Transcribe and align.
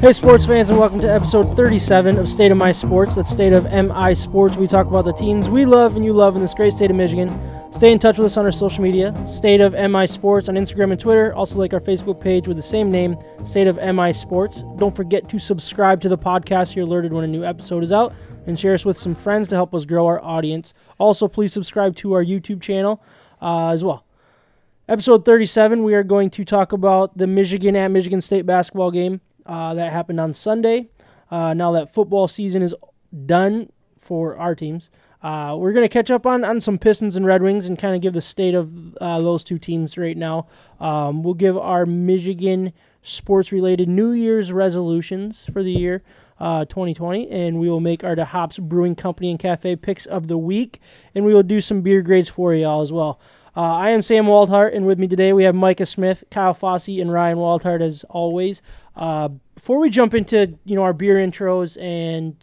Hey, 0.00 0.12
sports 0.12 0.46
fans, 0.46 0.70
and 0.70 0.78
welcome 0.78 1.00
to 1.00 1.12
episode 1.12 1.56
37 1.56 2.18
of 2.18 2.28
State 2.28 2.52
of 2.52 2.56
My 2.56 2.70
Sports. 2.70 3.16
That's 3.16 3.32
State 3.32 3.52
of 3.52 3.64
MI 3.64 4.14
Sports. 4.14 4.54
We 4.54 4.68
talk 4.68 4.86
about 4.86 5.04
the 5.04 5.12
teams 5.12 5.48
we 5.48 5.64
love 5.66 5.96
and 5.96 6.04
you 6.04 6.12
love 6.12 6.36
in 6.36 6.40
this 6.40 6.54
great 6.54 6.72
state 6.72 6.92
of 6.92 6.96
Michigan. 6.96 7.36
Stay 7.72 7.90
in 7.90 7.98
touch 7.98 8.16
with 8.16 8.26
us 8.26 8.36
on 8.36 8.44
our 8.44 8.52
social 8.52 8.80
media, 8.80 9.12
State 9.26 9.60
of 9.60 9.72
MI 9.72 10.06
Sports 10.06 10.48
on 10.48 10.54
Instagram 10.54 10.92
and 10.92 11.00
Twitter. 11.00 11.34
Also, 11.34 11.58
like 11.58 11.72
our 11.72 11.80
Facebook 11.80 12.20
page 12.20 12.46
with 12.46 12.56
the 12.56 12.62
same 12.62 12.92
name, 12.92 13.16
State 13.44 13.66
of 13.66 13.74
MI 13.74 14.12
Sports. 14.12 14.62
Don't 14.76 14.94
forget 14.94 15.28
to 15.30 15.38
subscribe 15.40 16.00
to 16.02 16.08
the 16.08 16.16
podcast 16.16 16.76
you're 16.76 16.86
alerted 16.86 17.12
when 17.12 17.24
a 17.24 17.26
new 17.28 17.42
episode 17.42 17.82
is 17.82 17.90
out, 17.90 18.14
and 18.46 18.56
share 18.56 18.74
us 18.74 18.84
with 18.84 18.96
some 18.96 19.16
friends 19.16 19.48
to 19.48 19.56
help 19.56 19.74
us 19.74 19.84
grow 19.84 20.06
our 20.06 20.22
audience. 20.22 20.74
Also, 20.98 21.26
please 21.26 21.52
subscribe 21.52 21.96
to 21.96 22.12
our 22.12 22.24
YouTube 22.24 22.62
channel 22.62 23.02
uh, 23.42 23.70
as 23.70 23.82
well. 23.82 24.04
Episode 24.88 25.24
37, 25.24 25.82
we 25.82 25.92
are 25.94 26.04
going 26.04 26.30
to 26.30 26.44
talk 26.44 26.70
about 26.70 27.18
the 27.18 27.26
Michigan 27.26 27.74
at 27.74 27.88
Michigan 27.88 28.20
State 28.20 28.46
basketball 28.46 28.92
game 28.92 29.22
uh, 29.48 29.74
that 29.74 29.92
happened 29.92 30.20
on 30.20 30.32
Sunday. 30.32 30.88
Uh, 31.30 31.54
now 31.54 31.72
that 31.72 31.92
football 31.92 32.28
season 32.28 32.62
is 32.62 32.74
done 33.26 33.70
for 34.00 34.36
our 34.36 34.54
teams, 34.54 34.90
uh, 35.22 35.56
we're 35.58 35.72
going 35.72 35.84
to 35.84 35.88
catch 35.88 36.10
up 36.10 36.26
on, 36.26 36.44
on 36.44 36.60
some 36.60 36.78
Pistons 36.78 37.16
and 37.16 37.26
Red 37.26 37.42
Wings 37.42 37.66
and 37.66 37.78
kind 37.78 37.96
of 37.96 38.00
give 38.00 38.14
the 38.14 38.20
state 38.20 38.54
of 38.54 38.96
uh, 38.98 39.18
those 39.18 39.42
two 39.42 39.58
teams 39.58 39.98
right 39.98 40.16
now. 40.16 40.46
Um, 40.78 41.22
we'll 41.22 41.34
give 41.34 41.56
our 41.56 41.84
Michigan 41.84 42.72
sports 43.02 43.50
related 43.50 43.88
New 43.88 44.12
Year's 44.12 44.52
resolutions 44.52 45.46
for 45.52 45.62
the 45.62 45.72
year. 45.72 46.02
Uh, 46.40 46.64
2020, 46.66 47.28
and 47.32 47.58
we 47.58 47.68
will 47.68 47.80
make 47.80 48.04
our 48.04 48.14
the 48.14 48.26
Hops 48.26 48.58
Brewing 48.58 48.94
Company 48.94 49.28
and 49.32 49.40
Cafe 49.40 49.74
picks 49.74 50.06
of 50.06 50.28
the 50.28 50.38
week, 50.38 50.80
and 51.12 51.24
we 51.24 51.34
will 51.34 51.42
do 51.42 51.60
some 51.60 51.80
beer 51.80 52.00
grades 52.00 52.28
for 52.28 52.54
y'all 52.54 52.80
as 52.80 52.92
well. 52.92 53.18
Uh, 53.56 53.62
I 53.62 53.90
am 53.90 54.02
Sam 54.02 54.26
Waldhart, 54.26 54.72
and 54.72 54.86
with 54.86 55.00
me 55.00 55.08
today 55.08 55.32
we 55.32 55.42
have 55.42 55.52
Micah 55.56 55.84
Smith, 55.84 56.22
Kyle 56.30 56.54
Fossey, 56.54 57.02
and 57.02 57.12
Ryan 57.12 57.38
Waldhart 57.38 57.82
as 57.82 58.04
always. 58.08 58.62
Uh, 58.98 59.28
before 59.54 59.78
we 59.78 59.88
jump 59.90 60.12
into 60.12 60.58
you 60.64 60.74
know 60.74 60.82
our 60.82 60.92
beer 60.92 61.14
intros 61.16 61.80
and 61.80 62.36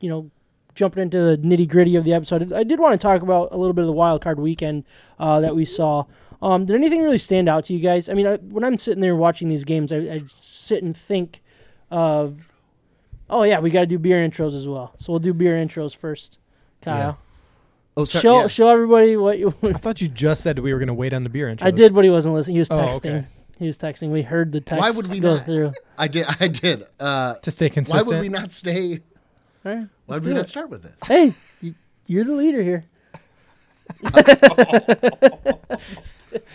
you 0.00 0.08
know 0.08 0.30
jumping 0.74 1.02
into 1.02 1.18
the 1.18 1.36
nitty 1.38 1.68
gritty 1.68 1.96
of 1.96 2.04
the 2.04 2.12
episode, 2.14 2.52
I 2.52 2.62
did 2.62 2.78
want 2.78 2.92
to 2.98 3.04
talk 3.04 3.22
about 3.22 3.48
a 3.52 3.56
little 3.56 3.72
bit 3.72 3.82
of 3.82 3.86
the 3.88 3.92
wild 3.92 4.22
card 4.22 4.38
weekend 4.38 4.84
uh, 5.18 5.40
that 5.40 5.56
we 5.56 5.64
saw. 5.64 6.04
Um, 6.42 6.66
did 6.66 6.76
anything 6.76 7.02
really 7.02 7.18
stand 7.18 7.48
out 7.48 7.64
to 7.66 7.72
you 7.72 7.80
guys? 7.80 8.08
I 8.08 8.14
mean, 8.14 8.26
I, 8.26 8.36
when 8.36 8.62
I'm 8.62 8.78
sitting 8.78 9.00
there 9.00 9.16
watching 9.16 9.48
these 9.48 9.64
games, 9.64 9.90
I, 9.90 9.96
I 9.96 10.22
sit 10.40 10.82
and 10.82 10.94
think 10.94 11.42
of, 11.90 12.52
oh 13.30 13.42
yeah, 13.42 13.58
we 13.58 13.70
got 13.70 13.80
to 13.80 13.86
do 13.86 13.98
beer 13.98 14.18
intros 14.18 14.54
as 14.54 14.68
well. 14.68 14.94
So 14.98 15.12
we'll 15.12 15.20
do 15.20 15.32
beer 15.32 15.54
intros 15.54 15.96
first, 15.96 16.36
Kyle. 16.82 17.18
Oh, 17.96 18.04
sorry. 18.04 18.20
Show 18.22 18.40
yeah. 18.42 18.48
show 18.48 18.68
everybody 18.68 19.16
what 19.16 19.38
you. 19.38 19.54
I 19.62 19.72
thought 19.72 20.02
you 20.02 20.08
just 20.08 20.42
said 20.42 20.58
we 20.58 20.72
were 20.74 20.78
going 20.78 20.88
to 20.88 20.94
wait 20.94 21.14
on 21.14 21.24
the 21.24 21.30
beer 21.30 21.46
intros. 21.48 21.64
I 21.66 21.70
did, 21.70 21.94
but 21.94 22.04
he 22.04 22.10
wasn't 22.10 22.34
listening. 22.34 22.56
He 22.56 22.60
was 22.60 22.70
Oh, 22.70 22.74
texting. 22.76 22.96
okay. 22.96 23.26
He 23.58 23.66
was 23.66 23.78
texting. 23.78 24.10
We 24.10 24.22
heard 24.22 24.52
the 24.52 24.60
text. 24.60 24.80
Why 24.80 24.90
would 24.90 25.08
we 25.08 25.18
go 25.20 25.36
not? 25.36 25.44
through? 25.46 25.72
I 25.96 26.08
did. 26.08 26.26
I 26.40 26.48
did. 26.48 26.84
Uh, 27.00 27.34
to 27.36 27.50
stay 27.50 27.70
consistent. 27.70 28.06
why 28.06 28.10
would 28.10 28.20
we 28.20 28.28
not 28.28 28.52
stay? 28.52 29.00
All 29.64 29.74
right, 29.74 29.86
Why 30.06 30.16
would 30.16 30.24
we 30.24 30.30
do 30.30 30.34
not 30.34 30.48
start 30.48 30.68
with 30.70 30.82
this? 30.82 30.98
Hey, 31.06 31.34
you, 31.60 31.74
you're 32.06 32.24
the 32.24 32.34
leader 32.34 32.62
here. 32.62 32.84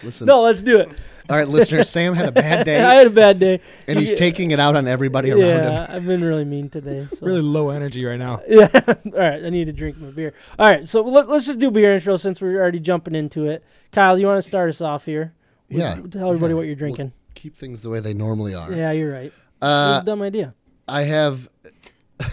Listen. 0.03 0.27
No, 0.27 0.41
let's 0.43 0.61
do 0.61 0.79
it. 0.79 0.89
All 1.29 1.37
right, 1.37 1.47
listeners. 1.47 1.89
Sam 1.89 2.13
had 2.13 2.27
a 2.27 2.31
bad 2.31 2.65
day. 2.65 2.83
I 2.83 2.95
had 2.95 3.07
a 3.07 3.11
bad 3.11 3.39
day, 3.39 3.61
and 3.87 3.97
he's 3.99 4.11
Yeah. 4.11 4.17
taking 4.17 4.51
it 4.51 4.59
out 4.59 4.75
on 4.75 4.87
everybody 4.87 5.31
around 5.31 5.39
Yeah, 5.41 5.85
him. 5.87 5.95
I've 5.95 6.05
been 6.05 6.23
really 6.23 6.45
mean 6.45 6.69
today. 6.69 7.07
So. 7.17 7.25
Really 7.25 7.41
low 7.41 7.69
energy 7.69 8.03
right 8.05 8.19
now. 8.19 8.41
Yeah. 8.47 8.69
All 8.85 9.11
right. 9.11 9.43
I 9.45 9.49
need 9.49 9.65
to 9.65 9.73
drink 9.73 9.97
my 9.97 10.09
beer. 10.09 10.33
All 10.59 10.67
right. 10.67 10.87
So 10.87 11.01
let, 11.01 11.29
us 11.29 11.45
just 11.47 11.59
do 11.59 11.71
beer 11.71 11.93
intro 11.95 12.17
since 12.17 12.41
we're 12.41 12.59
already 12.59 12.79
jumping 12.79 13.15
into 13.15 13.45
it. 13.47 13.63
Kyle, 13.91 14.17
you 14.19 14.27
want 14.27 14.41
to 14.41 14.47
start 14.47 14.69
us 14.69 14.81
off 14.81 15.05
here? 15.05 15.33
Yeah. 15.71 15.95
Tell 15.95 16.27
everybody 16.29 16.51
Yeah. 16.51 16.57
what 16.57 16.61
you're 16.63 16.75
We'll 16.75 16.75
drinking. 16.75 17.11
keep 17.35 17.57
things 17.57 17.81
the 17.81 17.89
way 17.89 17.99
they 17.99 18.13
normally 18.13 18.53
are. 18.55 18.71
yeah, 18.71 18.91
you're 18.91 19.11
right. 19.11 19.33
Uh, 19.61 19.99
a 20.01 20.05
dumb 20.05 20.21
idea. 20.21 20.53
I 20.87 21.03
have 21.03 21.49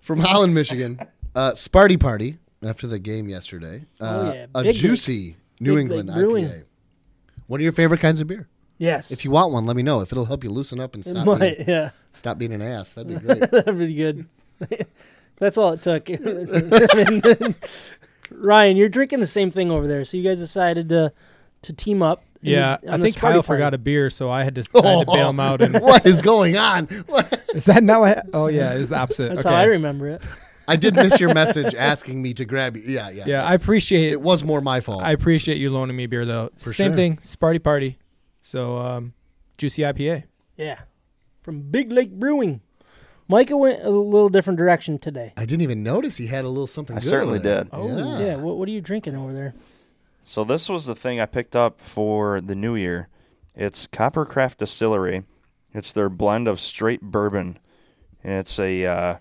from 0.00 0.20
Holland, 0.20 0.54
Michigan, 0.54 0.98
uh, 1.34 1.52
Sparty 1.52 1.98
Party 1.98 2.38
after 2.62 2.86
the 2.86 2.98
game 2.98 3.28
yesterday. 3.28 3.84
Uh, 4.00 4.04
Oh, 4.04 4.32
yeah. 4.34 4.46
a 4.54 4.62
Big 4.62 4.76
juicy 4.76 5.36
New 5.60 5.74
Big 5.74 5.82
England 5.82 6.08
Lake 6.08 6.16
Brewing. 6.18 6.44
IPA. 6.46 6.64
What 7.46 7.60
are 7.60 7.64
your 7.64 7.72
favorite 7.72 8.00
kinds 8.00 8.20
of 8.20 8.26
beer? 8.26 8.48
Yes. 8.78 9.10
If 9.10 9.24
you 9.24 9.30
want 9.30 9.52
one, 9.52 9.64
let 9.64 9.76
me 9.76 9.82
know. 9.82 10.00
If 10.00 10.12
it'll 10.12 10.24
help 10.26 10.42
you 10.44 10.50
loosen 10.50 10.80
up 10.80 10.94
and 10.94 11.04
stop 11.04 11.26
might. 11.26 11.38
being, 11.58 11.68
Yeah. 11.68 11.90
stop 12.12 12.38
being 12.38 12.52
an 12.52 12.62
ass, 12.62 12.92
that'd 12.92 13.08
be 13.08 13.16
great. 13.26 13.50
That'd 13.50 13.78
be 13.78 13.94
good. 13.94 14.26
That's 15.36 15.56
all 15.58 15.72
it 15.72 15.82
took. 15.82 16.08
Ryan, 18.30 18.76
you're 18.76 18.88
drinking 18.88 19.20
the 19.20 19.26
same 19.26 19.50
thing 19.50 19.70
over 19.70 19.86
there, 19.86 20.04
so 20.04 20.16
you 20.16 20.22
guys 20.22 20.38
decided 20.38 20.88
to 20.90 21.12
to 21.62 21.72
team 21.72 22.02
up. 22.02 22.22
Yeah, 22.42 22.78
I 22.88 22.98
think 22.98 23.16
Kyle 23.16 23.32
Party. 23.32 23.46
forgot 23.46 23.74
a 23.74 23.78
beer, 23.78 24.08
so 24.08 24.30
I 24.30 24.44
had 24.44 24.54
to, 24.54 24.64
I 24.82 24.86
had 24.86 25.06
to 25.06 25.12
bail 25.12 25.28
him 25.28 25.40
out. 25.40 25.60
And 25.60 25.78
what 25.80 26.06
is 26.06 26.22
going 26.22 26.56
on? 26.56 26.86
What? 27.06 27.42
is 27.54 27.66
that 27.66 27.84
not 27.84 28.00
what? 28.00 28.26
Oh 28.32 28.46
yeah, 28.46 28.74
it 28.74 28.78
was 28.78 28.88
the 28.88 28.98
opposite. 28.98 29.28
That's 29.28 29.44
okay. 29.44 29.54
how 29.54 29.60
I 29.60 29.64
remember 29.64 30.08
it. 30.08 30.22
I 30.66 30.76
did 30.76 30.94
miss 30.94 31.18
your 31.18 31.34
message 31.34 31.74
asking 31.74 32.22
me 32.22 32.32
to 32.34 32.44
grab 32.44 32.76
you. 32.76 32.84
Yeah, 32.84 33.10
yeah. 33.10 33.24
Yeah, 33.26 33.44
I 33.44 33.54
appreciate 33.54 34.12
It 34.12 34.22
was 34.22 34.44
more 34.44 34.60
my 34.60 34.80
fault. 34.80 35.02
I 35.02 35.10
appreciate 35.10 35.58
you 35.58 35.68
loaning 35.70 35.96
me 35.96 36.06
beer 36.06 36.24
though. 36.24 36.50
For 36.58 36.72
Same 36.72 36.90
sure. 36.90 36.96
thing, 36.96 37.16
Sparty 37.16 37.62
Party. 37.62 37.98
So 38.42 38.78
um, 38.78 39.12
juicy 39.58 39.82
IPA. 39.82 40.24
Yeah. 40.56 40.78
From 41.42 41.62
Big 41.62 41.90
Lake 41.90 42.12
Brewing. 42.12 42.60
Micah 43.30 43.56
went 43.56 43.84
a 43.84 43.90
little 43.90 44.28
different 44.28 44.58
direction 44.58 44.98
today. 44.98 45.32
I 45.36 45.46
didn't 45.46 45.62
even 45.62 45.84
notice 45.84 46.16
he 46.16 46.26
had 46.26 46.44
a 46.44 46.48
little 46.48 46.66
something. 46.66 46.96
I 46.96 47.00
good 47.00 47.08
certainly 47.08 47.38
over 47.38 47.48
there. 47.48 47.64
did. 47.64 47.70
Oh, 47.72 47.86
Yeah. 47.86 48.18
yeah. 48.18 48.36
What, 48.36 48.56
what 48.58 48.68
are 48.68 48.72
you 48.72 48.80
drinking 48.80 49.14
over 49.14 49.32
there? 49.32 49.54
So 50.24 50.42
this 50.42 50.68
was 50.68 50.86
the 50.86 50.96
thing 50.96 51.20
I 51.20 51.26
picked 51.26 51.54
up 51.54 51.80
for 51.80 52.40
the 52.40 52.56
new 52.56 52.74
year. 52.74 53.08
It's 53.54 53.86
Coppercraft 53.86 54.56
Distillery. 54.58 55.22
It's 55.72 55.92
their 55.92 56.08
blend 56.08 56.48
of 56.48 56.60
straight 56.60 57.02
bourbon, 57.02 57.60
and 58.24 58.34
it's 58.34 58.58
a 58.58 58.84
uh, 58.84 59.16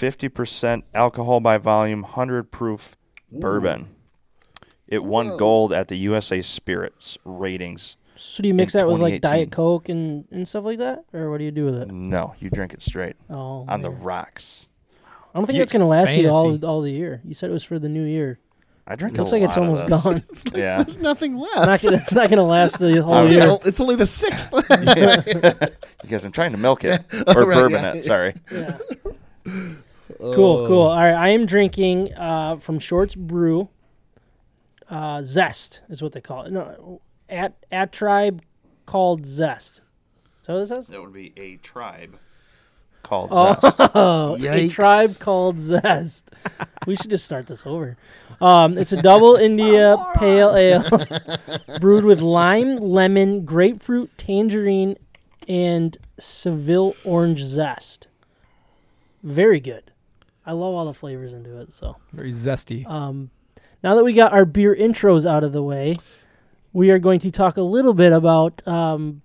50% 0.00 0.82
alcohol 0.94 1.40
by 1.40 1.58
volume, 1.58 2.00
100 2.00 2.50
proof 2.50 2.96
bourbon. 3.30 3.94
It 4.88 5.04
won 5.04 5.36
gold 5.36 5.72
at 5.72 5.88
the 5.88 5.96
USA 5.96 6.40
Spirits 6.40 7.18
ratings. 7.24 7.96
So 8.16 8.42
do 8.42 8.48
you 8.48 8.54
mix 8.54 8.74
In 8.74 8.78
that 8.78 8.86
with 8.88 9.00
like 9.00 9.20
Diet 9.20 9.50
Coke 9.50 9.88
and, 9.88 10.24
and 10.30 10.46
stuff 10.48 10.64
like 10.64 10.78
that? 10.78 11.04
Or 11.12 11.30
what 11.30 11.38
do 11.38 11.44
you 11.44 11.50
do 11.50 11.64
with 11.64 11.74
it? 11.74 11.90
No, 11.90 12.34
you 12.38 12.48
drink 12.50 12.72
it 12.72 12.80
straight 12.82 13.16
Oh, 13.28 13.64
on 13.68 13.80
the 13.80 13.90
rocks. 13.90 14.68
I 15.34 15.38
don't 15.38 15.46
think 15.46 15.56
You- 15.56 15.62
that's 15.62 15.72
going 15.72 15.80
to 15.80 15.86
last 15.86 16.14
you 16.16 16.28
all 16.30 16.64
all 16.64 16.80
the 16.80 16.92
year. 16.92 17.20
You 17.24 17.34
said 17.34 17.50
it 17.50 17.52
was 17.52 17.64
for 17.64 17.78
the 17.78 17.88
new 17.88 18.04
year. 18.04 18.38
I 18.86 18.96
drink 18.96 19.16
It 19.16 19.20
Looks 19.20 19.30
a 19.32 19.34
like 19.36 19.42
it's 19.42 19.56
lot 19.56 19.64
of 19.66 19.70
almost 19.88 20.04
gone. 20.04 20.24
It's 20.30 20.44
like 20.46 20.56
Yeah. 20.56 20.82
there's 20.82 20.98
nothing 20.98 21.38
It's 21.38 21.56
left. 21.56 21.66
not 21.66 21.80
gonna, 21.82 21.96
it's 22.02 22.12
not 22.12 22.28
going 22.28 22.36
to 22.36 22.42
last 22.44 22.78
the 22.78 23.02
whole 23.02 23.22
year. 23.24 23.32
you 23.32 23.38
know, 23.38 23.58
it's 23.64 23.80
only 23.80 23.96
the 23.96 24.06
sixth. 24.06 24.48
Because 26.02 26.24
I'm 26.26 26.32
trying 26.32 26.52
to 26.52 26.58
milk 26.58 26.84
it 26.84 27.02
or 27.34 27.44
Right, 27.46 27.54
bourbon 27.56 27.82
yeah. 27.82 27.92
it. 27.94 28.04
Sorry. 28.04 28.34
Yeah. 28.52 28.78
Oh. 30.20 30.34
Cool, 30.34 30.66
cool. 30.68 30.80
All 30.82 30.96
right, 30.96 31.14
I 31.14 31.30
am 31.30 31.46
drinking 31.46 32.12
uh, 32.14 32.56
from 32.58 32.78
Shorts 32.78 33.14
Brew. 33.14 33.68
Uh, 34.90 35.24
Zest 35.24 35.80
is 35.88 36.02
what 36.02 36.12
they 36.12 36.20
call 36.20 36.42
it. 36.44 36.52
No, 36.52 37.00
at 37.28 37.54
at 37.72 37.92
tribe 37.92 38.42
called 38.86 39.26
Zest. 39.26 39.80
So 40.42 40.58
this 40.58 40.70
what 40.70 40.78
it 40.78 40.82
says? 40.82 40.86
That 40.88 41.00
would 41.02 41.12
be 41.12 41.32
a 41.36 41.56
tribe 41.56 42.16
called 43.02 43.28
Oh, 43.32 43.54
Zest. 43.60 43.80
a 43.80 43.86
Yikes. 44.38 44.72
tribe 44.72 45.10
called 45.20 45.60
Zest. 45.60 46.30
we 46.86 46.96
should 46.96 47.10
just 47.10 47.24
start 47.24 47.46
this 47.46 47.62
over. 47.66 47.96
Um, 48.40 48.76
it's 48.78 48.92
a 48.92 49.00
double 49.00 49.36
India 49.36 49.96
pale 50.16 50.54
ale 50.54 50.84
brewed 51.80 52.04
with 52.04 52.20
lime, 52.20 52.76
lemon, 52.76 53.44
grapefruit, 53.44 54.10
tangerine, 54.18 54.96
and 55.48 55.96
Seville 56.18 56.94
orange 57.04 57.42
zest. 57.42 58.08
Very 59.22 59.60
good. 59.60 59.90
I 60.46 60.52
love 60.52 60.74
all 60.74 60.84
the 60.84 60.92
flavors 60.94 61.32
into 61.32 61.58
it. 61.60 61.72
So, 61.72 61.96
Very 62.12 62.32
zesty. 62.32 62.86
um, 62.86 63.30
now 63.82 63.94
that 63.94 64.04
we 64.04 64.12
got 64.12 64.32
our 64.32 64.44
beer 64.44 64.74
intros 64.76 65.24
out 65.28 65.42
of 65.44 65.52
the 65.52 65.62
way, 65.62 65.96
we 66.74 66.90
are 66.90 66.98
going 66.98 67.20
to 67.20 67.30
talk 67.30 67.56
a 67.56 67.62
little 67.62 67.94
bit 67.94 68.12
about 68.12 68.66
um, 68.68 69.22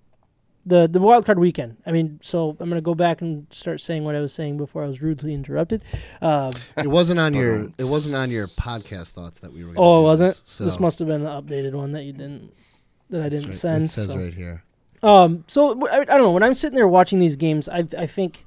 the 0.64 0.88
the 0.88 1.00
wild 1.00 1.26
card 1.26 1.38
weekend. 1.38 1.76
I 1.84 1.90
mean, 1.92 2.20
so 2.22 2.50
I'm 2.60 2.70
going 2.70 2.80
to 2.80 2.80
go 2.80 2.94
back 2.94 3.20
and 3.20 3.46
start 3.50 3.80
saying 3.82 4.04
what 4.04 4.14
I 4.14 4.20
was 4.20 4.32
saying 4.32 4.56
before 4.56 4.84
I 4.84 4.86
was 4.86 5.02
rudely 5.02 5.34
interrupted. 5.34 5.82
Um, 6.22 6.52
It 6.78 6.86
wasn't 6.86 7.20
on 7.20 7.34
your. 7.34 7.70
It 7.76 7.84
wasn't 7.84 8.14
on 8.14 8.30
your 8.30 8.46
podcast 8.46 9.10
thoughts 9.10 9.40
that 9.40 9.52
we 9.52 9.64
were. 9.64 9.74
Oh, 9.76 10.00
it 10.00 10.04
wasn't. 10.04 10.30
This, 10.30 10.42
so 10.44 10.64
This 10.64 10.80
must 10.80 10.98
have 11.00 11.08
been 11.08 11.24
the 11.24 11.30
updated 11.30 11.72
one 11.72 11.92
that 11.92 12.04
you 12.04 12.12
didn't 12.12 12.52
that 13.10 13.22
I 13.22 13.28
didn't 13.28 13.46
right. 13.48 13.54
send. 13.54 13.84
It 13.84 13.88
says 13.88 14.10
so. 14.10 14.18
right 14.18 14.32
here. 14.32 14.62
Um, 15.02 15.44
so 15.48 15.74
w- 15.74 15.92
I, 15.92 16.00
I 16.02 16.04
don't 16.04 16.22
know. 16.22 16.30
When 16.30 16.42
I'm 16.42 16.54
sitting 16.54 16.76
there 16.76 16.86
watching 16.88 17.18
these 17.18 17.36
games, 17.36 17.68
I 17.68 17.84
I 17.98 18.06
think, 18.06 18.46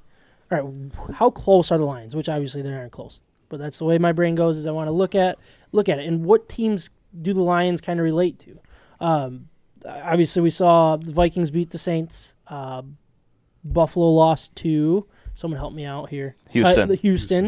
all 0.51 0.61
right, 0.61 1.15
how 1.15 1.29
close 1.29 1.71
are 1.71 1.77
the 1.77 1.85
lines? 1.85 2.15
Which 2.15 2.29
obviously 2.29 2.61
they 2.61 2.73
aren't 2.73 2.91
close, 2.91 3.19
but 3.49 3.59
that's 3.59 3.79
the 3.79 3.85
way 3.85 3.97
my 3.97 4.11
brain 4.13 4.35
goes. 4.35 4.55
Is 4.55 4.65
I 4.65 4.71
want 4.71 4.87
to 4.87 4.91
look 4.91 5.13
at 5.15 5.37
look 5.71 5.89
at 5.89 5.99
it 5.99 6.07
and 6.07 6.23
what 6.25 6.47
teams 6.47 6.89
do 7.21 7.33
the 7.33 7.41
Lions 7.41 7.81
kind 7.81 7.99
of 7.99 8.03
relate 8.03 8.39
to. 8.39 8.59
Um, 9.03 9.49
obviously 9.85 10.41
we 10.41 10.49
saw 10.49 10.95
the 10.97 11.11
Vikings 11.11 11.51
beat 11.51 11.69
the 11.71 11.77
Saints. 11.77 12.35
Uh, 12.47 12.81
Buffalo 13.63 14.09
lost 14.11 14.55
to 14.57 15.05
someone 15.35 15.59
help 15.59 15.73
me 15.73 15.85
out 15.85 16.09
here. 16.09 16.35
Houston. 16.51 16.89
Ti- 16.89 16.95
Houston. 16.97 17.45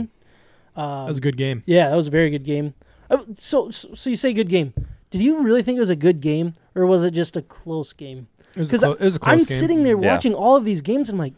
Um, 0.75 1.05
That 1.05 1.07
was 1.07 1.17
a 1.17 1.21
good 1.21 1.37
game. 1.37 1.63
yeah, 1.65 1.89
that 1.89 1.95
was 1.95 2.07
a 2.07 2.11
very 2.11 2.29
good 2.29 2.43
game. 2.43 2.73
Uh, 3.09 3.17
so, 3.39 3.69
so, 3.71 3.93
so 3.95 4.09
you 4.09 4.15
say 4.15 4.33
good 4.33 4.49
game. 4.49 4.73
Did 5.11 5.21
you 5.21 5.39
really 5.41 5.63
think 5.63 5.77
it 5.77 5.79
was 5.81 5.89
a 5.89 5.95
good 5.95 6.19
game, 6.19 6.55
or 6.73 6.85
was 6.85 7.03
it 7.03 7.11
just 7.11 7.37
a 7.37 7.41
close 7.41 7.93
game? 7.93 8.27
It 8.55 8.59
was, 8.61 8.69
a 8.69 8.71
because 8.71 8.79
clo- 8.81 8.91
it 8.93 8.99
was 9.01 9.15
a 9.15 9.19
close 9.19 9.31
I'm 9.33 9.37
game. 9.39 9.59
sitting 9.59 9.83
there 9.83 9.99
Yeah. 10.01 10.13
watching 10.13 10.33
all 10.33 10.55
of 10.55 10.65
these 10.65 10.81
games 10.81 11.09
and 11.09 11.15
I'm 11.19 11.25
like, 11.25 11.33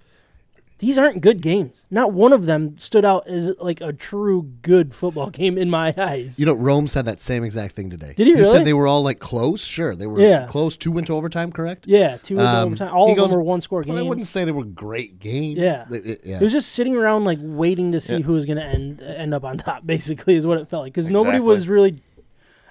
these 0.80 0.98
aren't 0.98 1.22
good 1.22 1.42
games. 1.42 1.82
Not 1.90 2.14
one 2.14 2.32
of 2.34 2.46
them 2.46 2.78
stood 2.78 3.04
out 3.04 3.28
as 3.28 3.52
like 3.60 3.82
a 3.82 3.92
true 3.92 4.44
good 4.62 4.94
football 4.94 5.30
game 5.32 5.58
in 5.58 5.70
my 5.70 5.94
eyes. 5.98 6.36
You 6.38 6.46
know, 6.46 6.54
Rome 6.54 6.86
said 6.88 7.06
that 7.06 7.20
same 7.20 7.44
exact 7.44 7.76
thing 7.76 7.90
today. 7.90 8.14
Did 8.16 8.28
he 8.28 8.34
He 8.34 8.40
really? 8.40 8.52
said 8.52 8.66
they 8.66 8.74
were 8.74 8.86
all 8.88 9.02
like 9.02 9.20
close. 9.20 9.64
Sure, 9.64 9.96
they 9.96 10.06
were 10.06 10.20
Yeah. 10.22 10.46
close. 10.48 10.78
Two 10.78 10.92
went 10.92 11.08
to 11.08 11.14
overtime, 11.16 11.52
correct? 11.52 11.88
Yeah, 11.88 12.18
two 12.18 12.36
went 12.36 12.46
to 12.48 12.58
Um, 12.58 12.66
overtime. 12.68 12.94
All 12.94 13.08
he 13.08 13.14
of 13.14 13.18
goes, 13.18 13.30
them 13.30 13.38
were 13.40 13.44
one 13.44 13.62
score 13.62 13.84
But 13.84 13.98
I 13.98 14.02
wouldn't 14.04 14.28
say 14.28 14.46
they 14.46 14.52
were 14.52 14.64
great 14.66 15.20
games. 15.20 15.58
Yeah. 15.60 15.84
They- 15.90 15.98
it- 15.98 16.22
yeah. 16.24 16.38
It 16.38 16.44
was 16.44 16.54
just 16.54 16.70
sitting 16.74 16.96
around 16.96 17.26
like 17.26 17.40
waiting 17.42 17.92
to 17.94 18.00
see 18.00 18.14
Yeah. 18.18 18.20
who 18.22 18.34
was 18.34 18.46
going 18.46 18.58
to 18.58 18.64
end 18.66 19.02
end 19.02 19.34
up 19.34 19.44
on 19.44 19.58
top. 19.58 19.86
Basically, 19.88 20.36
is 20.36 20.46
what 20.46 20.60
it 20.60 20.68
felt 20.70 20.84
like 20.84 20.94
because 20.94 21.10
nobody 21.10 21.40
was 21.40 21.68
really. 21.68 22.02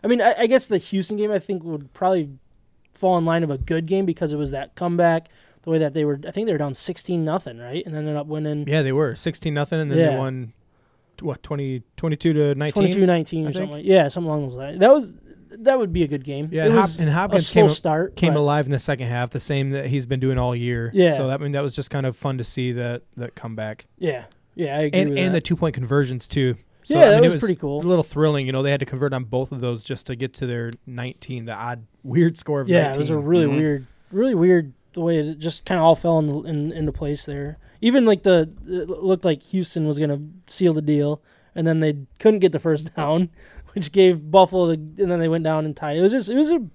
I 0.04 0.06
mean, 0.06 0.20
I, 0.20 0.34
I 0.40 0.46
guess 0.46 0.66
the 0.66 0.78
Houston 0.78 1.16
game 1.16 1.32
I 1.32 1.38
think 1.40 1.64
would 1.64 1.92
probably 1.92 2.28
fall 2.94 3.18
in 3.18 3.24
line 3.24 3.42
of 3.42 3.50
a 3.50 3.58
good 3.58 3.86
game 3.86 4.06
because 4.06 4.32
it 4.32 4.36
was 4.36 4.52
that 4.52 4.74
comeback. 4.76 5.28
The 5.66 5.70
way 5.72 5.78
that 5.78 5.92
they 5.94 6.04
were, 6.04 6.18
I 6.26 6.30
think 6.30 6.46
they 6.46 6.52
were 6.52 6.58
down 6.58 6.74
sixteen 6.74 7.24
nothing, 7.24 7.58
right, 7.58 7.84
and 7.84 7.94
ended 7.94 8.16
up 8.16 8.26
winning 8.28 8.66
Yeah, 8.68 8.82
they 8.82 8.92
were 8.92 9.14
sixteen 9.16 9.52
nothing, 9.52 9.80
and 9.80 9.90
then 9.90 9.98
Yeah. 9.98 10.10
they 10.12 10.16
won. 10.16 10.52
What 11.20 11.42
20, 11.42 11.82
22 11.96 12.32
to 12.34 12.54
nineteen? 12.54 12.84
22-19 12.94 13.48
or 13.48 13.52
something. 13.52 13.70
Like, 13.70 13.84
yeah, 13.84 14.06
something 14.08 14.28
along 14.28 14.48
those 14.48 14.54
lines. 14.56 14.78
That 14.80 14.92
was 14.92 15.12
that 15.50 15.78
would 15.78 15.92
be 15.92 16.02
a 16.02 16.06
good 16.06 16.22
game. 16.24 16.48
Yeah, 16.52 16.64
it 16.64 16.70
and, 16.70 16.74
Hop- 16.78 16.90
and 17.00 17.10
Hopkins 17.10 17.50
came 17.50 17.68
start. 17.70 18.14
came 18.16 18.36
alive 18.36 18.66
in 18.66 18.72
the 18.72 18.78
second 18.78 19.08
half, 19.08 19.30
the 19.30 19.40
same 19.40 19.70
that 19.70 19.86
he's 19.86 20.04
been 20.06 20.20
doing 20.20 20.38
all 20.38 20.54
year. 20.54 20.90
Yeah. 20.94 21.10
So 21.16 21.26
that 21.28 21.40
I 21.40 21.42
mean 21.42 21.52
that 21.52 21.62
was 21.62 21.74
just 21.74 21.90
kind 21.90 22.04
of 22.06 22.16
fun 22.16 22.36
to 22.38 22.44
see 22.44 22.70
that 22.72 23.02
that 23.16 23.34
comeback 23.34 23.86
Yeah, 23.98 24.24
yeah, 24.54 24.76
I 24.76 24.80
agree 24.82 25.00
and 25.00 25.18
and 25.18 25.34
the 25.34 25.40
two 25.40 25.56
point 25.56 25.74
conversions 25.74 26.28
too. 26.28 26.54
So 26.84 26.96
Yeah, 27.00 27.06
I 27.06 27.10
that 27.12 27.22
was 27.22 27.32
it 27.32 27.36
was 27.36 27.40
pretty 27.42 27.56
cool. 27.56 27.80
A 27.80 27.88
little 27.88 28.04
thrilling, 28.04 28.46
you 28.46 28.52
know. 28.52 28.62
They 28.62 28.70
had 28.70 28.78
to 28.80 28.86
convert 28.86 29.12
on 29.12 29.24
both 29.24 29.50
of 29.50 29.60
those 29.62 29.82
just 29.82 30.06
to 30.06 30.14
get 30.14 30.32
to 30.34 30.46
their 30.46 30.70
nineteen, 30.86 31.46
the 31.46 31.54
odd 31.54 31.86
weird 32.04 32.36
score 32.36 32.60
of 32.60 32.68
yeah, 32.68 32.82
19. 32.88 32.94
it 32.94 32.98
was 32.98 33.10
a 33.10 33.16
really 33.18 33.46
Mhm. 33.46 33.56
weird, 33.56 33.86
really 34.12 34.34
weird 34.36 34.72
the 34.96 35.02
way 35.02 35.18
it 35.18 35.38
just 35.38 35.64
kind 35.64 35.78
of 35.78 35.84
all 35.84 35.94
fell 35.94 36.18
in, 36.18 36.46
in, 36.46 36.72
into 36.72 36.90
place 36.90 37.24
there. 37.24 37.58
Even 37.80 38.04
like 38.04 38.24
the 38.24 38.50
it 38.66 38.88
looked 38.88 39.24
like 39.24 39.42
Houston 39.44 39.86
was 39.86 39.98
gonna 39.98 40.18
seal 40.48 40.74
the 40.74 40.82
deal, 40.82 41.22
and 41.54 41.66
then 41.66 41.78
they 41.78 41.98
couldn't 42.18 42.40
get 42.40 42.50
the 42.50 42.58
first 42.58 42.94
down, 42.96 43.28
which 43.74 43.92
gave 43.92 44.30
Buffalo 44.30 44.66
the, 44.66 44.72
and 44.72 45.10
then 45.10 45.20
they 45.20 45.28
went 45.28 45.44
down 45.44 45.64
and 45.64 45.76
tied. 45.76 45.96
It 45.96 46.02
was 46.02 46.12
just 46.12 46.28
it 46.28 46.34
was 46.34 46.50
a 46.50 46.66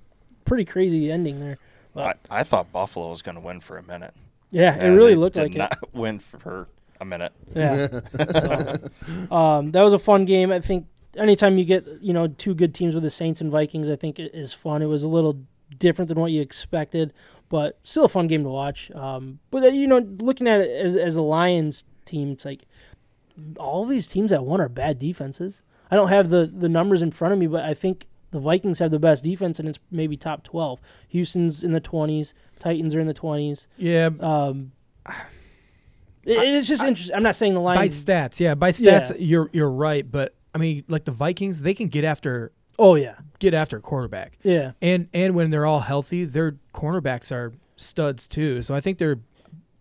pretty 0.46 0.64
crazy 0.64 1.12
ending 1.12 1.40
there. 1.40 1.58
I, 1.96 2.14
I 2.30 2.44
thought 2.44 2.72
Buffalo 2.72 3.10
was 3.10 3.22
going 3.22 3.36
to 3.36 3.42
win 3.42 3.60
for 3.60 3.78
a 3.78 3.84
minute. 3.84 4.14
Yeah, 4.52 4.76
it 4.76 4.90
really 4.90 5.16
looked 5.16 5.36
did 5.36 5.56
like 5.56 5.74
it. 5.74 5.90
win 5.94 6.20
for 6.20 6.68
a 7.00 7.06
minute. 7.06 7.34
Yeah. 7.56 7.88
So, 7.88 9.36
um, 9.36 9.72
that 9.72 9.82
was 9.82 9.94
a 9.94 10.00
fun 10.00 10.24
game. 10.26 10.52
I 10.52 10.62
think 10.62 10.88
anytime 11.18 11.58
you 11.58 11.66
get 11.66 11.86
you 12.02 12.14
know 12.14 12.28
two 12.28 12.54
good 12.54 12.74
teams 12.74 12.94
with 12.94 13.04
the 13.04 13.10
Saints 13.10 13.42
and 13.42 13.52
Vikings, 13.52 13.90
I 13.90 13.96
think 13.96 14.20
it 14.20 14.34
is 14.34 14.54
fun. 14.54 14.82
It 14.82 14.86
was 14.86 15.04
a 15.04 15.10
little 15.10 15.38
different 15.78 16.10
than 16.10 16.20
what 16.20 16.32
you 16.32 16.42
expected, 16.42 17.14
but 17.52 17.78
still 17.84 18.06
a 18.06 18.10
fun 18.10 18.26
game 18.26 18.42
to 18.44 18.50
watch. 18.50 18.90
Um, 18.96 19.38
but 19.52 19.72
you 19.74 19.86
know, 19.86 20.00
looking 20.20 20.48
at 20.48 20.62
it 20.62 20.72
as 20.72 20.96
as 20.96 21.16
a 21.16 21.22
Lions 21.22 21.84
team, 22.06 22.32
it's 22.32 22.46
like 22.46 22.66
all 23.58 23.86
these 23.86 24.08
teams 24.08 24.32
that 24.32 24.44
won 24.44 24.60
are 24.60 24.70
bad 24.70 24.98
defenses. 24.98 25.62
I 25.92 25.96
don't 25.96 26.08
have 26.10 26.30
the 26.32 26.52
the 26.52 26.70
numbers 26.70 27.02
in 27.04 27.12
front 27.12 27.34
of 27.34 27.40
me, 27.40 27.46
but 27.48 27.64
I 27.64 27.74
think 27.76 28.08
the 28.32 28.40
Vikings 28.40 28.80
have 28.80 28.92
the 28.92 29.00
best 29.00 29.24
defense, 29.24 29.60
and 29.60 29.68
it's 29.68 29.78
maybe 29.92 30.16
top 30.18 30.44
twelve. 30.44 30.80
Houston's 31.10 31.64
in 31.64 31.74
the 31.74 31.80
twenties. 31.82 32.34
Titans 32.60 32.96
are 32.96 33.00
in 33.00 33.08
the 33.08 33.14
twenties. 33.14 33.68
yeah. 33.78 34.10
Um, 34.20 34.72
it- 36.24 36.38
it's 36.56 36.68
just 36.68 36.84
interesting. 36.84 37.16
I'm 37.16 37.24
not 37.24 37.36
saying 37.36 37.54
the 37.56 37.60
Lions 37.60 38.04
By 38.06 38.14
stats, 38.14 38.40
yeah, 38.40 38.56
by 38.56 38.72
stats, 38.72 39.10
Yeah. 39.10 39.16
you're 39.18 39.50
you're 39.54 39.70
right, 39.72 40.10
but 40.10 40.34
I 40.54 40.58
mean, 40.60 40.84
like 40.88 41.06
the 41.06 41.12
Vikings, 41.12 41.62
they 41.62 41.74
can 41.74 41.88
get 41.88 42.04
after 42.04 42.52
oh 42.82 42.96
yeah, 42.96 43.16
get 43.40 43.54
after 43.54 43.78
a 43.78 43.82
quarterback, 43.82 44.38
yeah. 44.44 44.72
and 44.82 45.08
and 45.14 45.36
when 45.36 45.50
they're 45.52 45.66
all 45.66 45.82
healthy, 45.82 46.26
their 46.26 46.58
cornerbacks 46.74 47.32
are 47.32 47.54
studs 47.78 48.28
too. 48.28 48.62
So 48.62 48.74
I 48.76 48.82
think 48.82 48.98
they're 48.98 49.20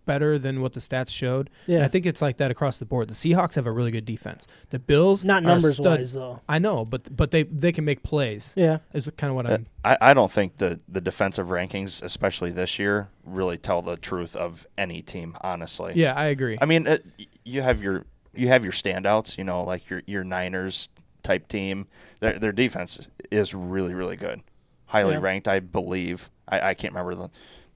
better 0.06 0.38
than 0.38 0.60
what 0.60 0.72
the 0.72 0.80
stats 0.80 1.10
showed. 1.10 1.48
And 1.66 1.76
Yeah. 1.78 1.84
I 1.84 1.88
think 1.88 2.04
it's 2.04 2.20
like 2.20 2.38
that 2.38 2.50
across 2.50 2.78
the 2.78 2.84
board. 2.84 3.06
The 3.08 3.14
Seahawks 3.14 3.54
have 3.54 3.66
a 3.66 3.70
really 3.70 3.92
good 3.92 4.04
defense. 4.06 4.48
The 4.70 4.78
Bills, 4.80 5.24
Not 5.24 5.42
numbers 5.44 5.74
stud- 5.76 6.00
wise 6.00 6.14
though. 6.14 6.40
I 6.48 6.58
know, 6.58 6.84
but 6.84 7.14
but 7.14 7.30
they 7.30 7.44
they 7.44 7.70
can 7.70 7.84
make 7.84 8.02
plays. 8.02 8.52
Yeah. 8.56 8.78
Is 8.92 9.08
kind 9.16 9.30
of 9.30 9.36
what 9.36 9.46
Uh, 9.46 9.54
I'm. 9.54 9.66
I, 9.84 9.98
I 10.10 10.14
don't 10.14 10.32
think 10.32 10.56
the, 10.58 10.80
the 10.88 11.00
defensive 11.00 11.48
rankings, 11.48 12.02
especially 12.02 12.50
this 12.50 12.78
year, 12.78 13.08
really 13.24 13.56
tell 13.58 13.82
the 13.82 13.96
truth 13.96 14.34
of 14.34 14.66
any 14.76 15.00
team. 15.02 15.36
Honestly, 15.42 15.92
Yeah, 15.94 16.14
I 16.14 16.26
agree. 16.26 16.58
I 16.60 16.64
mean, 16.64 16.86
it, 16.86 17.04
you 17.44 17.62
have 17.62 17.80
your 17.82 18.04
you 18.34 18.48
have 18.48 18.64
your 18.64 18.72
standouts. 18.72 19.38
You 19.38 19.44
know, 19.44 19.62
like 19.62 19.88
your 19.90 20.02
your 20.06 20.24
Niners 20.24 20.88
type 21.22 21.48
team. 21.48 21.86
Their 22.20 22.38
their 22.38 22.52
defense 22.52 23.06
is 23.30 23.54
really 23.54 23.94
really 23.94 24.16
good, 24.16 24.40
highly 24.86 25.14
Yeah. 25.14 25.20
ranked. 25.20 25.48
I 25.48 25.60
believe. 25.60 26.30
I, 26.48 26.70
I 26.70 26.74
can't 26.74 26.92
remember 26.92 27.14
the, 27.14 27.30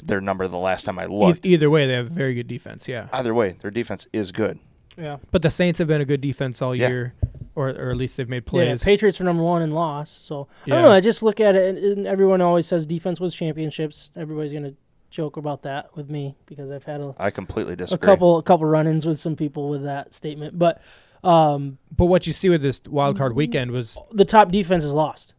their 0.05 0.21
number 0.21 0.49
the 0.49 0.57
last 0.59 0.85
time 0.85 0.99
I 0.99 1.07
looked. 1.07 1.47
either 1.47 1.71
way, 1.71 1.87
they 1.87 1.93
have 1.95 2.11
very 2.11 2.35
good 2.35 2.49
defense. 2.49 2.89
Yeah, 2.89 3.07
Either 3.13 3.33
way, 3.33 3.57
their 3.63 3.71
defense 3.71 4.07
is 4.13 4.33
good. 4.33 4.59
Yeah. 4.97 5.17
but 5.31 5.43
the 5.43 5.51
Saints 5.51 5.79
have 5.79 5.89
been 5.89 6.01
a 6.01 6.05
good 6.05 6.21
defense 6.21 6.61
all 6.63 6.75
Yeah. 6.75 6.89
year, 6.89 7.15
or 7.55 7.69
or 7.71 7.91
at 7.91 7.97
least 7.97 8.17
they've 8.17 8.29
made 8.29 8.43
Yeah. 8.47 8.51
plays. 8.51 8.85
Patriots 8.85 9.21
are 9.21 9.25
number 9.25 9.43
one 9.43 9.63
and 9.63 9.73
lost. 9.75 10.27
So 10.27 10.49
I 10.67 10.71
don't 10.71 10.83
know. 10.83 10.91
I 10.91 11.01
just 11.01 11.23
look 11.23 11.41
at 11.41 11.55
it, 11.57 11.77
and, 11.77 11.99
and 11.99 12.07
everyone 12.07 12.41
always 12.41 12.67
says 12.67 12.85
defense 12.87 13.21
was 13.21 13.35
championships. 13.35 14.11
Everybody's 14.17 14.53
gonna 14.53 14.75
joke 15.11 15.37
about 15.37 15.63
that 15.63 15.95
with 15.97 16.11
me 16.11 16.35
because 16.47 16.73
I've 16.73 16.83
had 16.83 17.01
a, 17.01 17.15
I 17.19 17.31
completely 17.31 17.77
disagree. 17.77 18.05
a 18.05 18.13
couple 18.13 18.39
a 18.39 18.43
couple 18.43 18.67
run-ins 18.67 19.07
with 19.07 19.21
some 19.21 19.37
people 19.37 19.69
with 19.69 19.85
that 19.85 20.13
statement. 20.15 20.59
But 20.59 20.81
um, 21.25 21.79
but 21.97 22.07
what 22.07 22.27
you 22.27 22.33
see 22.33 22.49
with 22.49 22.63
this 22.63 22.81
wild 22.87 23.17
card 23.17 23.35
weekend 23.35 23.71
was, 23.71 23.99
the 24.13 24.25
top 24.25 24.51
defense 24.51 24.85
is 24.85 24.93
lost 24.93 25.35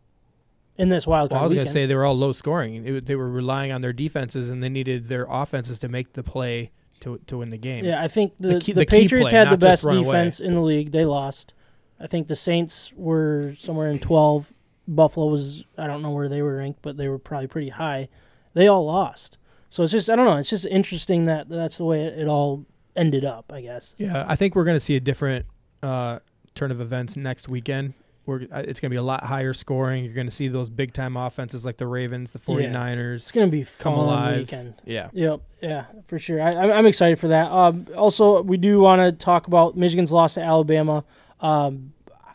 in 0.77 0.89
this 0.89 1.05
wild 1.07 1.31
well, 1.31 1.39
card 1.39 1.41
I 1.41 1.45
was 1.45 1.53
going 1.53 1.65
to 1.65 1.71
say 1.71 1.85
they 1.85 1.95
were 1.95 2.05
all 2.05 2.17
low 2.17 2.33
scoring. 2.33 2.85
It, 2.85 3.05
they 3.05 3.15
were 3.15 3.29
relying 3.29 3.71
on 3.71 3.81
their 3.81 3.93
defenses, 3.93 4.49
and 4.49 4.61
they 4.63 4.69
needed 4.69 5.07
their 5.07 5.27
offenses 5.29 5.79
to 5.79 5.87
make 5.87 6.13
the 6.13 6.23
play 6.23 6.71
to 7.01 7.19
to 7.27 7.37
win 7.37 7.49
the 7.49 7.57
game. 7.57 7.85
Yeah, 7.85 8.01
I 8.01 8.07
think 8.07 8.33
the, 8.39 8.47
The 8.47 8.53
the, 8.55 8.59
key- 8.59 8.73
the 8.73 8.85
key 8.85 9.01
Patriots 9.01 9.31
play, 9.31 9.39
had 9.39 9.49
the 9.49 9.57
best 9.57 9.83
run 9.83 9.97
away. 9.97 10.05
defense 10.05 10.39
in 10.39 10.53
the 10.53 10.61
league. 10.61 10.91
They 10.91 11.05
lost. 11.05 11.53
I 11.99 12.07
think 12.07 12.27
the 12.27 12.35
Saints 12.35 12.91
were 12.95 13.55
somewhere 13.57 13.89
in 13.89 13.99
12. 13.99 14.51
Buffalo 14.87 15.27
was, 15.27 15.63
I 15.77 15.87
don't 15.87 16.01
know 16.01 16.11
where 16.11 16.29
they 16.29 16.41
were 16.41 16.57
ranked, 16.57 16.81
but 16.81 16.97
they 16.97 17.07
were 17.07 17.17
probably 17.17 17.47
pretty 17.47 17.69
high. 17.69 18.09
They 18.53 18.67
all 18.67 18.85
lost. 18.85 19.37
So 19.69 19.83
it's 19.83 19.91
just, 19.91 20.09
I 20.09 20.15
don't 20.15 20.25
know. 20.25 20.35
It's 20.35 20.49
just 20.49 20.65
interesting 20.65 21.25
that 21.25 21.49
that's 21.49 21.77
the 21.77 21.85
way 21.85 22.03
it, 22.03 22.19
it 22.19 22.27
all 22.27 22.65
ended 22.95 23.25
up, 23.25 23.51
I 23.51 23.61
guess. 23.61 23.95
Yeah, 23.97 24.25
I 24.27 24.35
think 24.35 24.55
we're 24.55 24.63
going 24.63 24.75
to 24.75 24.81
see 24.81 24.95
a 24.95 24.99
different 24.99 25.45
uh, 25.85 26.19
turn 26.55 26.71
of 26.71 26.81
events 26.81 27.15
next 27.17 27.47
weekend. 27.47 27.93
We're, 28.25 28.43
uh, 28.51 28.63
it's 28.65 28.79
going 28.79 28.89
to 28.89 28.93
be 28.93 28.95
a 28.95 29.03
lot 29.03 29.23
higher 29.23 29.53
scoring. 29.53 30.03
You're 30.03 30.15
going 30.15 30.25
to 30.27 30.31
see 30.33 30.47
those 30.47 30.69
big 30.69 30.93
time 30.93 31.15
offenses 31.15 31.63
like 31.63 31.77
the 31.77 31.85
Ravens, 31.85 32.31
the 32.31 32.39
49ers 32.39 33.15
It's 33.17 33.31
going 33.31 33.45
to 33.47 33.51
be 33.51 33.63
come 33.77 33.93
fun 33.95 34.05
alive. 34.05 34.37
weekend. 34.39 34.73
Yeah. 34.83 35.09
Yep, 35.13 35.41
yeah, 35.61 35.85
for 36.07 36.17
sure. 36.17 36.41
I, 36.41 36.49
I'm, 36.53 36.71
I'm 36.71 36.85
excited 36.87 37.19
for 37.19 37.27
that. 37.27 37.51
Um, 37.51 37.85
also, 37.95 38.41
we 38.41 38.57
do 38.57 38.79
want 38.79 38.99
to 39.01 39.11
talk 39.11 39.45
about 39.45 39.77
Michigan's 39.77 40.11
loss 40.11 40.33
to 40.33 40.41
Alabama. 40.41 41.03
Um, 41.39 41.93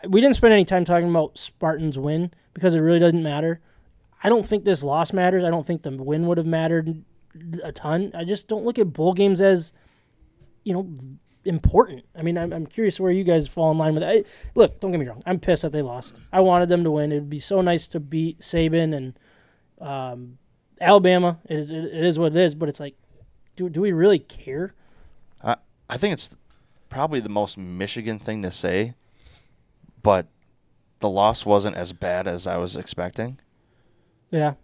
we 0.09 0.21
didn't 0.21 0.37
spend 0.37 0.53
any 0.53 0.65
time 0.65 0.85
talking 0.85 1.11
about 1.11 1.37
Spartans' 1.39 1.99
win 1.99 2.31
because 2.55 2.75
it 2.77 2.81
really 2.81 3.01
doesn't 3.01 3.23
matter. 3.23 3.61
I 4.23 4.29
don't 4.29 4.47
think 4.47 4.65
this 4.65 4.83
loss 4.85 5.13
matters. 5.13 5.43
I 5.43 5.51
don't 5.51 5.67
think 5.67 5.83
the 5.83 5.91
win 5.91 6.27
would 6.29 6.39
have 6.39 6.47
mattered 6.47 7.03
a 7.65 7.73
ton. 7.73 8.13
I 8.15 8.25
just 8.25 8.47
don't 8.47 8.65
look 8.65 8.79
at 8.79 8.93
bowl 8.93 9.13
games 9.13 9.41
as, 9.41 9.73
you 10.63 10.73
know, 10.73 10.89
important. 11.45 12.05
I 12.15 12.23
mean, 12.23 12.37
I'm, 12.37 12.53
I'm 12.53 12.67
curious 12.67 13.01
where 13.01 13.13
you 13.13 13.25
guys 13.25 13.49
fall 13.49 13.71
in 13.71 13.79
line 13.79 13.95
with 13.95 14.03
it. 14.03 14.07
I, 14.07 14.25
look, 14.55 14.81
don't 14.81 14.91
get 14.91 15.01
me 15.01 15.07
wrong. 15.07 15.23
I'm 15.27 15.41
pissed 15.41 15.63
that 15.63 15.73
they 15.73 15.83
lost. 15.83 16.17
I 16.33 16.41
wanted 16.41 16.69
them 16.69 16.85
to 16.85 16.91
win. 16.91 17.13
It 17.13 17.17
would 17.17 17.31
be 17.31 17.41
so 17.41 17.61
nice 17.61 17.87
to 17.89 18.01
beat 18.01 18.41
Saban 18.41 18.95
and 18.95 19.19
um, 19.81 20.39
Alabama. 20.81 21.39
It 21.49 21.59
is, 21.59 21.71
it 21.71 21.85
is 21.85 22.19
what 22.19 22.37
it 22.37 22.39
is. 22.39 22.55
But 22.55 22.69
it's 22.69 22.81
like, 22.81 22.95
do 23.57 23.69
do 23.69 23.81
we 23.81 23.93
really 23.93 24.19
care? 24.19 24.75
I, 25.43 25.57
I 25.89 25.97
think 25.97 26.13
it's 26.13 26.37
probably 26.89 27.21
the 27.21 27.29
most 27.29 27.57
Michigan 27.57 28.19
thing 28.19 28.43
to 28.43 28.51
say, 28.51 28.95
but 30.03 30.27
the 31.01 31.09
loss 31.09 31.47
wasn't 31.47 31.77
as 31.77 31.93
bad 31.93 32.27
as 32.27 32.47
I 32.47 32.59
was 32.59 32.77
expecting. 32.77 33.39
Yeah. 34.31 34.55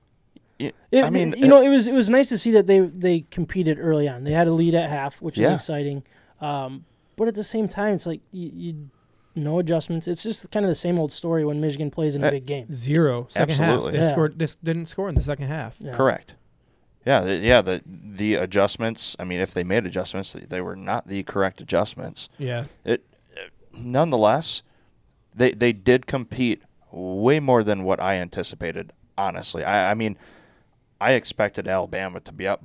It, 0.59 0.75
I 0.95 1.11
mean, 1.11 1.35
you 1.37 1.49
know, 1.49 1.61
it 1.61 1.68
was 1.68 1.87
it 1.87 1.92
was 1.92 2.09
nice 2.09 2.30
to 2.30 2.38
see 2.38 2.50
that 2.52 2.66
they 2.66 2.80
they 2.80 3.21
competed 3.30 3.78
early 3.78 4.09
on. 4.09 4.25
They 4.25 4.33
had 4.33 4.47
a 4.47 4.52
lead 4.52 4.75
at 4.75 4.88
half, 4.88 5.21
which 5.21 5.37
is 5.37 5.50
exciting. 5.50 6.02
Um, 6.40 6.85
but 7.16 7.28
at 7.28 7.35
the 7.35 7.45
same 7.45 7.69
time, 7.69 7.95
it's 7.95 8.07
like 8.07 8.21
you, 8.33 8.50
you 8.55 8.90
no 9.35 9.59
adjustments. 9.59 10.07
It's 10.09 10.23
just 10.23 10.50
kind 10.50 10.64
of 10.64 10.71
the 10.71 10.75
same 10.75 10.99
old 10.99 11.12
story 11.12 11.45
when 11.45 11.61
Michigan 11.61 11.90
plays 11.90 12.14
in 12.14 12.25
a 12.25 12.28
Uh, 12.28 12.31
big 12.31 12.47
game. 12.47 12.73
Zero 12.75 13.26
second 13.31 13.50
Absolutely. 13.61 13.85
half. 13.85 13.93
They 13.93 13.99
Yeah. 14.00 14.09
scored. 14.12 14.38
This 14.38 14.55
didn't 14.57 14.87
score 14.87 15.09
in 15.09 15.14
the 15.14 15.21
second 15.21 15.49
half. 15.49 15.76
Yeah. 15.81 15.93
Correct. 15.95 16.35
Yeah, 17.05 17.21
th- 17.23 17.43
yeah. 17.43 17.61
The 17.62 17.83
the 17.87 18.35
adjustments. 18.35 19.14
I 19.19 19.25
mean, 19.25 19.40
if 19.40 19.52
they 19.55 19.62
made 19.64 19.87
adjustments, 19.87 20.33
they- 20.33 20.40
they 20.47 20.61
were 20.61 20.75
not 20.76 21.07
the 21.09 21.23
correct 21.23 21.61
adjustments. 21.61 22.28
Yeah. 22.38 22.64
It, 22.85 23.05
nonetheless, 23.73 24.62
they 25.35 25.52
they 25.52 25.73
did 25.73 26.07
compete 26.07 26.62
way 26.90 27.40
more 27.40 27.62
than 27.62 27.85
what 27.85 28.00
I 28.00 28.16
anticipated. 28.16 28.93
Honestly, 29.19 29.64
I, 29.64 29.90
I 29.93 29.95
mean, 29.95 30.16
I 31.00 31.12
expected 31.12 31.69
Alabama 31.69 32.21
to 32.21 32.33
be 32.33 32.47
up 32.47 32.62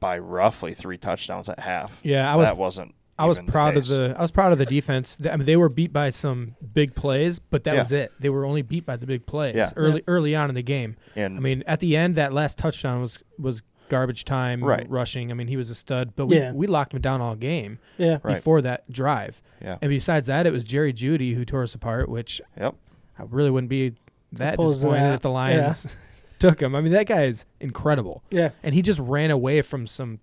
by 0.00 0.18
roughly 0.18 0.74
three 0.74 0.98
touchdowns 0.98 1.48
at 1.48 1.60
half. 1.60 2.00
Yeah, 2.02 2.30
I 2.32 2.36
was 2.36 2.46
that 2.46 2.56
wasn't. 2.56 2.94
I 3.18 3.26
was 3.26 3.38
even 3.38 3.46
the 3.46 3.52
proud 3.52 3.76
of 3.76 3.86
the 3.86 4.14
I 4.18 4.22
was 4.22 4.30
proud 4.30 4.52
of 4.52 4.58
the 4.58 4.64
defense. 4.66 5.16
I 5.30 5.36
mean, 5.36 5.46
they 5.46 5.56
were 5.56 5.68
beat 5.68 5.92
by 5.92 6.10
some 6.10 6.56
big 6.72 6.94
plays, 6.94 7.38
but 7.38 7.64
that 7.64 7.74
Yeah. 7.74 7.78
was 7.80 7.92
it. 7.92 8.12
They 8.18 8.28
were 8.28 8.44
only 8.44 8.62
beat 8.62 8.84
by 8.84 8.96
the 8.96 9.06
big 9.06 9.24
plays 9.26 9.54
Yeah. 9.54 9.70
early 9.76 10.02
early 10.08 10.34
on 10.34 10.48
in 10.48 10.54
the 10.54 10.62
game. 10.62 10.96
And 11.14 11.36
I 11.36 11.40
mean, 11.40 11.62
at 11.66 11.80
the 11.80 11.96
end, 11.96 12.16
that 12.16 12.32
last 12.32 12.58
touchdown 12.58 13.00
was 13.02 13.20
was 13.38 13.62
garbage 13.88 14.24
time 14.24 14.64
Right. 14.64 14.88
rushing. 14.88 15.30
I 15.30 15.34
mean, 15.34 15.46
he 15.46 15.56
was 15.56 15.70
a 15.70 15.74
stud, 15.74 16.14
but 16.16 16.26
we, 16.26 16.36
Yeah. 16.36 16.52
we 16.52 16.66
locked 16.66 16.94
him 16.94 17.00
down 17.02 17.20
all 17.20 17.36
game 17.36 17.78
Yeah. 17.98 18.18
Right. 18.22 18.36
before 18.36 18.62
that 18.62 18.90
drive. 18.90 19.40
Yeah. 19.62 19.76
And 19.82 19.90
besides 19.90 20.26
that, 20.26 20.46
it 20.46 20.52
was 20.52 20.64
Jerry 20.64 20.92
Jeudy 20.92 21.34
who 21.34 21.44
tore 21.44 21.62
us 21.62 21.74
apart, 21.74 22.08
which 22.08 22.40
Yep. 22.58 22.74
I 23.18 23.22
really 23.30 23.50
wouldn't 23.50 23.68
be 23.70 23.94
that 24.32 24.58
disappointed 24.58 25.00
that. 25.02 25.14
if 25.14 25.20
the 25.20 25.30
Lions 25.30 25.96
took 26.40 26.60
him. 26.60 26.74
I 26.74 26.80
mean, 26.80 26.92
that 26.94 27.06
guy 27.06 27.24
is 27.26 27.44
incredible, 27.60 28.24
Yeah. 28.30 28.50
and 28.62 28.74
he 28.74 28.82
just 28.82 28.98
ran 28.98 29.30
away 29.30 29.60
from 29.62 29.86
some 29.86 30.18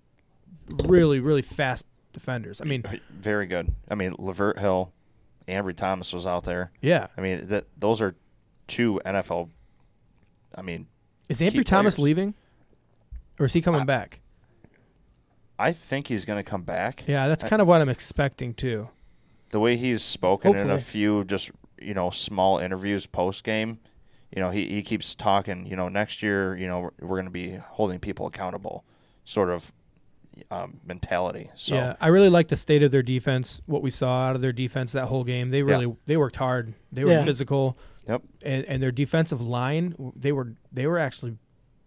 really, 0.85 1.19
really 1.19 1.41
fast 1.41 1.85
defenders. 2.13 2.61
I 2.61 2.65
mean, 2.65 2.83
Very 3.09 3.45
good. 3.45 3.73
I 3.89 3.95
mean, 3.95 4.11
Lavert 4.11 4.57
Hill, 4.59 4.91
Ambry 5.47 5.75
Thomas 5.75 6.13
was 6.13 6.25
out 6.25 6.43
there. 6.43 6.71
yeah. 6.81 7.07
I 7.17 7.21
mean, 7.21 7.47
that 7.47 7.65
those 7.77 8.01
are 8.01 8.15
two 8.67 8.99
NFL. 9.05 9.49
I 10.55 10.61
mean, 10.61 10.87
Is 11.29 11.39
Ambry 11.39 11.65
Thomas 11.65 11.97
leaving, 11.99 12.33
or 13.39 13.45
is 13.45 13.53
he 13.53 13.61
coming 13.61 13.81
I- 13.81 13.85
back? 13.85 14.19
I 15.59 15.73
think 15.73 16.07
he's 16.07 16.25
going 16.25 16.43
to 16.43 16.49
come 16.49 16.63
back. 16.63 17.03
Yeah, 17.07 17.27
that's 17.27 17.43
I- 17.43 17.49
kind 17.49 17.61
of 17.61 17.67
what 17.67 17.81
I'm 17.81 17.89
expecting 17.89 18.53
too. 18.53 18.89
The 19.51 19.59
way 19.59 19.77
he's 19.77 20.01
spoken 20.01 20.55
in 20.55 20.71
a 20.71 20.79
few 20.79 21.23
just 21.25 21.51
you 21.79 21.93
know 21.93 22.09
small 22.09 22.57
interviews 22.57 23.05
post 23.05 23.43
game, 23.43 23.79
you 24.35 24.41
know, 24.41 24.49
he 24.49 24.67
he 24.67 24.81
keeps 24.81 25.13
talking. 25.13 25.65
You 25.67 25.75
know, 25.75 25.89
next 25.89 26.23
year, 26.23 26.55
you 26.55 26.67
know, 26.67 26.79
we're, 26.79 26.91
we're 27.07 27.15
going 27.17 27.25
to 27.25 27.31
be 27.31 27.57
holding 27.71 27.99
people 27.99 28.25
accountable, 28.27 28.85
sort 29.25 29.49
of 29.49 29.71
um, 30.49 30.79
mentality. 30.85 31.49
So 31.55 31.75
Yeah, 31.75 31.95
I 32.01 32.07
really 32.07 32.29
like 32.29 32.47
the 32.47 32.55
state 32.55 32.83
of 32.83 32.91
their 32.91 33.03
defense. 33.03 33.61
What 33.65 33.81
we 33.81 33.91
saw 33.91 34.23
out 34.23 34.35
of 34.35 34.41
their 34.41 34.51
defense 34.53 34.91
that 34.93 35.05
whole 35.05 35.23
game, 35.23 35.49
they 35.49 35.63
really 35.63 35.95
they 36.05 36.17
worked 36.17 36.35
hard. 36.37 36.73
They 36.91 37.03
were 37.03 37.11
Yeah. 37.11 37.23
physical. 37.23 37.77
Yep. 38.07 38.21
And 38.43 38.65
and 38.65 38.81
their 38.83 38.91
defensive 38.91 39.41
line, 39.41 39.95
they 40.15 40.31
were 40.31 40.53
they 40.71 40.87
were 40.87 40.97
actually 40.99 41.37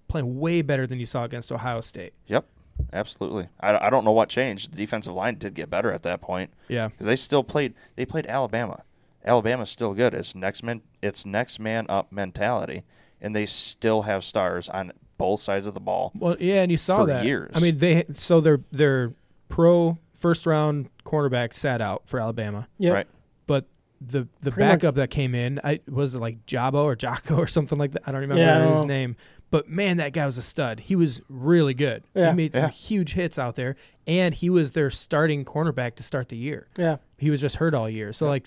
playing 0.08 0.38
way 0.38 0.62
better 0.62 0.86
than 0.86 1.00
you 1.00 1.06
saw 1.06 1.24
against 1.24 1.50
Ohio 1.50 1.80
State. 1.80 2.12
Yep, 2.26 2.46
absolutely. 2.92 3.48
I, 3.60 3.86
I 3.86 3.90
don't 3.90 4.04
know 4.04 4.12
what 4.12 4.28
changed. 4.28 4.72
The 4.72 4.76
defensive 4.76 5.12
line 5.14 5.36
did 5.38 5.54
get 5.54 5.70
better 5.70 5.90
at 5.92 6.02
that 6.04 6.20
point 6.20 6.52
Yeah. 6.68 6.88
because 6.88 7.06
they 7.06 7.16
still 7.16 7.42
played. 7.42 7.74
They 7.96 8.04
played 8.06 8.26
Alabama. 8.26 8.82
Alabama's 9.24 9.70
still 9.70 9.94
good. 9.94 10.12
It's 10.14 10.34
next 10.34 10.62
man. 10.62 10.82
It's 11.02 11.24
next 11.24 11.58
man 11.58 11.86
up 11.88 12.12
mentality, 12.12 12.82
and 13.20 13.34
they 13.34 13.46
still 13.46 14.02
have 14.02 14.22
stars 14.22 14.68
on 14.68 14.92
both 15.18 15.40
sides 15.40 15.66
of 15.66 15.74
the 15.74 15.80
ball. 15.80 16.12
Well, 16.14 16.36
yeah, 16.40 16.62
and 16.62 16.70
you 16.70 16.78
saw 16.78 16.98
For 16.98 17.06
that. 17.06 17.24
years. 17.24 17.50
I 17.54 17.60
mean, 17.60 17.78
they 17.78 18.04
so 18.14 18.40
their 18.40 18.60
their 18.72 19.12
pro 19.48 19.98
first 20.14 20.46
round 20.46 20.88
cornerback 21.04 21.54
sat 21.54 21.80
out 21.80 22.02
for 22.06 22.18
Alabama, 22.20 22.66
Yeah. 22.78 22.92
Right. 22.92 23.06
but 23.46 23.66
the 24.00 24.26
the 24.42 24.50
Pretty 24.50 24.68
much- 24.68 24.80
backup 24.80 24.94
that 24.96 25.10
came 25.10 25.34
in, 25.34 25.60
I 25.62 25.80
was 25.88 26.14
it 26.14 26.18
like 26.20 26.44
Jabo 26.46 26.84
or 26.84 26.96
Jocko 26.96 27.36
or 27.36 27.46
something 27.46 27.78
like 27.78 27.92
that. 27.92 28.02
I 28.06 28.12
don't 28.12 28.20
remember 28.22 28.42
Yeah, 28.42 28.56
I 28.56 28.58
don't 28.60 28.68
his 28.72 28.80
know. 28.82 28.86
name, 28.86 29.16
but 29.50 29.68
man, 29.68 29.98
that 29.98 30.12
guy 30.12 30.26
was 30.26 30.36
a 30.38 30.42
stud. 30.42 30.80
He 30.80 30.96
was 30.96 31.20
really 31.28 31.74
good. 31.74 32.04
Yeah. 32.14 32.30
He 32.30 32.36
made 32.36 32.54
some 32.54 32.64
Yeah. 32.64 32.70
huge 32.70 33.12
hits 33.14 33.38
out 33.38 33.54
there, 33.56 33.76
and 34.06 34.34
he 34.34 34.50
was 34.50 34.72
their 34.72 34.90
starting 34.90 35.44
cornerback 35.44 35.94
to 35.96 36.02
start 36.02 36.28
the 36.28 36.36
year. 36.36 36.66
Yeah. 36.76 36.96
He 37.18 37.30
was 37.30 37.40
just 37.40 37.56
hurt 37.56 37.74
all 37.74 37.88
year, 37.88 38.12
so 38.12 38.26
like 38.26 38.46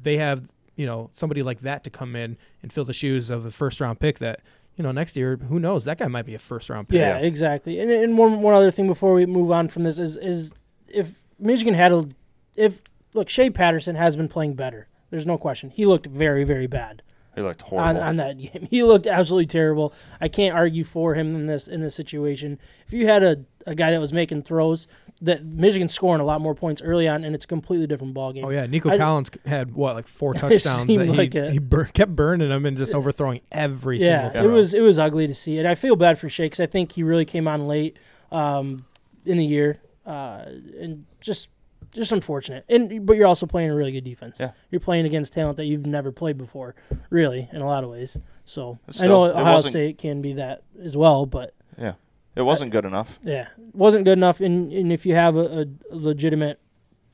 they 0.00 0.16
have 0.18 0.48
you 0.76 0.86
know 0.86 1.10
somebody 1.12 1.42
like 1.42 1.60
that 1.62 1.82
to 1.84 1.90
come 1.90 2.14
in 2.14 2.36
and 2.62 2.72
fill 2.72 2.84
the 2.84 2.92
shoes 2.92 3.30
of 3.30 3.44
a 3.44 3.50
first 3.50 3.80
round 3.80 3.98
pick 4.00 4.18
that. 4.20 4.40
You 4.78 4.84
know, 4.84 4.92
next 4.92 5.16
year, 5.16 5.36
who 5.36 5.58
knows? 5.58 5.84
That 5.84 5.98
guy 5.98 6.06
might 6.06 6.24
be 6.24 6.34
a 6.34 6.38
first 6.38 6.70
round 6.70 6.88
pick. 6.88 6.98
Yeah, 7.00 7.18
exactly. 7.18 7.80
And, 7.80 7.90
and 7.90 8.16
one 8.16 8.40
one 8.40 8.54
other 8.54 8.70
thing 8.70 8.86
before 8.86 9.12
we 9.12 9.26
move 9.26 9.50
on 9.50 9.68
from 9.68 9.82
this 9.82 9.98
is 9.98 10.16
is 10.16 10.52
if 10.88 11.08
Michigan 11.38 11.74
had 11.74 11.92
a 11.92 12.08
if 12.54 12.80
look 13.12 13.28
Shea 13.28 13.50
Patterson 13.50 13.96
has 13.96 14.14
been 14.16 14.28
playing 14.28 14.54
better. 14.54 14.86
There's 15.10 15.26
no 15.26 15.36
question. 15.36 15.70
He 15.70 15.84
looked 15.84 16.06
very 16.06 16.44
very 16.44 16.68
bad 16.68 17.02
He 17.34 17.40
looked 17.42 17.62
on, 17.64 17.68
horrible. 17.70 18.00
on 18.02 18.16
that 18.18 18.38
game. 18.38 18.68
He 18.70 18.84
looked 18.84 19.06
absolutely 19.08 19.46
terrible. 19.46 19.92
I 20.20 20.28
can't 20.28 20.54
argue 20.54 20.84
for 20.84 21.14
him 21.14 21.34
in 21.34 21.46
this 21.46 21.66
in 21.66 21.80
this 21.80 21.96
situation. 21.96 22.60
If 22.86 22.92
you 22.92 23.06
had 23.08 23.24
a, 23.24 23.44
a 23.66 23.74
guy 23.74 23.90
that 23.90 24.00
was 24.00 24.12
making 24.12 24.42
throws, 24.44 24.86
that 25.20 25.44
Michigan's 25.44 25.92
scoring 25.92 26.20
a 26.20 26.24
lot 26.24 26.40
more 26.40 26.54
points 26.54 26.80
early 26.80 27.08
on, 27.08 27.24
and 27.24 27.34
it's 27.34 27.44
a 27.44 27.48
completely 27.48 27.86
different 27.86 28.14
ball 28.14 28.32
game. 28.32 28.44
Oh 28.44 28.50
yeah, 28.50 28.66
Nico 28.66 28.90
I- 28.90 28.96
Collins 28.98 29.30
had 29.46 29.74
what 29.74 29.94
like 29.94 30.06
four 30.06 30.32
touchdowns 30.42 30.86
seemed 30.86 31.00
that 31.00 31.08
he 31.08 31.16
like 31.16 31.34
it. 31.34 31.48
he 31.50 31.58
bur- 31.58 31.86
kept 31.86 32.14
burning 32.14 32.48
them 32.50 32.64
and 32.66 32.76
just 32.76 32.94
overthrowing 32.94 33.40
every 33.50 34.00
yeah, 34.00 34.30
single 34.30 34.50
it 34.50 34.52
was 34.54 34.74
it 34.74 34.80
was 34.80 34.98
ugly 34.98 35.26
to 35.26 35.34
see, 35.34 35.58
and 35.58 35.66
I 35.66 35.74
feel 35.74 35.96
bad 35.96 36.18
for 36.18 36.28
Shea 36.28 36.46
because 36.46 36.60
I 36.60 36.66
think 36.66 36.92
he 36.92 37.02
really 37.02 37.24
came 37.24 37.48
on 37.48 37.66
late 37.66 37.96
um, 38.30 38.84
in 39.24 39.36
the 39.38 39.44
year, 39.44 39.80
uh, 40.06 40.44
and 40.80 41.04
just 41.20 41.48
just 41.92 42.12
unfortunate. 42.12 42.64
And 42.68 43.04
but 43.06 43.16
you're 43.16 43.26
also 43.26 43.46
playing 43.46 43.70
a 43.70 43.74
really 43.74 43.92
good 43.92 44.04
defense. 44.04 44.36
Yeah. 44.38 44.50
you're 44.70 44.80
playing 44.80 45.06
against 45.06 45.32
talent 45.32 45.56
that 45.56 45.64
you've 45.64 45.86
never 45.86 46.12
played 46.12 46.36
before, 46.38 46.74
really, 47.10 47.48
in 47.52 47.60
a 47.62 47.66
lot 47.66 47.82
of 47.82 47.90
ways. 47.90 48.16
So 48.44 48.78
But 48.86 49.02
I 49.02 49.06
know 49.06 49.24
still, 49.24 49.24
it 49.36 49.40
Ohio 49.40 49.52
wasn't- 49.54 49.72
State 49.72 49.98
can 49.98 50.22
be 50.22 50.34
that 50.34 50.62
as 50.82 50.96
well, 50.96 51.26
but 51.26 51.54
yeah, 51.78 51.94
it 52.38 52.42
wasn't 52.42 52.70
good 52.70 52.84
enough. 52.84 53.18
yeah, 53.22 53.48
wasn't 53.72 54.04
good 54.04 54.16
enough. 54.18 54.40
And, 54.40 54.72
and 54.72 54.92
if 54.92 55.04
you 55.04 55.14
have 55.14 55.36
a, 55.36 55.66
a 55.90 55.96
legitimate 55.96 56.60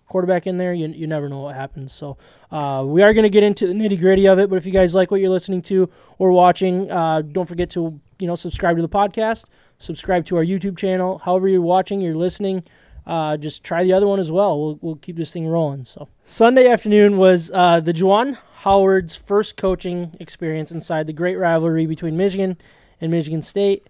quarterback 0.06 0.46
in 0.46 0.58
there, 0.58 0.72
you 0.74 0.86
you 0.88 1.06
never 1.06 1.28
know 1.28 1.40
what 1.40 1.56
happens. 1.56 1.92
So 1.92 2.16
uh, 2.52 2.84
we 2.86 3.02
are 3.02 3.12
going 3.14 3.24
to 3.24 3.30
get 3.30 3.42
into 3.42 3.66
the 3.66 3.72
nitty 3.72 3.98
gritty 3.98 4.26
of 4.28 4.38
it. 4.38 4.50
But 4.50 4.56
if 4.56 4.66
you 4.66 4.72
guys 4.72 4.94
like 4.94 5.10
what 5.10 5.20
you're 5.20 5.30
listening 5.30 5.62
to 5.62 5.88
or 6.18 6.30
watching, 6.30 6.90
uh, 6.90 7.22
don't 7.22 7.48
forget 7.48 7.70
to 7.70 8.00
you 8.18 8.26
know 8.26 8.36
subscribe 8.36 8.76
to 8.76 8.82
the 8.82 8.88
podcast, 8.88 9.46
subscribe 9.78 10.26
to 10.26 10.36
our 10.36 10.44
YouTube 10.44 10.76
channel. 10.76 11.18
However 11.18 11.48
you're 11.48 11.62
watching, 11.62 12.00
you're 12.00 12.14
listening. 12.16 12.62
Uh, 13.06 13.36
just 13.36 13.62
try 13.62 13.82
the 13.84 13.92
other 13.92 14.06
one 14.06 14.20
as 14.20 14.30
well. 14.30 14.58
We'll 14.60 14.78
we'll 14.80 14.96
keep 14.96 15.16
this 15.16 15.32
thing 15.32 15.46
rolling. 15.46 15.84
So 15.84 16.08
Sunday 16.24 16.68
afternoon 16.68 17.18
was 17.18 17.50
uh, 17.52 17.80
the 17.80 17.92
Juwan 17.92 18.38
Howard's 18.58 19.14
first 19.14 19.56
coaching 19.56 20.16
experience 20.20 20.70
inside 20.70 21.06
the 21.06 21.12
great 21.12 21.36
rivalry 21.38 21.86
between 21.86 22.16
Michigan 22.16 22.56
and 23.00 23.10
Michigan 23.10 23.42
State. 23.42 23.88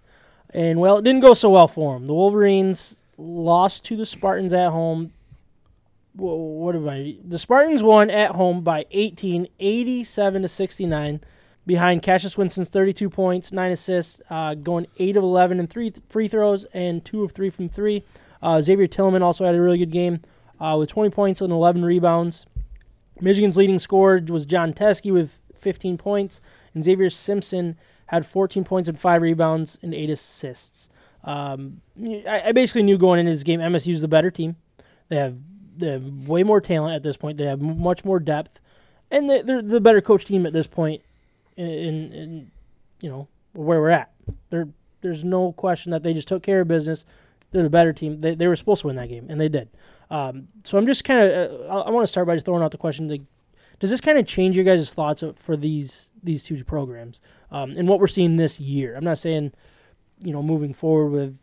And 0.54 0.78
well, 0.78 0.98
it 0.98 1.02
didn't 1.02 1.20
go 1.22 1.34
so 1.34 1.50
well 1.50 1.66
for 1.68 1.96
him. 1.96 2.06
The 2.06 2.14
Wolverines 2.14 2.94
lost 3.18 3.84
to 3.86 3.96
the 3.96 4.06
Spartans 4.06 4.52
at 4.52 4.70
home. 4.70 5.12
Wha- 6.14 6.34
What 6.34 6.76
am 6.76 6.88
I? 6.88 7.16
The 7.26 7.38
Spartans 7.38 7.82
won 7.82 8.08
at 8.08 8.32
home 8.32 8.62
by 8.62 8.86
18, 8.92 9.48
87 9.58 10.42
to 10.42 10.48
69, 10.48 11.20
behind 11.66 12.02
Cassius 12.02 12.36
Winston's 12.38 12.68
32 12.68 13.10
points, 13.10 13.50
nine 13.50 13.72
assists, 13.72 14.20
uh, 14.30 14.54
going 14.54 14.86
eight 14.98 15.16
of 15.16 15.24
11 15.24 15.58
and 15.58 15.68
three 15.68 15.90
th- 15.90 16.02
free 16.08 16.28
throws, 16.28 16.66
and 16.72 17.04
two 17.04 17.24
of 17.24 17.32
three 17.32 17.50
from 17.50 17.68
three. 17.68 18.04
Uh, 18.40 18.60
Xavier 18.60 18.86
Tillman 18.86 19.22
also 19.22 19.44
had 19.44 19.54
a 19.56 19.60
really 19.60 19.78
good 19.78 19.90
game 19.90 20.20
uh, 20.60 20.76
with 20.78 20.88
20 20.90 21.10
points 21.10 21.40
and 21.40 21.52
11 21.52 21.84
rebounds. 21.84 22.46
Michigan's 23.20 23.56
leading 23.56 23.78
scorer 23.78 24.20
was 24.28 24.46
Jon 24.46 24.72
Teske 24.72 25.12
with 25.12 25.30
15 25.60 25.98
points, 25.98 26.40
and 26.74 26.84
Xavier 26.84 27.10
Simpson 27.10 27.76
had 28.06 28.26
14 28.26 28.64
points 28.64 28.88
and 28.88 28.98
five 28.98 29.22
rebounds 29.22 29.78
and 29.82 29.94
eight 29.94 30.10
assists. 30.10 30.88
Um, 31.24 31.80
I, 32.28 32.42
I 32.46 32.52
basically 32.52 32.82
knew 32.82 32.98
going 32.98 33.18
into 33.20 33.32
this 33.32 33.42
game 33.42 33.60
MSU's 33.60 34.00
the 34.02 34.08
better 34.08 34.30
team. 34.30 34.56
They 35.08 35.16
have 35.16 35.36
they 35.76 35.88
have 35.88 36.04
way 36.28 36.42
more 36.44 36.60
talent 36.60 36.94
at 36.94 37.02
this 37.02 37.16
point. 37.16 37.38
They 37.38 37.46
have 37.46 37.60
much 37.60 38.04
more 38.04 38.20
depth, 38.20 38.60
and 39.10 39.28
they- 39.28 39.42
they're 39.42 39.62
the 39.62 39.80
better 39.80 40.00
coach 40.00 40.24
team 40.24 40.46
at 40.46 40.52
this 40.52 40.66
point. 40.66 41.02
In, 41.56 41.66
in, 41.66 42.12
in 42.12 42.50
you 43.00 43.08
know 43.08 43.28
where 43.52 43.80
we're 43.80 43.90
at, 43.90 44.12
there 44.50 44.68
there's 45.00 45.24
no 45.24 45.52
question 45.52 45.90
that 45.92 46.02
they 46.02 46.12
just 46.14 46.28
took 46.28 46.42
care 46.42 46.60
of 46.60 46.68
business. 46.68 47.04
They're 47.52 47.62
the 47.62 47.70
better 47.70 47.92
team. 47.92 48.20
They 48.20 48.34
they 48.34 48.46
were 48.48 48.56
supposed 48.56 48.82
to 48.82 48.88
win 48.88 48.96
that 48.96 49.08
game, 49.08 49.26
and 49.30 49.40
they 49.40 49.48
did. 49.48 49.68
Um, 50.10 50.48
so 50.64 50.76
I'm 50.76 50.86
just 50.86 51.04
kind 51.04 51.28
of 51.30 51.50
uh, 51.62 51.64
I, 51.66 51.80
I 51.82 51.90
want 51.90 52.02
to 52.04 52.08
start 52.08 52.26
by 52.26 52.34
just 52.34 52.44
throwing 52.44 52.62
out 52.62 52.70
the 52.72 52.78
question: 52.78 53.08
like, 53.08 53.22
Does 53.78 53.90
this 53.90 54.00
kind 54.00 54.18
of 54.18 54.26
change 54.26 54.56
your 54.56 54.64
guys' 54.64 54.92
thoughts 54.92 55.22
for 55.36 55.56
these 55.56 56.10
these 56.24 56.42
two 56.42 56.64
programs 56.64 57.20
um, 57.50 57.70
and 57.76 57.86
what 57.86 58.00
we're 58.00 58.06
seeing 58.08 58.36
this 58.36 58.58
year? 58.58 58.96
I'm 58.96 59.04
not 59.04 59.18
saying 59.18 59.52
you 60.22 60.32
know 60.32 60.42
moving 60.42 60.74
forward 60.74 61.10
with 61.10 61.38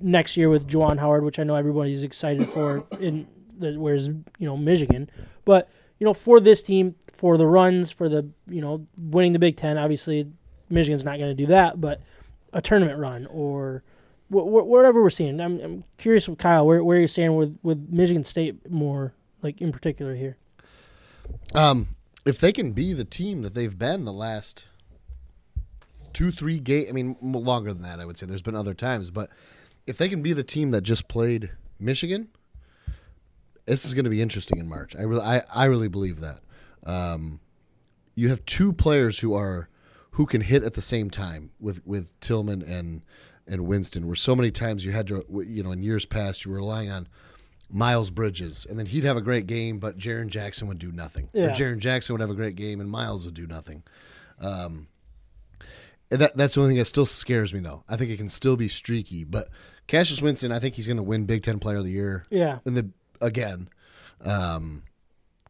next 0.00 0.36
year 0.36 0.48
with 0.48 0.68
Juwan 0.68 0.98
Howard, 0.98 1.24
which 1.24 1.38
I 1.38 1.44
know 1.44 1.54
everybody's 1.54 2.02
excited 2.02 2.48
for, 2.50 2.84
in 3.00 3.26
the, 3.58 3.78
whereas 3.78 4.08
you 4.08 4.24
know 4.40 4.56
Michigan, 4.56 5.10
but 5.44 5.68
you 5.98 6.04
know 6.04 6.14
for 6.14 6.40
this 6.40 6.62
team, 6.62 6.94
for 7.12 7.36
the 7.36 7.46
runs, 7.46 7.90
for 7.90 8.08
the 8.08 8.28
you 8.48 8.60
know 8.60 8.86
winning 8.96 9.32
the 9.32 9.38
Big 9.38 9.56
Ten, 9.56 9.78
obviously 9.78 10.30
Michigan's 10.70 11.04
not 11.04 11.18
going 11.18 11.30
to 11.30 11.42
do 11.42 11.46
that, 11.46 11.80
but 11.80 12.00
a 12.52 12.60
tournament 12.60 12.98
run 12.98 13.26
or 13.26 13.82
wh- 14.30 14.44
wh- 14.44 14.66
whatever 14.66 15.02
we're 15.02 15.10
seeing. 15.10 15.40
I'm, 15.40 15.60
I'm 15.60 15.84
curious, 15.98 16.28
with 16.28 16.38
Kyle, 16.38 16.66
where 16.66 16.82
where 16.82 16.98
you're 16.98 17.08
standing 17.08 17.36
with 17.36 17.58
with 17.62 17.88
Michigan 17.90 18.24
State 18.24 18.70
more 18.70 19.12
like 19.42 19.60
in 19.60 19.72
particular 19.72 20.14
here. 20.14 20.36
Um, 21.54 21.88
if 22.24 22.40
they 22.40 22.52
can 22.52 22.72
be 22.72 22.92
the 22.92 23.04
team 23.04 23.42
that 23.42 23.54
they've 23.54 23.78
been 23.78 24.04
the 24.04 24.12
last 24.12 24.66
two, 26.12 26.30
three 26.30 26.58
game, 26.58 26.86
I 26.88 26.92
mean, 26.92 27.16
longer 27.20 27.72
than 27.72 27.82
that, 27.82 28.00
I 28.00 28.04
would 28.04 28.16
say. 28.16 28.26
There's 28.26 28.42
been 28.42 28.54
other 28.54 28.74
times, 28.74 29.10
but 29.10 29.30
if 29.86 29.98
they 29.98 30.08
can 30.08 30.22
be 30.22 30.32
the 30.32 30.44
team 30.44 30.70
that 30.70 30.82
just 30.82 31.08
played 31.08 31.50
Michigan, 31.78 32.28
this 33.66 33.84
is 33.84 33.94
going 33.94 34.04
to 34.04 34.10
be 34.10 34.22
interesting 34.22 34.58
in 34.58 34.68
March. 34.68 34.96
I 34.96 35.02
really, 35.02 35.22
I, 35.22 35.42
I 35.52 35.64
really 35.66 35.88
believe 35.88 36.20
that. 36.20 36.40
Um, 36.84 37.40
you 38.14 38.28
have 38.28 38.44
two 38.46 38.72
players 38.72 39.18
who 39.18 39.34
are 39.34 39.68
who 40.12 40.26
can 40.26 40.42
hit 40.42 40.62
at 40.62 40.74
the 40.74 40.82
same 40.82 41.10
time 41.10 41.50
with 41.58 41.84
with 41.84 42.18
Tillman 42.20 42.62
and 42.62 43.02
and 43.46 43.66
Winston. 43.66 44.06
Where 44.06 44.14
so 44.14 44.36
many 44.36 44.50
times 44.50 44.84
you 44.84 44.92
had 44.92 45.06
to, 45.08 45.24
you 45.46 45.62
know, 45.62 45.72
in 45.72 45.82
years 45.82 46.04
past, 46.04 46.44
you 46.44 46.50
were 46.50 46.58
relying 46.58 46.90
on 46.90 47.08
Miles 47.70 48.10
Bridges, 48.10 48.66
and 48.68 48.78
then 48.78 48.86
he'd 48.86 49.04
have 49.04 49.16
a 49.16 49.20
great 49.22 49.46
game, 49.46 49.78
but 49.78 49.98
Jaren 49.98 50.28
Jackson 50.28 50.68
would 50.68 50.78
do 50.78 50.92
nothing. 50.92 51.28
Yeah. 51.32 51.44
Or 51.44 51.50
Jaren 51.50 51.78
Jackson 51.78 52.14
would 52.14 52.20
have 52.20 52.30
a 52.30 52.34
great 52.34 52.54
game, 52.56 52.80
and 52.80 52.90
Miles 52.90 53.24
would 53.24 53.34
do 53.34 53.46
nothing. 53.46 53.82
Um, 54.40 54.88
And 56.10 56.20
that 56.20 56.36
that's 56.36 56.54
the 56.54 56.60
only 56.60 56.72
thing 56.72 56.78
that 56.78 56.84
still 56.84 57.06
scares 57.06 57.52
me 57.54 57.60
though. 57.60 57.82
I 57.88 57.96
think 57.96 58.10
it 58.10 58.18
can 58.18 58.28
still 58.28 58.56
be 58.56 58.68
streaky, 58.68 59.24
but 59.24 59.48
Cassius 59.86 60.20
Winston, 60.22 60.52
I 60.52 60.58
think 60.60 60.74
he's 60.74 60.86
going 60.86 60.98
to 60.98 61.02
win 61.02 61.24
Big 61.24 61.42
Ten 61.42 61.58
Player 61.58 61.78
of 61.78 61.84
the 61.84 61.90
Year 61.90 62.24
Yeah. 62.30 62.58
in 62.66 62.74
the 62.74 62.90
again. 63.20 63.68
Um, 64.24 64.82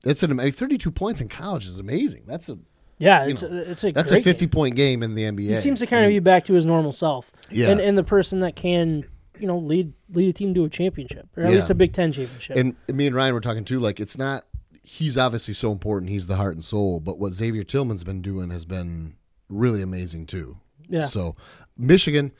it's 0.04 0.22
an 0.22 0.34
mean, 0.36 0.52
32 0.52 0.90
points 0.90 1.20
in 1.20 1.28
college 1.28 1.66
is 1.66 1.78
amazing. 1.78 2.22
That's 2.26 2.48
a 2.48 2.58
Yeah, 2.98 3.24
You 3.26 3.32
it's, 3.32 3.42
know, 3.42 3.48
a, 3.48 3.56
it's 3.70 3.84
a 3.84 3.92
that's 3.92 4.12
a 4.12 4.20
50 4.22 4.40
game. 4.46 4.50
point 4.50 4.76
game 4.76 5.02
in 5.02 5.14
the 5.14 5.22
NBA. 5.24 5.48
He 5.56 5.56
seems 5.56 5.80
to 5.80 5.86
kind 5.86 6.02
I 6.02 6.06
of 6.06 6.10
be 6.10 6.18
back 6.20 6.44
to 6.46 6.54
his 6.54 6.64
normal 6.64 6.92
self. 6.92 7.30
Yeah. 7.50 7.70
And 7.70 7.80
and 7.80 7.98
the 7.98 8.04
person 8.04 8.40
that 8.40 8.54
can, 8.56 9.04
you 9.38 9.46
know, 9.46 9.58
lead 9.58 9.92
lead 10.12 10.28
a 10.28 10.32
team 10.32 10.54
to 10.54 10.64
a 10.64 10.68
championship. 10.68 11.28
Or 11.36 11.42
at 11.42 11.50
Yeah. 11.50 11.56
least 11.56 11.70
a 11.70 11.74
Big 11.74 11.92
Ten 11.92 12.12
championship. 12.12 12.56
and 12.56 12.76
me 12.88 13.06
and 13.06 13.14
Ryan 13.16 13.34
were 13.34 13.40
talking 13.40 13.64
too. 13.64 13.78
Like 13.80 14.00
it's 14.00 14.16
not. 14.18 14.44
He's 14.82 15.16
obviously 15.16 15.54
so 15.54 15.72
important. 15.72 16.10
He's 16.10 16.26
the 16.26 16.36
heart 16.36 16.54
and 16.54 16.64
soul. 16.64 17.00
But 17.00 17.18
what 17.18 17.32
Xavier 17.32 17.64
Tillman's 17.64 18.04
been 18.04 18.20
doing 18.20 18.50
has 18.50 18.64
been 18.64 19.16
really 19.48 19.80
amazing 19.82 20.26
too. 20.26 20.58
yeah. 20.88 21.06
So 21.06 21.36
Michigan 21.76 22.32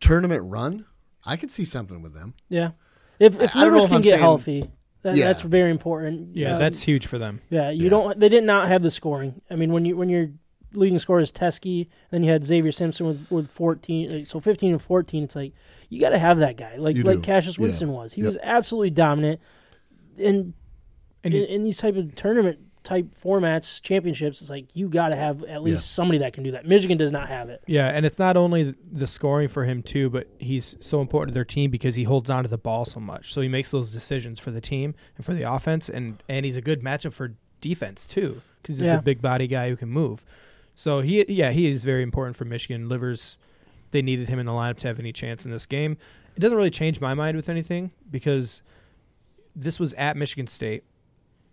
tournament 0.00 0.42
run, 0.44 0.84
I 1.24 1.36
could 1.36 1.50
see 1.50 1.64
something 1.64 2.02
with 2.02 2.14
them. 2.14 2.34
yeah. 2.48 2.70
If 3.18 3.40
if 3.40 3.54
I- 3.54 3.60
I 3.60 3.64
don't 3.64 3.72
know 3.74 3.78
Livers 3.78 3.84
if 3.84 3.88
can 3.90 3.96
I'm 3.96 4.02
get 4.02 4.08
saying- 4.10 4.20
healthy, 4.20 4.70
that, 5.02 5.16
Yeah. 5.16 5.26
that's 5.26 5.42
very 5.42 5.70
important. 5.70 6.34
Yeah, 6.36 6.54
Um, 6.54 6.58
that's 6.60 6.82
huge 6.82 7.06
for 7.06 7.18
them. 7.18 7.40
Yeah, 7.50 7.70
you 7.70 7.84
Yeah. 7.84 7.90
don't. 7.90 8.18
They 8.18 8.28
did 8.28 8.42
not 8.44 8.66
have 8.68 8.82
the 8.82 8.90
scoring. 8.90 9.40
I 9.50 9.54
mean, 9.56 9.72
when 9.72 9.84
you 9.84 9.96
when 9.96 10.08
your 10.08 10.30
leading 10.74 10.98
scorer 10.98 11.20
is 11.20 11.30
Teske, 11.32 11.86
then 12.10 12.22
you 12.22 12.30
had 12.30 12.44
Xavier 12.44 12.72
Simpson 12.72 13.06
with 13.06 13.26
with 13.30 13.50
fourteen, 13.50 14.22
uh, 14.22 14.24
so 14.24 14.40
fifteen 14.40 14.72
and 14.72 14.82
fourteen. 14.82 15.24
It's 15.24 15.36
like 15.36 15.52
you 15.88 16.00
got 16.00 16.10
to 16.10 16.18
have 16.18 16.38
that 16.38 16.56
guy, 16.56 16.76
like 16.76 16.96
You 16.96 17.02
like 17.02 17.16
do. 17.16 17.22
Cassius 17.22 17.58
Yeah. 17.58 17.62
Winston 17.62 17.92
was. 17.92 18.12
He 18.14 18.20
Yep. 18.22 18.26
was 18.28 18.38
absolutely 18.42 18.90
dominant. 18.90 19.40
And, 20.18 20.54
And 21.24 21.34
in, 21.34 21.44
in 21.44 21.62
these 21.64 21.76
type 21.78 21.96
of 21.96 22.14
tournament 22.14 22.58
type 22.82 23.06
formats, 23.22 23.80
championships, 23.80 24.40
it's 24.40 24.50
like 24.50 24.66
you 24.74 24.88
got 24.88 25.10
to 25.10 25.16
have 25.16 25.44
at 25.44 25.62
least 25.62 25.74
Yeah. 25.84 25.94
somebody 25.94 26.18
that 26.18 26.32
can 26.32 26.42
do 26.42 26.50
that. 26.50 26.66
Michigan 26.66 26.98
does 26.98 27.12
not 27.12 27.28
have 27.28 27.48
it. 27.48 27.62
Yeah, 27.68 27.88
and 27.88 28.04
it's 28.04 28.18
not 28.18 28.36
only 28.36 28.74
the 28.90 29.06
scoring 29.06 29.46
for 29.48 29.64
him 29.64 29.82
too, 29.84 30.10
but 30.10 30.26
he's 30.38 30.74
so 30.80 31.00
important 31.00 31.30
to 31.30 31.34
their 31.34 31.44
team 31.44 31.70
because 31.70 31.94
he 31.94 32.02
holds 32.02 32.28
on 32.28 32.42
to 32.42 32.48
the 32.50 32.58
ball 32.58 32.84
so 32.84 32.98
much. 32.98 33.32
So 33.32 33.40
he 33.40 33.46
makes 33.48 33.70
those 33.70 33.92
decisions 33.92 34.40
for 34.40 34.50
the 34.50 34.60
team 34.60 34.94
and 35.16 35.24
for 35.24 35.32
the 35.32 35.42
offense, 35.42 35.88
and 35.88 36.22
and 36.28 36.44
he's 36.44 36.56
a 36.56 36.60
good 36.62 36.82
matchup 36.82 37.12
for 37.12 37.34
defense 37.60 38.04
too 38.06 38.42
because 38.60 38.78
he's 38.78 38.86
Yeah. 38.86 38.98
a 38.98 39.02
big 39.02 39.22
body 39.22 39.46
guy 39.46 39.68
who 39.70 39.76
can 39.76 39.88
move. 39.88 40.24
So 40.74 41.00
he, 41.00 41.24
yeah, 41.28 41.50
he 41.50 41.70
is 41.70 41.84
very 41.84 42.02
important 42.02 42.36
for 42.36 42.44
Michigan. 42.44 42.88
Livers, 42.88 43.36
they 43.90 44.02
needed 44.02 44.28
him 44.28 44.38
in 44.38 44.46
the 44.46 44.52
lineup 44.52 44.78
to 44.78 44.88
have 44.88 44.98
any 44.98 45.12
chance 45.12 45.44
in 45.44 45.50
this 45.50 45.66
game. 45.66 45.96
It 46.34 46.40
doesn't 46.40 46.56
really 46.56 46.70
change 46.70 47.00
my 47.00 47.14
mind 47.14 47.36
with 47.36 47.48
anything 47.48 47.90
because 48.10 48.62
this 49.54 49.78
was 49.78 49.92
at 49.94 50.16
Michigan 50.16 50.46
State. 50.46 50.84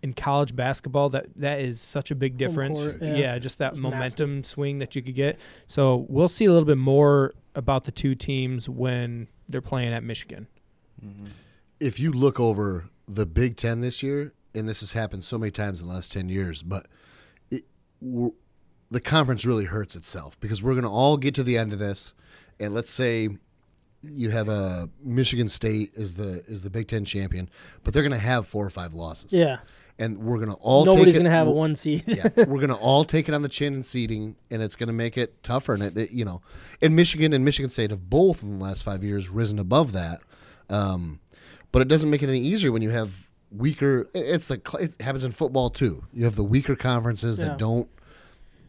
In 0.02 0.14
college 0.14 0.56
basketball, 0.56 1.10
that 1.10 1.26
that 1.36 1.60
is 1.60 1.78
such 1.78 2.10
a 2.10 2.14
big 2.14 2.38
difference. 2.38 2.92
court, 2.92 3.02
yeah. 3.02 3.14
yeah. 3.14 3.38
just 3.38 3.58
that 3.58 3.72
It's 3.72 3.78
massive. 3.78 3.92
momentum 3.92 4.44
swing 4.44 4.78
that 4.78 4.96
you 4.96 5.02
could 5.02 5.14
get. 5.14 5.38
So 5.66 6.06
we'll 6.08 6.30
see 6.30 6.46
a 6.46 6.50
little 6.50 6.64
bit 6.64 6.78
more 6.78 7.34
about 7.54 7.84
the 7.84 7.90
two 7.90 8.14
teams 8.14 8.66
when 8.66 9.28
they're 9.46 9.60
playing 9.60 9.92
at 9.92 10.02
Michigan. 10.02 10.46
Mm-hmm. 11.04 11.26
If 11.80 12.00
you 12.00 12.12
look 12.12 12.40
over 12.40 12.86
the 13.06 13.26
Big 13.26 13.56
Ten 13.58 13.82
this 13.82 14.02
year, 14.02 14.32
and 14.54 14.66
this 14.66 14.80
has 14.80 14.92
happened 14.92 15.22
so 15.22 15.36
many 15.36 15.50
times 15.50 15.82
in 15.82 15.88
the 15.88 15.92
last 15.92 16.12
ten 16.12 16.30
years, 16.30 16.62
but 16.62 16.86
it, 17.50 17.64
we're, 18.00 18.30
the 18.90 19.00
conference 19.00 19.44
really 19.44 19.64
hurts 19.66 19.94
itself 19.96 20.38
because 20.40 20.62
we're 20.62 20.72
going 20.74 20.84
to 20.84 20.90
all 20.90 21.16
get 21.16 21.34
to 21.36 21.42
the 21.42 21.56
end 21.58 21.72
of 21.72 21.78
this, 21.78 22.12
and 22.58 22.74
let's 22.74 22.90
say 22.90 23.28
you 24.02 24.30
have 24.30 24.48
a 24.48 24.88
Michigan 25.02 25.48
State 25.48 25.92
is 25.94 26.14
the 26.14 26.42
is 26.48 26.62
the 26.62 26.70
Big 26.70 26.88
Ten 26.88 27.04
champion, 27.04 27.48
but 27.84 27.92
they're 27.94 28.02
going 28.02 28.12
to 28.12 28.18
have 28.18 28.46
four 28.46 28.64
or 28.66 28.70
five 28.70 28.94
losses. 28.94 29.32
Yeah, 29.32 29.58
and 29.98 30.18
we're 30.18 30.38
going 30.38 30.48
to 30.48 30.54
all 30.54 30.84
nobody's 30.86 31.04
take 31.06 31.14
it, 31.16 31.18
going 31.18 31.24
to 31.24 31.30
have 31.30 31.46
a 31.46 31.50
one 31.52 31.76
seed. 31.76 32.04
yeah, 32.06 32.28
we're 32.36 32.60
gonna 32.60 32.74
all 32.74 33.04
take 33.04 33.28
it 33.28 33.34
on 33.34 33.42
the 33.42 33.48
chin 33.48 33.74
in 33.74 33.84
seeding, 33.84 34.36
and 34.50 34.62
it's 34.62 34.74
gonna 34.76 34.92
make 34.94 35.18
it 35.18 35.42
tougher. 35.42 35.74
And 35.74 35.82
it, 35.82 35.96
it- 35.96 36.10
you 36.12 36.24
know, 36.24 36.40
and 36.80 36.96
Michigan 36.96 37.32
and 37.32 37.44
Michigan 37.44 37.68
State 37.70 37.90
have 37.90 38.08
both 38.08 38.42
in 38.42 38.58
the 38.58 38.64
last 38.64 38.82
five 38.84 39.04
years 39.04 39.28
risen 39.28 39.58
above 39.58 39.92
that. 39.92 40.20
Um, 40.70 41.20
but 41.72 41.82
it 41.82 41.88
doesn't 41.88 42.08
make 42.10 42.22
it 42.22 42.28
any 42.28 42.40
easier 42.40 42.72
when 42.72 42.82
you 42.82 42.90
have 42.90 43.28
weaker. 43.52 44.08
it- 44.14 44.26
It's 44.26 44.46
the 44.46 44.60
it 44.80 45.00
happens 45.00 45.24
in 45.24 45.32
football 45.32 45.68
too. 45.70 46.04
You 46.12 46.24
have 46.24 46.36
the 46.36 46.44
weaker 46.44 46.74
conferences 46.74 47.38
Yeah. 47.38 47.48
that 47.48 47.58
don't 47.58 47.88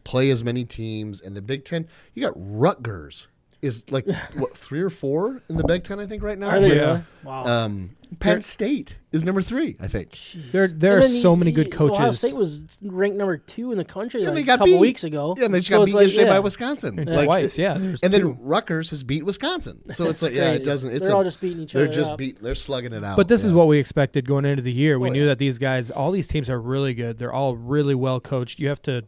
play 0.04 0.30
as 0.30 0.42
many 0.44 0.64
teams, 0.64 1.20
and 1.20 1.36
the 1.36 1.42
Big 1.42 1.64
Ten. 1.64 1.86
You 2.14 2.22
got 2.22 2.32
Rutgers 2.36 3.28
is 3.60 3.84
like 3.90 4.06
what 4.34 4.56
three 4.56 4.80
or 4.80 4.90
four 4.90 5.40
in 5.48 5.56
the 5.56 5.64
Big 5.64 5.84
Ten, 5.84 6.00
I 6.00 6.06
think, 6.06 6.22
right 6.22 6.38
now. 6.38 6.48
Are 6.48 6.60
they 6.60 6.76
Yeah. 6.76 7.02
Wow. 7.24 7.44
Um, 7.46 7.90
Penn 8.18 8.42
State 8.42 8.98
is 9.10 9.24
number 9.24 9.40
three, 9.40 9.74
I 9.80 9.88
think. 9.88 10.18
There, 10.50 10.68
there 10.68 10.96
And 10.96 11.04
are 11.04 11.08
so 11.08 11.30
you- 11.32 11.36
many 11.38 11.50
good 11.52 11.70
coaches. 11.72 11.96
Ohio 11.98 12.12
State 12.12 12.36
was 12.36 12.62
ranked 12.82 13.16
number 13.16 13.38
two 13.38 13.72
in 13.72 13.78
the 13.78 13.86
country 13.86 14.20
Yeah, 14.20 14.26
like 14.26 14.34
they 14.34 14.42
a 14.42 14.44
got 14.44 14.58
couple 14.58 14.74
beat. 14.74 14.80
weeks 14.80 15.02
ago. 15.04 15.34
Yeah, 15.38 15.46
and 15.46 15.54
they 15.54 15.60
just 15.60 15.70
So 15.70 15.78
got 15.78 15.86
beat 15.86 15.94
like, 15.94 16.02
yesterday 16.08 16.28
by. 16.28 16.40
Wisconsin. 16.40 16.98
And 16.98 17.08
Like, 17.08 17.24
twice, 17.24 17.56
yeah. 17.56 17.74
And 17.76 17.98
two. 17.98 18.08
then 18.10 18.36
Rutgers 18.42 18.90
has 18.90 19.02
beat 19.02 19.24
Wisconsin. 19.24 19.80
So 19.92 20.08
it's 20.10 20.20
like, 20.20 20.32
yeah, 20.34 20.50
it 20.50 20.58
doesn't. 20.64 20.92
It's 20.92 21.06
They're 21.06 21.14
a, 21.14 21.18
all 21.18 21.24
just 21.24 21.40
beating 21.40 21.62
each 21.62 21.74
other. 21.74 21.84
they're 21.84 21.92
just 21.94 22.10
up. 22.10 22.18
beat. 22.18 22.42
They're 22.42 22.54
slugging 22.54 22.92
it 22.92 23.02
out. 23.02 23.16
But 23.16 23.28
this 23.28 23.44
is 23.44 23.54
what 23.54 23.66
we 23.66 23.78
expected 23.78 24.26
going 24.28 24.44
into 24.44 24.62
the 24.62 24.72
year. 24.72 24.98
We 24.98 25.08
Oh, 25.08 25.12
knew 25.12 25.20
yeah. 25.20 25.26
that 25.28 25.38
these 25.38 25.58
guys, 25.58 25.90
all 25.90 26.10
these 26.10 26.28
teams 26.28 26.50
are 26.50 26.60
really 26.60 26.92
good. 26.92 27.18
They're 27.18 27.32
all 27.32 27.56
really 27.56 27.94
well 27.94 28.20
coached. 28.20 28.58
You 28.58 28.68
have 28.68 28.82
to, 28.82 29.04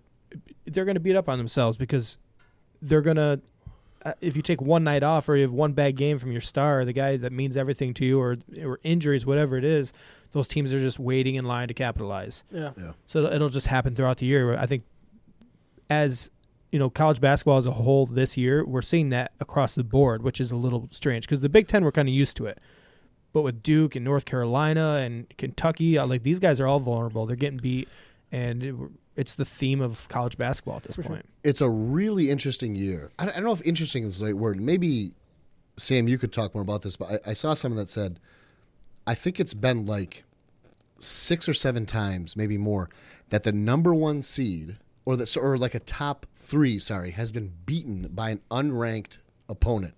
they're 0.66 0.84
going 0.84 0.96
to 0.96 1.00
beat 1.00 1.16
up 1.16 1.28
on 1.28 1.38
themselves 1.38 1.76
because 1.76 2.18
they're 2.82 3.02
going 3.02 3.16
to, 3.16 3.40
if 4.20 4.36
you 4.36 4.42
take 4.42 4.60
one 4.60 4.84
night 4.84 5.02
off 5.02 5.28
or 5.28 5.36
you 5.36 5.42
have 5.42 5.52
one 5.52 5.72
bad 5.72 5.96
game 5.96 6.18
from 6.18 6.30
your 6.30 6.40
star, 6.40 6.84
the 6.84 6.92
guy 6.92 7.16
that 7.16 7.32
means 7.32 7.56
everything 7.56 7.94
to 7.94 8.04
you, 8.04 8.20
or 8.20 8.36
or 8.62 8.78
injuries, 8.82 9.24
whatever 9.24 9.56
it 9.56 9.64
is, 9.64 9.92
those 10.32 10.46
teams 10.46 10.74
are 10.74 10.80
just 10.80 10.98
waiting 10.98 11.36
in 11.36 11.46
line 11.46 11.68
to 11.68 11.74
capitalize. 11.74 12.44
Yeah. 12.50 12.72
yeah. 12.76 12.92
So 13.06 13.20
it'll, 13.20 13.32
it'll 13.32 13.48
just 13.48 13.66
happen 13.68 13.94
throughout 13.94 14.18
the 14.18 14.26
year. 14.26 14.56
I 14.58 14.66
think 14.66 14.82
as 15.88 16.30
you 16.70 16.78
know, 16.78 16.90
college 16.90 17.20
basketball 17.20 17.56
as 17.56 17.66
a 17.66 17.70
whole 17.70 18.04
this 18.04 18.36
year, 18.36 18.64
we're 18.64 18.82
seeing 18.82 19.10
that 19.10 19.30
across 19.38 19.76
the 19.76 19.84
board, 19.84 20.22
which 20.24 20.40
is 20.40 20.50
a 20.50 20.56
little 20.56 20.88
strange 20.90 21.24
because 21.24 21.40
the 21.40 21.48
Big 21.48 21.68
Ten 21.68 21.84
we're 21.84 21.92
kind 21.92 22.08
of 22.08 22.14
used 22.14 22.36
to 22.38 22.46
it, 22.46 22.58
but 23.32 23.42
with 23.42 23.62
Duke 23.62 23.94
and 23.94 24.04
North 24.04 24.24
Carolina 24.24 24.96
and 24.96 25.26
Kentucky, 25.38 25.96
uh, 25.96 26.04
like 26.04 26.24
these 26.24 26.40
guys 26.40 26.58
are 26.58 26.66
all 26.66 26.80
vulnerable. 26.80 27.26
They're 27.26 27.36
getting 27.36 27.58
beat, 27.58 27.88
and 28.32 28.62
it, 28.62 28.74
it's 29.16 29.34
the 29.34 29.44
theme 29.44 29.80
of 29.80 30.08
college 30.08 30.36
basketball 30.36 30.76
at 30.76 30.82
this 30.84 30.96
For 30.96 31.02
sure. 31.02 31.10
point. 31.10 31.26
It's 31.44 31.60
a 31.60 31.68
really 31.70 32.30
interesting 32.30 32.74
year. 32.74 33.10
I, 33.18 33.24
I 33.24 33.26
don't 33.34 33.44
know 33.44 33.52
if 33.52 33.62
interesting 33.62 34.04
is 34.04 34.18
the 34.18 34.26
right 34.26 34.36
word. 34.36 34.60
Maybe 34.60 35.12
Sam, 35.76 36.08
you 36.08 36.18
could 36.18 36.32
talk 36.32 36.54
more 36.54 36.62
about 36.62 36.82
this. 36.82 36.96
But 36.96 37.20
I, 37.26 37.30
I 37.30 37.34
saw 37.34 37.54
someone 37.54 37.78
that 37.78 37.90
said, 37.90 38.18
I 39.06 39.14
think 39.14 39.38
it's 39.40 39.54
been 39.54 39.86
like 39.86 40.24
six 40.98 41.48
or 41.48 41.54
seven 41.54 41.86
times, 41.86 42.36
maybe 42.36 42.56
more, 42.58 42.88
that 43.30 43.42
the 43.42 43.52
number 43.52 43.94
one 43.94 44.22
seed 44.22 44.76
or 45.04 45.16
the 45.16 45.38
or 45.40 45.58
like 45.58 45.74
a 45.74 45.80
top 45.80 46.26
three, 46.32 46.78
sorry, 46.78 47.10
has 47.12 47.30
been 47.32 47.52
beaten 47.66 48.08
by 48.12 48.30
an 48.30 48.40
unranked 48.50 49.18
opponent. 49.48 49.94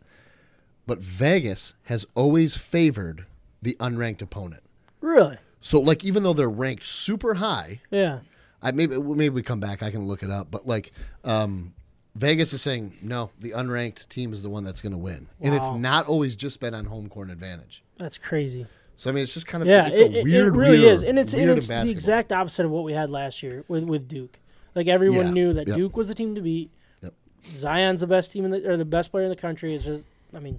But 0.87 0.98
Vegas 0.98 1.74
has 1.85 2.07
always 2.14 2.57
favored 2.57 3.26
the 3.62 3.76
unranked 3.81 4.22
opponent. 4.22 4.62
Really? 5.00 5.38
So 5.61 5.81
like 5.81 6.05
even 6.05 6.22
though 6.22 6.33
they're 6.33 6.48
ranked 6.50 6.85
super 6.85 7.35
high, 7.35 7.81
Yeah. 7.90 8.20
I 8.66 8.72
maybe 8.72 8.98
maybe 8.98 9.29
we 9.35 9.42
come 9.42 9.61
back. 9.61 9.83
I 9.83 9.90
can 9.90 10.07
look 10.07 10.22
it 10.22 10.31
up. 10.31 10.48
But 10.50 10.66
like, 10.66 10.92
um, 11.24 11.72
Vegas 12.14 12.52
is 12.52 12.62
saying 12.62 12.94
no. 13.02 13.31
The 13.40 13.50
unranked 13.52 14.09
team 14.09 14.33
is 14.33 14.42
the 14.42 14.50
one 14.50 14.64
that's 14.64 14.81
going 14.81 14.92
to 14.92 14.98
win, 14.98 15.29
and 15.40 15.55
it's 15.55 15.70
not 15.70 16.07
always 16.07 16.35
just 16.37 16.61
been 16.61 16.74
on 16.74 16.85
home 16.87 17.09
court 17.09 17.31
advantage. 17.31 17.83
That's 17.98 18.18
crazy. 18.18 18.66
So 18.96 19.11
I 19.11 19.12
mean, 19.12 19.22
it's 19.24 19.35
just 19.35 19.46
kind 19.46 19.62
of 19.62 19.68
Yeah, 19.68 19.87
it's 19.88 19.98
it, 19.98 20.14
a 20.16 20.22
weird, 20.22 20.55
it 20.55 20.57
really 20.57 20.79
weird, 20.81 20.92
is, 20.94 21.02
and 21.05 21.18
it's 21.18 21.35
and 21.35 21.50
it's 21.50 21.68
the 21.68 21.90
exact 21.90 22.33
opposite 22.33 22.64
of 22.64 22.70
what 22.72 22.83
we 22.85 22.94
had 22.94 23.11
last 23.11 23.42
year 23.42 23.62
with 23.68 23.85
with 23.85 24.09
Duke. 24.09 24.38
Like 24.74 24.88
everyone 24.88 25.26
Yeah, 25.26 25.31
knew 25.33 25.52
that 25.55 25.68
yep. 25.68 25.76
Duke 25.76 25.96
was 25.96 26.09
the 26.09 26.14
team 26.14 26.35
to 26.35 26.40
beat. 26.40 26.70
Yep. 27.02 27.12
Zion's 27.57 28.00
the 28.00 28.07
best 28.07 28.33
team 28.33 28.44
in 28.46 28.50
the 28.50 28.70
or 28.70 28.76
the 28.76 28.85
best 28.87 29.11
player 29.11 29.24
in 29.24 29.31
the 29.31 29.37
country. 29.37 29.74
Is 29.74 29.85
just, 29.85 30.05
I 30.35 30.38
mean, 30.38 30.59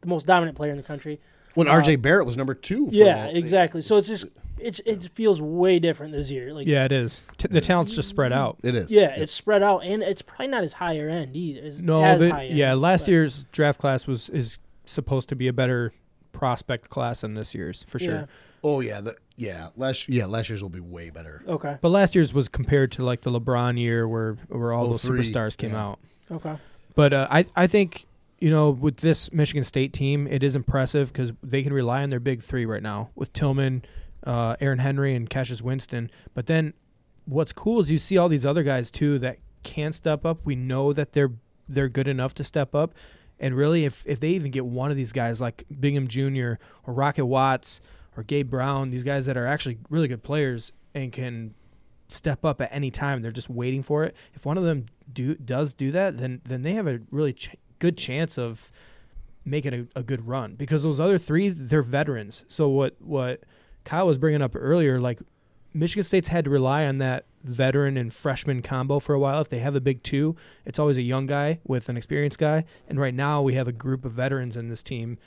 the 0.00 0.06
most 0.06 0.26
dominant 0.26 0.56
player 0.56 0.70
in 0.70 0.76
the 0.76 0.82
country. 0.84 1.18
when 1.54 1.66
uh, 1.68 1.72
R.J. 1.72 1.96
Barrett 1.96 2.24
was 2.26 2.36
number 2.36 2.54
two. 2.54 2.86
for 2.88 2.94
Yeah, 2.94 3.26
all- 3.26 3.36
exactly. 3.36 3.82
So 3.82 3.96
it's 3.96 4.08
just 4.08 4.26
it's 4.66 4.80
it 4.84 5.08
feels 5.14 5.40
way 5.40 5.78
different 5.78 6.12
this 6.12 6.30
year. 6.30 6.52
Like 6.52 6.66
Yeah, 6.66 6.84
it 6.84 6.92
is. 6.92 7.22
T- 7.38 7.48
the 7.48 7.60
talent's 7.60 7.94
just 7.94 8.08
spread 8.08 8.32
out. 8.32 8.58
it 8.62 8.74
is. 8.74 8.90
yeah, 8.90 9.14
it's 9.16 9.32
spread 9.32 9.62
out, 9.62 9.78
and 9.84 10.02
it's 10.02 10.22
probably 10.22 10.48
not 10.48 10.64
as 10.64 10.74
higher 10.74 11.08
end 11.08 11.36
either. 11.36 11.66
As, 11.66 11.80
No, 11.80 12.02
as 12.04 12.20
the- 12.20 12.30
high 12.30 12.46
end, 12.46 12.58
yeah, 12.58 12.74
last 12.74 13.06
but- 13.06 13.12
year's 13.12 13.44
draft 13.52 13.78
class 13.80 14.06
was 14.06 14.28
is 14.28 14.58
supposed 14.84 15.28
to 15.30 15.36
be 15.36 15.48
a 15.48 15.52
better 15.52 15.92
prospect 16.32 16.90
class 16.90 17.22
than 17.22 17.34
this 17.34 17.54
year's 17.54 17.84
for 17.88 17.98
sure. 17.98 18.14
Yeah. 18.14 18.26
Oh 18.64 18.80
yeah, 18.80 19.00
the, 19.00 19.14
yeah. 19.36 19.68
Last 19.76 20.08
yeah, 20.08 20.26
last 20.26 20.48
year's 20.48 20.62
will 20.62 20.68
be 20.70 20.80
way 20.80 21.10
better. 21.10 21.42
Okay. 21.46 21.76
But 21.80 21.90
last 21.90 22.14
year's 22.14 22.34
was 22.34 22.48
compared 22.48 22.90
to 22.92 23.04
like 23.04 23.20
the 23.22 23.30
LeBron 23.30 23.78
year 23.78 24.08
where 24.08 24.34
where 24.48 24.72
all 24.72 24.86
Oh, 24.86 24.90
those 24.90 25.04
superstars 25.04 25.56
came 25.56 25.70
yeah. 25.72 25.84
out. 25.84 25.98
Okay. 26.30 26.56
But 26.94 27.12
uh, 27.12 27.28
I 27.30 27.46
I 27.54 27.66
think 27.66 28.06
you 28.40 28.50
know 28.50 28.70
with 28.70 28.96
this 28.98 29.32
Michigan 29.32 29.62
State 29.62 29.92
team, 29.92 30.26
it 30.26 30.42
is 30.42 30.56
impressive 30.56 31.12
because 31.12 31.32
they 31.42 31.62
can 31.62 31.72
rely 31.72 32.02
on 32.02 32.10
their 32.10 32.18
big 32.20 32.42
three 32.42 32.66
right 32.66 32.82
now 32.82 33.10
with 33.14 33.32
Tillman, 33.32 33.82
uh, 34.26 34.56
Aaron 34.60 34.80
Henry, 34.80 35.14
and 35.14 35.30
Cassius 35.30 35.62
Winston. 35.62 36.10
But 36.34 36.46
then 36.46 36.74
what's 37.24 37.52
cool 37.52 37.80
is 37.80 37.90
you 37.90 37.98
see 37.98 38.18
all 38.18 38.28
these 38.28 38.44
other 38.44 38.62
guys 38.62 38.90
too 38.90 39.18
that 39.20 39.38
can 39.62 39.92
step 39.92 40.26
up. 40.26 40.44
We 40.44 40.56
know 40.56 40.92
that 40.92 41.12
they're 41.12 41.32
they're 41.68 41.88
good 41.88 42.08
enough 42.08 42.34
to 42.34 42.44
step 42.44 42.74
up. 42.74 42.94
And 43.38 43.54
really, 43.54 43.84
if 43.84 44.02
if 44.06 44.20
they 44.20 44.30
even 44.30 44.50
get 44.50 44.66
one 44.66 44.90
of 44.90 44.96
these 44.96 45.12
guys 45.12 45.40
like 45.40 45.64
Bingham 45.80 46.08
Jr. 46.08 46.54
or 46.86 46.94
Rocket 46.94 47.26
Watts 47.26 47.80
or 48.16 48.22
Gabe 48.22 48.50
Brown, 48.50 48.90
these 48.90 49.04
guys 49.04 49.26
that 49.26 49.36
are 49.36 49.46
actually 49.46 49.78
really 49.90 50.08
good 50.08 50.22
players 50.22 50.72
and 50.94 51.12
can 51.12 51.54
step 52.08 52.44
up 52.44 52.60
at 52.60 52.72
any 52.72 52.90
time. 52.90 53.20
They're 53.20 53.32
just 53.32 53.50
waiting 53.50 53.82
for 53.82 54.04
it. 54.04 54.16
If 54.34 54.46
one 54.46 54.56
of 54.56 54.64
them 54.64 54.86
do 55.12 55.34
does 55.34 55.74
do 55.74 55.90
that, 55.92 56.16
then 56.16 56.40
then 56.44 56.62
they 56.62 56.72
have 56.72 56.86
a 56.86 57.00
really 57.10 57.34
ch- 57.34 57.56
good 57.78 57.98
chance 57.98 58.38
of 58.38 58.70
making 59.44 59.74
a, 59.74 60.00
a 60.00 60.02
good 60.02 60.26
run 60.26 60.54
because 60.54 60.82
those 60.82 60.98
other 60.98 61.18
three 61.18 61.48
they're 61.48 61.82
veterans. 61.82 62.44
So 62.48 62.68
what 62.68 62.96
what 63.00 63.42
Kyle 63.86 64.06
was 64.06 64.18
bringing 64.18 64.42
up 64.42 64.52
earlier, 64.54 65.00
like 65.00 65.20
Michigan 65.72 66.04
State's 66.04 66.28
had 66.28 66.44
to 66.44 66.50
rely 66.50 66.84
on 66.86 66.98
that 66.98 67.24
veteran 67.44 67.96
and 67.96 68.12
freshman 68.12 68.60
combo 68.60 68.98
for 68.98 69.14
a 69.14 69.18
while. 69.18 69.40
If 69.40 69.48
they 69.48 69.60
have 69.60 69.74
a 69.76 69.80
big 69.80 70.02
two, 70.02 70.36
it's 70.64 70.78
always 70.78 70.96
a 70.98 71.02
young 71.02 71.26
guy 71.26 71.60
with 71.64 71.88
an 71.88 71.96
experienced 71.96 72.38
guy. 72.38 72.64
And 72.88 72.98
right 73.00 73.14
now 73.14 73.40
we 73.42 73.54
have 73.54 73.68
a 73.68 73.72
group 73.72 74.04
of 74.04 74.12
veterans 74.12 74.56
in 74.56 74.68
this 74.68 74.82
team 74.82 75.18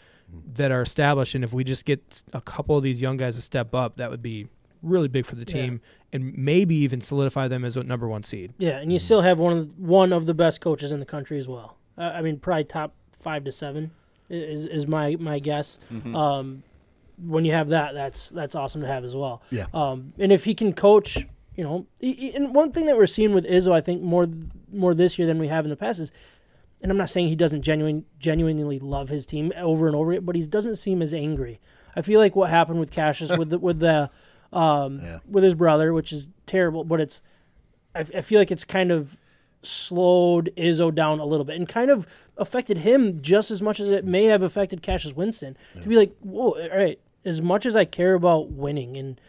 that 0.54 0.72
are 0.72 0.82
established. 0.82 1.34
And 1.36 1.44
if 1.44 1.54
we 1.54 1.64
just 1.64 1.86
get 1.86 2.22
a 2.34 2.42
couple 2.42 2.76
of 2.78 2.84
these 2.84 3.02
young 3.02 3.18
guys 3.18 3.36
to 3.38 3.42
step 3.42 3.74
up, 3.74 3.96
that 3.96 4.12
would 4.12 4.22
be 4.22 4.48
really 4.84 5.08
big 5.08 5.26
for 5.26 5.36
the 5.36 5.42
Yeah. 5.48 5.62
team 5.62 5.82
and 6.12 6.38
maybe 6.38 6.76
even 6.76 7.02
solidify 7.02 7.48
them 7.48 7.64
as 7.66 7.78
a 7.78 7.84
number 7.84 8.08
one 8.08 8.24
seed. 8.24 8.54
Yeah, 8.58 8.80
and 8.80 8.92
you 8.92 9.00
still 9.00 9.22
have 9.22 9.38
one 9.40 9.58
of 9.58 9.68
the, 9.78 9.82
one 9.84 10.12
of 10.14 10.26
the 10.26 10.34
best 10.34 10.62
coaches 10.62 10.92
in 10.92 11.00
the 11.00 11.06
country 11.06 11.40
as 11.40 11.48
well. 11.48 11.78
Uh, 11.98 12.02
I 12.16 12.22
mean, 12.22 12.38
probably 12.40 12.64
top 12.66 12.94
five 13.22 13.44
to 13.46 13.52
seven 13.52 13.92
is 14.30 14.66
is 14.66 14.86
my 14.88 15.16
my 15.20 15.40
guess. 15.40 15.80
Um, 16.14 16.64
when 17.26 17.46
you 17.46 17.52
have 17.54 17.70
that, 17.70 17.94
that's 17.94 18.30
that's 18.30 18.56
awesome 18.56 18.82
to 18.82 18.88
have 18.88 19.04
as 19.06 19.16
well. 19.16 19.42
Yeah. 19.52 19.66
Um, 19.74 20.14
and 20.20 20.32
if 20.32 20.46
he 20.46 20.54
can 20.56 20.74
coach, 20.74 21.18
you 21.56 21.64
know, 21.64 21.86
he- 22.00 22.14
he- 22.14 22.34
and 22.34 22.54
one 22.56 22.72
thing 22.72 22.86
that 22.86 22.98
we're 22.98 23.08
seeing 23.08 23.34
with 23.34 23.46
Izzo, 23.46 23.72
I 23.72 23.82
think 23.82 24.02
more 24.02 24.28
more 24.72 24.94
this 24.94 25.18
year 25.20 25.28
than 25.28 25.40
we 25.40 25.48
have 25.48 25.66
in 25.66 25.70
the 25.70 25.76
past 25.76 26.00
is, 26.00 26.12
and 26.82 26.92
I'm 26.92 26.98
not 26.98 27.10
saying 27.10 27.28
he 27.28 27.36
doesn't 27.36 27.62
genuine 27.64 28.06
genuinely 28.20 28.80
love 28.80 29.10
his 29.10 29.26
team 29.26 29.52
over 29.58 29.88
and 29.88 29.96
over, 29.96 30.20
but 30.22 30.36
he 30.36 30.46
doesn't 30.46 30.78
seem 30.78 31.02
as 31.02 31.14
angry. 31.14 31.60
I 31.96 32.02
feel 32.02 32.20
like 32.20 32.36
what 32.36 32.50
happened 32.50 32.80
with 32.80 32.92
Cassius 32.92 33.36
with 33.38 33.50
the 33.50 33.60
with 33.60 33.80
the 33.80 34.10
um, 34.54 35.00
Yeah. 35.04 35.20
with 35.30 35.44
his 35.44 35.54
brother, 35.56 35.94
which 35.94 36.12
is 36.14 36.28
terrible, 36.48 36.84
but 36.84 37.02
it's 37.02 37.22
I, 37.96 38.02
I 38.16 38.22
feel 38.22 38.40
like 38.40 38.52
it's 38.52 38.64
kind 38.64 38.92
of 38.92 39.18
slowed 39.62 40.52
Izzo 40.56 40.94
down 40.94 41.20
a 41.20 41.26
little 41.26 41.44
bit 41.44 41.58
and 41.58 41.68
kind 41.68 41.92
of 41.92 42.08
affected 42.38 42.78
him 42.80 43.22
just 43.22 43.52
as 43.52 43.62
much 43.62 43.80
as 43.80 43.90
it 43.90 44.06
may 44.06 44.24
have 44.26 44.42
affected 44.42 44.82
Cassius 44.82 45.14
Winston. 45.14 45.58
To 45.82 45.88
be 45.90 45.96
like, 45.98 46.16
whoa, 46.22 46.52
all 46.52 46.78
right, 46.78 46.98
as 47.26 47.42
much 47.42 47.66
as 47.66 47.76
I 47.76 47.86
care 47.86 48.14
about 48.14 48.50
winning 48.52 48.98
and 48.98 49.20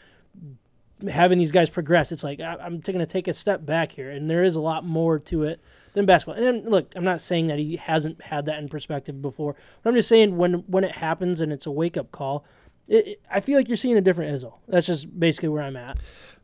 having 1.09 1.39
these 1.39 1.53
guys 1.53 1.71
progress, 1.71 2.13
it's 2.13 2.23
like 2.25 2.41
I, 2.41 2.57
I'm 2.57 2.81
going 2.81 2.99
to 2.99 3.07
take 3.07 3.29
a 3.29 3.35
step 3.35 3.65
back 3.65 3.93
here, 3.93 4.11
and 4.11 4.29
there 4.29 4.45
is 4.45 4.57
a 4.57 4.61
lot 4.61 4.85
more 4.85 5.19
to 5.19 5.45
it 5.45 5.61
than 5.95 6.07
basketball. 6.07 6.43
And 6.43 6.67
look, 6.71 6.93
I'm 6.95 7.05
not 7.05 7.21
saying 7.21 7.47
that 7.49 7.59
he 7.59 7.77
hasn't 7.77 8.21
had 8.23 8.47
that 8.47 8.59
in 8.59 8.69
perspective 8.69 9.21
before, 9.23 9.57
but 9.83 9.91
I'm 9.91 9.97
just 9.97 10.09
saying 10.09 10.37
when 10.37 10.55
when 10.67 10.85
it 10.85 10.93
happens 10.93 11.41
and 11.41 11.53
it's 11.53 11.67
a 11.67 11.71
wake 11.71 11.97
up 11.97 12.13
call. 12.13 12.45
It, 12.89 13.07
it- 13.07 13.21
I 13.31 13.41
feel 13.41 13.57
like 13.57 13.69
you're 13.69 13.77
seeing 13.77 13.97
a 13.97 14.01
different 14.01 14.35
Izzo. 14.37 14.55
That's 14.69 14.87
just 14.87 15.19
basically 15.19 15.49
where 15.49 15.63
I'm 15.63 15.77
at. 15.77 15.99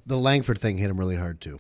The 0.07 0.17
Langford 0.17 0.59
thing 0.59 0.79
hit 0.79 0.89
him 0.91 0.97
really 0.99 1.17
hard 1.17 1.41
too. 1.41 1.59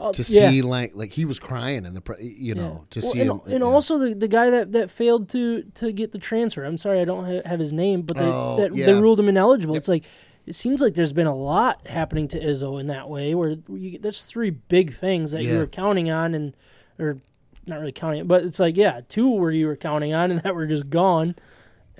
Uh, 0.00 0.12
To 0.12 0.24
see 0.24 0.62
Lang, 0.62 0.90
like 0.94 1.12
he 1.12 1.24
was 1.24 1.38
crying 1.38 1.84
in 1.84 1.94
the, 1.94 2.00
pre- 2.00 2.24
you 2.24 2.54
know, 2.54 2.86
to 2.90 3.00
Well, 3.00 3.12
see 3.12 3.20
and, 3.20 3.30
him, 3.30 3.40
and 3.46 3.60
yeah. 3.60 3.66
also 3.66 3.98
the, 3.98 4.14
the 4.14 4.28
guy 4.28 4.50
that, 4.50 4.72
that 4.72 4.90
failed 4.90 5.28
to 5.30 5.62
to 5.74 5.92
get 5.92 6.12
the 6.12 6.18
transfer. 6.18 6.64
I'm 6.64 6.78
sorry, 6.78 7.00
I 7.00 7.04
don't 7.04 7.24
ha- 7.24 7.42
have 7.48 7.60
his 7.60 7.72
name, 7.72 8.02
but 8.02 8.16
they, 8.16 8.24
Oh, 8.24 8.56
that 8.58 8.74
yeah. 8.74 8.86
they 8.86 8.94
ruled 8.94 9.20
him 9.20 9.28
ineligible. 9.28 9.74
Yep. 9.74 9.80
It's 9.80 9.88
like 9.88 10.04
it 10.46 10.56
seems 10.56 10.80
like 10.80 10.94
there's 10.94 11.12
been 11.12 11.26
a 11.26 11.34
lot 11.36 11.86
happening 11.86 12.26
to 12.28 12.40
Izzo 12.40 12.80
in 12.80 12.86
that 12.88 13.08
way, 13.08 13.34
where 13.34 13.56
you, 13.68 13.98
there's 13.98 14.24
three 14.24 14.50
big 14.50 14.96
things 14.98 15.32
that 15.32 15.42
you 15.44 15.58
were 15.58 15.66
counting 15.66 16.10
on, 16.10 16.34
and 16.34 16.54
or 16.98 17.18
not 17.66 17.78
really 17.78 17.92
counting 17.92 18.20
it, 18.20 18.26
but 18.28 18.42
it's 18.44 18.58
like 18.58 18.76
yeah, 18.76 19.00
two 19.08 19.28
where 19.28 19.50
you 19.52 19.66
were 19.66 19.76
counting 19.76 20.12
on 20.14 20.30
and 20.30 20.40
that 20.42 20.54
were 20.54 20.66
just 20.66 20.88
gone. 20.90 21.34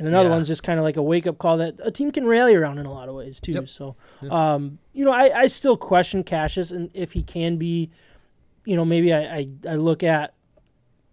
And 0.00 0.08
another 0.08 0.30
Yeah. 0.30 0.34
one's 0.36 0.48
just 0.48 0.62
kind 0.62 0.78
of 0.78 0.82
like 0.84 0.96
a 0.96 1.02
wake 1.02 1.26
up 1.26 1.36
call 1.36 1.58
that 1.58 1.74
a 1.82 1.90
team 1.90 2.10
can 2.10 2.26
rally 2.26 2.54
around 2.54 2.78
in 2.78 2.86
a 2.86 2.92
lot 2.92 3.10
of 3.10 3.14
ways 3.14 3.38
too. 3.38 3.52
Yep. 3.52 3.68
So, 3.68 3.96
um, 4.30 4.78
you 4.94 5.04
know, 5.04 5.12
I, 5.12 5.40
I 5.42 5.46
still 5.46 5.76
question 5.76 6.24
Cassius 6.24 6.70
and 6.70 6.90
if 6.94 7.12
he 7.12 7.22
can 7.22 7.58
be, 7.58 7.90
you 8.64 8.76
know, 8.76 8.84
maybe 8.86 9.12
I, 9.12 9.20
I, 9.36 9.48
I 9.68 9.74
look 9.74 10.02
at 10.02 10.32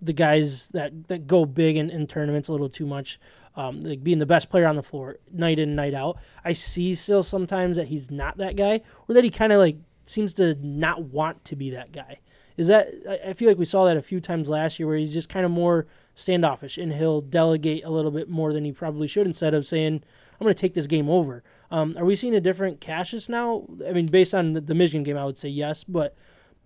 the 0.02 0.14
guys 0.14 0.70
that, 0.70 1.10
that 1.10 1.28
go 1.28 1.44
big 1.44 1.76
in, 1.76 1.90
in 1.90 2.08
tournaments 2.08 2.48
a 2.48 2.54
little 2.54 2.70
too 2.70 2.86
much, 2.86 3.20
um, 3.58 3.82
like 3.82 4.04
being 4.06 4.20
the 4.20 4.26
best 4.26 4.50
player 4.50 4.68
on 4.68 4.78
the 4.78 4.84
floor 4.84 5.18
night 5.34 5.60
in 5.60 5.76
night 5.76 5.94
out. 5.94 6.18
I 6.46 6.54
see 6.54 6.96
still 6.96 7.24
sometimes 7.24 7.76
that 7.76 7.88
he's 7.90 8.10
not 8.10 8.38
that 8.38 8.56
guy, 8.56 8.82
or 9.10 9.16
that 9.16 9.26
he 9.26 9.30
kind 9.30 9.52
of 9.52 9.60
like 9.60 9.76
seems 10.06 10.34
to 10.36 10.56
not 10.66 11.04
want 11.04 11.44
to 11.44 11.58
be 11.58 11.72
that 11.72 11.92
guy. 11.92 12.20
Is 12.56 12.68
that 12.68 12.88
I 13.10 13.32
I 13.32 13.34
feel 13.34 13.50
like 13.50 13.58
we 13.58 13.66
saw 13.66 13.84
that 13.86 13.98
a 13.98 14.02
few 14.02 14.22
times 14.22 14.48
last 14.48 14.80
year 14.80 14.88
where 14.88 14.96
he's 14.98 15.12
just 15.14 15.28
kind 15.28 15.46
of 15.46 15.52
more 15.52 15.88
standoffish 16.18 16.80
and 16.80 16.94
he'll 16.94 17.22
delegate 17.22 17.86
a 17.86 17.90
little 17.92 18.10
bit 18.10 18.28
more 18.28 18.52
than 18.52 18.66
he 18.66 18.72
probably 18.72 19.08
should 19.08 19.28
instead 19.28 19.54
of 19.54 19.68
saying 19.68 20.04
I'm 20.40 20.46
going 20.46 20.54
to 20.54 20.60
take 20.60 20.74
this 20.74 20.88
game 20.88 21.10
over. 21.10 21.44
Um, 21.70 21.96
are 21.96 22.06
we 22.06 22.16
seeing 22.16 22.36
a 22.36 22.42
different 22.42 22.82
Cassius 22.82 23.30
now? 23.30 23.66
I 23.88 23.92
mean, 23.92 24.08
based 24.08 24.34
on 24.34 24.54
the, 24.54 24.62
the 24.62 24.74
Michigan 24.74 25.04
game, 25.04 25.16
I 25.16 25.26
would 25.26 25.38
say 25.38 25.50
yes, 25.50 25.84
but 25.84 26.16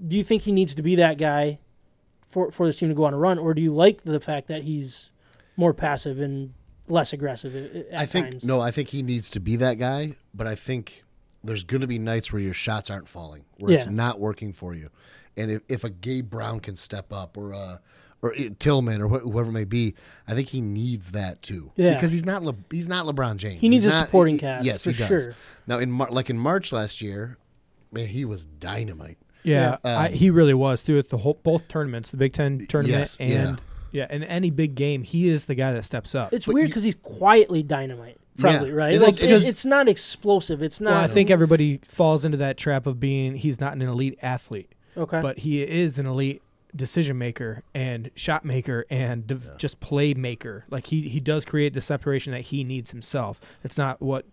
do 0.06 0.16
you 0.16 0.24
think 0.24 0.44
he 0.44 0.54
needs 0.54 0.74
to 0.76 0.82
be 0.82 0.96
that 0.96 1.18
guy 1.18 1.60
for 2.30 2.50
for 2.50 2.66
this 2.66 2.78
team 2.78 2.90
to 2.90 2.96
go 2.96 3.04
on 3.04 3.14
a 3.14 3.18
run, 3.18 3.38
or 3.38 3.54
do 3.54 3.62
you 3.62 3.74
like 3.74 4.04
the 4.04 4.20
fact 4.20 4.48
that 4.48 4.64
he's 4.64 5.10
more 5.58 5.74
passive 5.74 6.20
and 6.20 6.54
less 6.88 7.12
aggressive 7.12 7.86
I 7.96 8.06
think 8.06 8.32
times? 8.32 8.46
no, 8.46 8.62
I 8.62 8.72
think 8.72 8.90
he 8.90 9.04
needs 9.04 9.30
to 9.32 9.40
be 9.40 9.58
that 9.58 9.76
guy, 9.76 10.16
but 10.34 10.48
I 10.48 10.56
think 10.56 11.04
there's 11.44 11.66
going 11.66 11.82
to 11.82 11.88
be 11.88 12.00
nights 12.00 12.32
where 12.32 12.42
your 12.42 12.54
shots 12.54 12.90
aren't 12.90 13.10
falling, 13.10 13.44
where 13.58 13.74
it's 13.74 13.88
not 13.88 14.20
working 14.20 14.54
for 14.54 14.74
you, 14.74 14.90
and 15.36 15.52
if, 15.52 15.62
if 15.68 15.84
a 15.84 15.90
Gabe 15.90 16.30
Brown 16.30 16.62
can 16.62 16.78
step 16.78 17.12
up 17.12 17.38
or 17.38 17.54
uh 17.54 17.78
or 18.22 18.34
uh, 18.36 18.50
Tillman 18.60 19.02
or 19.02 19.08
wh- 19.08 19.22
whoever 19.24 19.50
it 19.50 19.54
may 19.54 19.64
be, 19.64 19.96
I 20.28 20.34
think 20.36 20.50
he 20.50 20.62
needs 20.62 21.12
that 21.12 21.42
too. 21.42 21.72
Yeah. 21.76 21.94
because 21.96 22.12
he's 22.12 22.26
not 22.26 22.44
Le- 22.44 22.56
he's 22.70 22.88
not 22.88 23.06
LeBron 23.06 23.38
James. 23.38 23.62
He 23.62 23.70
needs 23.70 23.84
He's 23.84 23.92
a 23.92 23.96
not- 23.96 24.06
supporting 24.06 24.36
he- 24.36 24.40
cast, 24.42 24.66
Yes, 24.66 24.84
for 24.84 24.92
he 24.92 24.98
does. 24.98 25.08
sure. 25.08 25.36
Now 25.68 25.80
in 25.80 25.92
Mar- 25.92 26.12
like 26.12 26.30
in 26.30 26.38
March 26.38 26.72
last 26.72 27.02
year, 27.02 27.38
man, 27.92 28.08
he 28.08 28.24
was 28.26 28.46
dynamite. 28.46 29.18
Yeah, 29.44 29.78
Yeah. 29.84 29.98
I, 29.98 30.08
Um, 30.08 30.14
he 30.14 30.30
really 30.30 30.54
was 30.54 30.84
through 30.84 31.02
the 31.04 31.18
whole 31.18 31.40
both 31.42 31.68
tournaments, 31.68 32.12
the 32.12 32.18
Big 32.18 32.34
Ten 32.34 32.66
tournament 32.68 33.00
Yes, 33.00 33.18
and 33.20 33.32
yeah. 33.32 33.56
yeah. 33.92 34.16
in 34.16 34.24
any 34.24 34.52
big 34.52 34.76
game, 34.76 35.02
he 35.04 35.28
is 35.30 35.46
the 35.46 35.56
guy 35.56 35.74
that 35.74 35.84
steps 35.84 36.14
up. 36.14 36.32
It's 36.32 36.46
But 36.46 36.54
weird 36.54 36.68
because 36.68 36.84
he's 36.84 36.96
quietly 37.02 37.64
dynamite, 37.64 38.20
probably 38.38 38.70
Yeah, 38.70 38.76
right. 38.76 38.94
it 38.94 39.02
like 39.02 39.20
is- 39.20 39.44
it- 39.46 39.50
it's 39.50 39.66
not 39.66 39.90
explosive. 39.90 40.62
It's 40.62 40.80
not. 40.80 40.92
well, 40.92 41.00
I 41.04 41.08
think 41.08 41.32
everybody 41.32 41.80
falls 41.88 42.24
into 42.24 42.38
that 42.38 42.58
trap 42.58 42.86
of 42.86 43.00
being 43.00 43.36
he's 43.36 43.60
not 43.60 43.74
an 43.74 43.82
elite 43.82 44.20
athlete, 44.22 44.72
okay. 44.96 45.22
but 45.22 45.40
he 45.40 45.64
is 45.64 45.98
an 45.98 46.06
elite 46.06 46.44
decision 46.76 47.18
maker 47.18 47.64
and 47.74 48.10
shot 48.16 48.46
maker 48.46 48.86
and 48.90 49.28
div- 49.28 49.58
just 49.58 49.80
play 49.80 50.14
maker. 50.14 50.66
Like 50.70 50.88
he 50.88 51.08
he 51.10 51.20
does 51.20 51.46
create 51.46 51.74
the 51.74 51.82
separation 51.82 52.32
that 52.34 52.42
he 52.42 52.64
needs 52.64 52.92
himself. 52.92 53.40
It's 53.64 53.78
not 53.78 54.02
what 54.02 54.26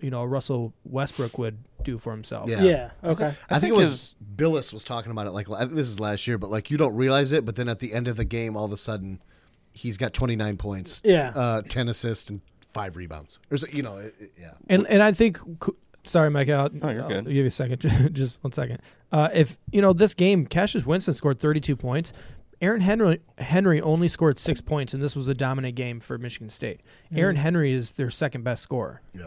you 0.00 0.10
know 0.10 0.24
Russell 0.24 0.72
Westbrook 0.84 1.38
would 1.38 1.58
do 1.84 1.98
for 1.98 2.12
himself. 2.12 2.48
Yeah. 2.48 2.62
yeah. 2.62 2.90
Okay. 3.04 3.24
I, 3.26 3.56
I 3.56 3.58
think, 3.58 3.60
think 3.60 3.74
it 3.74 3.76
was 3.76 4.14
Bilas 4.36 4.72
was 4.72 4.84
talking 4.84 5.10
about 5.10 5.26
it 5.26 5.30
like 5.32 5.50
I 5.50 5.60
think 5.60 5.72
this 5.72 5.88
is 5.88 6.00
last 6.00 6.26
year, 6.26 6.38
but 6.38 6.50
like 6.50 6.70
you 6.70 6.76
don't 6.78 6.94
realize 6.94 7.32
it, 7.32 7.44
but 7.44 7.56
then 7.56 7.68
at 7.68 7.78
the 7.80 7.92
end 7.92 8.08
of 8.08 8.16
the 8.16 8.24
game, 8.24 8.56
all 8.56 8.64
of 8.64 8.72
a 8.72 8.76
sudden, 8.76 9.20
he's 9.72 9.96
got 9.96 10.12
29 10.12 10.56
points, 10.56 11.00
Yeah. 11.04 11.30
uh, 11.34 11.62
10 11.62 11.88
assists, 11.88 12.28
and 12.30 12.40
five 12.72 12.96
rebounds. 12.96 13.38
Or 13.50 13.56
so, 13.58 13.66
you 13.72 13.82
know, 13.82 13.96
it, 13.98 14.14
it- 14.18 14.32
yeah, 14.40 14.52
And 14.68 14.86
and 14.86 15.02
I 15.02 15.12
think, 15.12 15.38
sorry, 16.04 16.30
Mike, 16.30 16.48
I'll, 16.48 16.70
Oh, 16.82 16.88
you're 16.90 17.02
I'll 17.02 17.08
good. 17.08 17.24
give 17.26 17.34
you 17.34 17.46
a 17.46 17.50
second, 17.50 17.80
just 18.12 18.38
one 18.42 18.52
second. 18.52 18.78
Uh, 19.12 19.28
if 19.34 19.58
you 19.70 19.82
know 19.82 19.92
this 19.92 20.14
game, 20.14 20.46
Cassius 20.46 20.86
Winston 20.86 21.14
scored 21.14 21.38
32 21.38 21.76
points. 21.76 22.12
Aaron 22.62 22.80
Henry 22.80 23.20
Henry 23.38 23.80
only 23.82 24.08
scored 24.08 24.38
six 24.38 24.60
points, 24.60 24.94
and 24.94 25.02
this 25.02 25.14
was 25.14 25.28
a 25.28 25.34
dominant 25.34 25.74
game 25.74 26.00
for 26.00 26.16
Michigan 26.16 26.48
State. 26.48 26.80
Aaron 27.14 27.36
Henry 27.36 27.72
is 27.72 27.92
their 27.92 28.08
second 28.08 28.44
best 28.44 28.62
scorer, 28.62 29.02
yeah. 29.12 29.26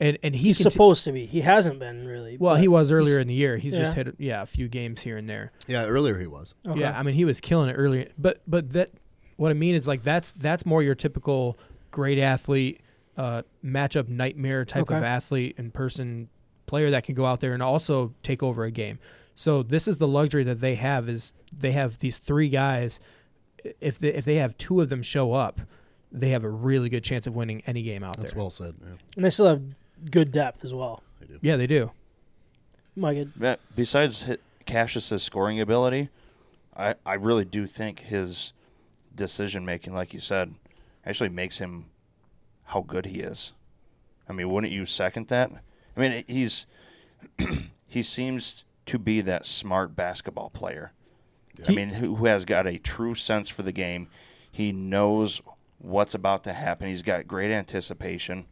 and 0.00 0.18
and 0.22 0.34
he 0.34 0.48
He's 0.48 0.58
conti- 0.58 0.70
supposed 0.70 1.04
to 1.04 1.12
be. 1.12 1.26
He 1.26 1.42
hasn't 1.42 1.78
been 1.78 2.06
really. 2.06 2.38
well, 2.38 2.56
he 2.56 2.68
was 2.68 2.90
earlier 2.90 3.20
in 3.20 3.28
the 3.28 3.34
year. 3.34 3.58
He's 3.58 3.76
just 3.76 3.96
yeah. 3.96 4.04
hit 4.04 4.14
yeah 4.18 4.42
a 4.42 4.46
few 4.46 4.66
games 4.66 5.02
here 5.02 5.18
and 5.18 5.28
there. 5.28 5.52
Yeah, 5.66 5.84
earlier 5.84 6.18
he 6.18 6.26
was. 6.26 6.54
Okay. 6.66 6.80
Yeah, 6.80 6.98
I 6.98 7.02
mean 7.02 7.14
he 7.14 7.26
was 7.26 7.38
killing 7.40 7.68
it 7.68 7.74
earlier, 7.74 8.08
but 8.18 8.40
but 8.46 8.70
that 8.72 8.92
what 9.36 9.50
I 9.50 9.54
mean 9.54 9.74
is 9.74 9.86
like 9.86 10.02
that's 10.02 10.32
that's 10.32 10.64
more 10.64 10.82
your 10.82 10.94
typical 10.94 11.58
great 11.90 12.18
athlete, 12.18 12.80
uh, 13.18 13.42
matchup 13.62 14.08
nightmare 14.08 14.64
type 14.64 14.90
of 14.90 15.02
athlete 15.02 15.54
and 15.58 15.72
person 15.74 16.30
player 16.70 16.90
that 16.90 17.04
can 17.04 17.14
go 17.14 17.26
out 17.26 17.40
there 17.40 17.52
and 17.52 17.62
also 17.62 18.14
take 18.22 18.42
over 18.42 18.64
a 18.64 18.70
game. 18.70 18.98
So 19.34 19.62
this 19.62 19.88
is 19.88 19.98
the 19.98 20.08
luxury 20.08 20.44
that 20.44 20.60
they 20.60 20.76
have 20.76 21.08
is 21.08 21.34
they 21.52 21.72
have 21.72 21.98
these 21.98 22.18
three 22.18 22.48
guys. 22.48 23.00
If 23.80 23.98
they 23.98 24.14
if 24.14 24.24
they 24.24 24.36
have 24.36 24.56
two 24.56 24.80
of 24.80 24.88
them 24.88 25.02
show 25.02 25.32
up, 25.32 25.60
they 26.12 26.30
have 26.30 26.44
a 26.44 26.48
really 26.48 26.88
good 26.88 27.04
chance 27.04 27.26
of 27.26 27.34
winning 27.34 27.62
any 27.66 27.82
game 27.82 28.02
out 28.04 28.16
there. 28.16 28.22
That's 28.22 28.32
there. 28.32 28.40
well 28.40 28.50
said. 28.50 28.74
Yeah. 28.80 28.88
and 29.16 29.24
they 29.24 29.30
still 29.30 29.48
have 29.48 29.62
good 30.10 30.32
depth 30.32 30.64
as 30.64 30.72
well. 30.72 31.02
Yeah, 31.42 31.56
they 31.56 31.66
do. 31.66 31.90
Mike, 32.96 33.28
Yeah, 33.38 33.56
besides 33.74 34.26
Cassius's 34.66 35.22
scoring 35.22 35.60
ability, 35.60 36.08
I, 36.76 36.94
I 37.04 37.14
really 37.14 37.44
do 37.44 37.66
think 37.66 38.00
his 38.00 38.52
decision 39.14 39.64
making, 39.64 39.94
like 39.94 40.12
you 40.12 40.20
said, 40.20 40.54
actually 41.04 41.28
makes 41.28 41.58
him 41.58 41.86
how 42.64 42.82
good 42.82 43.06
he 43.06 43.20
is. 43.20 43.52
I 44.28 44.32
mean, 44.32 44.50
wouldn't 44.50 44.72
you 44.72 44.86
second 44.86 45.28
that? 45.28 45.50
I 45.96 46.00
mean, 46.00 46.24
he's 46.26 46.66
he 47.86 48.02
seems 48.02 48.64
to 48.86 48.98
be 48.98 49.20
that 49.20 49.46
smart 49.46 49.94
basketball 49.94 50.50
player. 50.50 50.92
I 51.68 51.72
mean, 51.72 51.90
who, 51.90 52.16
who 52.16 52.26
has 52.26 52.44
got 52.44 52.66
a 52.66 52.78
true 52.78 53.14
sense 53.14 53.48
for 53.48 53.62
the 53.62 53.72
game. 53.72 54.08
He 54.50 54.72
knows 54.72 55.42
what's 55.78 56.14
about 56.14 56.44
to 56.44 56.52
happen. 56.52 56.88
He's 56.88 57.02
got 57.02 57.26
great 57.26 57.50
anticipation, 57.50 58.46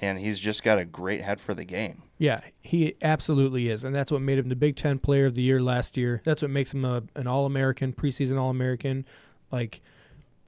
and 0.00 0.18
he's 0.18 0.38
just 0.38 0.62
got 0.62 0.78
a 0.78 0.84
great 0.84 1.22
head 1.22 1.40
for 1.40 1.54
the 1.54 1.64
game. 1.64 2.02
Yeah, 2.18 2.40
he 2.60 2.94
absolutely 3.02 3.68
is, 3.68 3.84
and 3.84 3.94
that's 3.94 4.12
what 4.12 4.20
made 4.20 4.38
him 4.38 4.48
the 4.48 4.56
Big 4.56 4.76
Ten 4.76 4.98
Player 4.98 5.26
of 5.26 5.34
the 5.34 5.42
Year 5.42 5.62
last 5.62 5.96
year. 5.96 6.20
That's 6.24 6.42
what 6.42 6.50
makes 6.50 6.74
him 6.74 6.84
a, 6.84 7.02
an 7.16 7.26
All 7.26 7.46
American, 7.46 7.92
preseason 7.92 8.38
All 8.38 8.50
American. 8.50 9.06
Like 9.50 9.80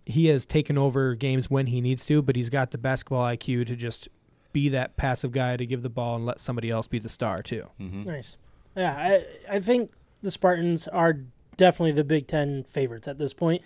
he 0.06 0.26
has 0.26 0.46
taken 0.46 0.78
over 0.78 1.14
games 1.14 1.50
when 1.50 1.66
he 1.66 1.80
needs 1.80 2.04
to, 2.06 2.22
but 2.22 2.36
he's 2.36 2.50
got 2.50 2.70
the 2.70 2.78
basketball 2.78 3.24
IQ 3.24 3.66
to 3.66 3.76
just 3.76 4.08
be 4.54 4.70
that 4.70 4.96
passive 4.96 5.32
guy 5.32 5.58
to 5.58 5.66
give 5.66 5.82
the 5.82 5.90
ball 5.90 6.16
and 6.16 6.24
let 6.24 6.40
somebody 6.40 6.70
else 6.70 6.86
be 6.86 6.98
the 6.98 7.10
star 7.10 7.42
too. 7.42 7.66
Mm-hmm. 7.78 8.04
Nice. 8.04 8.36
Yeah, 8.74 8.94
I 8.96 9.56
I 9.56 9.60
think 9.60 9.90
the 10.22 10.30
Spartans 10.30 10.88
are 10.88 11.18
definitely 11.58 11.92
the 11.92 12.04
Big 12.04 12.26
Ten 12.26 12.64
favorites 12.70 13.06
at 13.06 13.18
this 13.18 13.34
point. 13.34 13.60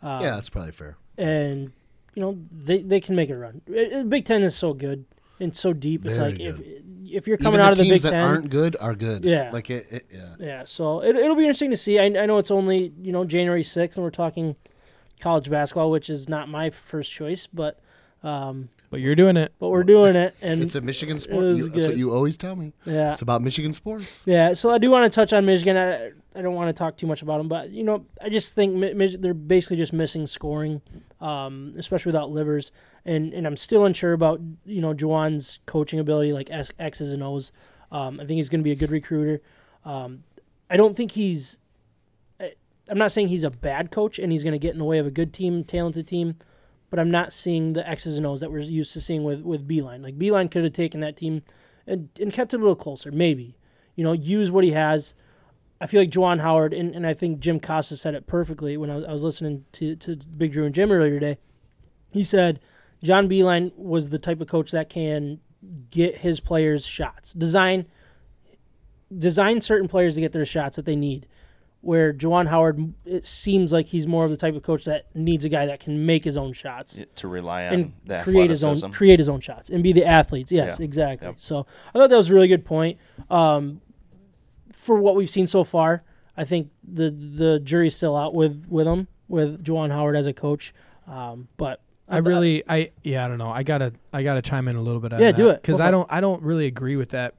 Um, 0.00 0.22
yeah, 0.22 0.36
that's 0.36 0.48
probably 0.50 0.70
fair. 0.70 0.96
and 1.16 1.72
you 2.14 2.22
know 2.22 2.38
they 2.52 2.82
they 2.82 3.00
can 3.00 3.16
make 3.16 3.30
a 3.30 3.36
run. 3.36 3.62
It- 3.66 3.92
it- 3.92 4.08
Big 4.08 4.24
Ten 4.24 4.44
is 4.44 4.54
so 4.54 4.72
good 4.72 5.04
and 5.40 5.56
so 5.56 5.72
deep. 5.72 6.06
It's 6.06 6.18
like 6.18 6.38
if 6.38 6.56
good. 6.56 6.84
if 7.10 7.26
you're 7.26 7.36
coming 7.36 7.60
out 7.60 7.72
of 7.72 7.78
the 7.78 7.84
teams 7.84 8.02
Big 8.02 8.02
that 8.02 8.10
Ten, 8.12 8.22
aren't 8.24 8.50
good 8.50 8.76
are 8.80 8.94
good. 8.94 9.24
Yeah. 9.24 9.50
like 9.52 9.70
it. 9.70 9.86
it 9.90 10.06
yeah. 10.12 10.34
yeah. 10.38 10.62
So 10.66 11.00
it, 11.00 11.16
it'll 11.16 11.36
be 11.36 11.42
interesting 11.44 11.70
to 11.70 11.76
see. 11.76 11.98
I, 11.98 12.04
I 12.04 12.26
know 12.26 12.38
it's 12.38 12.50
only 12.50 12.92
you 13.02 13.12
know 13.12 13.24
January 13.24 13.64
sixth, 13.64 13.96
and 13.98 14.04
we're 14.04 14.10
talking 14.10 14.56
college 15.20 15.50
basketball, 15.50 15.90
which 15.90 16.08
is 16.08 16.28
not 16.28 16.48
my 16.48 16.70
first 16.70 17.10
choice, 17.12 17.48
but 17.52 17.80
um, 18.22 18.68
But 18.90 19.00
you're 19.00 19.14
doing 19.14 19.36
it. 19.36 19.52
but 19.58 19.68
we're 19.68 19.82
doing 19.82 20.16
it, 20.16 20.34
and 20.40 20.62
It's 20.62 20.74
a 20.74 20.80
Michigan 20.80 21.18
sport. 21.18 21.44
You- 21.56 21.68
That's 21.68 21.86
what 21.86 21.96
you 21.98 22.10
always 22.12 22.36
tell 22.38 22.56
me. 22.56 22.72
yeah, 22.86 23.12
It's 23.12 23.20
about 23.22 23.42
Michigan 23.42 23.72
sports. 23.74 24.22
Yeah, 24.26 24.54
so 24.54 24.70
I 24.70 24.78
do 24.78 24.90
want 24.90 25.10
to 25.10 25.14
touch 25.14 25.32
on 25.34 25.44
Michigan. 25.44 25.76
I, 25.76 26.12
I 26.34 26.40
don't 26.42 26.54
want 26.54 26.74
to 26.74 26.78
talk 26.78 26.96
too 26.96 27.06
much 27.06 27.20
about 27.20 27.38
them, 27.38 27.48
but 27.48 27.70
you 27.70 27.82
know, 27.84 28.06
I 28.22 28.28
just 28.30 28.54
think 28.54 28.74
Mi- 28.74 28.94
Mich- 28.94 29.16
they're 29.20 29.34
basically 29.34 29.76
just 29.76 29.92
missing 29.92 30.26
scoring, 30.26 30.80
um, 31.20 31.74
especially 31.76 32.10
without 32.10 32.30
Livers, 32.30 32.70
and 33.04 33.34
and 33.34 33.46
I'm 33.46 33.56
still 33.58 33.84
unsure 33.84 34.12
about 34.14 34.40
you 34.64 34.80
know 34.80 34.94
Juwan's 34.94 35.58
coaching 35.66 35.98
ability, 36.00 36.32
like 36.32 36.48
S- 36.50 36.70
X's 36.78 37.12
and 37.12 37.22
O's. 37.22 37.52
Um, 37.92 38.20
I 38.20 38.24
think 38.26 38.36
he's 38.36 38.48
going 38.48 38.60
to 38.60 38.64
be 38.64 38.72
a 38.72 38.76
good 38.76 38.90
recruiter. 38.90 39.42
Um, 39.84 40.22
I 40.70 40.76
don't 40.78 40.96
think 40.96 41.12
he's. 41.12 41.56
I, 42.40 42.52
I'm 42.88 42.98
not 42.98 43.12
saying 43.12 43.28
he's 43.28 43.44
a 43.44 43.50
bad 43.50 43.90
coach 43.90 44.18
and 44.18 44.32
he's 44.32 44.42
going 44.42 44.52
to 44.52 44.58
get 44.58 44.72
in 44.72 44.78
the 44.78 44.84
way 44.84 44.98
of 44.98 45.06
a 45.06 45.10
good 45.10 45.32
team, 45.34 45.64
talented 45.64 46.06
team, 46.06 46.36
but 46.90 46.98
I'm 46.98 47.10
not 47.10 47.32
seeing 47.32 47.72
the 47.72 47.88
X's 47.88 48.16
and 48.16 48.26
O's 48.26 48.40
that 48.40 48.50
we're 48.50 48.60
used 48.60 48.92
to 48.94 49.00
seeing 49.00 49.24
with 49.24 49.42
with 49.42 49.68
Beilein. 49.68 50.02
Like 50.02 50.18
Beilein 50.18 50.50
could 50.50 50.64
have 50.64 50.72
taken 50.72 51.00
that 51.00 51.16
team 51.16 51.42
and, 51.86 52.08
and 52.20 52.32
kept 52.32 52.52
it 52.52 52.56
a 52.56 52.60
little 52.60 52.76
closer, 52.76 53.10
maybe 53.10 53.58
you 53.98 54.04
know, 54.04 54.12
use 54.12 54.48
what 54.48 54.62
he 54.62 54.70
has. 54.70 55.16
I 55.80 55.88
feel 55.88 56.00
like 56.00 56.10
Juwan 56.10 56.40
Howard, 56.40 56.72
and, 56.72 56.94
and 56.94 57.04
I 57.04 57.14
think 57.14 57.40
Jim 57.40 57.58
Costa 57.58 57.96
said 57.96 58.14
it 58.14 58.28
perfectly 58.28 58.76
when 58.76 58.90
I 58.90 58.94
was, 58.94 59.04
I 59.04 59.12
was 59.12 59.24
listening 59.24 59.64
to, 59.72 59.96
to 59.96 60.16
Big 60.36 60.52
Drew 60.52 60.64
and 60.64 60.74
Jim 60.74 60.92
earlier 60.92 61.18
today. 61.18 61.38
He 62.12 62.22
said 62.22 62.60
John 63.02 63.28
Beilein 63.28 63.74
was 63.74 64.10
the 64.10 64.18
type 64.20 64.40
of 64.40 64.46
coach 64.46 64.70
that 64.70 64.88
can 64.88 65.40
get 65.90 66.18
his 66.18 66.38
players 66.38 66.86
shots, 66.86 67.32
design 67.32 67.86
design 69.16 69.60
certain 69.60 69.88
players 69.88 70.14
to 70.14 70.20
get 70.20 70.30
their 70.30 70.46
shots 70.46 70.76
that 70.76 70.84
they 70.84 70.94
need. 70.94 71.26
Where 71.80 72.12
Juwan 72.12 72.48
Howard, 72.48 72.92
it 73.04 73.24
seems 73.26 73.72
like 73.72 73.86
he's 73.86 74.06
more 74.06 74.24
of 74.24 74.30
the 74.30 74.36
type 74.36 74.56
of 74.56 74.62
coach 74.64 74.84
that 74.86 75.14
needs 75.14 75.44
a 75.44 75.48
guy 75.48 75.66
that 75.66 75.78
can 75.78 76.04
make 76.04 76.24
his 76.24 76.36
own 76.36 76.52
shots 76.52 77.00
To 77.16 77.28
rely 77.28 77.66
on 77.68 77.72
and 77.72 77.92
the 78.04 78.20
create 78.24 78.50
his 78.50 78.64
own 78.64 78.80
create 78.92 79.20
his 79.20 79.28
own 79.28 79.40
shots 79.40 79.70
and 79.70 79.82
be 79.82 79.92
the 79.92 80.04
athletes. 80.04 80.50
Yes, 80.50 80.76
Yeah. 80.80 80.84
exactly. 80.84 81.28
Yep. 81.28 81.36
So 81.38 81.66
I 81.94 81.98
thought 81.98 82.10
that 82.10 82.16
was 82.16 82.30
a 82.30 82.34
really 82.34 82.48
good 82.48 82.64
point. 82.64 82.98
Um, 83.30 83.80
for 84.72 84.96
what 85.00 85.14
we've 85.16 85.30
seen 85.30 85.46
so 85.46 85.62
far, 85.64 86.02
I 86.36 86.44
think 86.44 86.70
the 86.82 87.10
the 87.10 87.60
jury's 87.60 87.94
still 87.96 88.16
out 88.16 88.34
with 88.34 88.66
with 88.68 88.86
him 88.86 89.06
with 89.28 89.62
Juwan 89.64 89.90
Howard 89.90 90.16
as 90.16 90.26
a 90.26 90.32
coach. 90.32 90.74
Um, 91.06 91.48
but 91.56 91.80
I 92.08 92.18
really, 92.18 92.62
I 92.68 92.90
yeah, 93.04 93.24
I 93.24 93.28
don't 93.28 93.38
know. 93.38 93.50
I 93.50 93.62
gotta, 93.62 93.92
I 94.12 94.22
gotta 94.22 94.40
chime 94.42 94.66
in 94.68 94.76
a 94.76 94.80
little 94.82 95.00
bit 95.00 95.12
on 95.12 95.20
Yeah, 95.20 95.32
that 95.32 95.36
do 95.36 95.48
it. 95.50 95.60
because 95.62 95.78
Go 95.78 95.84
I 95.84 95.90
don't, 95.90 96.06
I 96.10 96.20
don't 96.22 96.42
really 96.42 96.66
agree 96.66 96.96
with 96.96 97.10
that 97.10 97.34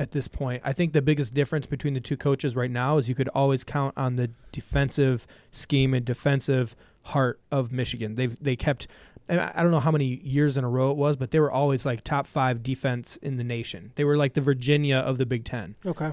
at 0.00 0.12
this 0.12 0.28
point. 0.28 0.62
I 0.64 0.72
think 0.72 0.94
the 0.94 1.02
biggest 1.02 1.34
difference 1.34 1.66
between 1.66 1.92
the 1.92 2.00
two 2.00 2.16
coaches 2.16 2.56
right 2.56 2.70
now 2.70 2.96
is 2.96 3.10
you 3.10 3.14
could 3.14 3.28
always 3.28 3.64
count 3.64 3.92
on 3.98 4.16
the 4.16 4.30
defensive 4.50 5.26
scheme 5.52 5.92
and 5.92 6.06
defensive 6.06 6.74
heart 7.02 7.38
of 7.50 7.70
Michigan. 7.70 8.14
They've 8.14 8.34
they 8.42 8.56
kept. 8.56 8.86
I 9.28 9.62
don't 9.62 9.70
know 9.70 9.78
how 9.78 9.92
many 9.92 10.06
years 10.24 10.56
in 10.56 10.64
a 10.64 10.68
row 10.68 10.90
it 10.90 10.96
was, 10.96 11.16
but 11.16 11.30
they 11.30 11.38
were 11.38 11.52
always 11.52 11.84
like 11.84 12.02
top 12.02 12.26
five 12.26 12.62
defense 12.62 13.16
in 13.18 13.36
the 13.36 13.44
nation. 13.44 13.92
They 13.94 14.02
were 14.04 14.16
like 14.16 14.32
the 14.32 14.40
Virginia 14.40 14.96
of 14.96 15.18
the 15.18 15.26
Big 15.26 15.44
Ten 15.44 15.76
okay. 15.86 16.12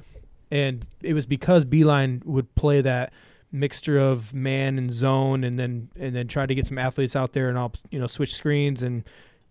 and 0.52 0.86
it 1.02 1.14
was 1.14 1.26
because 1.26 1.66
Beilein 1.66 2.24
would 2.26 2.54
play 2.56 2.82
that 2.82 3.14
mixture 3.52 3.98
of 3.98 4.34
man 4.34 4.78
and 4.78 4.94
zone, 4.94 5.46
and 5.46 5.58
then 5.58 5.90
and 5.96 6.14
then 6.14 6.28
try 6.28 6.46
to 6.46 6.54
get 6.54 6.68
some 6.68 6.78
athletes 6.78 7.16
out 7.16 7.32
there 7.32 7.48
and 7.48 7.58
all 7.58 7.74
you 7.90 8.00
know 8.00 8.08
switch 8.08 8.36
screens, 8.36 8.84
and 8.84 9.06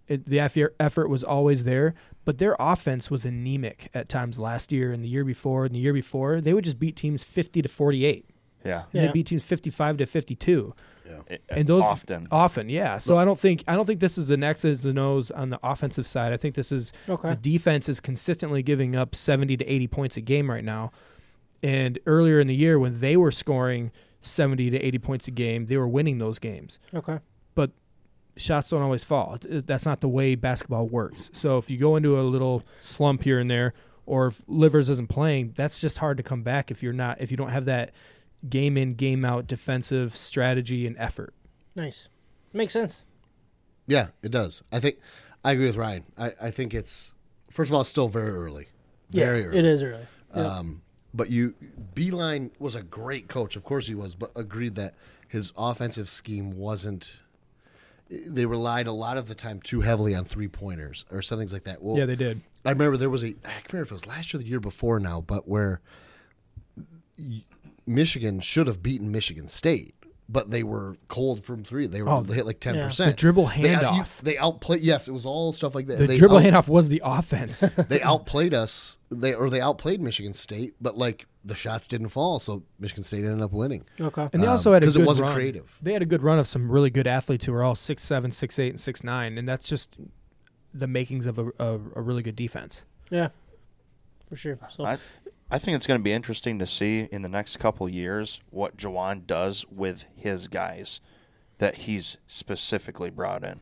it, 0.08 0.26
the 0.26 0.38
effort 0.78 1.08
was 1.08 1.24
always 1.24 1.64
there. 1.64 1.94
But 2.26 2.36
their 2.38 2.56
offense 2.60 3.10
was 3.10 3.24
anemic 3.24 3.88
at 3.94 4.10
times 4.10 4.38
last 4.38 4.70
year 4.72 4.92
and 4.92 5.02
the 5.02 5.08
year 5.08 5.24
before 5.24 5.64
and 5.64 5.74
the 5.74 5.78
year 5.78 5.94
before. 5.94 6.42
They 6.42 6.52
would 6.52 6.64
just 6.64 6.78
beat 6.78 6.96
teams 6.96 7.24
fifty 7.24 7.62
to 7.62 7.68
forty 7.68 8.04
eight. 8.04 8.26
yeah, 8.64 8.82
And 8.82 8.86
Yeah. 8.92 9.06
they 9.06 9.12
beat 9.12 9.26
teams 9.28 9.44
fifty 9.44 9.70
five 9.70 9.96
to 9.98 10.06
fifty 10.06 10.34
two. 10.34 10.74
It- 11.04 11.22
eh, 11.30 11.36
And 11.60 11.68
those 11.68 11.82
often. 11.84 12.26
often, 12.32 12.68
yeah. 12.68 12.98
So 12.98 13.16
I 13.16 13.24
don't 13.24 13.38
think 13.38 13.62
I 13.68 13.76
don't 13.76 13.86
think 13.86 14.00
this 14.00 14.18
is 14.18 14.28
an 14.30 14.42
X's 14.42 14.84
and 14.84 14.98
O's 14.98 15.30
on 15.30 15.50
the 15.50 15.60
offensive 15.62 16.04
side. 16.06 16.32
I 16.32 16.36
think 16.36 16.56
this 16.56 16.72
is 16.72 16.92
Okay. 17.08 17.28
the 17.28 17.36
defense 17.36 17.88
is 17.88 18.00
consistently 18.00 18.60
giving 18.64 18.96
up 18.96 19.14
70 19.14 19.56
to 19.56 19.64
80 19.64 19.86
points 19.86 20.16
a 20.16 20.20
game 20.20 20.50
right 20.50 20.64
now. 20.64 20.90
And 21.62 21.98
earlier 22.06 22.40
in 22.40 22.48
the 22.48 22.56
year, 22.56 22.76
when 22.78 22.98
they 23.00 23.16
were 23.16 23.30
scoring 23.30 23.92
70 24.20 24.68
to 24.70 24.78
80 24.84 24.98
points 24.98 25.28
a 25.28 25.30
game, 25.30 25.66
they 25.66 25.76
were 25.76 25.86
winning 25.88 26.18
those 26.18 26.40
games. 26.40 26.80
Okay. 26.92 27.20
Shots 28.36 28.70
don't 28.70 28.82
always 28.82 29.04
fall. 29.04 29.38
That's 29.42 29.86
not 29.86 30.00
the 30.00 30.08
way 30.08 30.34
basketball 30.34 30.86
works. 30.86 31.30
So 31.32 31.58
if 31.58 31.70
you 31.70 31.78
go 31.78 31.96
into 31.96 32.20
a 32.20 32.22
little 32.22 32.62
slump 32.80 33.22
here 33.22 33.38
and 33.38 33.50
there, 33.50 33.72
or 34.04 34.28
if 34.28 34.42
Livers 34.46 34.90
isn't 34.90 35.08
playing, 35.08 35.54
that's 35.56 35.80
just 35.80 35.98
hard 35.98 36.16
to 36.18 36.22
come 36.22 36.42
back 36.42 36.70
if 36.70 36.82
you're 36.82 36.92
not 36.92 37.20
if 37.20 37.30
you 37.30 37.36
don't 37.36 37.50
have 37.50 37.64
that 37.64 37.92
game 38.48 38.76
in 38.76 38.94
game 38.94 39.24
out 39.24 39.46
defensive 39.46 40.16
strategy 40.16 40.86
and 40.86 40.96
effort. 40.98 41.34
Nice. 41.74 42.08
Makes 42.52 42.72
sense. 42.72 43.02
Yeah, 43.86 44.08
it 44.22 44.30
does. 44.30 44.62
I 44.70 44.80
think 44.80 44.98
I 45.44 45.52
agree 45.52 45.66
with 45.66 45.76
Ryan. 45.76 46.04
I, 46.18 46.32
I 46.40 46.50
think 46.50 46.74
it's 46.74 47.12
first 47.50 47.70
of 47.70 47.74
all, 47.74 47.80
it's 47.80 47.90
still 47.90 48.08
very 48.08 48.30
early. 48.30 48.68
Very 49.10 49.40
yeah, 49.40 49.46
early. 49.46 49.58
it 49.58 49.64
is 49.64 49.82
early. 49.82 50.06
Yep. 50.34 50.46
Um, 50.46 50.82
but 51.14 51.30
you, 51.30 51.54
Beilein 51.94 52.50
was 52.58 52.74
a 52.74 52.82
great 52.82 53.28
coach. 53.28 53.56
Of 53.56 53.64
course 53.64 53.86
he 53.86 53.94
was, 53.94 54.14
but 54.14 54.30
agreed 54.36 54.74
that 54.74 54.94
his 55.28 55.52
offensive 55.56 56.08
scheme 56.08 56.56
wasn't. 56.56 57.18
They 58.08 58.46
relied 58.46 58.86
a 58.86 58.92
lot 58.92 59.16
of 59.16 59.26
the 59.26 59.34
time 59.34 59.60
too 59.60 59.80
heavily 59.80 60.14
on 60.14 60.24
three 60.24 60.46
pointers 60.46 61.04
or 61.10 61.22
some 61.22 61.38
things 61.38 61.52
like 61.52 61.64
that. 61.64 61.82
Well, 61.82 61.96
Yeah, 61.98 62.06
they 62.06 62.14
did. 62.16 62.40
I 62.64 62.70
remember 62.70 62.96
there 62.96 63.10
was 63.10 63.24
a. 63.24 63.28
I 63.44 63.48
can't 63.62 63.72
remember 63.72 63.86
if 63.86 63.90
it 63.90 63.94
was 63.94 64.06
last 64.06 64.32
year 64.32 64.38
or 64.38 64.42
the 64.44 64.48
year 64.48 64.60
before 64.60 65.00
now, 65.00 65.20
but 65.20 65.48
where 65.48 65.80
Michigan 67.86 68.40
should 68.40 68.66
have 68.68 68.82
beaten 68.82 69.10
Michigan 69.10 69.48
State, 69.48 69.94
but 70.28 70.50
they 70.50 70.62
were 70.64 70.96
cold 71.08 71.44
from 71.44 71.62
three. 71.62 71.86
They 71.86 72.02
were 72.02 72.08
Oh, 72.08 72.22
they 72.22 72.34
hit 72.34 72.46
like 72.46 72.58
ten 72.60 72.76
The 72.76 72.82
percent. 72.82 73.16
dribble 73.16 73.46
They, 73.56 73.74
out- 73.74 73.82
handoff. 73.82 74.18
they 74.22 74.36
outplayed. 74.38 74.82
Yes, 74.82 75.06
it 75.08 75.12
was 75.12 75.24
all 75.24 75.52
stuff 75.52 75.74
like 75.74 75.86
that. 75.86 75.98
The 75.98 76.06
they 76.06 76.18
dribble 76.18 76.38
out- 76.38 76.42
handoff 76.44 76.68
was 76.68 76.88
the 76.88 77.00
offense. 77.04 77.60
they 77.88 78.00
outplayed 78.02 78.52
us. 78.54 78.98
They 79.10 79.34
or 79.34 79.48
they 79.50 79.60
outplayed 79.60 80.00
Michigan 80.00 80.32
State, 80.32 80.74
but 80.80 80.98
like 80.98 81.26
the 81.44 81.54
shots 81.54 81.86
didn't 81.86 82.08
fall, 82.08 82.40
so 82.40 82.64
Michigan 82.80 83.04
State 83.04 83.24
ended 83.24 83.40
up 83.40 83.52
winning. 83.52 83.84
Okay. 84.00 84.28
And 84.32 84.42
they 84.42 84.46
Um, 84.48 84.52
also 84.52 84.72
had 84.72 84.82
a 84.82 84.86
'cause 84.86 84.96
it 84.96 85.06
wasn't 85.06 85.26
run. 85.28 85.34
creative. 85.36 85.78
They 85.80 85.92
had 85.92 86.02
a 86.02 86.06
good 86.06 86.22
run 86.24 86.40
of 86.40 86.48
some 86.48 86.70
really 86.72 86.90
good 86.90 87.06
athletes 87.06 87.46
who 87.46 87.52
were 87.52 87.62
all 87.62 87.76
six 87.76 88.02
seven, 88.02 88.32
six 88.32 88.58
eight, 88.58 88.70
and 88.70 88.80
six 88.80 89.04
nine, 89.04 89.38
and 89.38 89.46
that's 89.48 89.68
just 89.68 89.96
the 90.74 90.88
makings 90.88 91.26
of 91.26 91.38
a, 91.38 91.46
a, 91.60 91.74
a 91.94 92.02
really 92.02 92.22
good 92.22 92.34
defense. 92.36 92.84
Yeah. 93.10 93.28
For 94.28 94.34
sure. 94.34 94.58
So 94.70 94.84
I, 94.84 94.98
I 95.50 95.58
think 95.58 95.76
it's 95.76 95.86
going 95.86 96.00
to 96.00 96.04
be 96.04 96.12
interesting 96.12 96.58
to 96.58 96.66
see 96.66 97.08
in 97.12 97.22
the 97.22 97.28
next 97.28 97.58
couple 97.58 97.88
years 97.88 98.40
what 98.50 98.76
Juwan 98.76 99.26
does 99.26 99.64
with 99.70 100.04
his 100.16 100.48
guys 100.48 101.00
that 101.58 101.76
he's 101.76 102.16
specifically 102.26 103.10
brought 103.10 103.44
in. 103.44 103.60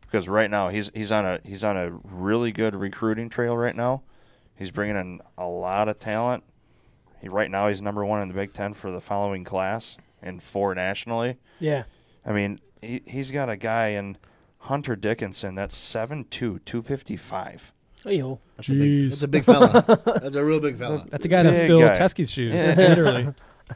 Because 0.00 0.28
right 0.28 0.50
now 0.50 0.68
he's 0.68 0.90
he's 0.94 1.12
on 1.12 1.24
a 1.24 1.40
he's 1.44 1.64
on 1.64 1.76
a 1.76 1.90
really 1.90 2.52
good 2.52 2.74
recruiting 2.74 3.28
trail 3.28 3.56
right 3.56 3.76
now. 3.76 4.02
He's 4.54 4.70
bringing 4.70 4.96
in 4.96 5.20
a 5.38 5.46
lot 5.46 5.88
of 5.88 5.98
talent. 5.98 6.44
He 7.20 7.28
right 7.28 7.50
now 7.50 7.68
he's 7.68 7.80
number 7.80 8.04
one 8.04 8.20
in 8.20 8.28
the 8.28 8.34
Big 8.34 8.52
Ten 8.52 8.74
for 8.74 8.90
the 8.90 9.00
following 9.00 9.44
class 9.44 9.96
and 10.22 10.42
four 10.42 10.74
nationally. 10.74 11.38
yeah. 11.58 11.84
I 12.24 12.32
mean, 12.32 12.60
he 12.80 13.02
he's 13.06 13.30
got 13.30 13.48
a 13.48 13.56
guy 13.56 13.88
in 13.88 14.16
Hunter 14.58 14.94
Dickinson 14.94 15.56
that's 15.56 15.76
7'2", 15.76 16.30
255. 16.30 17.72
Hey, 18.04 18.16
yo. 18.18 18.38
That's 18.56 18.68
a 18.68 18.72
big. 18.74 19.10
That's 19.10 19.22
a 19.22 19.28
big 19.28 19.44
fella. 19.44 19.84
that's 20.22 20.34
a 20.34 20.44
real 20.44 20.60
big 20.60 20.78
fella. 20.78 21.06
That's 21.10 21.24
a 21.24 21.28
guy 21.28 21.42
to 21.44 21.50
Big 21.50 21.66
fill 21.66 21.80
guy. 21.80 21.94
Teske's 21.96 22.30
shoes, 22.30 22.54
Yeah. 22.54 22.74
literally. 22.76 23.28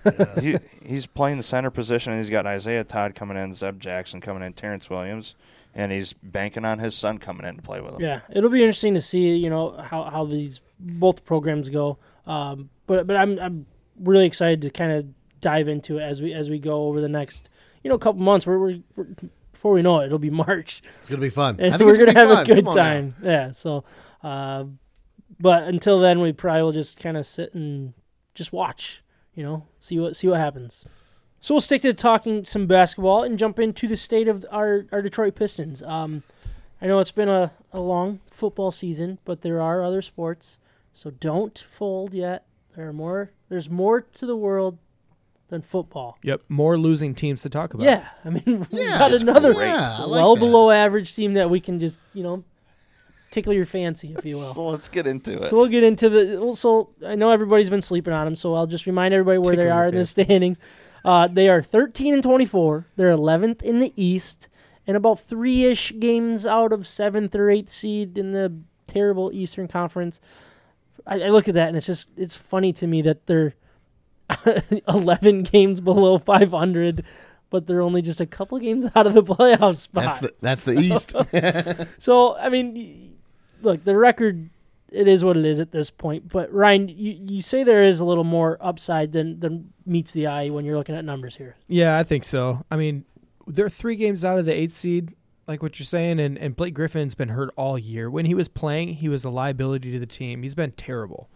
he 0.40 0.58
he's 0.84 1.06
playing 1.06 1.36
the 1.36 1.42
center 1.42 1.70
position. 1.70 2.12
and 2.12 2.20
He's 2.20 2.30
got 2.30 2.46
Isaiah 2.46 2.84
Todd 2.84 3.14
coming 3.14 3.36
in, 3.36 3.54
Zeb 3.54 3.78
Jackson 3.80 4.20
coming 4.20 4.42
in, 4.42 4.52
Terrence 4.52 4.90
Williams, 4.90 5.34
and 5.74 5.92
he's 5.92 6.12
banking 6.12 6.64
on 6.64 6.80
his 6.80 6.94
son 6.94 7.18
coming 7.18 7.46
in 7.46 7.56
to 7.56 7.62
play 7.62 7.80
with 7.80 7.94
him. 7.94 8.00
Yeah, 8.00 8.20
it'll 8.30 8.50
be 8.50 8.60
interesting 8.62 8.94
to 8.94 9.00
see, 9.00 9.36
you 9.36 9.48
know, 9.48 9.70
how, 9.78 10.04
how 10.04 10.24
these 10.24 10.60
both 10.78 11.24
programs 11.24 11.68
go. 11.70 11.98
Um, 12.26 12.68
but 12.86 13.06
but 13.06 13.16
I'm 13.16 13.38
I'm 13.38 13.66
really 14.00 14.26
excited 14.26 14.60
to 14.62 14.70
kind 14.70 14.92
of 14.92 15.06
dive 15.40 15.68
into 15.68 15.98
it 15.98 16.02
as 16.02 16.20
we 16.20 16.34
as 16.34 16.50
we 16.50 16.58
go 16.58 16.86
over 16.88 17.00
the 17.00 17.08
next, 17.08 17.48
you 17.84 17.88
know, 17.90 17.96
couple 17.96 18.20
months. 18.22 18.44
We're 18.44 18.58
we're, 18.58 18.78
we're 18.96 19.06
before 19.52 19.72
we 19.72 19.80
know 19.82 20.00
it, 20.00 20.06
it'll 20.06 20.18
be 20.18 20.30
March, 20.46 20.82
It's 21.00 21.08
gonna 21.08 21.22
be 21.22 21.30
fun. 21.30 21.56
and 21.60 21.72
I 21.72 21.78
think 21.78 21.86
we're 21.86 21.90
it's 21.90 21.98
gonna, 21.98 22.12
gonna 22.12 22.26
be 22.26 22.36
have 22.36 22.46
fun. 22.46 22.50
a 22.50 22.54
good 22.54 22.64
Come 22.64 22.68
on 22.68 22.76
now. 22.76 22.82
time. 22.82 23.14
Yeah. 23.22 23.52
So, 23.52 23.84
uh, 24.22 24.64
but 25.40 25.64
until 25.64 26.00
then, 26.00 26.20
we 26.20 26.32
probably 26.32 26.62
will 26.62 26.72
just 26.72 26.98
kind 26.98 27.16
of 27.16 27.26
sit 27.26 27.52
and 27.54 27.92
just 28.34 28.52
watch. 28.52 29.02
You 29.34 29.42
know, 29.42 29.66
see 29.78 29.98
what 29.98 30.16
see 30.16 30.28
what 30.28 30.38
happens. 30.40 30.84
So 31.40 31.54
we'll 31.54 31.60
stick 31.60 31.82
to 31.82 31.92
talking 31.92 32.44
some 32.44 32.66
basketball 32.66 33.22
and 33.22 33.38
jump 33.38 33.58
into 33.58 33.86
the 33.86 33.96
state 33.96 34.26
of 34.26 34.44
our, 34.50 34.86
our 34.90 35.02
Detroit 35.02 35.34
Pistons. 35.36 35.82
Um, 35.82 36.22
I 36.80 36.86
know 36.86 36.98
it's 36.98 37.10
been 37.12 37.28
a, 37.28 37.52
a 37.72 37.78
long 37.78 38.20
football 38.30 38.72
season, 38.72 39.18
but 39.24 39.42
there 39.42 39.60
are 39.60 39.84
other 39.84 40.02
sports, 40.02 40.58
so 40.94 41.10
don't 41.10 41.62
fold 41.76 42.14
yet. 42.14 42.46
There 42.74 42.88
are 42.88 42.92
more. 42.92 43.30
There's 43.48 43.68
more 43.70 44.00
to 44.00 44.26
the 44.26 44.36
world 44.36 44.78
than 45.48 45.62
football. 45.62 46.18
Yep, 46.22 46.42
more 46.48 46.76
losing 46.78 47.14
teams 47.14 47.42
to 47.42 47.48
talk 47.50 47.74
about. 47.74 47.84
Yeah, 47.84 48.08
I 48.24 48.30
mean, 48.30 48.66
we 48.72 48.80
Yeah, 48.80 48.98
got 48.98 49.12
another. 49.12 49.52
Yeah, 49.52 49.98
I 49.98 50.04
like 50.04 50.22
well 50.22 50.34
that. 50.34 50.40
below 50.40 50.70
average 50.70 51.14
team 51.14 51.34
that 51.34 51.48
we 51.50 51.60
can 51.60 51.78
just 51.78 51.98
you 52.14 52.22
know 52.22 52.42
tickle 53.36 53.52
your 53.52 53.66
fancy, 53.66 54.14
if 54.18 54.24
you 54.24 54.36
will. 54.40 54.54
So 54.54 54.66
let's 54.66 54.88
get 54.88 55.06
into 55.06 55.42
it. 55.42 55.48
So 55.50 55.56
we'll 55.56 55.68
get 55.68 55.84
into 55.84 56.08
the. 56.08 56.38
well, 56.40 56.54
So 56.54 56.90
I 57.06 57.14
know 57.14 57.30
everybody's 57.30 57.70
been 57.70 57.82
sleeping 57.82 58.12
on 58.12 58.24
them, 58.26 58.34
so 58.36 58.54
I'll 58.54 58.66
just 58.66 58.86
remind 58.86 59.12
everybody 59.14 59.38
where 59.38 59.50
they 59.56 59.62
Tickle 59.62 59.64
your 59.66 59.74
are 59.74 59.86
in 59.88 59.94
the 59.94 60.06
standings. 60.06 60.58
Uh, 61.04 61.28
they 61.28 61.48
are 61.48 61.62
13 61.62 62.14
and 62.14 62.22
24. 62.22 62.86
They're 62.96 63.16
11th 63.16 63.62
in 63.62 63.78
the 63.78 63.92
East, 63.96 64.48
and 64.86 64.96
about 64.96 65.20
three-ish 65.20 65.92
games 66.00 66.46
out 66.46 66.72
of 66.72 66.86
seventh 66.88 67.34
or 67.34 67.48
eighth 67.50 67.70
seed 67.70 68.18
in 68.18 68.32
the 68.32 68.52
terrible 68.88 69.30
Eastern 69.32 69.68
Conference. 69.68 70.20
I, 71.06 71.20
I 71.22 71.28
look 71.28 71.46
at 71.48 71.54
that 71.54 71.68
and 71.68 71.76
it's 71.76 71.86
just 71.86 72.06
it's 72.16 72.36
funny 72.36 72.72
to 72.72 72.86
me 72.86 73.02
that 73.02 73.26
they're 73.26 73.54
11 74.88 75.44
games 75.44 75.80
below 75.80 76.18
500, 76.18 77.04
but 77.50 77.66
they're 77.66 77.80
only 77.82 78.02
just 78.02 78.20
a 78.20 78.26
couple 78.26 78.58
games 78.58 78.86
out 78.96 79.06
of 79.06 79.14
the 79.14 79.22
playoff 79.22 79.76
spot. 79.76 80.04
That's 80.04 80.18
the 80.20 80.34
that's 80.40 80.64
the 80.64 80.72
East. 80.80 81.14
So 82.02 82.36
I 82.36 82.48
mean, 82.48 82.74
y- 82.74 83.10
look, 83.62 83.84
the 83.84 83.96
record 83.96 84.50
it 84.90 85.08
is 85.08 85.24
what 85.24 85.36
it 85.36 85.44
is 85.44 85.58
at 85.60 85.72
this 85.72 85.90
point. 85.90 86.28
But 86.28 86.52
Ryan, 86.52 86.88
you, 86.88 87.18
you 87.28 87.42
say 87.42 87.64
there 87.64 87.84
is 87.84 88.00
a 88.00 88.04
little 88.04 88.24
more 88.24 88.56
upside 88.60 89.12
than 89.12 89.40
than 89.40 89.72
meets 89.84 90.12
the 90.12 90.26
eye 90.26 90.48
when 90.50 90.64
you're 90.64 90.76
looking 90.76 90.94
at 90.94 91.04
numbers 91.04 91.36
here. 91.36 91.56
Yeah, 91.68 91.98
I 91.98 92.02
think 92.02 92.24
so. 92.24 92.64
I 92.70 92.76
mean, 92.76 93.04
they're 93.46 93.68
three 93.68 93.96
games 93.96 94.24
out 94.24 94.38
of 94.38 94.46
the 94.46 94.52
eighth 94.52 94.74
seed, 94.74 95.14
like 95.46 95.62
what 95.62 95.78
you're 95.78 95.84
saying, 95.84 96.20
and, 96.20 96.38
and 96.38 96.56
Blake 96.56 96.74
Griffin's 96.74 97.14
been 97.14 97.30
hurt 97.30 97.50
all 97.56 97.78
year. 97.78 98.10
When 98.10 98.26
he 98.26 98.34
was 98.34 98.48
playing, 98.48 98.94
he 98.94 99.08
was 99.08 99.24
a 99.24 99.30
liability 99.30 99.92
to 99.92 99.98
the 99.98 100.06
team. 100.06 100.42
He's 100.42 100.54
been 100.54 100.72
terrible. 100.72 101.28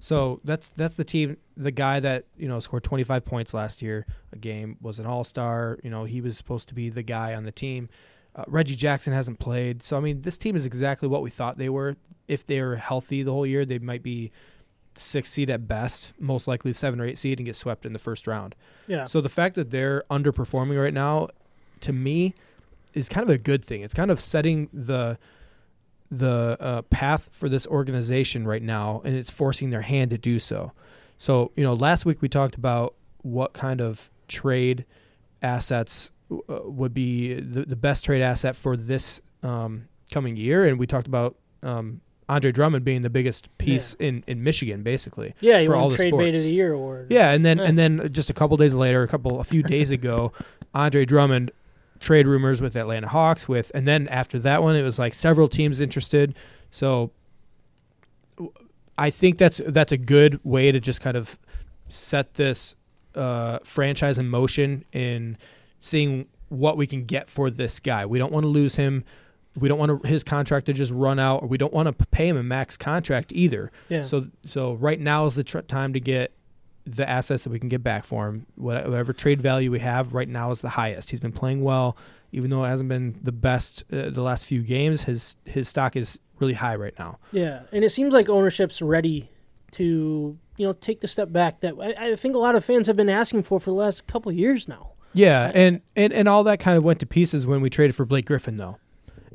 So 0.00 0.40
that's 0.44 0.70
that's 0.76 0.94
the 0.94 1.04
team, 1.04 1.36
the 1.56 1.70
guy 1.70 2.00
that 2.00 2.24
you 2.36 2.48
know 2.48 2.58
scored 2.60 2.84
25 2.84 3.24
points 3.24 3.54
last 3.54 3.82
year 3.82 4.06
a 4.32 4.36
game 4.36 4.76
was 4.80 4.98
an 4.98 5.06
All 5.06 5.24
Star. 5.24 5.78
You 5.82 5.90
know 5.90 6.04
he 6.04 6.20
was 6.20 6.36
supposed 6.36 6.68
to 6.68 6.74
be 6.74 6.88
the 6.88 7.02
guy 7.02 7.34
on 7.34 7.44
the 7.44 7.52
team. 7.52 7.88
Uh, 8.36 8.44
Reggie 8.48 8.76
Jackson 8.76 9.12
hasn't 9.12 9.38
played, 9.38 9.82
so 9.82 9.96
I 9.96 10.00
mean 10.00 10.22
this 10.22 10.36
team 10.36 10.56
is 10.56 10.66
exactly 10.66 11.08
what 11.08 11.22
we 11.22 11.30
thought 11.30 11.58
they 11.58 11.68
were. 11.68 11.96
If 12.26 12.46
they 12.46 12.60
were 12.60 12.76
healthy 12.76 13.22
the 13.22 13.32
whole 13.32 13.46
year, 13.46 13.64
they 13.64 13.78
might 13.78 14.02
be 14.02 14.32
six 14.96 15.30
seed 15.30 15.50
at 15.50 15.66
best, 15.68 16.12
most 16.18 16.48
likely 16.48 16.72
seven 16.72 17.00
or 17.00 17.06
eight 17.06 17.18
seed, 17.18 17.38
and 17.38 17.46
get 17.46 17.56
swept 17.56 17.84
in 17.86 17.92
the 17.92 17.98
first 17.98 18.26
round. 18.26 18.54
Yeah. 18.86 19.06
So 19.06 19.20
the 19.20 19.28
fact 19.28 19.54
that 19.56 19.70
they're 19.70 20.02
underperforming 20.10 20.80
right 20.80 20.94
now, 20.94 21.28
to 21.80 21.92
me, 21.92 22.34
is 22.92 23.08
kind 23.08 23.22
of 23.22 23.30
a 23.30 23.38
good 23.38 23.64
thing. 23.64 23.82
It's 23.82 23.94
kind 23.94 24.10
of 24.10 24.20
setting 24.20 24.68
the 24.72 25.18
the 26.10 26.56
uh, 26.60 26.82
path 26.82 27.28
for 27.32 27.48
this 27.48 27.66
organization 27.66 28.46
right 28.46 28.62
now, 28.62 29.02
and 29.04 29.14
it's 29.14 29.30
forcing 29.30 29.70
their 29.70 29.82
hand 29.82 30.10
to 30.10 30.18
do 30.18 30.38
so. 30.38 30.72
So 31.18 31.52
you 31.56 31.64
know, 31.64 31.74
last 31.74 32.04
week 32.04 32.22
we 32.22 32.28
talked 32.28 32.54
about 32.54 32.94
what 33.22 33.52
kind 33.52 33.80
of 33.80 34.10
trade 34.28 34.84
assets 35.42 36.10
would 36.48 36.94
be 36.94 37.34
the, 37.34 37.62
the 37.64 37.76
best 37.76 38.04
trade 38.04 38.22
asset 38.22 38.56
for 38.56 38.76
this 38.76 39.20
um, 39.42 39.88
coming 40.12 40.36
year, 40.36 40.66
and 40.66 40.78
we 40.78 40.86
talked 40.86 41.06
about 41.06 41.36
um, 41.62 42.00
Andre 42.28 42.52
Drummond 42.52 42.84
being 42.84 43.02
the 43.02 43.10
biggest 43.10 43.48
piece 43.58 43.94
in, 43.94 44.24
in 44.26 44.42
Michigan, 44.42 44.82
basically. 44.82 45.34
yeah, 45.40 45.58
you 45.58 45.66
for 45.66 45.76
all 45.76 45.90
the 45.90 45.96
trade 45.96 46.16
bait 46.16 46.34
of 46.34 46.40
sports. 46.40 46.44
the 46.44 46.54
year 46.54 46.72
award. 46.72 47.06
Yeah, 47.10 47.30
and 47.32 47.44
then 47.44 47.58
Yeah. 47.58 47.64
and 47.64 47.78
then 47.78 48.12
just 48.12 48.30
a 48.30 48.34
couple 48.34 48.56
days 48.56 48.74
later, 48.74 49.02
a 49.02 49.08
couple 49.08 49.40
a 49.40 49.44
few 49.44 49.62
days 49.62 49.90
ago, 49.90 50.32
Andre 50.74 51.04
Drummond 51.04 51.50
trade 52.00 52.26
rumors 52.26 52.60
with 52.60 52.76
Atlanta 52.76 53.08
Hawks 53.08 53.48
with 53.48 53.70
and 53.74 53.86
then 53.86 54.08
after 54.08 54.38
that 54.40 54.62
one 54.62 54.76
it 54.76 54.82
was 54.82 54.98
like 54.98 55.14
several 55.14 55.48
teams 55.48 55.80
interested. 55.80 56.34
So 56.70 57.12
I 58.98 59.10
think 59.10 59.38
that's 59.38 59.60
that's 59.66 59.92
a 59.92 59.96
good 59.96 60.38
way 60.44 60.70
to 60.72 60.80
just 60.80 61.00
kind 61.00 61.16
of 61.16 61.38
set 61.88 62.34
this 62.34 62.76
uh, 63.14 63.58
franchise 63.64 64.18
in 64.18 64.28
motion 64.28 64.84
in 64.92 65.36
seeing 65.84 66.26
what 66.48 66.76
we 66.76 66.86
can 66.86 67.04
get 67.04 67.28
for 67.28 67.50
this 67.50 67.78
guy. 67.78 68.06
We 68.06 68.18
don't 68.18 68.32
want 68.32 68.44
to 68.44 68.48
lose 68.48 68.76
him. 68.76 69.04
We 69.56 69.68
don't 69.68 69.78
want 69.78 70.02
to, 70.02 70.08
his 70.08 70.24
contract 70.24 70.66
to 70.66 70.72
just 70.72 70.90
run 70.90 71.18
out, 71.18 71.42
or 71.42 71.48
we 71.48 71.58
don't 71.58 71.72
want 71.72 71.86
to 71.86 72.06
pay 72.06 72.26
him 72.26 72.36
a 72.36 72.42
max 72.42 72.76
contract 72.76 73.32
either. 73.34 73.70
yeah. 73.88 74.02
So 74.02 74.26
so 74.46 74.74
right 74.74 74.98
now 74.98 75.26
is 75.26 75.36
the 75.36 75.44
tr- 75.44 75.60
time 75.60 75.92
to 75.92 76.00
get 76.00 76.32
the 76.86 77.08
assets 77.08 77.44
that 77.44 77.50
we 77.50 77.58
can 77.58 77.68
get 77.68 77.82
back 77.82 78.04
for 78.04 78.28
him. 78.28 78.46
Whatever 78.56 79.12
trade 79.12 79.40
value 79.40 79.70
we 79.70 79.78
have 79.78 80.12
right 80.12 80.28
now 80.28 80.50
is 80.50 80.60
the 80.60 80.70
highest. 80.70 81.10
He's 81.10 81.20
been 81.20 81.32
playing 81.32 81.62
well, 81.62 81.96
even 82.32 82.50
though 82.50 82.64
it 82.64 82.68
hasn't 82.68 82.88
been 82.88 83.18
the 83.22 83.32
best 83.32 83.84
uh, 83.92 84.10
the 84.10 84.22
last 84.22 84.44
few 84.46 84.62
games. 84.62 85.04
His 85.04 85.36
his 85.44 85.68
stock 85.68 85.96
is 85.96 86.18
really 86.40 86.54
high 86.54 86.76
right 86.76 86.94
now. 86.98 87.18
Yeah, 87.30 87.62
and 87.72 87.84
it 87.84 87.90
seems 87.90 88.12
like 88.12 88.28
ownership's 88.28 88.82
ready 88.82 89.30
to 89.72 90.36
you 90.56 90.66
know 90.66 90.72
take 90.72 91.00
the 91.00 91.08
step 91.08 91.30
back 91.32 91.60
that 91.60 91.74
I, 91.80 92.12
I 92.12 92.16
think 92.16 92.34
a 92.34 92.38
lot 92.38 92.56
of 92.56 92.64
fans 92.64 92.86
have 92.86 92.96
been 92.96 93.10
asking 93.10 93.44
for 93.44 93.60
for 93.60 93.70
the 93.70 93.76
last 93.76 94.06
couple 94.06 94.30
of 94.32 94.36
years 94.36 94.66
now. 94.66 94.90
Yeah, 95.14 95.50
and, 95.54 95.80
and 95.96 96.12
and 96.12 96.28
all 96.28 96.44
that 96.44 96.58
kind 96.60 96.76
of 96.76 96.84
went 96.84 97.00
to 97.00 97.06
pieces 97.06 97.46
when 97.46 97.60
we 97.60 97.70
traded 97.70 97.94
for 97.96 98.04
Blake 98.04 98.26
Griffin, 98.26 98.56
though. 98.56 98.78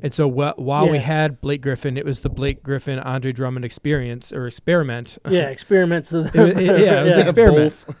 And 0.02 0.14
so 0.14 0.30
wh- 0.30 0.58
while 0.58 0.88
we 0.88 0.98
had 0.98 1.40
Blake 1.42 1.60
Griffin, 1.60 1.98
it 1.98 2.06
was 2.06 2.20
the 2.20 2.30
Blake 2.30 2.62
Griffin 2.62 2.98
Andre 2.98 3.32
Drummond 3.32 3.66
experience 3.66 4.32
or 4.32 4.46
experiment. 4.46 5.18
Yeah, 5.28 5.48
experiments. 5.48 6.10
It- 6.12 6.34
it- 6.34 6.80
yeah, 6.80 7.02
it 7.02 7.04
was 7.04 7.14
yeah. 7.16 7.20
experiment. 7.20 7.84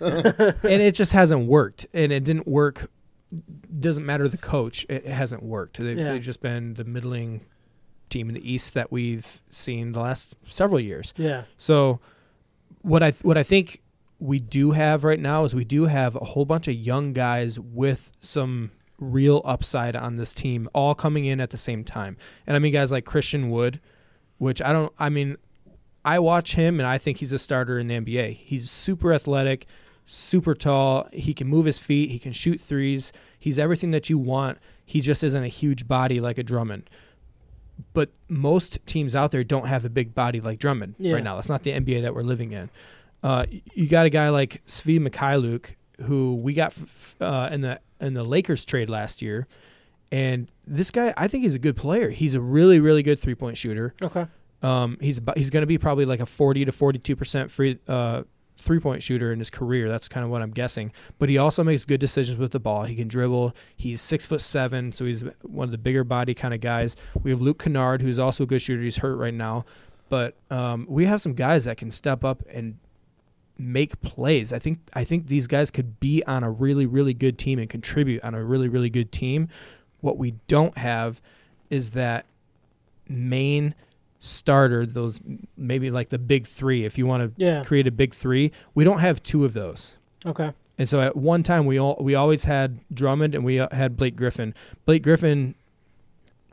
and 0.64 0.80
it 0.82 0.94
just 0.94 1.12
hasn't 1.12 1.46
worked. 1.46 1.84
And 1.92 2.10
it 2.10 2.24
didn't 2.24 2.46
work. 2.48 2.90
Doesn't 3.80 4.06
matter 4.06 4.28
the 4.28 4.38
coach. 4.38 4.86
It 4.88 5.06
hasn't 5.06 5.42
worked. 5.42 5.78
They've, 5.78 5.98
Yeah. 5.98 6.12
they've 6.12 6.22
just 6.22 6.40
been 6.40 6.72
the 6.74 6.84
middling 6.84 7.42
team 8.08 8.28
in 8.30 8.34
the 8.34 8.50
East 8.50 8.72
that 8.74 8.90
we've 8.90 9.40
seen 9.50 9.92
the 9.92 10.00
last 10.00 10.34
several 10.48 10.80
years. 10.80 11.12
yeah, 11.18 11.42
So 11.58 12.00
what 12.82 13.02
I 13.02 13.10
what 13.22 13.36
I 13.36 13.42
think 13.42 13.82
we 14.20 14.38
do 14.38 14.72
have 14.72 15.02
right 15.02 15.18
now 15.18 15.44
is 15.44 15.54
we 15.54 15.64
do 15.64 15.86
have 15.86 16.14
a 16.14 16.20
whole 16.20 16.44
bunch 16.44 16.68
of 16.68 16.74
young 16.74 17.12
guys 17.12 17.58
with 17.58 18.12
some 18.20 18.70
real 18.98 19.40
upside 19.46 19.96
on 19.96 20.16
this 20.16 20.34
team 20.34 20.68
all 20.74 20.94
coming 20.94 21.24
in 21.24 21.40
at 21.40 21.48
the 21.50 21.56
same 21.56 21.82
time. 21.82 22.16
And 22.46 22.54
I 22.54 22.58
mean 22.58 22.72
guys 22.72 22.92
like 22.92 23.06
Christian 23.06 23.48
Wood, 23.50 23.80
which 24.38 24.60
I 24.60 24.72
don't 24.72 24.92
I 24.98 25.08
mean 25.08 25.36
I 26.04 26.18
watch 26.18 26.54
him 26.54 26.78
and 26.78 26.86
I 26.86 26.98
think 26.98 27.18
he's 27.18 27.32
a 27.32 27.38
starter 27.38 27.78
in 27.78 27.88
the 27.88 27.94
NBA. 27.94 28.36
He's 28.36 28.70
super 28.70 29.12
athletic, 29.14 29.66
super 30.04 30.54
tall, 30.54 31.08
he 31.12 31.32
can 31.32 31.46
move 31.46 31.64
his 31.64 31.78
feet, 31.78 32.10
he 32.10 32.18
can 32.18 32.32
shoot 32.32 32.60
threes. 32.60 33.12
He's 33.38 33.58
everything 33.58 33.90
that 33.92 34.10
you 34.10 34.18
want. 34.18 34.58
He 34.84 35.00
just 35.00 35.24
isn't 35.24 35.42
a 35.42 35.48
huge 35.48 35.88
body 35.88 36.20
like 36.20 36.36
a 36.36 36.42
Drummond 36.42 36.90
but 37.94 38.10
most 38.28 38.78
teams 38.86 39.16
out 39.16 39.30
there 39.30 39.42
don't 39.42 39.66
have 39.66 39.86
a 39.86 39.88
big 39.88 40.14
body 40.14 40.38
like 40.38 40.58
Drummond 40.58 40.94
Yeah. 40.98 41.14
right 41.14 41.24
now. 41.24 41.36
That's 41.36 41.48
not 41.48 41.62
the 41.62 41.70
NBA 41.72 42.02
that 42.02 42.14
we're 42.14 42.20
living 42.22 42.52
in. 42.52 42.68
Uh, 43.22 43.44
you 43.74 43.86
got 43.86 44.06
a 44.06 44.10
guy 44.10 44.28
like 44.30 44.62
Svi 44.66 44.98
Mykhailiuk, 44.98 45.74
who 46.02 46.36
we 46.36 46.52
got 46.54 46.74
uh, 47.20 47.48
in 47.52 47.60
the 47.60 47.80
in 48.00 48.14
the 48.14 48.24
Lakers 48.24 48.64
trade 48.64 48.88
last 48.88 49.20
year, 49.20 49.46
and 50.10 50.50
this 50.66 50.90
guy, 50.90 51.12
I 51.16 51.28
think 51.28 51.42
he's 51.44 51.54
a 51.54 51.58
good 51.58 51.76
player. 51.76 52.10
He's 52.10 52.34
a 52.34 52.40
really 52.40 52.80
really 52.80 53.02
good 53.02 53.18
three 53.18 53.34
point 53.34 53.56
shooter. 53.58 53.94
okay, 54.00 54.26
Um, 54.62 54.96
he's 55.00 55.18
about, 55.18 55.36
he's 55.36 55.50
going 55.50 55.62
to 55.62 55.66
be 55.66 55.78
probably 55.78 56.04
like 56.06 56.20
a 56.20 56.26
forty 56.26 56.64
to 56.64 56.72
forty 56.72 56.98
two 56.98 57.14
percent 57.16 57.50
free 57.50 57.78
uh, 57.86 58.22
three 58.56 58.80
point 58.80 59.02
shooter 59.02 59.32
in 59.32 59.38
his 59.38 59.50
career. 59.50 59.88
That's 59.90 60.08
kind 60.08 60.24
of 60.24 60.30
what 60.30 60.40
I'm 60.40 60.50
guessing. 60.52 60.92
But 61.18 61.28
he 61.28 61.36
also 61.36 61.62
makes 61.62 61.84
good 61.84 62.00
decisions 62.00 62.38
with 62.38 62.52
the 62.52 62.60
ball. 62.60 62.84
He 62.84 62.94
can 62.94 63.06
dribble. 63.08 63.54
He's 63.76 64.00
six 64.00 64.24
foot 64.24 64.40
seven, 64.40 64.92
so 64.92 65.04
he's 65.04 65.22
one 65.42 65.64
of 65.66 65.72
the 65.72 65.78
bigger 65.78 66.04
body 66.04 66.32
kind 66.34 66.54
of 66.54 66.60
guys. 66.62 66.96
We 67.22 67.30
have 67.30 67.42
Luke 67.42 67.62
Kennard, 67.62 68.00
who's 68.00 68.18
also 68.18 68.44
a 68.44 68.46
good 68.46 68.62
shooter. 68.62 68.82
He's 68.82 68.96
hurt 68.98 69.16
right 69.16 69.34
now, 69.34 69.66
but 70.08 70.36
um, 70.50 70.86
we 70.88 71.04
have 71.04 71.20
some 71.20 71.34
guys 71.34 71.64
that 71.64 71.76
can 71.76 71.90
step 71.90 72.24
up 72.24 72.42
and 72.48 72.78
make 73.60 74.00
plays. 74.00 74.52
I 74.52 74.58
think 74.58 74.78
I 74.94 75.04
think 75.04 75.26
these 75.26 75.46
guys 75.46 75.70
could 75.70 76.00
be 76.00 76.24
on 76.24 76.42
a 76.42 76.50
really 76.50 76.86
really 76.86 77.14
good 77.14 77.38
team 77.38 77.58
and 77.58 77.68
contribute 77.68 78.24
on 78.24 78.34
a 78.34 78.42
really 78.42 78.68
really 78.68 78.90
good 78.90 79.12
team. 79.12 79.48
What 80.00 80.16
we 80.16 80.34
don't 80.48 80.76
have 80.78 81.20
is 81.68 81.90
that 81.90 82.24
main 83.08 83.74
starter, 84.18 84.86
those 84.86 85.20
maybe 85.56 85.90
like 85.90 86.08
the 86.10 86.18
big 86.18 86.46
3 86.46 86.84
if 86.84 86.98
you 86.98 87.06
want 87.06 87.22
to 87.36 87.44
yeah, 87.44 87.62
create 87.62 87.86
a 87.86 87.90
big 87.90 88.14
3. 88.14 88.50
We 88.74 88.84
don't 88.84 88.98
have 88.98 89.22
two 89.22 89.44
of 89.44 89.52
those. 89.52 89.96
okay, 90.26 90.52
And 90.78 90.88
so 90.88 91.00
at 91.00 91.16
one 91.16 91.42
time 91.42 91.66
we 91.66 91.78
all 91.78 91.96
we 92.00 92.14
always 92.14 92.44
had 92.44 92.80
Drummond 92.92 93.34
and 93.34 93.44
we 93.44 93.60
uh, 93.60 93.68
had 93.72 93.96
Blake 93.96 94.16
Griffin. 94.16 94.54
Blake 94.86 95.02
Griffin 95.02 95.54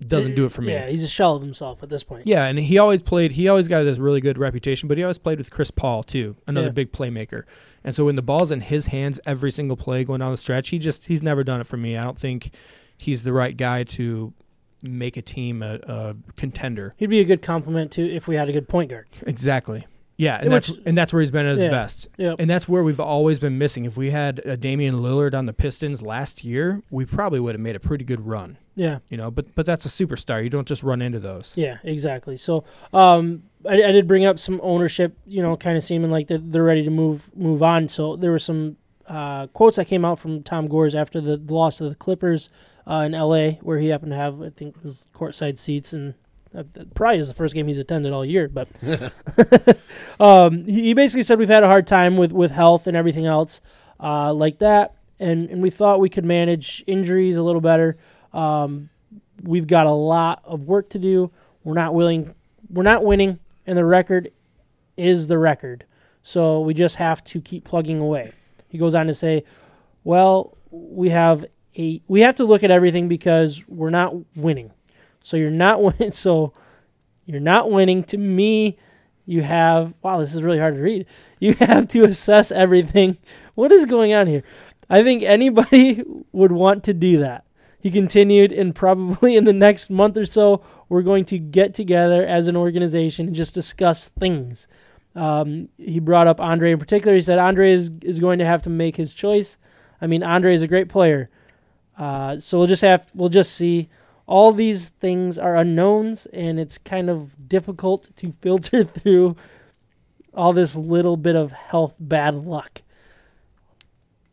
doesn't 0.05 0.35
do 0.35 0.45
it 0.45 0.51
for 0.51 0.61
me. 0.61 0.73
Yeah, 0.73 0.89
he's 0.89 1.03
a 1.03 1.07
shell 1.07 1.35
of 1.35 1.41
himself 1.41 1.81
at 1.83 1.89
this 1.89 2.03
point. 2.03 2.27
Yeah, 2.27 2.45
and 2.45 2.59
he 2.59 2.77
always 2.77 3.01
played. 3.01 3.31
He 3.33 3.47
always 3.47 3.67
got 3.67 3.83
this 3.83 3.97
really 3.97 4.21
good 4.21 4.37
reputation, 4.37 4.87
but 4.87 4.97
he 4.97 5.03
always 5.03 5.17
played 5.17 5.37
with 5.37 5.49
Chris 5.51 5.71
Paul 5.71 6.03
too, 6.03 6.35
another 6.45 6.67
Yeah. 6.67 6.71
big 6.73 6.91
playmaker. 6.91 7.43
And 7.83 7.95
so 7.95 8.05
when 8.05 8.15
the 8.15 8.21
ball's 8.21 8.51
in 8.51 8.61
his 8.61 8.87
hands 8.87 9.19
every 9.25 9.51
single 9.51 9.77
play 9.77 10.03
going 10.03 10.19
down 10.19 10.31
the 10.31 10.37
stretch, 10.37 10.69
he 10.69 10.79
just 10.79 11.05
he's 11.05 11.23
never 11.23 11.43
done 11.43 11.61
it 11.61 11.67
for 11.67 11.77
me. 11.77 11.95
I 11.97 12.03
don't 12.03 12.17
think 12.19 12.51
he's 12.97 13.23
the 13.23 13.33
right 13.33 13.55
guy 13.55 13.83
to 13.83 14.33
make 14.83 15.17
a 15.17 15.21
team 15.21 15.63
a, 15.63 15.75
a 15.87 16.15
contender. 16.35 16.93
He'd 16.97 17.09
be 17.09 17.19
a 17.19 17.25
good 17.25 17.41
compliment 17.41 17.91
to 17.93 18.01
if 18.15 18.27
we 18.27 18.35
had 18.35 18.49
a 18.49 18.51
good 18.51 18.67
point 18.67 18.89
guard. 18.91 19.07
Exactly. 19.25 19.85
Yeah, 20.17 20.37
and 20.41 20.51
Which- 20.51 20.67
that's 20.67 20.79
and 20.85 20.97
that's 20.97 21.13
where 21.13 21.21
he's 21.21 21.31
been 21.31 21.45
at 21.45 21.55
his 21.55 21.63
Yeah. 21.65 21.69
best. 21.71 22.07
Yep. 22.17 22.35
And 22.39 22.49
that's 22.49 22.67
where 22.67 22.83
we've 22.83 22.99
always 22.99 23.39
been 23.39 23.57
missing. 23.57 23.85
If 23.85 23.95
we 23.97 24.09
had 24.11 24.39
a 24.45 24.57
Damian 24.57 24.95
Lillard 24.95 25.33
on 25.35 25.45
the 25.45 25.53
Pistons 25.53 26.01
last 26.01 26.43
year, 26.43 26.81
we 26.91 27.05
probably 27.05 27.39
would 27.39 27.53
have 27.55 27.61
made 27.61 27.75
a 27.75 27.79
pretty 27.79 28.03
good 28.03 28.25
run. 28.27 28.57
Yeah. 28.77 28.99
You 29.09 29.17
know, 29.17 29.31
but 29.31 29.55
but 29.55 29.65
that's 29.65 29.85
a 29.85 29.89
superstar. 29.89 30.43
You 30.43 30.51
don't 30.51 30.67
just 30.67 30.83
run 30.83 31.01
into 31.01 31.19
those. 31.19 31.53
Yeah, 31.55 31.79
exactly. 31.83 32.37
So, 32.37 32.63
um, 32.93 33.41
I, 33.67 33.73
I 33.73 33.91
did 33.91 34.07
bring 34.07 34.25
up 34.25 34.37
some 34.37 34.61
ownership, 34.63 35.17
you 35.25 35.41
know, 35.41 35.57
kind 35.57 35.75
of 35.77 35.83
seeming 35.83 36.11
like 36.11 36.27
they're, 36.27 36.37
they're 36.37 36.63
ready 36.63 36.83
to 36.83 36.91
move 36.91 37.23
move 37.35 37.63
on. 37.63 37.89
So 37.89 38.15
there 38.15 38.31
were 38.31 38.39
some 38.39 38.77
uh, 39.07 39.47
quotes 39.47 39.77
that 39.77 39.85
came 39.85 40.05
out 40.05 40.19
from 40.19 40.43
Tom 40.43 40.67
Gores 40.67 40.93
after 40.93 41.19
the, 41.19 41.37
the 41.37 41.53
loss 41.53 41.81
of 41.81 41.89
the 41.89 41.95
Clippers 41.95 42.49
uh, 42.87 43.03
in 43.05 43.15
L.A., 43.15 43.59
where 43.63 43.79
he 43.79 43.87
happened 43.87 44.11
to 44.11 44.17
have, 44.17 44.41
I 44.41 44.49
think, 44.49 44.75
it 44.77 44.83
was 44.83 45.07
courtside 45.13 45.57
seats, 45.57 45.91
and 45.91 46.13
that, 46.53 46.73
that 46.75 46.93
probably 46.93 47.19
is 47.19 47.27
the 47.27 47.33
first 47.33 47.55
game 47.55 47.67
he's 47.67 47.79
attended 47.79 48.13
all 48.13 48.23
year. 48.25 48.47
But 48.47 48.67
um, 50.19 50.65
he, 50.65 50.83
he 50.83 50.93
basically 50.93 51.23
said 51.23 51.39
we've 51.39 51.49
had 51.49 51.63
a 51.63 51.67
hard 51.67 51.87
time 51.87 52.15
with, 52.15 52.31
with 52.31 52.51
health 52.51 52.85
and 52.85 52.95
everything 52.95 53.25
else 53.25 53.59
uh, 53.99 54.31
like 54.33 54.59
that, 54.59 54.93
and 55.19 55.49
and 55.49 55.61
we 55.63 55.71
thought 55.71 55.99
we 55.99 56.09
could 56.09 56.25
manage 56.25 56.83
injuries 56.85 57.37
a 57.37 57.43
little 57.43 57.61
better. 57.61 57.97
Um, 58.37 58.89
we've 59.43 59.67
got 59.67 59.87
a 59.87 59.91
lot 59.91 60.41
of 60.45 60.61
work 60.61 60.89
to 60.91 60.99
do. 60.99 61.31
We're 61.63 61.73
not 61.73 61.93
willing. 61.93 62.33
We're 62.69 62.83
not 62.83 63.03
winning, 63.03 63.39
and 63.65 63.77
the 63.77 63.83
record 63.83 64.31
is 64.95 65.27
the 65.27 65.37
record. 65.37 65.85
So 66.23 66.61
we 66.61 66.73
just 66.73 66.95
have 66.97 67.23
to 67.25 67.41
keep 67.41 67.63
plugging 67.65 67.99
away. 67.99 68.31
He 68.69 68.77
goes 68.77 68.93
on 68.93 69.07
to 69.07 69.13
say, 69.13 69.43
"Well, 70.03 70.55
we 70.69 71.09
have 71.09 71.45
a 71.75 72.01
we 72.07 72.21
have 72.21 72.35
to 72.35 72.45
look 72.45 72.63
at 72.63 72.71
everything 72.71 73.07
because 73.07 73.61
we're 73.67 73.89
not 73.89 74.13
winning. 74.35 74.71
So 75.23 75.35
you're 75.35 75.49
not 75.49 75.81
winning. 75.99 76.11
So 76.11 76.53
you're 77.25 77.39
not 77.39 77.71
winning. 77.71 78.03
To 78.05 78.17
me, 78.17 78.77
you 79.25 79.41
have 79.41 79.95
wow. 80.03 80.19
This 80.19 80.35
is 80.35 80.43
really 80.43 80.59
hard 80.59 80.75
to 80.75 80.81
read. 80.81 81.05
You 81.39 81.53
have 81.53 81.87
to 81.89 82.03
assess 82.03 82.51
everything. 82.51 83.17
What 83.53 83.71
is 83.71 83.85
going 83.85 84.11
on 84.11 84.25
here? 84.25 84.41
I 84.89 85.03
think 85.03 85.21
anybody 85.21 86.03
would 86.31 86.51
want 86.51 86.83
to 86.85 86.93
do 86.93 87.19
that." 87.19 87.46
He 87.87 87.91
continued, 87.91 88.51
and 88.51 88.75
probably 88.75 89.35
in 89.37 89.45
the 89.45 89.53
next 89.53 89.89
month 89.89 90.17
or 90.17 90.25
so, 90.25 90.61
we're 90.89 91.03
going 91.03 91.23
to 91.23 91.39
get 91.39 91.73
together 91.73 92.21
as 92.25 92.49
an 92.49 92.57
organization 92.57 93.27
and 93.27 93.35
just 93.35 93.53
discuss 93.53 94.09
things. 94.09 94.67
Um, 95.15 95.69
he 95.77 95.99
brought 95.99 96.27
up 96.27 96.41
Andre 96.41 96.73
in 96.73 96.79
particular. 96.79 97.15
He 97.15 97.21
said 97.21 97.39
Andre 97.39 97.71
is, 97.71 97.89
is 98.01 98.19
going 98.19 98.39
to 98.39 98.45
have 98.45 98.61
to 98.63 98.69
make 98.69 98.97
his 98.97 99.13
choice. 99.13 99.57
I 100.01 100.07
mean, 100.07 100.21
Andre 100.21 100.53
is 100.53 100.61
a 100.61 100.67
great 100.67 100.89
player, 100.89 101.29
uh, 101.97 102.39
so 102.39 102.57
we'll 102.57 102.67
just 102.67 102.81
have 102.81 103.05
we'll 103.15 103.29
just 103.29 103.53
see. 103.53 103.87
All 104.25 104.51
these 104.51 104.89
things 104.89 105.37
are 105.37 105.55
unknowns, 105.55 106.25
and 106.33 106.59
it's 106.59 106.77
kind 106.77 107.09
of 107.09 107.47
difficult 107.47 108.09
to 108.17 108.33
filter 108.41 108.83
through 108.83 109.37
all 110.33 110.51
this 110.51 110.75
little 110.75 111.15
bit 111.15 111.37
of 111.37 111.53
health 111.53 111.93
bad 112.01 112.35
luck. 112.35 112.81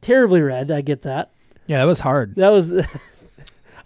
Terribly 0.00 0.40
red, 0.40 0.72
I 0.72 0.80
get 0.80 1.02
that. 1.02 1.30
Yeah, 1.68 1.78
that 1.78 1.84
was 1.84 2.00
hard. 2.00 2.34
That 2.34 2.50
was. 2.50 2.72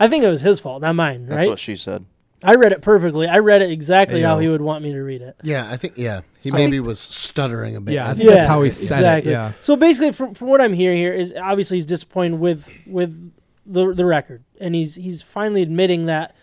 I 0.01 0.09
think 0.09 0.25
it 0.25 0.29
was 0.29 0.41
his 0.41 0.61
fault, 0.61 0.83
not 0.83 0.95
mine. 0.95 1.23
Right? 1.23 1.29
That's 1.29 1.39
Right? 1.39 1.49
what 1.51 1.59
she 1.59 1.77
said. 1.77 2.05
I 2.43 2.55
read 2.55 2.71
it 2.71 2.83
perfectly. 2.83 3.27
I 3.27 3.39
read 3.39 3.63
it 3.63 3.71
exactly 3.73 4.23
how 4.23 4.39
he 4.39 4.47
would 4.47 4.61
want 4.61 4.85
me 4.85 4.93
to 4.93 5.01
read 5.01 5.23
it. 5.23 5.35
Yeah, 5.43 5.69
I 5.73 5.77
think 5.77 5.95
yeah. 5.97 6.21
He 6.41 6.51
So- 6.51 6.57
maybe 6.57 6.79
was 6.79 7.01
stuttering 7.01 7.75
a 7.75 7.81
bit. 7.81 7.95
Yeah, 7.95 8.09
That's- 8.15 8.25
that's, 8.25 8.47
how 8.47 8.63
he 8.63 8.71
said 8.71 8.99
exactly. 9.01 9.33
it. 9.33 9.35
Yeah. 9.35 9.53
So 9.61 9.75
basically, 9.75 10.13
from, 10.13 10.35
from 10.35 10.47
what 10.49 10.61
I'm 10.61 10.73
hearing 10.73 10.99
here, 10.99 11.13
is 11.13 11.35
obviously 11.35 11.79
he's 11.79 11.87
disappointed 11.87 12.39
with 12.39 12.69
with 12.87 13.33
the 13.67 13.93
the 13.93 14.05
record, 14.05 14.45
and 14.61 14.75
he's 14.77 14.95
he's 14.95 15.21
finally 15.21 15.63
admitting 15.63 16.07
that 16.07 16.37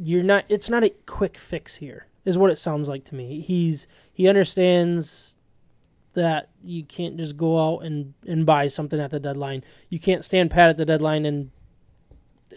you're 0.00 0.22
not. 0.22 0.44
It's 0.48 0.68
not 0.70 0.84
a 0.84 0.90
quick 1.06 1.36
fix 1.36 1.74
here, 1.76 2.06
is 2.24 2.38
what 2.38 2.50
it 2.52 2.56
sounds 2.56 2.88
like 2.88 3.04
to 3.06 3.16
me. 3.16 3.40
He's 3.40 3.88
he 4.12 4.28
understands 4.28 5.34
that 6.14 6.48
you 6.64 6.84
can't 6.84 7.16
just 7.16 7.36
go 7.36 7.58
out 7.58 7.80
and 7.84 8.14
and 8.26 8.46
buy 8.46 8.68
something 8.68 9.00
at 9.00 9.10
the 9.10 9.18
deadline. 9.18 9.64
You 9.88 9.98
can't 9.98 10.24
stand 10.24 10.52
pat 10.52 10.70
at 10.70 10.76
the 10.76 10.84
deadline, 10.84 11.26
and 11.26 11.50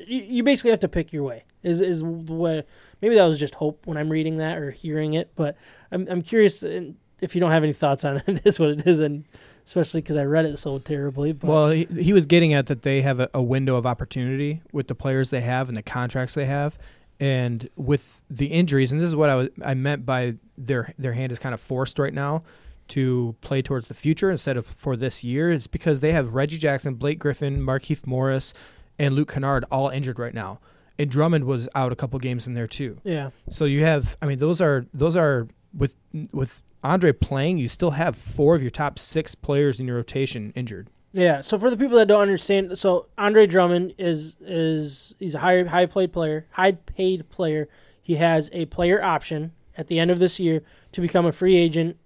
you, 0.07 0.21
you 0.21 0.43
basically 0.43 0.71
have 0.71 0.79
to 0.81 0.87
pick 0.87 1.13
your 1.13 1.23
way. 1.23 1.43
Is 1.63 1.81
is 1.81 2.01
what 2.01 2.67
maybe 3.01 3.15
that 3.15 3.25
was 3.25 3.39
just 3.39 3.55
hope 3.55 3.85
when 3.85 3.97
I'm 3.97 4.09
reading 4.09 4.37
that 4.37 4.57
or 4.57 4.71
hearing 4.71 5.13
it, 5.13 5.31
but 5.35 5.55
I'm 5.91 6.07
I'm 6.09 6.21
curious 6.21 6.63
uh, 6.63 6.91
if 7.19 7.35
you 7.35 7.41
don't 7.41 7.51
have 7.51 7.63
any 7.63 7.73
thoughts 7.73 8.03
on 8.03 8.17
it. 8.17 8.23
It 8.27 8.41
is 8.45 8.59
what 8.59 8.69
it 8.69 8.87
is, 8.87 8.99
and 8.99 9.25
especially 9.65 10.01
because 10.01 10.17
I 10.17 10.23
read 10.23 10.45
it 10.45 10.57
so 10.57 10.79
terribly. 10.79 11.33
But 11.33 11.47
Well, 11.47 11.69
he, 11.69 11.85
he 11.85 12.13
was 12.13 12.25
getting 12.25 12.53
at 12.53 12.65
that 12.67 12.81
they 12.81 13.01
have 13.01 13.19
a, 13.19 13.29
a 13.33 13.41
window 13.41 13.75
of 13.75 13.85
opportunity 13.85 14.61
with 14.71 14.87
the 14.87 14.95
players 14.95 15.29
they 15.29 15.41
have 15.41 15.67
and 15.67 15.77
the 15.77 15.83
contracts 15.83 16.33
they 16.33 16.45
have, 16.45 16.79
and 17.19 17.69
with 17.75 18.21
the 18.29 18.47
injuries. 18.47 18.91
And 18.91 18.99
this 18.99 19.07
is 19.07 19.15
what 19.15 19.29
I 19.29 19.35
was 19.35 19.49
I 19.63 19.75
meant 19.75 20.05
by 20.05 20.35
their 20.57 20.93
their 20.97 21.13
hand 21.13 21.31
is 21.31 21.39
kind 21.39 21.53
of 21.53 21.61
forced 21.61 21.99
right 21.99 22.13
now 22.13 22.43
to 22.89 23.35
play 23.39 23.61
towards 23.61 23.87
the 23.87 23.93
future 23.93 24.29
instead 24.31 24.57
of 24.57 24.65
for 24.65 24.97
this 24.97 25.23
year. 25.23 25.51
It's 25.51 25.67
because 25.67 25.99
they 25.99 26.11
have 26.11 26.33
Reggie 26.33 26.57
Jackson, 26.57 26.95
Blake 26.95 27.19
Griffin, 27.19 27.61
Markieff 27.61 28.05
Morris, 28.05 28.53
and 28.99 29.15
Luke 29.15 29.31
Kennard 29.33 29.65
all 29.71 29.89
injured 29.89 30.19
right 30.19 30.33
now. 30.33 30.59
And 30.99 31.09
Drummond 31.09 31.45
was 31.45 31.67
out 31.73 31.91
a 31.91 31.95
couple 31.95 32.19
games 32.19 32.45
in 32.45 32.53
there 32.53 32.67
too. 32.67 32.99
yeah, 33.03 33.31
So 33.49 33.65
you 33.65 33.83
have, 33.83 34.17
I 34.21 34.25
mean, 34.27 34.37
those 34.39 34.61
are 34.61 34.85
those 34.93 35.15
are 35.17 35.47
with 35.75 35.95
with 36.31 36.61
Andre 36.83 37.11
playing, 37.11 37.57
you 37.57 37.67
still 37.67 37.91
have 37.91 38.15
four 38.15 38.55
of 38.55 38.61
your 38.61 38.71
top 38.71 38.97
six 38.99 39.33
players 39.35 39.79
in 39.79 39.87
your 39.87 39.95
rotation 39.97 40.51
injured. 40.55 40.89
yeah. 41.13 41.41
So 41.41 41.57
for 41.59 41.69
the 41.69 41.77
people 41.77 41.97
that 41.97 42.07
don't 42.07 42.21
understand, 42.21 42.77
so 42.77 43.07
Andre 43.17 43.47
Drummond 43.47 43.95
is 43.97 44.35
is 44.41 45.13
he's 45.19 45.33
a 45.35 45.39
high 45.39 45.63
high 45.63 45.85
paid 45.87 46.11
player, 46.13 46.45
high 46.51 46.73
paid 46.73 47.29
player. 47.29 47.67
He 48.03 48.15
has 48.15 48.49
a 48.53 48.65
player 48.65 49.01
option 49.01 49.53
at 49.77 49.87
the 49.87 49.97
end 49.99 50.11
of 50.11 50.19
this 50.19 50.39
year 50.39 50.61
to 50.91 51.01
become 51.01 51.25
a 51.25 51.31
free 51.31 51.55
agent. 51.55 51.97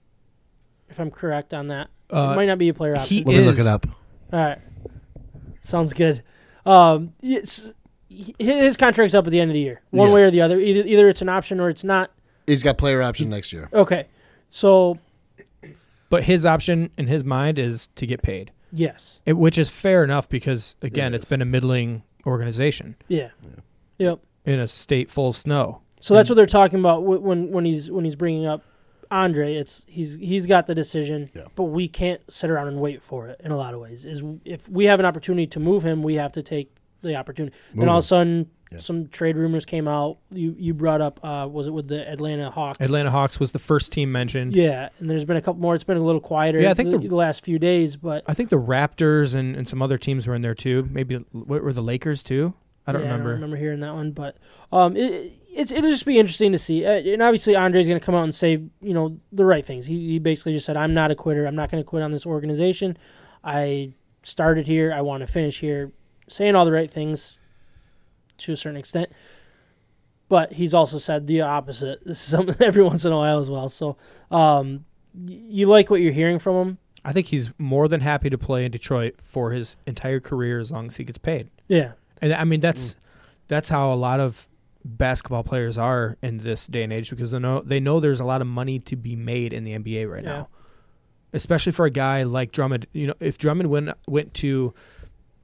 If 0.89 0.99
I'm 0.99 1.09
correct 1.11 1.53
on 1.53 1.67
that, 1.69 1.87
it 2.09 2.13
Uh, 2.15 2.35
might 2.35 2.45
not 2.45 2.59
be 2.59 2.69
a 2.69 2.73
player 2.73 2.95
option. 2.95 3.17
he 3.17 3.23
Let 3.23 3.35
me 3.35 3.41
look 3.43 3.59
it 3.59 3.65
up. 3.67 3.85
All 4.31 4.39
right. 4.39 4.59
Sounds 5.61 5.93
good. 5.93 6.21
Um, 6.65 7.13
it's, 7.21 7.71
his 8.09 8.77
contract's 8.77 9.13
up 9.13 9.25
at 9.27 9.31
the 9.31 9.39
end 9.39 9.51
of 9.51 9.53
the 9.53 9.59
year, 9.59 9.81
one 9.91 10.11
way 10.11 10.23
or 10.23 10.31
the 10.31 10.41
other. 10.41 10.59
Either 10.59 10.87
either 10.87 11.09
it's 11.09 11.21
an 11.21 11.29
option 11.29 11.59
or 11.59 11.69
it's 11.69 11.83
not. 11.83 12.11
He's 12.47 12.63
got 12.63 12.77
player 12.77 13.01
option 13.01 13.29
next 13.29 13.51
year. 13.53 13.69
Okay, 13.73 14.07
so 14.49 14.99
But 16.09 16.23
his 16.23 16.45
option 16.45 16.89
in 16.97 17.07
his 17.07 17.23
mind 17.23 17.57
is 17.59 17.87
to 17.95 18.05
get 18.05 18.21
paid, 18.21 18.51
yes, 18.71 19.19
it, 19.25 19.33
which 19.33 19.57
is 19.57 19.69
fair 19.69 20.03
enough 20.03 20.29
because 20.29 20.75
again, 20.81 21.13
It 21.13 21.17
it's 21.17 21.25
is. 21.25 21.29
been 21.29 21.41
a 21.41 21.45
middling 21.45 22.03
organization 22.25 22.95
yeah, 23.07 23.29
yep. 23.97 24.19
in 24.45 24.59
a 24.59 24.67
state 24.67 25.09
full 25.11 25.29
of 25.29 25.37
snow. 25.37 25.81
So 25.99 26.13
that's 26.13 26.29
what 26.29 26.35
they're 26.35 26.45
talking 26.45 26.79
about 26.79 27.03
when 27.03 27.51
when 27.51 27.65
he's 27.65 27.89
when 27.89 28.05
he's 28.05 28.15
bringing 28.15 28.45
up 28.45 28.63
Andre. 29.11 29.55
It's 29.55 29.83
he's 29.87 30.15
he's 30.15 30.45
got 30.47 30.67
the 30.67 30.75
decision, 30.75 31.29
Yeah. 31.33 31.43
but 31.55 31.63
we 31.65 31.87
can't 31.87 32.21
sit 32.31 32.49
around 32.49 32.67
and 32.69 32.79
wait 32.79 33.01
for 33.03 33.27
it. 33.27 33.39
In 33.43 33.51
a 33.51 33.57
lot 33.57 33.73
of 33.73 33.79
ways, 33.79 34.05
is 34.05 34.21
if 34.45 34.67
we 34.69 34.85
have 34.85 34.99
an 34.99 35.05
opportunity 35.05 35.47
to 35.47 35.59
move 35.59 35.83
him, 35.83 36.03
we 36.03 36.15
have 36.15 36.31
to 36.33 36.43
take 36.43 36.75
the 37.01 37.15
opportunity. 37.15 37.55
Move 37.73 37.81
and 37.83 37.89
all 37.89 37.95
him. 37.97 37.99
of 37.99 38.03
a 38.03 38.07
sudden, 38.07 38.49
Yeah. 38.71 38.79
some 38.79 39.07
trade 39.09 39.37
rumors 39.37 39.63
came 39.65 39.87
out. 39.87 40.17
You 40.31 40.55
you 40.57 40.73
brought 40.73 40.99
up 41.01 41.19
uh, 41.23 41.47
was 41.47 41.67
it 41.67 41.71
with 41.71 41.87
the 41.87 42.09
Atlanta 42.09 42.49
Hawks? 42.49 42.79
Atlanta 42.81 43.11
Hawks 43.11 43.39
was 43.39 43.51
the 43.51 43.59
first 43.59 43.91
team 43.91 44.11
mentioned. 44.11 44.55
Yeah, 44.55 44.89
and 44.99 45.09
there's 45.09 45.23
been 45.25 45.37
a 45.37 45.41
couple 45.41 45.61
more. 45.61 45.75
It's 45.75 45.83
been 45.83 45.97
a 45.97 46.03
little 46.03 46.21
quieter. 46.21 46.59
Yeah, 46.59 46.71
I 46.71 46.73
think 46.73 46.89
the, 46.89 46.97
the- 46.97 47.07
the 47.09 47.15
last 47.15 47.43
few 47.45 47.59
days, 47.59 47.95
but 47.95 48.23
I 48.27 48.33
think 48.33 48.49
the 48.49 48.59
Raptors 48.59 49.35
and, 49.35 49.55
and 49.55 49.67
some 49.67 49.81
other 49.83 49.97
teams 49.99 50.25
were 50.27 50.33
in 50.35 50.41
there 50.41 50.55
too. 50.55 50.87
Maybe 50.91 51.15
what 51.31 51.63
were 51.63 51.73
the 51.73 51.83
Lakers 51.83 52.23
too? 52.23 52.53
I 52.87 52.91
don't 52.91 53.01
yeah, 53.01 53.07
remember. 53.07 53.29
I 53.29 53.33
don't 53.33 53.41
remember 53.41 53.57
hearing 53.57 53.79
that 53.79 53.93
one, 53.93 54.11
but 54.11 54.37
um, 54.71 54.95
it, 54.95 55.33
it's 55.49 55.71
it'll 55.71 55.89
just 55.89 56.05
be 56.05 56.19
interesting 56.19 56.51
to 56.51 56.59
see. 56.59 56.85
Uh, 56.85 56.91
and 56.91 57.21
obviously, 57.21 57.55
Andre's 57.55 57.87
going 57.87 57.99
to 57.99 58.05
come 58.05 58.15
out 58.15 58.23
and 58.23 58.35
say 58.35 58.51
you 58.81 58.93
know 58.93 59.17
the 59.31 59.45
right 59.45 59.65
things. 59.65 59.85
He 59.85 60.07
he 60.07 60.19
basically 60.19 60.53
just 60.53 60.65
said, 60.65 60.77
"I'm 60.77 60.93
not 60.93 61.11
a 61.11 61.15
quitter. 61.15 61.45
I'm 61.45 61.55
not 61.55 61.71
going 61.71 61.83
to 61.83 61.87
quit 61.87 62.03
on 62.03 62.11
this 62.11 62.25
organization. 62.25 62.97
I 63.43 63.93
started 64.23 64.67
here. 64.67 64.93
I 64.93 65.01
want 65.01 65.21
to 65.21 65.27
finish 65.27 65.59
here." 65.59 65.91
Saying 66.27 66.55
all 66.55 66.65
the 66.65 66.71
right 66.71 66.91
things 66.91 67.37
to 68.39 68.51
a 68.51 68.57
certain 68.57 68.77
extent, 68.77 69.09
but 70.27 70.53
he's 70.53 70.73
also 70.73 70.97
said 70.97 71.27
the 71.27 71.41
opposite. 71.41 72.03
This 72.05 72.23
is 72.23 72.29
something 72.29 72.55
every 72.59 72.83
once 72.83 73.05
in 73.05 73.11
a 73.11 73.17
while 73.17 73.39
as 73.39 73.49
well. 73.49 73.69
So, 73.69 73.97
um, 74.31 74.85
y- 75.13 75.39
you 75.47 75.67
like 75.67 75.89
what 75.89 76.01
you're 76.01 76.11
hearing 76.13 76.39
from 76.39 76.55
him? 76.55 76.77
I 77.03 77.13
think 77.13 77.27
he's 77.27 77.51
more 77.59 77.87
than 77.87 78.01
happy 78.01 78.31
to 78.31 78.37
play 78.37 78.65
in 78.65 78.71
Detroit 78.71 79.15
for 79.21 79.51
his 79.51 79.77
entire 79.85 80.19
career 80.19 80.59
as 80.59 80.71
long 80.71 80.87
as 80.87 80.95
he 80.95 81.03
gets 81.03 81.19
paid. 81.19 81.49
Yeah, 81.67 81.91
And 82.25 82.33
I 82.33 82.43
mean 82.43 82.59
that's 82.59 82.95
that's 83.47 83.69
how 83.69 83.93
a 83.93 83.95
lot 83.95 84.19
of 84.19 84.47
basketball 84.83 85.43
players 85.43 85.77
are 85.77 86.17
in 86.21 86.37
this 86.37 86.65
day 86.67 86.83
and 86.83 86.91
age 86.91 87.09
because 87.09 87.31
they 87.31 87.39
know 87.39 87.61
they 87.61 87.79
know 87.79 87.99
there's 87.99 88.19
a 88.19 88.25
lot 88.25 88.41
of 88.41 88.47
money 88.47 88.79
to 88.79 88.95
be 88.95 89.15
made 89.15 89.53
in 89.53 89.63
the 89.63 89.73
NBA 89.77 90.09
right 90.11 90.23
Yeah. 90.23 90.29
now. 90.31 90.47
Especially 91.33 91.71
for 91.71 91.85
a 91.85 91.89
guy 91.91 92.23
like 92.23 92.51
Drummond, 92.51 92.87
you 92.93 93.07
know, 93.07 93.13
if 93.19 93.37
Drummond 93.37 93.69
went 93.69 93.89
went 94.07 94.33
to 94.35 94.73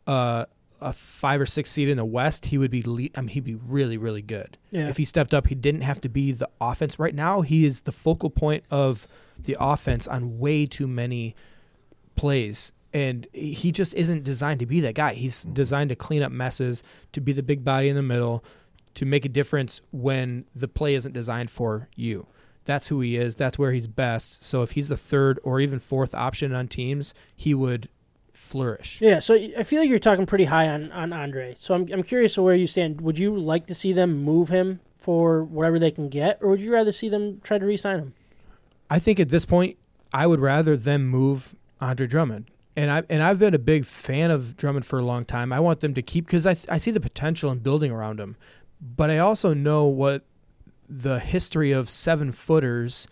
uh, 0.08 0.46
a 0.80 0.94
five 0.94 1.40
or 1.42 1.46
six 1.46 1.70
seed 1.70 1.90
in 1.90 1.98
the 1.98 2.06
West, 2.06 2.46
he 2.46 2.58
would 2.58 2.72
be 2.72 2.82
le- 2.82 3.10
I 3.16 3.22
mean 3.22 3.28
he'd 3.30 3.44
be 3.44 3.56
really 3.56 3.98
really 3.98 4.22
good. 4.24 4.58
yeah, 4.72 4.88
If 4.88 4.98
he 4.98 5.06
stepped 5.06 5.34
up, 5.34 5.48
he 5.48 5.56
didn't 5.56 5.82
have 5.82 6.02
to 6.02 6.10
be 6.10 6.32
the 6.32 6.50
offense. 6.60 6.98
Right 6.98 7.14
now, 7.14 7.42
he 7.42 7.66
is 7.66 7.82
the 7.82 7.92
focal 7.92 8.30
point 8.32 8.64
of 8.72 9.08
the 9.38 9.56
offense 9.60 10.08
on 10.08 10.40
way 10.40 10.66
too 10.66 10.88
many 10.88 11.36
plays 12.16 12.72
and 12.94 13.28
he 13.34 13.72
just 13.72 13.94
isn't 13.94 14.24
designed 14.24 14.60
to 14.60 14.66
be 14.66 14.82
that 14.82 14.96
guy. 14.96 15.14
He's 15.14 15.42
mm-hmm. 15.42 15.54
designed 15.54 15.90
to 15.90 15.96
clean 15.96 16.24
up 16.24 16.32
messes, 16.32 16.84
to 17.14 17.22
be 17.22 17.34
the 17.34 17.44
big 17.44 17.64
body 17.64 17.90
in 17.90 17.96
the 17.96 18.02
middle, 18.02 18.44
to 18.96 19.06
make 19.06 19.26
a 19.26 19.30
difference 19.30 19.82
when 19.92 20.46
the 20.56 20.68
play 20.68 20.96
isn't 20.96 21.14
designed 21.14 21.50
for 21.50 21.88
you. 21.96 22.28
That's 22.66 22.90
who 22.90 23.02
he 23.02 23.18
is. 23.18 23.36
That's 23.36 23.58
where 23.58 23.72
he's 23.72 23.88
best. 23.88 24.44
So 24.44 24.62
if 24.62 24.72
he's 24.72 24.88
the 24.88 24.98
third 24.98 25.40
or 25.44 25.60
even 25.60 25.80
fourth 25.80 26.14
option 26.14 26.54
on 26.54 26.68
teams, 26.68 27.14
he 27.36 27.54
would 27.54 27.90
flourish. 28.34 29.00
Yeah, 29.02 29.20
so 29.20 29.34
I 29.34 29.64
feel 29.64 29.80
like 29.80 29.90
you're 29.90 30.00
talking 30.00 30.26
pretty 30.26 30.46
high 30.46 30.68
on, 30.68 30.92
on 30.92 31.14
Andre. 31.14 31.56
So 31.60 31.74
I'm 31.74 31.92
I'm 31.92 32.04
curious 32.04 32.38
where 32.38 32.56
you 32.56 32.68
stand. 32.68 33.02
Would 33.02 33.18
you 33.18 33.36
like 33.36 33.68
to 33.68 33.76
see 33.76 33.94
them 33.94 34.24
move 34.24 34.50
him 34.50 34.80
for 34.98 35.44
whatever 35.44 35.80
they 35.80 35.92
can 35.92 36.10
get, 36.10 36.38
or 36.42 36.52
would 36.52 36.62
you 36.62 36.72
rather 36.72 36.92
see 36.92 37.10
them 37.10 37.42
try 37.44 37.58
to 37.58 37.66
re-sign 37.66 37.98
him? 37.98 38.14
I 38.90 39.00
think 39.00 39.20
at 39.20 39.30
this 39.30 39.46
point, 39.46 39.78
I 40.14 40.28
would 40.28 40.40
rather 40.40 40.78
them 40.78 41.08
move 41.08 41.56
Andre 41.80 42.06
Drummond. 42.06 42.52
And 42.76 42.90
I 42.90 43.04
and 43.10 43.22
I've 43.22 43.40
been 43.40 43.54
a 43.54 43.60
big 43.60 43.86
fan 43.86 44.32
of 44.32 44.56
Drummond 44.56 44.86
for 44.86 45.00
a 45.00 45.04
long 45.04 45.26
time. 45.26 45.52
I 45.52 45.60
want 45.60 45.82
them 45.82 45.94
to 45.94 46.02
keep 46.02 46.26
because 46.26 46.46
I 46.46 46.56
I 46.70 46.78
see 46.78 46.92
the 46.92 47.02
potential 47.02 47.52
in 47.52 47.60
building 47.60 47.92
around 47.92 48.20
him, 48.20 48.38
but 48.80 49.10
I 49.10 49.18
also 49.18 49.54
know 49.54 49.86
what 49.86 50.24
the 50.88 51.20
history 51.20 51.72
of 51.72 51.90
seven 51.90 52.32
footers, 52.32 53.08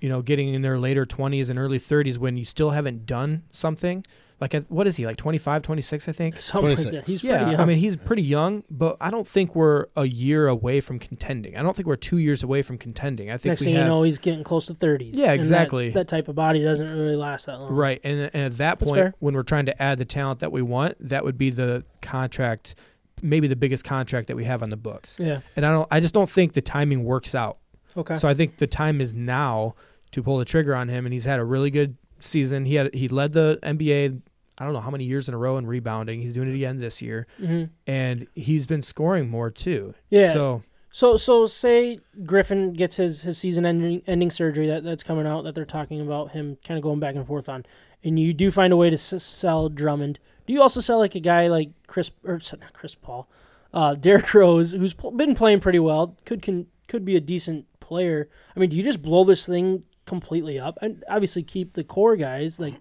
you 0.00 0.08
know, 0.08 0.22
getting 0.22 0.54
in 0.54 0.62
their 0.62 0.78
later 0.78 1.04
twenties 1.04 1.50
and 1.50 1.58
early 1.58 1.78
thirties 1.78 2.18
when 2.18 2.36
you 2.36 2.44
still 2.44 2.70
haven't 2.70 3.04
done 3.04 3.42
something. 3.50 4.04
Like 4.40 4.52
what 4.66 4.86
is 4.86 4.96
he 4.96 5.04
like 5.06 5.16
25, 5.16 5.62
26, 5.62 6.08
I 6.08 6.12
think. 6.12 6.40
Something 6.42 6.70
like 6.70 6.76
26. 6.78 7.08
He's 7.08 7.24
Yeah, 7.24 7.36
pretty 7.38 7.50
young. 7.52 7.60
I 7.60 7.64
mean 7.64 7.78
he's 7.78 7.96
pretty 7.96 8.22
young, 8.22 8.64
but 8.68 8.96
I 9.00 9.10
don't 9.10 9.26
think 9.28 9.54
we're 9.54 9.86
a 9.96 10.06
year 10.06 10.48
away 10.48 10.80
from 10.80 10.98
contending. 10.98 11.56
I 11.56 11.62
don't 11.62 11.74
think 11.74 11.86
we're 11.86 11.96
two 11.96 12.18
years 12.18 12.42
away 12.42 12.60
from 12.62 12.76
contending. 12.76 13.30
I 13.30 13.34
think 13.36 13.52
next 13.52 13.62
thing 13.62 13.74
have 13.76 13.84
you 13.84 13.88
know, 13.88 14.02
he's 14.02 14.18
getting 14.18 14.42
close 14.44 14.66
to 14.66 14.74
30s. 14.74 15.10
Yeah, 15.14 15.24
And 15.26 15.30
that- 15.30 15.34
exactly. 15.34 15.90
that, 15.90 16.08
type 16.08 16.28
of 16.28 16.34
body 16.34 16.62
doesn't 16.62 16.88
really 16.90 17.16
last 17.16 17.46
that 17.46 17.58
long. 17.60 17.72
Right, 17.72 18.00
and 18.04 18.30
and 18.34 18.42
at 18.44 18.56
that 18.58 18.78
That's 18.80 18.90
point, 18.90 19.00
fair. 19.00 19.14
when 19.20 19.34
we're 19.34 19.42
trying 19.44 19.66
to 19.66 19.82
add 19.82 19.98
the 19.98 20.04
talent 20.04 20.40
that 20.40 20.50
we 20.52 20.62
want, 20.62 20.96
that 21.08 21.24
would 21.24 21.38
be 21.38 21.50
the 21.50 21.84
contract, 22.02 22.74
maybe 23.22 23.46
the 23.46 23.56
biggest 23.56 23.84
contract 23.84 24.26
that 24.28 24.36
we 24.36 24.44
have 24.44 24.62
on 24.62 24.70
the 24.70 24.76
books. 24.76 25.16
Yeah. 25.20 25.40
And 25.56 25.64
I 25.64 25.70
don't, 25.72 25.88
I 25.90 26.00
just 26.00 26.12
don't 26.14 26.28
think 26.28 26.52
the 26.52 26.60
timing 26.60 27.04
works 27.04 27.34
out. 27.34 27.58
Okay. 27.96 28.16
So 28.16 28.28
I 28.28 28.34
think 28.34 28.58
the 28.58 28.66
time 28.66 29.00
is 29.00 29.14
now 29.14 29.74
to 30.10 30.22
pull 30.22 30.38
the 30.38 30.44
trigger 30.44 30.74
on 30.74 30.88
him, 30.88 31.06
and 31.06 31.12
he's 31.12 31.24
had 31.24 31.40
a 31.40 31.44
really 31.44 31.70
good 31.70 31.96
season. 32.24 32.64
He 32.66 32.74
had 32.76 32.94
he 32.94 33.08
led 33.08 33.32
the 33.32 33.58
NBA. 33.62 34.20
I 34.56 34.64
don't 34.64 34.72
know 34.72 34.80
how 34.80 34.90
many 34.90 35.04
years 35.04 35.28
in 35.28 35.34
a 35.34 35.38
row 35.38 35.56
in 35.58 35.66
rebounding. 35.66 36.20
He's 36.22 36.32
doing 36.32 36.48
it 36.48 36.54
again 36.54 36.78
this 36.78 37.02
year, 37.02 37.26
hmm 37.38 37.64
and 37.86 38.26
he's 38.34 38.66
been 38.66 38.82
scoring 38.82 39.28
more 39.28 39.50
too. 39.50 39.94
Yeah. 40.10 40.32
So 40.32 40.62
So 40.92 41.16
so 41.16 41.46
say 41.46 41.98
Griffin 42.24 42.72
gets 42.72 42.96
his 42.96 43.22
his 43.22 43.36
season 43.38 43.66
ending 43.66 44.02
ending 44.06 44.30
surgery 44.30 44.66
that 44.68 44.84
that's 44.84 45.02
coming 45.02 45.26
out 45.26 45.42
that 45.44 45.54
they're 45.56 45.64
talking 45.64 46.00
about 46.00 46.30
him 46.32 46.56
kind 46.64 46.78
of 46.78 46.84
going 46.84 47.00
back 47.00 47.16
and 47.16 47.26
forth 47.26 47.48
on, 47.48 47.66
and 48.04 48.18
you 48.18 48.32
do 48.32 48.50
find 48.52 48.72
a 48.72 48.76
way 48.76 48.90
to 48.90 48.94
s- 48.96 49.24
sell 49.24 49.68
Drummond. 49.68 50.18
Do 50.46 50.52
you 50.52 50.62
also 50.62 50.80
sell 50.80 50.98
like 50.98 51.14
a 51.16 51.20
guy 51.20 51.48
like 51.48 51.70
Chris 51.88 52.10
or 52.22 52.40
not 52.60 52.72
Chris 52.74 52.94
Paul, 52.94 53.28
uh, 53.72 53.94
Derrick 53.96 54.32
Rose, 54.34 54.70
who's 54.70 54.94
been 54.94 55.34
playing 55.34 55.60
pretty 55.60 55.80
well, 55.80 56.16
could 56.24 56.42
can 56.42 56.66
could 56.86 57.04
be 57.04 57.16
a 57.16 57.20
decent 57.20 57.66
player. 57.80 58.28
I 58.54 58.60
mean, 58.60 58.70
do 58.70 58.76
you 58.76 58.82
just 58.84 59.02
blow 59.02 59.24
this 59.24 59.46
thing 59.46 59.82
completely 60.06 60.58
up 60.58 60.78
and 60.82 61.02
obviously 61.08 61.42
keep 61.42 61.72
the 61.72 61.84
core 61.84 62.16
guys 62.16 62.60
like 62.60 62.74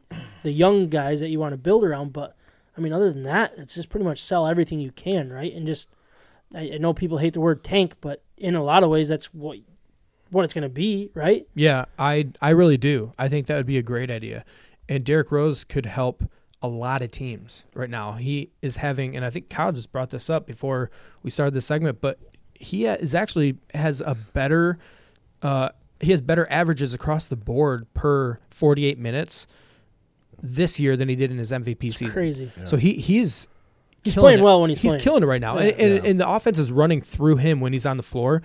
the 0.43 0.51
young 0.51 0.89
guys 0.89 1.19
that 1.21 1.29
you 1.29 1.39
want 1.39 1.53
to 1.53 1.57
build 1.57 1.83
around, 1.83 2.13
but 2.13 2.35
I 2.77 2.81
mean, 2.81 2.91
other 2.91 3.11
than 3.11 3.23
that, 3.23 3.53
it's 3.57 3.75
just 3.75 3.89
pretty 3.89 4.05
much 4.05 4.21
sell 4.23 4.47
everything 4.47 4.79
you 4.79 4.91
can, 4.91 5.31
right? 5.31 5.53
And 5.53 5.67
just 5.67 5.89
I, 6.53 6.71
I 6.73 6.77
know 6.77 6.93
people 6.93 7.17
hate 7.17 7.33
the 7.33 7.41
word 7.41 7.63
tank, 7.63 7.95
but 8.01 8.23
in 8.37 8.55
a 8.55 8.63
lot 8.63 8.83
of 8.83 8.89
ways, 8.89 9.07
that's 9.07 9.33
what 9.33 9.59
what 10.29 10.43
it's 10.43 10.53
going 10.53 10.63
to 10.63 10.69
be, 10.69 11.11
right? 11.13 11.47
Yeah, 11.53 11.85
I 11.97 12.29
I 12.41 12.49
really 12.49 12.77
do. 12.77 13.13
I 13.17 13.29
think 13.29 13.47
that 13.47 13.55
would 13.55 13.65
be 13.65 13.77
a 13.77 13.83
great 13.83 14.09
idea, 14.09 14.43
and 14.89 15.03
Derrick 15.03 15.31
Rose 15.31 15.63
could 15.63 15.85
help 15.85 16.23
a 16.61 16.67
lot 16.67 17.01
of 17.01 17.11
teams 17.11 17.65
right 17.73 17.89
now. 17.89 18.13
He 18.13 18.51
is 18.61 18.77
having, 18.77 19.15
and 19.15 19.25
I 19.25 19.29
think 19.29 19.49
Kyle 19.49 19.73
just 19.73 19.91
brought 19.91 20.11
this 20.11 20.29
up 20.29 20.47
before 20.47 20.89
we 21.21 21.29
started 21.29 21.53
this 21.53 21.65
segment, 21.65 21.99
but 21.99 22.19
he 22.53 22.85
is 22.85 23.13
actually 23.13 23.57
has 23.73 23.99
a 23.99 24.15
better, 24.15 24.79
uh, 25.41 25.69
he 26.03 26.11
has 26.11 26.21
better 26.21 26.47
averages 26.49 26.93
across 26.93 27.27
the 27.27 27.35
board 27.35 27.91
per 27.93 28.39
48 28.49 28.97
minutes 28.99 29.47
this 30.41 30.79
year 30.79 30.97
than 30.97 31.09
he 31.09 31.15
did 31.15 31.31
in 31.31 31.37
his 31.37 31.51
MVP 31.51 31.85
It's 31.85 31.97
season. 31.97 32.11
crazy. 32.11 32.51
Yeah. 32.57 32.65
So 32.65 32.77
he 32.77 32.93
he's 32.93 33.47
He's 34.03 34.15
playing 34.15 34.39
it. 34.39 34.43
well 34.43 34.59
when 34.61 34.69
he's, 34.69 34.79
playing. 34.79 34.95
he's 34.95 35.03
playing. 35.03 35.03
killing 35.03 35.23
it 35.23 35.27
right 35.27 35.39
now, 35.41 35.55
Yeah. 35.55 35.61
and, 35.67 35.79
and, 35.79 36.03
Yeah. 36.03 36.09
and 36.11 36.19
the 36.19 36.29
offense 36.29 36.59
is 36.59 36.71
running 36.71 37.01
through 37.01 37.37
him 37.37 37.61
when 37.61 37.71
he's 37.73 37.85
on 37.85 37.95
the 37.97 38.03
floor. 38.03 38.41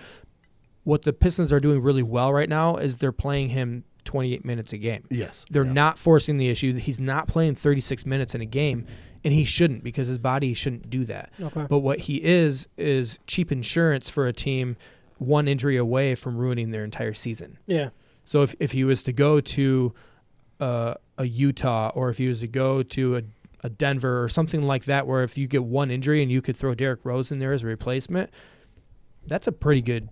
What 0.85 1.01
the 1.01 1.11
Pistons 1.11 1.51
are 1.51 1.59
doing 1.59 1.81
really 1.81 2.03
well 2.03 2.31
right 2.31 2.47
now 2.47 2.77
is 2.77 2.97
they're 2.97 3.11
playing 3.11 3.49
him 3.49 3.83
28 4.05 4.45
minutes 4.45 4.71
a 4.71 4.77
game. 4.77 5.03
Yes. 5.09 5.45
They're 5.51 5.65
Yeah. 5.65 5.73
not 5.73 5.99
forcing 5.99 6.37
the 6.37 6.47
issue. 6.49 6.73
He's 6.75 6.99
not 6.99 7.27
playing 7.27 7.55
36 7.55 8.05
minutes 8.05 8.33
in 8.33 8.39
a 8.41 8.45
game, 8.45 8.85
and 9.25 9.33
he 9.33 9.43
shouldn't 9.43 9.83
because 9.83 10.07
his 10.07 10.17
body 10.17 10.53
shouldn't 10.53 10.89
do 10.89 11.03
that. 11.05 11.29
Okay. 11.41 11.65
But 11.69 11.79
what 11.79 11.99
he 11.99 12.23
is 12.23 12.69
is 12.77 13.19
cheap 13.27 13.51
insurance 13.51 14.09
for 14.09 14.25
a 14.27 14.33
team 14.33 14.77
one 15.19 15.47
injury 15.47 15.77
away 15.77 16.15
from 16.15 16.37
ruining 16.37 16.71
their 16.71 16.83
entire 16.83 17.13
season. 17.13 17.57
Yeah. 17.67 17.89
So 18.25 18.41
if 18.43 18.55
if 18.59 18.71
he 18.71 18.83
was 18.83 19.03
to 19.03 19.13
go 19.13 19.39
to 19.41 19.93
uh, 20.59 20.93
a 21.17 21.25
Utah 21.25 21.91
or 21.95 22.09
if 22.09 22.17
he 22.17 22.27
was 22.27 22.39
to 22.41 22.47
go 22.47 22.83
to 22.83 23.17
a, 23.17 23.21
a 23.63 23.69
Denver 23.69 24.23
or 24.23 24.29
something 24.29 24.61
like 24.63 24.85
that, 24.85 25.07
where 25.07 25.23
if 25.23 25.37
you 25.37 25.47
get 25.47 25.63
one 25.63 25.89
injury 25.91 26.21
and 26.21 26.31
you 26.31 26.41
could 26.41 26.55
throw 26.57 26.73
Derrick 26.73 26.99
Rose 27.03 27.31
in 27.31 27.39
there 27.39 27.53
as 27.53 27.63
a 27.63 27.67
replacement, 27.67 28.29
that's 29.27 29.47
a 29.47 29.51
pretty 29.51 29.81
good 29.81 30.09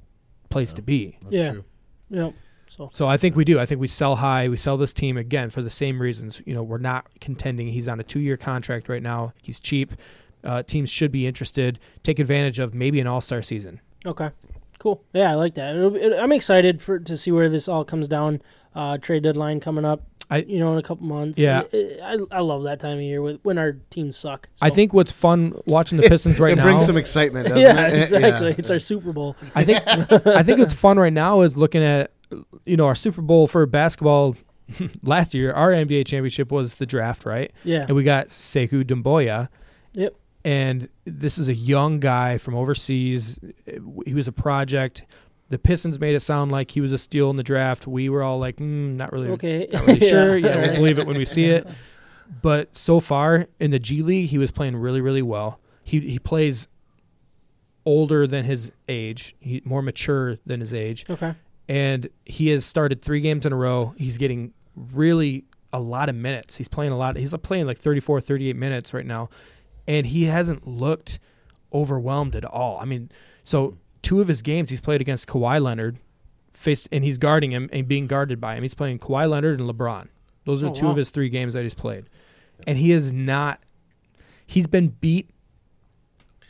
place 0.50 0.74
to 0.74 0.82
be. 0.82 1.18
That's 1.24 1.34
Yeah. 1.34 1.52
true. 1.52 1.64
Yep. 2.10 2.34
So 2.70 2.90
So 2.94 3.08
I 3.08 3.18
think 3.18 3.36
we 3.36 3.46
do. 3.46 3.60
I 3.60 3.66
think 3.66 3.80
we 3.82 3.88
sell 3.88 4.18
high. 4.18 4.50
We 4.50 4.58
sell 4.58 4.78
this 4.78 4.94
team 4.94 5.18
again 5.18 5.50
for 5.50 5.62
the 5.62 5.70
same 5.70 6.02
reasons. 6.02 6.42
You 6.46 6.54
know, 6.54 6.64
we're 6.64 6.78
not 6.80 7.08
contending. 7.22 7.68
He's 7.70 7.88
on 7.88 8.00
a 8.00 8.04
two-year 8.04 8.36
contract 8.38 8.90
right 8.90 9.02
now. 9.04 9.34
He's 9.42 9.60
cheap. 9.60 9.94
Uh, 10.44 10.64
teams 10.64 10.90
should 10.90 11.12
be 11.12 11.26
interested. 11.28 11.80
Take 12.04 12.20
advantage 12.20 12.60
of 12.60 12.74
maybe 12.74 13.00
an 13.00 13.08
All-Star 13.08 13.42
season. 13.42 13.80
okay. 14.06 14.30
Cool. 14.80 15.04
Yeah, 15.14 15.32
I 15.32 15.36
like 15.36 15.56
that. 15.56 15.76
It'll, 15.76 15.96
it, 15.96 16.18
I'm 16.18 16.32
excited 16.32 16.82
for 16.82 17.00
to 17.00 17.18
see 17.18 17.32
where 17.32 17.50
this 17.50 17.68
all 17.68 17.84
comes 17.84 18.08
down. 18.08 18.42
Uh, 18.76 18.98
trade 18.98 19.24
deadline 19.24 19.60
coming 19.60 19.86
up. 19.86 20.04
I- 20.30 20.40
you 20.40 20.60
know 20.60 20.74
in 20.74 20.78
a 20.78 20.84
couple 20.84 21.08
months. 21.08 21.40
Yeah. 21.40 21.64
I, 21.74 21.98
I, 22.04 22.18
I 22.32 22.40
love 22.42 22.64
that 22.64 22.80
time 22.80 22.98
of 22.98 23.04
year 23.04 23.22
with, 23.22 23.40
when 23.44 23.58
our 23.58 23.74
teams 23.90 24.18
suck. 24.18 24.50
I 24.62 24.70
think 24.70 24.94
what's 24.94 25.12
fun 25.12 25.54
watching 25.66 25.98
the 25.98 26.04
Pistons 26.10 26.40
right 26.40 26.52
it 26.52 26.58
now. 26.58 26.64
It 26.64 26.66
brings 26.66 26.86
some 26.86 26.98
excitement, 26.98 27.48
doesn't 27.48 27.62
yeah, 27.62 27.88
it? 27.88 27.94
exactly. 28.14 28.50
Yeah. 28.50 28.56
It's 28.58 28.70
our 28.70 28.80
Super 28.80 29.14
Bowl. 29.14 29.36
I 29.56 29.64
think 29.64 29.82
I 29.88 30.44
think 30.44 30.60
what's 30.60 30.74
fun 30.74 31.00
right 31.00 31.14
now 31.14 31.42
is 31.42 31.56
looking 31.56 31.84
at 31.84 32.12
you 32.66 32.76
know 32.78 32.86
our 32.86 32.96
Super 32.96 33.22
Bowl 33.22 33.48
for 33.48 33.66
basketball 33.66 34.36
last 35.02 35.34
year. 35.34 35.54
Our 35.54 35.72
NBA 35.72 36.06
championship 36.08 36.52
was 36.52 36.76
the 36.76 36.86
draft, 36.86 37.26
right? 37.26 37.52
Yeah. 37.64 37.86
And 37.88 37.96
we 37.96 38.04
got 38.04 38.28
Sekou 38.28 38.84
Doumbouya. 38.84 39.48
Yep. 39.94 40.14
And 40.48 40.88
this 41.06 41.38
is 41.38 41.50
a 41.50 41.54
young 41.54 42.00
guy 42.00 42.38
from 42.38 42.56
overseas. 42.56 43.38
He 44.06 44.14
was 44.14 44.28
a 44.28 44.32
project. 44.32 45.04
The 45.50 45.58
Pistons 45.60 46.00
made 46.00 46.16
it 46.16 46.22
sound 46.22 46.52
like 46.54 46.72
he 46.72 46.80
was 46.82 46.94
a 46.94 46.98
steal 46.98 47.30
in 47.30 47.36
the 47.36 47.44
draft. 47.44 47.86
We 47.86 48.08
were 48.08 48.24
all 48.24 48.40
like, 48.40 48.56
mm, 48.58 48.96
not 48.96 49.12
really, 49.12 49.30
Okay. 49.30 49.68
not 49.72 49.86
really 49.88 50.00
sure. 50.08 50.38
Yeah, 50.46 50.56
we'll 50.58 50.76
believe 50.76 51.00
it 51.00 51.08
when 51.08 51.18
we 51.18 51.26
see 51.26 51.46
it. 51.46 51.68
But 52.42 52.76
so 52.78 53.00
far 53.02 53.48
in 53.60 53.72
the 53.72 53.80
G 53.80 54.02
League, 54.02 54.30
he 54.30 54.38
was 54.38 54.52
playing 54.52 54.78
really, 54.78 55.02
really 55.02 55.22
well. 55.22 55.60
He 55.84 56.00
he 56.02 56.20
plays 56.20 56.68
older 57.86 58.28
than 58.28 58.46
his 58.46 58.72
age. 58.90 59.36
He 59.40 59.62
more 59.66 59.82
mature 59.82 60.38
than 60.46 60.60
his 60.60 60.74
age, 60.74 61.06
Okay. 61.10 61.36
and 61.70 62.10
he 62.26 62.50
has 62.50 62.66
started 62.66 63.02
three 63.02 63.22
games 63.22 63.46
in 63.46 63.54
a 63.54 63.56
row. 63.56 63.94
He's 63.98 64.18
getting 64.18 64.54
really 64.76 65.46
a 65.72 65.80
lot 65.80 66.10
of 66.10 66.16
minutes. 66.16 66.58
He's 66.58 66.68
playing 66.68 66.92
a 66.92 66.98
lot. 66.98 67.16
He's 67.18 67.34
playing 67.44 67.66
like 67.68 67.78
34, 67.80 68.20
38 68.22 68.56
minutes 68.56 68.94
right 68.94 69.06
now, 69.06 69.30
and 69.88 70.08
he 70.08 70.26
hasn't 70.26 70.68
looked 70.68 71.20
overwhelmed 71.74 72.36
at 72.36 72.46
all. 72.46 72.80
I 72.80 72.86
mean, 72.86 73.10
so 73.44 73.68
hmm. 73.68 73.76
two 74.02 74.22
of 74.22 74.28
his 74.28 74.42
games 74.42 74.70
he's 74.70 74.82
played 74.82 75.02
against 75.02 75.28
Kawhi 75.28 75.62
Leonard, 75.62 76.00
faced 76.54 76.88
and 76.92 77.04
he's 77.04 77.18
guarding 77.18 77.52
him 77.52 77.70
and 77.72 77.88
being 77.88 78.08
guarded 78.08 78.42
by 78.42 78.56
him. 78.56 78.64
He's 78.64 78.74
playing 78.74 79.00
Kawhi 79.00 79.30
Leonard 79.30 79.60
and 79.60 79.70
LeBron. 79.70 80.08
Those 80.46 80.64
are 80.64 80.68
Oh, 80.68 80.74
two 80.74 80.86
wow. 80.86 80.92
of 80.92 80.98
his 80.98 81.10
three 81.10 81.30
games 81.30 81.54
that 81.54 81.64
he's 81.64 81.74
played, 81.74 82.06
and 82.66 82.78
he 82.78 82.92
is 82.92 83.12
not. 83.12 83.62
He's 84.46 84.68
been 84.68 84.90
beat 85.02 85.30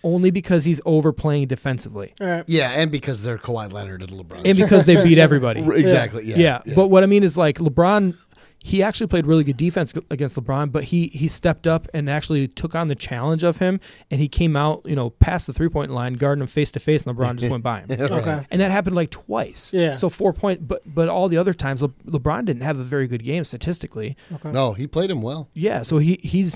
only 0.03 0.29
because 0.31 0.65
he's 0.65 0.79
overplaying 0.85 1.47
defensively 1.47 2.13
All 2.21 2.27
right. 2.27 2.43
Yeah, 2.47 2.69
and 2.69 2.91
because 2.91 3.23
they're 3.23 3.37
Kawhi 3.37 3.71
Leonard 3.71 4.01
and 4.01 4.11
LeBron. 4.11 4.41
and 4.45 4.57
because 4.57 4.85
they 4.85 5.01
beat 5.03 5.17
everybody. 5.17 5.61
exactly. 5.75 6.25
Yeah. 6.25 6.61
Yeah, 6.65 6.75
but 6.75 6.87
what 6.87 7.03
I 7.03 7.07
mean 7.07 7.23
is 7.23 7.35
like 7.35 7.57
LeBron, 7.57 8.15
he 8.59 8.83
actually 8.83 9.07
played 9.07 9.25
really 9.25 9.43
good 9.43 9.55
defense 9.57 9.93
against 10.09 10.35
LeBron, 10.35 10.71
but 10.71 10.85
he 10.85 11.07
he 11.07 11.27
stepped 11.27 11.67
up 11.67 11.87
and 11.93 12.09
actually 12.09 12.47
took 12.47 12.75
on 12.75 12.87
the 12.87 12.95
challenge 12.95 13.43
of 13.43 13.57
him, 13.57 13.79
and 14.11 14.19
he 14.19 14.27
came 14.27 14.55
out, 14.55 14.81
you 14.85 14.95
know, 14.95 15.11
past 15.11 15.47
the 15.47 15.53
three 15.53 15.69
point 15.69 15.91
line, 15.91 16.13
guarding 16.15 16.41
him 16.41 16.47
face 16.47 16.71
to 16.71 16.79
face, 16.79 17.03
and 17.05 17.15
LeBron 17.15 17.37
just 17.37 17.51
went 17.51 17.63
by 17.63 17.81
him. 17.81 17.87
Okay. 18.17 18.45
And 18.49 18.59
that 18.61 18.71
happened 18.71 18.95
like 18.95 19.09
twice. 19.11 19.73
Yeah. 19.73 19.91
So 19.91 20.09
four 20.09 20.33
point, 20.33 20.67
but 20.67 20.81
but 20.85 21.07
all 21.07 21.29
the 21.29 21.37
other 21.37 21.53
times 21.53 21.81
Le, 21.81 21.89
LeBron 21.89 22.45
didn't 22.45 22.63
have 22.63 22.79
a 22.79 22.83
very 22.83 23.07
good 23.07 23.23
game 23.23 23.43
statistically. 23.43 24.15
Okay. 24.33 24.51
no, 24.51 24.73
he 24.73 24.87
played 24.87 25.11
him 25.11 25.21
well. 25.21 25.49
Yeah. 25.53 25.83
So 25.83 25.99
he 25.99 26.19
he's 26.23 26.55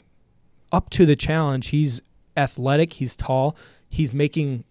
up 0.72 0.90
to 0.92 1.06
the 1.06 1.16
challenge. 1.16 1.68
He's 1.68 2.02
athletic. 2.36 2.94
He's 2.94 3.16
tall. 3.16 3.56
He's 3.90 4.14
making 4.14 4.64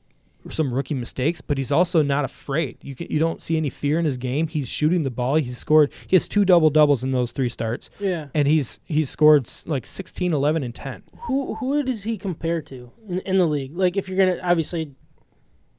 some 0.48 0.72
rookie 0.72 0.94
mistakes, 0.94 1.40
but 1.40 1.58
he's 1.58 1.70
also 1.70 2.02
not 2.02 2.24
afraid. 2.24 2.78
You 2.80 2.94
can, 2.94 3.08
you 3.10 3.18
don't 3.18 3.42
see 3.42 3.56
any 3.56 3.68
fear 3.70 3.98
in 3.98 4.04
his 4.04 4.16
game. 4.16 4.48
He's 4.48 4.68
shooting 4.68 5.02
the 5.02 5.10
ball. 5.10 5.34
He's 5.36 5.58
scored. 5.58 5.92
He 6.06 6.16
has 6.16 6.28
two 6.28 6.44
double 6.44 6.70
doubles 6.70 7.02
in 7.04 7.12
those 7.12 7.32
three 7.32 7.48
starts, 7.48 7.90
Yeah. 8.00 8.28
and 8.34 8.48
he's 8.48 8.80
he's 8.84 9.10
scored 9.10 9.50
like 9.66 9.84
16, 9.86 10.32
11, 10.32 10.62
and 10.62 10.74
10. 10.74 11.02
Who 11.22 11.54
who 11.56 11.82
does 11.82 12.04
he 12.04 12.16
compare 12.16 12.62
to 12.62 12.90
in, 13.08 13.20
in 13.20 13.36
the 13.36 13.46
league? 13.46 13.76
Like 13.76 13.96
if 13.96 14.08
you're 14.08 14.18
gonna 14.18 14.40
obviously, 14.42 14.94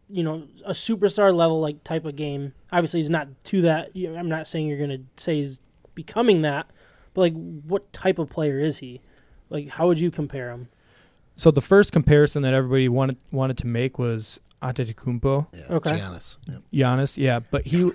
you 0.10 0.24
know, 0.24 0.44
a 0.66 0.72
superstar 0.72 1.34
level 1.34 1.60
like 1.62 1.84
type 1.84 2.06
of 2.06 2.16
game. 2.16 2.54
Obviously, 2.72 3.00
he's 3.00 3.10
not 3.10 3.28
to 3.46 3.62
that. 3.64 3.96
You 3.96 4.16
I'm 4.16 4.30
not 4.30 4.46
saying 4.48 4.68
you're 4.68 4.80
gonna 4.80 5.00
say 5.18 5.38
he's 5.38 5.60
becoming 5.96 6.42
that, 6.44 6.68
but 7.14 7.22
like 7.22 7.34
what 7.34 7.92
type 7.94 8.20
of 8.20 8.30
player 8.30 8.60
is 8.60 8.78
he? 8.78 9.02
Like 9.50 9.70
how 9.70 9.88
would 9.88 10.00
you 10.00 10.12
compare 10.12 10.52
him? 10.52 10.70
So 11.42 11.50
the 11.50 11.60
first 11.60 11.92
comparison 11.92 12.44
that 12.44 12.54
everybody 12.54 12.88
wanted 12.88 13.18
wanted 13.32 13.58
to 13.58 13.66
make 13.66 13.98
was 13.98 14.40
Antetokounmpo, 14.62 15.48
Yeah, 15.52 15.76
Okay. 15.76 15.98
Giannis. 15.98 16.38
Yeah. 16.48 16.58
Giannis. 16.72 17.18
Yeah, 17.18 17.40
but 17.40 17.66
he 17.66 17.92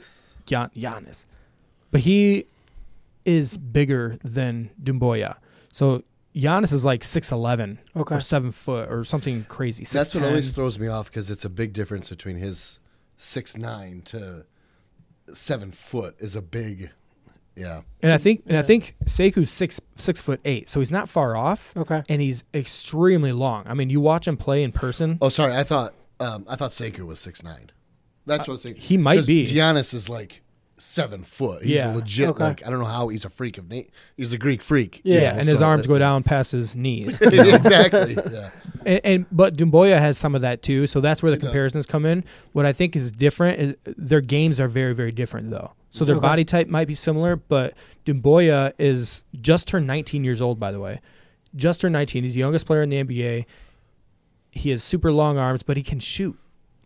Gian, 0.46 0.68
Giannis, 0.74 1.26
but 1.92 2.00
he 2.00 2.46
is 3.24 3.56
bigger 3.56 4.18
than 4.24 4.70
Doumbouya. 4.82 5.36
So 5.70 6.02
Giannis 6.34 6.72
is 6.72 6.84
like 6.84 7.04
six 7.04 7.30
eleven 7.30 7.78
Okay. 7.94 8.16
or 8.16 8.20
seven 8.20 8.50
foot 8.50 8.90
or 8.90 9.04
something 9.04 9.44
crazy. 9.48 9.84
That's 9.84 10.12
what 10.12 10.24
always 10.24 10.50
throws 10.50 10.76
me 10.80 10.88
off 10.88 11.06
because 11.06 11.30
it's 11.30 11.44
a 11.44 11.48
big 11.48 11.72
difference 11.72 12.08
between 12.10 12.38
his 12.38 12.80
six 13.16 13.56
nine 13.56 14.02
to 14.06 14.44
seven 15.32 15.70
foot 15.70 16.16
is 16.18 16.34
a 16.34 16.42
big, 16.42 16.90
yeah. 17.56 17.80
And 18.02 18.12
I 18.12 18.18
think 18.18 18.42
and 18.46 18.56
I 18.56 18.62
think 18.62 18.94
Sekou's 19.06 19.50
six 19.50 19.80
six 19.96 20.20
foot 20.20 20.40
eight, 20.44 20.68
so 20.68 20.80
he's 20.80 20.90
not 20.90 21.08
far 21.08 21.36
off, 21.36 21.72
Okay. 21.76 22.02
and 22.08 22.20
he's 22.22 22.44
extremely 22.54 23.32
long. 23.32 23.64
I 23.66 23.74
mean, 23.74 23.90
you 23.90 24.00
watch 24.00 24.28
him 24.28 24.36
play 24.36 24.62
in 24.62 24.72
person. 24.72 25.18
Oh, 25.20 25.28
sorry, 25.30 25.54
I 25.56 25.64
thought 25.64 25.94
um, 26.20 26.44
I 26.48 26.56
thought 26.56 26.70
Sekou 26.72 27.06
was 27.06 27.18
six 27.20 27.42
nine. 27.42 27.70
That's 28.26 28.40
what 28.46 28.48
I 28.48 28.52
was 28.52 28.62
thinking. 28.62 28.82
he 28.82 28.96
might 28.96 29.26
be. 29.26 29.46
Giannis 29.46 29.94
is 29.94 30.08
like 30.08 30.42
seven 30.78 31.22
foot. 31.22 31.62
He's 31.62 31.78
Yeah. 31.78 31.92
a 31.92 31.96
legit 31.96 32.28
Okay. 32.30 32.44
like 32.44 32.66
I 32.66 32.68
don't 32.70 32.78
know 32.80 32.84
how 32.84 33.08
he's 33.08 33.24
a 33.24 33.30
freak 33.30 33.56
of 33.56 33.68
Nate. 33.70 33.90
He's 34.16 34.32
a 34.32 34.38
Greek 34.38 34.60
freak. 34.60 35.00
Yeah. 35.04 35.14
you 35.14 35.20
know, 35.20 35.26
and 35.38 35.48
his 35.48 35.62
arms 35.62 35.82
that- 35.84 35.88
go 35.88 35.98
down 35.98 36.22
past 36.22 36.52
his 36.52 36.76
knees. 36.76 37.18
exactly. 37.22 38.16
Yeah. 38.30 38.50
and, 38.84 39.00
and 39.04 39.26
but 39.32 39.56
Doumbouya 39.56 39.98
has 39.98 40.18
some 40.18 40.34
of 40.34 40.42
that 40.42 40.62
too, 40.62 40.86
so 40.86 41.00
that's 41.00 41.22
where 41.22 41.30
the 41.30 41.36
He 41.36 41.40
does. 41.40 41.48
comparisons 41.50 41.86
come 41.86 42.04
in. 42.04 42.24
What 42.52 42.66
I 42.66 42.72
think 42.74 42.94
is 42.94 43.10
different 43.10 43.58
is 43.60 43.74
their 43.96 44.20
games 44.20 44.60
are 44.60 44.68
very 44.68 44.94
very 44.94 45.12
different 45.12 45.50
though. 45.50 45.72
So 45.96 46.04
their 46.04 46.16
Okay. 46.16 46.22
body 46.22 46.44
type 46.44 46.68
might 46.68 46.86
be 46.88 46.94
similar, 46.94 47.36
but 47.36 47.74
Doumbouya 48.04 48.72
is 48.78 49.22
just 49.40 49.66
turned 49.68 49.86
19 49.86 50.24
years 50.24 50.40
old 50.42 50.60
by 50.60 50.70
the 50.72 50.80
way. 50.80 51.00
Just 51.54 51.80
turned 51.80 51.92
19. 51.94 52.22
He's 52.24 52.34
the 52.34 52.40
youngest 52.40 52.66
player 52.66 52.82
in 52.82 52.90
the 52.90 52.98
NBA. 53.02 53.46
He 54.50 54.70
has 54.70 54.82
super 54.82 55.12
long 55.12 55.38
arms, 55.38 55.62
but 55.62 55.76
he 55.76 55.82
can 55.82 55.98
shoot. 56.00 56.36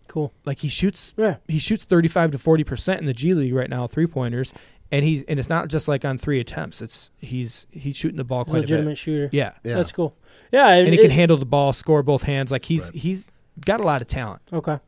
Cool. 0.08 0.32
Like 0.44 0.58
he 0.60 0.68
shoots 0.68 1.14
Yeah. 1.16 1.36
he 1.48 1.58
shoots 1.58 1.84
35 1.84 2.32
to 2.32 2.38
40 2.38 2.64
percent 2.64 3.00
in 3.00 3.06
the 3.06 3.12
G 3.14 3.32
League 3.34 3.54
right 3.54 3.70
now, 3.70 3.86
three 3.86 4.06
pointers, 4.06 4.52
and 4.90 5.04
he 5.04 5.24
and 5.28 5.38
it's 5.38 5.48
not 5.48 5.68
just 5.68 5.86
like 5.86 6.04
on 6.04 6.18
three 6.18 6.40
attempts. 6.40 6.80
It's 6.82 7.10
he's 7.18 7.66
he's 7.70 7.96
shooting 7.96 8.16
the 8.16 8.24
ball 8.24 8.44
He's 8.44 8.48
a 8.48 8.50
quite 8.54 8.58
a 8.58 8.62
legitimate 8.62 8.90
bit. 8.92 8.98
shooter. 8.98 9.28
Yeah, 9.32 9.52
Yeah. 9.62 9.76
That's 9.76 9.92
cool. 9.92 10.16
Yeah. 10.50 10.68
and 10.74 10.88
he 10.92 10.98
can 10.98 11.10
handle 11.12 11.36
the 11.36 11.46
ball, 11.46 11.72
score 11.72 12.02
both 12.02 12.24
hands. 12.24 12.50
Like 12.50 12.64
he's 12.64 12.86
Right. 12.86 12.94
he's 12.94 13.28
got 13.64 13.78
a 13.80 13.84
lot 13.84 14.00
of 14.02 14.08
talent. 14.08 14.42
Okay. 14.52 14.78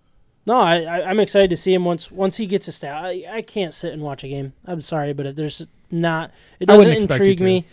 No, 0.45 0.61
I, 0.61 0.83
I 0.83 1.11
I'm 1.11 1.21
excited 1.21 1.51
to 1.51 1.57
see 1.57 1.73
him 1.73 1.85
once 1.85 2.11
once 2.11 2.37
he 2.37 2.47
gets 2.47 2.69
a 2.69 2.73
stat. 2.73 2.95
I, 2.95 3.25
I 3.31 3.43
can't 3.43 3.73
sit 3.73 3.93
and 3.93 4.03
watch 4.03 4.25
a 4.25 4.29
game. 4.29 4.53
I'm 4.67 4.83
sorry, 4.83 5.13
but 5.13 5.27
if 5.27 5.37
there's 5.37 5.67
not, 5.91 6.33
it 6.59 6.67
doesn't 6.67 6.79
wouldn't 6.79 7.11
intrigue 7.11 7.39
to. 7.39 7.45
me. 7.45 7.67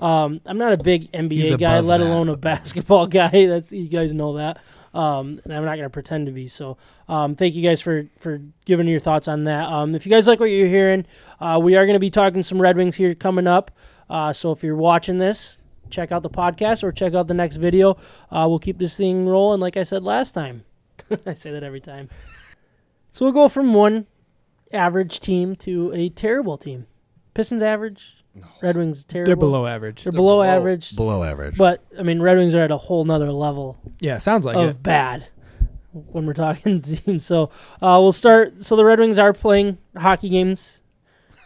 Um, 0.00 0.40
I'm 0.44 0.58
not 0.58 0.72
a 0.72 0.76
big 0.76 1.02
He's 1.12 1.50
NBA 1.50 1.60
guy, 1.60 1.80
let 1.80 1.98
that, 1.98 2.06
alone 2.06 2.28
a 2.28 2.36
basketball 2.36 3.06
guy. 3.06 3.30
That's 3.46 3.72
you 3.72 3.88
guys 3.88 4.12
know 4.12 4.36
that. 4.36 4.58
Um, 4.92 5.40
and 5.44 5.52
I'm 5.52 5.64
not 5.64 5.76
going 5.76 5.82
to 5.82 5.90
pretend 5.90 6.26
to 6.26 6.32
be. 6.32 6.48
So, 6.48 6.78
um, 7.08 7.36
thank 7.36 7.54
you 7.54 7.62
guys 7.62 7.80
for 7.80 8.06
for 8.18 8.40
giving 8.64 8.88
your 8.88 9.00
thoughts 9.00 9.28
on 9.28 9.44
that. 9.44 9.68
Um, 9.68 9.94
if 9.94 10.06
you 10.06 10.10
guys 10.10 10.26
like 10.26 10.40
what 10.40 10.46
you're 10.46 10.68
hearing, 10.68 11.06
uh, 11.40 11.60
we 11.62 11.76
are 11.76 11.84
going 11.84 11.94
to 11.94 12.00
be 12.00 12.10
talking 12.10 12.42
some 12.42 12.60
Red 12.60 12.76
Wings 12.76 12.96
here 12.96 13.14
coming 13.14 13.46
up. 13.46 13.70
Uh, 14.08 14.32
so 14.32 14.52
if 14.52 14.62
you're 14.62 14.76
watching 14.76 15.18
this, 15.18 15.58
check 15.90 16.12
out 16.12 16.22
the 16.22 16.30
podcast 16.30 16.82
or 16.82 16.92
check 16.92 17.14
out 17.14 17.26
the 17.26 17.34
next 17.34 17.56
video. 17.56 17.96
Uh, 18.30 18.46
we'll 18.48 18.58
keep 18.58 18.78
this 18.78 18.96
thing 18.96 19.26
rolling, 19.26 19.60
like 19.60 19.76
I 19.76 19.82
said 19.82 20.02
last 20.02 20.32
time. 20.32 20.64
I 21.26 21.34
say 21.34 21.50
that 21.50 21.62
every 21.62 21.80
time. 21.80 22.08
So 23.12 23.24
we'll 23.24 23.32
go 23.32 23.48
from 23.48 23.72
one 23.74 24.06
average 24.72 25.20
team 25.20 25.56
to 25.56 25.92
a 25.94 26.08
terrible 26.10 26.58
team. 26.58 26.86
Pistons 27.34 27.62
average, 27.62 28.24
no. 28.34 28.46
Red 28.62 28.76
Wings 28.76 29.04
terrible. 29.04 29.26
They're 29.28 29.36
below 29.36 29.66
average. 29.66 30.02
They're 30.04 30.12
below, 30.12 30.42
average. 30.42 30.94
Below 30.94 31.22
average. 31.22 31.56
But 31.56 31.82
I 31.98 32.02
mean, 32.02 32.20
Red 32.20 32.36
Wings 32.36 32.54
are 32.54 32.62
at 32.62 32.70
a 32.70 32.76
whole 32.76 33.04
nother 33.04 33.32
level 33.32 33.78
Yeah, 34.00 34.18
sounds 34.18 34.44
like 34.44 34.56
of 34.56 34.70
it. 34.70 34.82
bad 34.82 35.28
when 35.92 36.26
we're 36.26 36.34
talking 36.34 36.82
teams. 37.04 37.24
So 37.24 37.44
uh, 37.80 37.98
we'll 38.02 38.12
start. 38.12 38.62
So 38.64 38.76
the 38.76 38.84
Red 38.84 38.98
Wings 38.98 39.18
are 39.18 39.32
playing 39.32 39.78
hockey 39.96 40.28
games. 40.28 40.80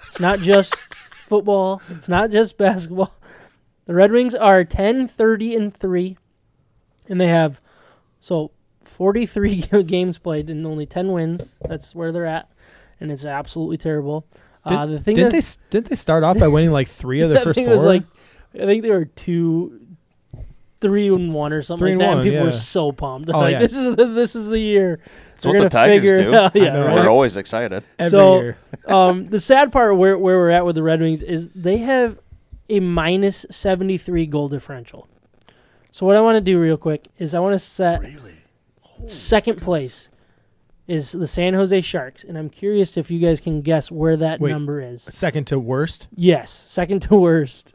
It's 0.09 0.18
not 0.18 0.40
just 0.40 0.74
football. 0.76 1.80
It's 1.90 2.09
not 2.09 2.30
just 2.30 2.57
basketball. 2.59 3.14
The 3.86 3.94
Red 3.94 4.11
Wings 4.12 4.34
are 4.34 4.64
10, 4.64 5.09
30, 5.09 5.55
and 5.57 5.74
3. 5.76 6.16
And 7.09 7.20
they 7.20 7.26
have, 7.28 7.61
so 8.20 8.51
43 9.01 9.62
games 9.86 10.18
played 10.18 10.51
and 10.51 10.66
only 10.66 10.84
10 10.84 11.11
wins. 11.11 11.55
That's 11.66 11.94
where 11.94 12.12
they're 12.12 12.26
at. 12.26 12.51
And 13.01 13.11
it's 13.11 13.24
absolutely 13.24 13.78
terrible. 13.78 14.26
uh, 14.66 14.84
the 14.84 14.98
thing 15.01 15.16
didn't 15.16 15.32
they 15.32 15.40
didn't 15.70 15.88
they 15.88 15.96
start 15.96 16.22
off 16.22 16.38
by 16.38 16.48
winning 16.57 16.70
like 16.70 16.86
three 16.86 17.22
of 17.22 17.30
their 17.30 17.38
I 17.38 17.44
first 17.44 17.55
think 17.55 17.68
four? 17.68 17.76
was 17.76 17.84
like 17.84 18.03
I 18.53 18.66
think 18.66 18.82
they 18.82 18.90
were 18.90 19.07
two, 19.07 19.80
three 20.82 21.09
and 21.09 21.32
one 21.32 21.55
or 21.55 21.62
something 21.62 21.82
Three 21.82 21.96
like 21.96 22.03
and 22.03 22.03
that. 22.03 22.09
one, 22.09 22.18
and 22.18 22.30
people 22.30 22.44
were 22.44 22.53
so 22.53 22.92
pumped. 22.92 23.30
Oh, 23.32 23.38
like 23.38 23.53
yeah. 23.53 23.59
this 23.61 23.72
is 23.72 23.96
the, 23.96 24.05
this 24.05 24.36
is 24.36 24.48
the 24.48 24.59
year. 24.59 25.01
It's 25.36 25.46
what 25.46 25.57
the 25.57 25.70
Tigers 25.70 26.18
do. 26.18 26.34
Out, 26.34 26.55
yeah, 26.55 26.64
know, 26.74 26.86
right? 26.88 26.96
we're 26.96 27.09
always 27.09 27.38
excited. 27.38 27.82
every 27.98 28.11
so- 28.11 28.40
year. 28.42 28.59
um, 28.86 29.24
the 29.28 29.40
sad 29.40 29.72
part 29.72 29.96
where 29.96 30.18
where 30.18 30.36
we're 30.36 30.51
at 30.51 30.66
with 30.66 30.74
the 30.74 30.82
Red 30.82 31.01
Wings 31.01 31.22
is 31.22 31.48
they 31.55 31.78
have 31.78 32.18
a 32.68 32.80
minus 32.80 33.46
seventy 33.48 33.96
three 33.96 34.26
goal 34.26 34.51
differential. 34.51 35.09
So 35.90 36.05
what 36.05 36.16
I 36.16 36.20
want 36.20 36.36
to 36.36 36.42
do 36.42 36.61
real 36.61 36.76
quick 36.76 37.09
is 37.18 37.34
I 37.34 37.40
want 37.40 37.55
to 37.55 37.59
set 37.59 38.03
really? 38.03 38.34
Second 39.07 39.61
place 39.61 40.09
is 40.86 41.12
the 41.12 41.26
San 41.26 41.55
Jose 41.55 41.80
Sharks, 41.82 42.24
and 42.24 42.36
I'm 42.36 42.51
curious 42.51 42.96
if 42.96 43.11
you 43.11 43.20
guys 43.20 43.40
can 43.40 43.62
guess 43.62 43.90
where 43.90 44.16
that 44.16 44.40
Wait. 44.40 44.51
number 44.51 44.80
is. 44.80 45.09
Second 45.12 45.46
to 45.48 45.59
worst. 45.59 46.09
Yes, 46.14 46.51
second 46.51 47.01
to 47.03 47.14
worst 47.16 47.74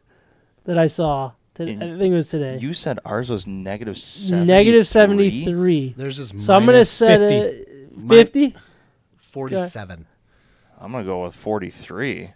that 0.64 0.78
I 0.78 0.86
saw. 0.86 1.32
Today. 1.54 1.72
I 1.76 1.96
think 1.98 2.12
it 2.12 2.14
was 2.14 2.28
today. 2.28 2.58
You 2.60 2.74
said 2.74 2.98
ours 3.06 3.30
was 3.30 3.46
negative 3.46 3.96
73? 3.96 4.44
Negative 4.46 4.86
73. 4.86 5.94
There's 5.96 6.18
this. 6.18 6.28
So 6.44 6.52
I'm 6.52 6.66
going 6.66 6.72
to 6.72 6.72
minus 6.74 6.90
set 6.90 7.20
50. 7.20 7.66
50, 8.08 8.56
47. 9.16 10.06
I'm 10.78 10.92
going 10.92 11.02
to 11.04 11.08
go 11.10 11.24
with 11.24 11.34
43. 11.34 12.32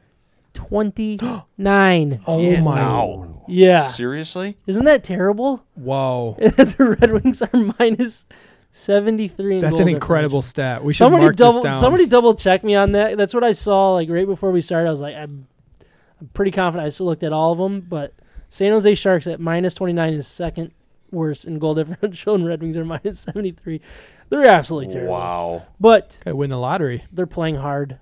29. 0.54 2.22
Oh 2.26 2.40
Yeah. 2.40 2.60
my! 2.62 2.80
Wow. 2.82 3.44
Yeah. 3.46 3.88
Seriously? 3.88 4.56
Isn't 4.66 4.86
that 4.86 5.04
terrible? 5.04 5.64
Wow, 5.76 6.36
the 6.40 6.96
Red 7.00 7.12
Wings 7.12 7.42
are 7.42 7.74
minus 7.78 8.24
73 8.72 9.54
in 9.56 9.60
that's 9.60 9.72
goal 9.72 9.82
an 9.82 9.88
incredible 9.88 10.42
stat. 10.42 10.84
We 10.84 10.92
should 10.92 11.04
Somebody 11.04 11.24
mark 11.24 11.36
double 11.36 11.54
this 11.62 11.64
down. 11.64 11.80
somebody 11.80 12.06
double 12.06 12.34
check 12.34 12.62
me 12.64 12.74
on 12.74 12.92
that. 12.92 13.16
That's 13.16 13.34
what 13.34 13.44
I 13.44 13.52
saw 13.52 13.92
like 13.94 14.08
right 14.08 14.26
before 14.26 14.50
we 14.52 14.60
started. 14.60 14.88
I 14.88 14.90
was 14.90 15.00
like 15.00 15.16
I'm, 15.16 15.46
I'm 16.20 16.28
pretty 16.28 16.50
confident. 16.52 16.86
I 16.86 16.90
still 16.90 17.06
looked 17.06 17.22
at 17.22 17.32
all 17.32 17.52
of 17.52 17.58
them, 17.58 17.80
but 17.80 18.14
San 18.48 18.70
Jose 18.72 18.94
Sharks 18.94 19.26
at 19.26 19.40
minus 19.40 19.74
29 19.74 20.14
is 20.14 20.26
second 20.28 20.72
worst 21.10 21.44
in 21.44 21.58
goal 21.58 21.74
differential 21.76 22.34
and 22.34 22.46
Red 22.46 22.60
Wings 22.62 22.76
are 22.76 22.84
minus 22.84 23.20
73. 23.20 23.80
They're 24.28 24.48
absolutely 24.48 24.92
terrible. 24.92 25.12
Wow. 25.14 25.62
But 25.80 26.18
Okay, 26.22 26.32
win 26.32 26.50
the 26.50 26.58
lottery. 26.58 27.04
they're 27.12 27.26
playing 27.26 27.56
hard. 27.56 27.98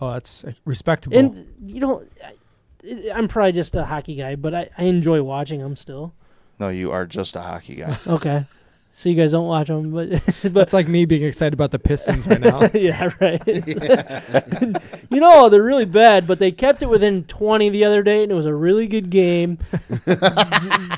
Oh, 0.00 0.12
that's 0.12 0.42
uh, 0.44 0.52
respectable. 0.64 1.16
And 1.18 1.54
you 1.62 1.80
know, 1.80 2.02
I, 2.24 3.10
I'm 3.14 3.28
probably 3.28 3.52
just 3.52 3.76
a 3.76 3.84
hockey 3.84 4.14
guy, 4.16 4.34
but 4.36 4.54
I, 4.54 4.70
I 4.78 4.84
enjoy 4.84 5.22
watching 5.22 5.60
them 5.60 5.76
still. 5.76 6.14
No, 6.58 6.70
you 6.70 6.90
are 6.90 7.06
just 7.06 7.36
a 7.36 7.42
hockey 7.42 7.76
guy. 7.76 7.96
Okay, 8.06 8.44
so 8.94 9.08
you 9.08 9.14
guys 9.16 9.32
don't 9.32 9.46
watch 9.46 9.68
them, 9.68 9.90
but 9.90 10.10
but 10.42 10.52
that's 10.54 10.72
like 10.72 10.86
me 10.86 11.04
being 11.06 11.22
excited 11.24 11.52
about 11.54 11.70
the 11.70 11.78
Pistons 11.78 12.26
right 12.26 12.40
now. 12.40 12.68
yeah, 12.74 13.10
right. 13.20 13.42
you 15.10 15.20
know 15.20 15.48
they're 15.48 15.62
really 15.62 15.84
bad, 15.86 16.26
but 16.26 16.38
they 16.38 16.52
kept 16.52 16.82
it 16.82 16.88
within 16.90 17.24
20 17.24 17.70
the 17.70 17.84
other 17.84 18.02
day, 18.02 18.22
and 18.22 18.30
it 18.30 18.34
was 18.34 18.46
a 18.46 18.54
really 18.54 18.86
good 18.86 19.08
game. 19.10 19.58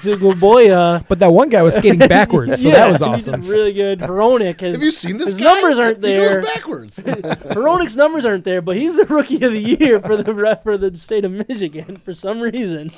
Zagoboya. 0.02 1.06
But 1.08 1.18
that 1.20 1.32
one 1.32 1.48
guy 1.48 1.62
was 1.62 1.74
skating 1.76 1.98
backwards, 2.00 2.62
so 2.62 2.70
that 2.70 2.90
was 2.90 3.02
awesome. 3.02 3.42
really 3.46 3.72
good. 3.72 4.00
Veronic 4.00 4.60
has 4.60 4.74
Have 4.76 4.82
you 4.82 4.90
seen 4.90 5.16
this 5.16 5.26
his 5.26 5.34
guy? 5.36 5.44
numbers 5.44 5.78
aren't 5.78 5.96
He 5.98 6.02
there. 6.02 6.40
goes 6.40 6.52
backwards. 6.54 6.98
Veronic's 6.98 7.96
numbers 7.96 8.24
aren't 8.24 8.44
there, 8.44 8.60
but 8.62 8.76
he's 8.76 8.96
the 8.96 9.04
rookie 9.06 9.36
of 9.42 9.52
the 9.52 9.60
year 9.60 10.00
for 10.00 10.16
the 10.16 10.34
re- 10.34 10.56
for 10.62 10.76
the 10.76 10.94
state 10.96 11.24
of 11.24 11.32
Michigan 11.32 11.96
for 11.98 12.14
some 12.14 12.40
reason. 12.40 12.90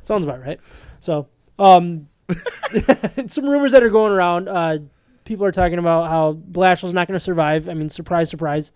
Sounds 0.00 0.24
about 0.24 0.40
right. 0.40 0.60
So, 1.00 1.28
um, 1.58 2.08
some 3.28 3.46
rumors 3.46 3.72
that 3.72 3.82
are 3.82 3.90
going 3.90 4.12
around. 4.12 4.48
Uh, 4.48 4.78
people 5.24 5.44
are 5.44 5.52
talking 5.52 5.78
about 5.78 6.08
how 6.08 6.34
Blashill's 6.34 6.92
not 6.92 7.06
going 7.08 7.18
to 7.18 7.24
survive. 7.24 7.68
I 7.68 7.74
mean, 7.74 7.90
surprise, 7.90 8.30
surprise. 8.30 8.72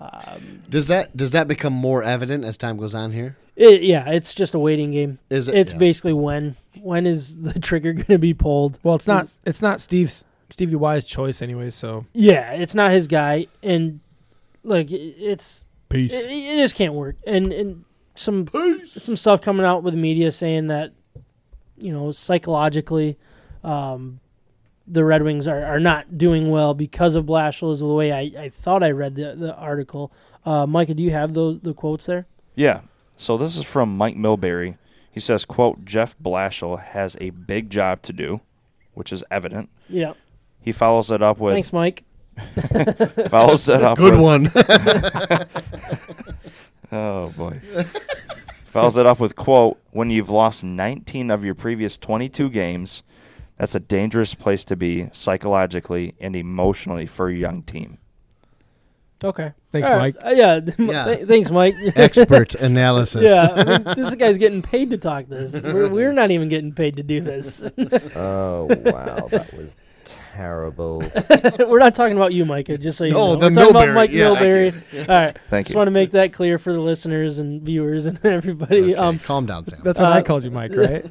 Um, 0.00 0.62
does 0.68 0.88
that 0.88 1.16
does 1.16 1.30
that 1.30 1.46
become 1.48 1.72
more 1.72 2.02
evident 2.02 2.44
as 2.44 2.56
time 2.58 2.76
goes 2.76 2.94
on 2.94 3.12
here? 3.12 3.36
it, 3.56 3.82
yeah, 3.82 4.10
it's 4.10 4.34
just 4.34 4.54
a 4.54 4.58
waiting 4.58 4.90
game. 4.90 5.18
Is 5.30 5.46
it? 5.48 5.54
It's 5.54 5.72
yeah. 5.72 5.78
basically 5.78 6.12
when 6.12 6.56
when 6.80 7.06
is 7.06 7.40
the 7.40 7.58
trigger 7.60 7.92
going 7.92 8.06
to 8.06 8.18
be 8.18 8.34
pulled? 8.34 8.78
Well, 8.82 8.96
it's 8.96 9.06
not. 9.06 9.32
It's 9.44 9.62
not 9.62 9.80
Steve's 9.80 10.24
Stevie 10.50 10.76
Y's 10.76 11.04
choice, 11.04 11.40
anyway. 11.40 11.70
So 11.70 12.06
Yeah, 12.12 12.52
it's 12.52 12.74
not 12.74 12.90
his 12.90 13.06
guy, 13.06 13.46
and 13.62 14.00
like 14.64 14.90
it- 14.90 15.16
it's 15.18 15.64
peace. 15.88 16.12
it, 16.12 16.28
it 16.30 16.56
just 16.56 16.74
can't 16.74 16.94
work. 16.94 17.16
And 17.26 17.52
and 17.52 17.84
some 18.16 18.48
some 18.84 19.16
stuff 19.16 19.42
coming 19.42 19.64
out 19.64 19.82
with 19.84 19.94
the 19.94 20.00
media 20.00 20.32
saying 20.32 20.66
that 20.68 20.92
you 21.76 21.92
know 21.92 22.10
psychologically, 22.10 23.16
um, 23.62 24.20
the 24.86 25.04
Red 25.04 25.22
Wings 25.22 25.48
are, 25.48 25.64
are 25.64 25.80
not 25.80 26.18
doing 26.18 26.50
well 26.50 26.74
because 26.74 27.14
of 27.14 27.24
Blashill. 27.26 27.72
Is 27.72 27.80
the 27.80 27.86
way 27.86 28.12
I, 28.12 28.44
I 28.44 28.48
thought 28.50 28.82
I 28.82 28.90
read 28.90 29.14
the 29.14 29.34
the 29.36 29.54
article. 29.54 30.12
Uh, 30.44 30.66
Micah, 30.66 30.94
do 30.94 31.02
you 31.02 31.10
have 31.10 31.34
those 31.34 31.60
the 31.60 31.74
quotes 31.74 32.06
there? 32.06 32.26
Yeah. 32.54 32.80
So 33.16 33.38
this 33.38 33.56
is 33.56 33.64
from 33.64 33.96
Mike 33.96 34.16
Milbury. 34.16 34.76
He 35.10 35.20
says, 35.20 35.44
"quote 35.44 35.84
Jeff 35.84 36.16
Blashill 36.18 36.82
has 36.82 37.16
a 37.20 37.30
big 37.30 37.70
job 37.70 38.02
to 38.02 38.12
do, 38.12 38.40
which 38.94 39.12
is 39.12 39.24
evident." 39.30 39.70
Yeah. 39.88 40.14
He 40.60 40.72
follows 40.72 41.10
it 41.10 41.22
up 41.22 41.38
with 41.38 41.54
Thanks, 41.54 41.72
Mike. 41.72 42.04
follows 43.28 43.68
it 43.68 43.82
up 43.82 43.96
Good 43.96 44.14
with, 44.14 44.20
one. 44.20 44.50
Oh 46.94 47.30
boy. 47.36 47.60
Follows 48.74 48.96
it 48.96 49.06
up 49.06 49.20
with 49.20 49.36
quote, 49.36 49.78
when 49.92 50.10
you've 50.10 50.30
lost 50.30 50.64
19 50.64 51.30
of 51.30 51.44
your 51.44 51.54
previous 51.54 51.96
22 51.96 52.50
games, 52.50 53.02
that's 53.56 53.74
a 53.74 53.80
dangerous 53.80 54.34
place 54.34 54.64
to 54.64 54.76
be 54.76 55.08
psychologically 55.12 56.14
and 56.20 56.34
emotionally 56.34 57.06
for 57.06 57.28
a 57.28 57.34
young 57.34 57.62
team. 57.62 57.98
Okay. 59.22 59.52
Thanks, 59.72 59.88
All 59.88 59.96
right. 59.96 60.14
Mike. 60.16 60.24
Uh, 60.24 60.34
yeah. 60.34 60.60
Yeah. 60.78 61.04
Th- 61.04 61.26
thanks, 61.28 61.50
Mike. 61.50 61.74
Expert 61.96 62.54
analysis. 62.56 63.22
yeah. 63.22 63.48
I 63.54 63.78
mean, 63.78 63.96
this 63.96 64.14
guy's 64.16 64.38
getting 64.38 64.60
paid 64.60 64.90
to 64.90 64.98
talk 64.98 65.28
this. 65.28 65.52
We're, 65.54 65.88
we're 65.88 66.12
not 66.12 66.30
even 66.30 66.48
getting 66.48 66.72
paid 66.72 66.96
to 66.96 67.02
do 67.02 67.20
this. 67.20 67.62
Oh 68.14 68.66
wow, 68.84 69.28
that 69.28 69.50
was 69.56 69.74
terrible. 70.34 70.98
We're 71.58 71.78
not 71.78 71.94
talking 71.94 72.16
about 72.16 72.32
you, 72.34 72.44
Micah. 72.44 72.76
Just 72.78 72.98
so 72.98 73.04
you 73.04 73.12
No, 73.12 73.34
know, 73.34 73.36
the 73.36 73.48
we're 73.50 73.54
talking 73.54 73.70
about 73.70 73.94
Mike 73.94 74.10
Yeah, 74.10 74.32
I 74.32 74.36
Milbury. 74.36 75.08
All 75.08 75.14
right, 75.14 75.38
Thank 75.50 75.66
you. 75.68 75.70
just 75.70 75.74
you. 75.74 75.76
want 75.78 75.86
to 75.88 75.92
make 75.92 76.10
that 76.12 76.32
clear 76.32 76.58
for 76.58 76.72
the 76.72 76.80
listeners 76.80 77.38
and 77.38 77.62
viewers 77.62 78.06
and 78.06 78.18
everybody. 78.24 78.92
Okay, 78.92 78.94
Um, 78.96 79.18
calm 79.18 79.46
down, 79.46 79.66
Sam. 79.66 79.80
That's 79.84 79.98
what 79.98 80.10
Uh, 80.10 80.14
I 80.14 80.22
called 80.22 80.44
you, 80.44 80.50
Mike. 80.50 80.74
Right? 80.74 81.04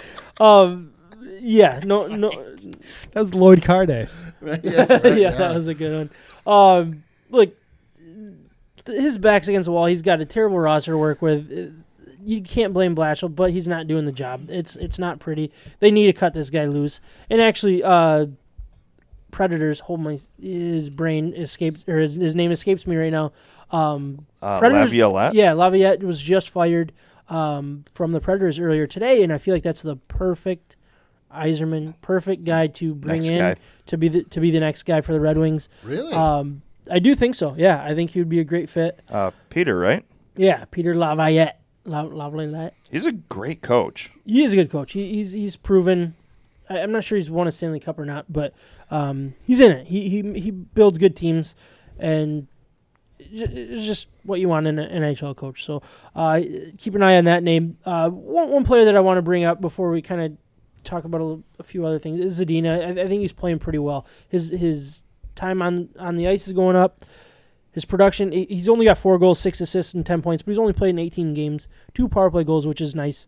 um, 0.40 0.92
yeah, 1.40 1.80
no, 1.84 2.06
no, 2.06 2.30
that 2.30 3.20
was 3.20 3.34
Lloyd 3.34 3.62
Carday. 3.62 4.08
That's 4.40 4.90
right, 4.90 5.18
yeah, 5.18 5.32
that 5.32 5.54
was 5.54 5.68
a 5.68 5.74
good 5.74 6.10
one. 6.46 6.54
Um, 6.54 7.04
look, 7.30 7.54
th- 8.84 9.00
his 9.00 9.18
back's 9.18 9.48
against 9.48 9.66
the 9.66 9.72
wall. 9.72 9.86
He's 9.86 10.02
got 10.02 10.20
a 10.20 10.24
terrible 10.24 10.58
roster 10.58 10.92
to 10.92 10.98
work 10.98 11.20
with. 11.22 11.84
You 12.24 12.40
can't 12.42 12.72
blame 12.72 12.94
Blashill, 12.94 13.34
but 13.34 13.50
he's 13.50 13.66
not 13.66 13.86
doing 13.88 14.04
the 14.06 14.12
job. 14.12 14.48
It's 14.48 14.76
it's 14.76 14.98
not 14.98 15.18
pretty. 15.18 15.50
They 15.80 15.90
need 15.90 16.06
to 16.06 16.12
cut 16.12 16.34
this 16.34 16.50
guy 16.50 16.66
loose. 16.66 17.00
And 17.28 17.40
actually, 17.40 17.82
uh, 17.82 18.26
Predators. 19.30 19.80
Hold 19.80 20.00
my 20.00 20.18
his 20.40 20.90
brain 20.90 21.32
escapes 21.34 21.84
or 21.88 21.98
his, 21.98 22.14
his 22.16 22.34
name 22.34 22.52
escapes 22.52 22.86
me 22.86 22.96
right 22.96 23.10
now. 23.12 23.32
Um, 23.70 24.26
Uh, 24.42 24.58
Predators- 24.58 24.90
Laviolette? 24.90 25.34
yeah, 25.34 25.52
Laviolette 25.52 26.02
was 26.02 26.20
just 26.20 26.50
fired 26.50 26.92
um, 27.30 27.84
from 27.94 28.12
the 28.12 28.20
Predators 28.20 28.58
earlier 28.58 28.86
today, 28.86 29.22
and 29.22 29.32
I 29.32 29.38
feel 29.38 29.54
like 29.54 29.62
that's 29.62 29.80
the 29.82 29.96
perfect 29.96 30.76
Yzerman, 31.34 31.94
perfect 32.02 32.44
guy 32.44 32.66
to 32.66 32.94
bring 32.94 33.20
Next 33.20 33.30
in 33.30 33.38
guy. 33.38 33.56
to 33.86 33.96
be 33.96 34.08
the 34.08 34.22
to 34.24 34.38
be 34.40 34.50
the 34.50 34.60
next 34.60 34.82
guy 34.82 35.00
for 35.00 35.12
the 35.14 35.20
Red 35.20 35.38
Wings. 35.38 35.70
Really? 35.82 36.12
Um, 36.12 36.60
I 36.90 36.98
do 36.98 37.14
think 37.14 37.34
so. 37.34 37.54
Yeah, 37.56 37.82
I 37.82 37.94
think 37.94 38.10
he 38.10 38.18
would 38.18 38.28
be 38.28 38.40
a 38.40 38.44
great 38.44 38.68
fit. 38.68 39.00
Uh, 39.08 39.30
Peter, 39.48 39.78
right? 39.78 40.04
Yeah, 40.36 40.66
Peter 40.70 40.94
Laviolette. 41.84 42.16
La- 42.16 42.24
Laviolette. 42.26 42.74
He's 42.90 43.06
a 43.06 43.12
great 43.12 43.62
coach. 43.62 44.10
He 44.24 44.42
is 44.42 44.52
a 44.52 44.56
good 44.56 44.70
coach. 44.70 44.92
He, 44.92 45.14
he's 45.14 45.32
he's 45.32 45.56
proven. 45.56 46.14
I, 46.68 46.80
I'm 46.80 46.92
not 46.92 47.04
sure 47.04 47.16
he's 47.18 47.30
won 47.30 47.46
a 47.46 47.52
Stanley 47.52 47.80
Cup 47.80 47.98
or 47.98 48.04
not, 48.04 48.32
but 48.32 48.54
um, 48.90 49.34
he's 49.44 49.60
in 49.60 49.72
it. 49.72 49.86
He 49.86 50.08
he 50.08 50.40
he 50.40 50.50
builds 50.50 50.98
good 50.98 51.16
teams, 51.16 51.54
and 51.98 52.46
it's 53.18 53.84
just 53.84 54.06
what 54.24 54.40
you 54.40 54.48
want 54.48 54.66
in 54.66 54.78
an 54.78 55.02
NHL 55.02 55.36
coach. 55.36 55.64
So 55.64 55.82
uh, 56.14 56.40
keep 56.78 56.94
an 56.94 57.02
eye 57.02 57.16
on 57.16 57.24
that 57.24 57.42
name. 57.42 57.78
Uh, 57.84 58.08
one 58.10 58.50
one 58.50 58.64
player 58.64 58.84
that 58.84 58.96
I 58.96 59.00
want 59.00 59.18
to 59.18 59.22
bring 59.22 59.44
up 59.44 59.60
before 59.60 59.90
we 59.90 60.02
kind 60.02 60.20
of 60.20 60.36
talk 60.84 61.04
about 61.04 61.20
a, 61.20 61.42
a 61.60 61.62
few 61.62 61.86
other 61.86 61.98
things 61.98 62.20
is 62.20 62.40
Zadina. 62.40 62.98
I, 62.98 63.02
I 63.02 63.08
think 63.08 63.20
he's 63.20 63.32
playing 63.32 63.58
pretty 63.58 63.78
well. 63.78 64.06
His 64.28 64.50
his 64.50 65.02
time 65.34 65.62
on 65.62 65.88
on 65.98 66.16
the 66.16 66.28
ice 66.28 66.46
is 66.46 66.52
going 66.52 66.76
up. 66.76 67.04
His 67.72 67.86
production, 67.86 68.32
he's 68.32 68.68
only 68.68 68.84
got 68.84 68.98
four 68.98 69.18
goals, 69.18 69.40
six 69.40 69.60
assists, 69.60 69.94
and 69.94 70.04
10 70.04 70.20
points, 70.20 70.42
but 70.42 70.50
he's 70.50 70.58
only 70.58 70.74
played 70.74 70.90
in 70.90 70.98
18 70.98 71.32
games, 71.32 71.68
two 71.94 72.06
power 72.06 72.30
play 72.30 72.44
goals, 72.44 72.66
which 72.66 72.82
is 72.82 72.94
nice. 72.94 73.26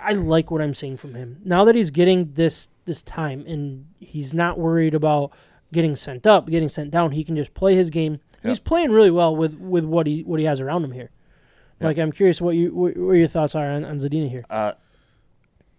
I 0.00 0.12
like 0.12 0.52
what 0.52 0.62
I'm 0.62 0.74
seeing 0.74 0.96
from 0.96 1.14
him. 1.14 1.40
Now 1.44 1.64
that 1.64 1.74
he's 1.74 1.90
getting 1.90 2.32
this 2.34 2.68
this 2.84 3.02
time 3.02 3.44
and 3.46 3.86
he's 3.98 4.32
not 4.32 4.58
worried 4.58 4.94
about 4.94 5.32
getting 5.72 5.96
sent 5.96 6.26
up, 6.26 6.48
getting 6.48 6.68
sent 6.68 6.92
down, 6.92 7.10
he 7.10 7.24
can 7.24 7.36
just 7.36 7.52
play 7.54 7.74
his 7.74 7.90
game. 7.90 8.20
Yep. 8.44 8.50
He's 8.50 8.60
playing 8.60 8.92
really 8.92 9.10
well 9.10 9.34
with, 9.34 9.54
with 9.54 9.84
what 9.84 10.06
he 10.06 10.22
what 10.22 10.38
he 10.38 10.46
has 10.46 10.60
around 10.60 10.84
him 10.84 10.92
here. 10.92 11.10
Yep. 11.80 11.86
Like 11.86 11.98
I'm 11.98 12.12
curious 12.12 12.40
what 12.40 12.54
you 12.54 12.72
what, 12.72 12.96
what 12.96 13.12
your 13.14 13.26
thoughts 13.26 13.56
are 13.56 13.68
on, 13.68 13.84
on 13.84 13.98
Zadina 13.98 14.30
here. 14.30 14.44
Uh, 14.48 14.72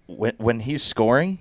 when 0.08 0.34
when 0.38 0.60
he's 0.60 0.84
scoring, 0.84 1.40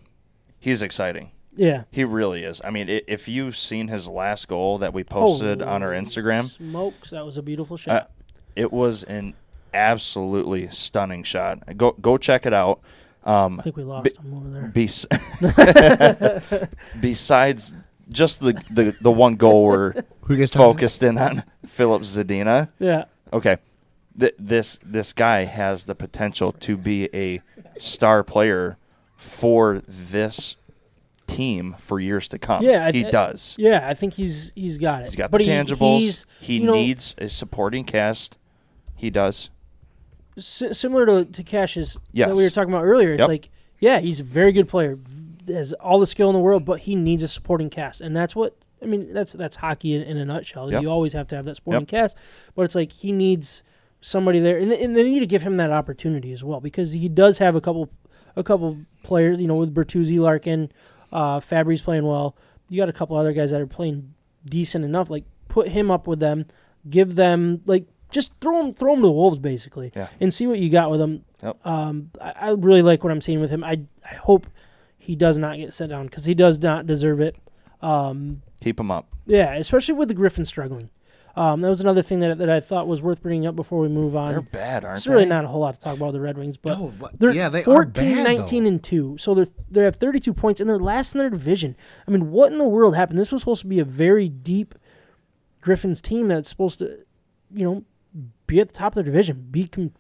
he's 0.61 0.81
exciting. 0.81 1.33
Yeah. 1.59 1.83
He 1.91 2.05
really 2.05 2.45
is. 2.45 2.61
I 2.65 2.71
mean, 2.71 2.89
i- 2.89 3.03
if 3.07 3.29
you've 3.29 3.57
seen 3.57 3.89
his 3.89 4.09
last 4.09 4.49
goal 4.49 4.79
that 4.79 4.95
we 4.95 5.05
posted 5.05 5.61
on 5.61 5.83
our 5.83 5.93
Holy 5.93 6.05
Instagram, 6.05 6.51
Smokes, 6.57 7.11
that 7.11 7.25
was 7.27 7.37
a 7.37 7.43
beautiful 7.43 7.75
uh, 7.75 7.79
shot. 7.79 8.11
it 8.57 8.73
was 8.73 9.03
an 9.05 9.35
absolutely 9.75 10.69
stunning 10.71 11.23
shot. 11.25 11.77
Go 11.77 11.93
go 12.01 12.17
check 12.17 12.47
it 12.47 12.55
out. 12.55 12.81
Um, 13.25 13.59
I 13.61 13.63
think 13.65 13.77
we 13.77 13.83
lost 13.83 14.05
be- 14.05 14.11
him 14.29 14.35
over 14.35 14.49
there. 14.49 14.69
Bes- 14.69 15.05
besides 17.01 17.75
just 18.11 18.41
the, 18.41 18.55
the, 18.71 18.95
the 19.01 19.11
one 19.11 19.35
goal 19.37 19.65
we're 19.65 19.93
Who 20.23 20.35
you 20.35 20.41
guys 20.41 20.51
talking 20.51 20.75
focused 20.77 21.03
in 21.03 21.19
on, 21.19 21.43
Filip 21.67 22.03
Zadina. 22.03 22.71
Yeah. 22.79 23.05
Okay, 23.33 23.59
Th- 24.19 24.35
this 24.39 24.79
this 24.83 25.13
guy 25.13 25.45
has 25.45 25.85
the 25.85 25.95
potential 25.95 26.53
to 26.53 26.77
be 26.77 27.11
a 27.15 27.43
star 27.79 28.23
player 28.23 28.79
for 29.17 29.83
this 29.87 30.57
team 31.29 31.77
for 31.79 32.01
years 32.01 32.27
to 32.29 32.39
come. 32.39 32.63
Yeah, 32.65 32.91
he 32.91 33.07
I- 33.07 33.11
does. 33.11 33.55
Yeah, 33.59 33.87
I 33.89 33.95
think 33.95 34.15
he's 34.15 34.51
he's 34.57 34.79
got 34.79 35.03
it. 35.03 35.07
He's 35.07 35.15
got 35.17 35.31
but 35.31 35.39
the 35.39 35.45
he, 35.45 35.51
tangibles. 35.51 36.25
He 36.41 36.59
know, 36.61 36.73
needs 36.73 37.15
a 37.19 37.29
supporting 37.29 37.85
cast. 37.85 38.37
He 38.97 39.11
does. 39.11 39.51
si- 40.39 40.73
similar 40.75 41.07
to 41.07 41.25
to 41.27 41.43
Cash's 41.45 41.97
that 42.15 42.35
we 42.35 42.43
were 42.43 42.51
talking 42.51 42.73
about 42.73 42.85
earlier. 42.85 43.13
It's 43.13 43.21
Yep. 43.21 43.29
like, 43.29 43.49
yeah, 43.81 44.01
he's 44.01 44.19
a 44.21 44.25
very 44.25 44.51
good 44.53 44.69
player, 44.69 44.99
has 45.47 45.73
all 45.75 46.01
the 46.01 46.07
skill 46.07 46.29
in 46.31 46.35
the 46.35 46.41
world, 46.41 46.65
but 46.65 46.81
he 46.81 46.97
needs 46.97 47.23
a 47.23 47.29
supporting 47.29 47.71
cast, 47.71 48.01
and 48.01 48.17
that's 48.17 48.35
what 48.35 48.57
I 48.83 48.87
mean. 48.87 49.13
That's 49.13 49.33
that's 49.35 49.57
hockey 49.57 49.95
in, 49.95 50.03
in 50.03 50.17
a 50.17 50.25
nutshell. 50.25 50.71
Yep. 50.73 50.83
You 50.83 50.91
always 50.91 51.13
have 51.13 51.29
to 51.29 51.37
have 51.37 51.45
that 51.45 51.57
supporting 51.57 51.83
Yep. 51.83 51.89
cast, 51.89 52.17
but 52.55 52.63
it's 52.63 52.75
like 52.75 52.93
he 52.93 53.13
needs 53.13 53.63
somebody 54.01 54.39
there, 54.41 54.57
and, 54.59 54.71
th- 54.71 54.81
and 54.85 54.95
they 54.97 55.03
need 55.03 55.21
to 55.21 55.27
give 55.27 55.43
him 55.43 55.57
that 55.57 55.71
opportunity 55.73 56.31
as 56.33 56.45
well 56.45 56.61
because 56.61 56.93
he 56.93 57.09
does 57.09 57.39
have 57.39 57.55
a 57.57 57.61
couple 57.61 57.89
a 58.37 58.45
couple 58.45 58.79
players, 59.03 59.41
you 59.41 59.49
know, 59.49 59.57
with 59.57 59.75
Bertuzzi, 59.75 60.19
Larkin, 60.21 60.71
uh, 61.13 61.41
Fabbri's 61.41 61.83
playing 61.83 62.05
well. 62.07 62.37
You 62.69 62.81
got 62.81 62.89
a 62.89 62.93
couple 62.93 63.17
other 63.17 63.33
guys 63.33 63.51
that 63.51 63.61
are 63.61 63.67
playing 63.67 64.13
decent 64.45 64.85
enough. 64.85 65.09
Like 65.11 65.25
put 65.49 65.69
him 65.69 65.91
up 65.91 66.07
with 66.07 66.21
them, 66.21 66.47
give 66.89 67.15
them 67.15 67.63
like 67.67 67.87
just 68.11 68.31
throw 68.41 68.61
him 68.65 68.75
throw 68.75 68.93
him 68.95 69.01
to 69.01 69.07
the 69.07 69.13
wolves 69.13 69.39
basically, 69.39 69.93
Yeah. 69.97 70.09
and 70.21 70.33
see 70.33 70.47
what 70.47 70.59
you 70.59 70.71
got 70.71 70.91
with 70.91 71.01
him. 71.01 71.25
Yep. 71.43 71.67
Um, 71.67 72.11
I, 72.21 72.33
I 72.41 72.49
really 72.51 72.83
like 72.83 73.03
what 73.05 73.11
I'm 73.11 73.21
seeing 73.21 73.41
with 73.41 73.51
him. 73.51 73.63
I 73.65 73.81
I 74.05 74.15
hope 74.15 74.47
he 74.99 75.15
does 75.17 75.39
not 75.39 75.57
get 75.57 75.73
sent 75.75 75.91
down 75.91 76.07
because 76.07 76.25
he 76.25 76.35
does 76.35 76.59
not 76.59 76.87
deserve 76.87 77.21
it. 77.21 77.37
Um, 77.81 78.43
Keep 78.61 78.81
him 78.81 78.91
up. 78.91 79.07
yeah, 79.27 79.55
especially 79.55 79.95
with 79.95 80.09
the 80.09 80.15
Griffins 80.15 80.49
struggling. 80.49 80.91
Um, 81.39 81.61
that 81.61 81.69
was 81.69 81.81
another 81.81 82.03
thing 82.03 82.21
that 82.21 82.39
that 82.39 82.51
I 82.51 82.59
thought 82.61 82.89
was 82.89 83.01
worth 83.01 83.23
bringing 83.23 83.47
up 83.47 83.55
before 83.55 83.79
we 83.81 83.89
move 83.89 84.17
on. 84.17 84.31
They're 84.31 84.41
bad, 84.41 84.85
aren't 84.85 84.97
It's 84.99 85.07
they? 85.07 85.13
really 85.13 85.27
not 85.27 85.45
a 85.45 85.49
whole 85.49 85.61
lot 85.61 85.75
to 85.75 85.81
talk 85.81 85.97
about 85.97 86.13
the 86.13 86.21
Red 86.21 86.37
Wings, 86.37 86.57
but 86.57 86.79
No, 86.79 86.93
they're 87.19 87.31
yeah, 87.31 87.49
they 87.49 87.61
are 87.61 87.85
14, 87.85 87.93
bad, 88.17 88.25
19, 88.25 88.65
though. 88.65 88.69
and 88.69 88.83
2. 88.83 89.17
So 89.21 89.35
they're 89.35 89.47
they 89.71 89.83
have 89.83 89.97
32 89.97 90.33
points 90.33 90.61
and 90.61 90.69
they're 90.69 90.79
last 90.79 91.15
in 91.15 91.19
their 91.21 91.31
division. 91.31 91.77
I 92.07 92.11
mean, 92.11 92.31
what 92.33 92.51
in 92.51 92.59
the 92.59 92.65
world 92.65 92.97
happened? 92.97 93.19
This 93.21 93.31
was 93.31 93.43
supposed 93.43 93.61
to 93.61 93.67
be 93.69 93.79
a 93.79 93.85
very 93.85 94.29
deep 94.29 94.75
Griffins 95.61 96.01
team 96.01 96.29
that's 96.29 96.49
supposed 96.49 96.79
to, 96.81 96.99
you 97.55 97.65
know, 97.65 97.85
be 98.47 98.61
at 98.61 98.69
the 98.69 98.75
top 98.75 98.93
of 98.93 98.95
their 98.97 99.05
division, 99.05 99.47
be 99.51 99.69
com- 99.69 99.93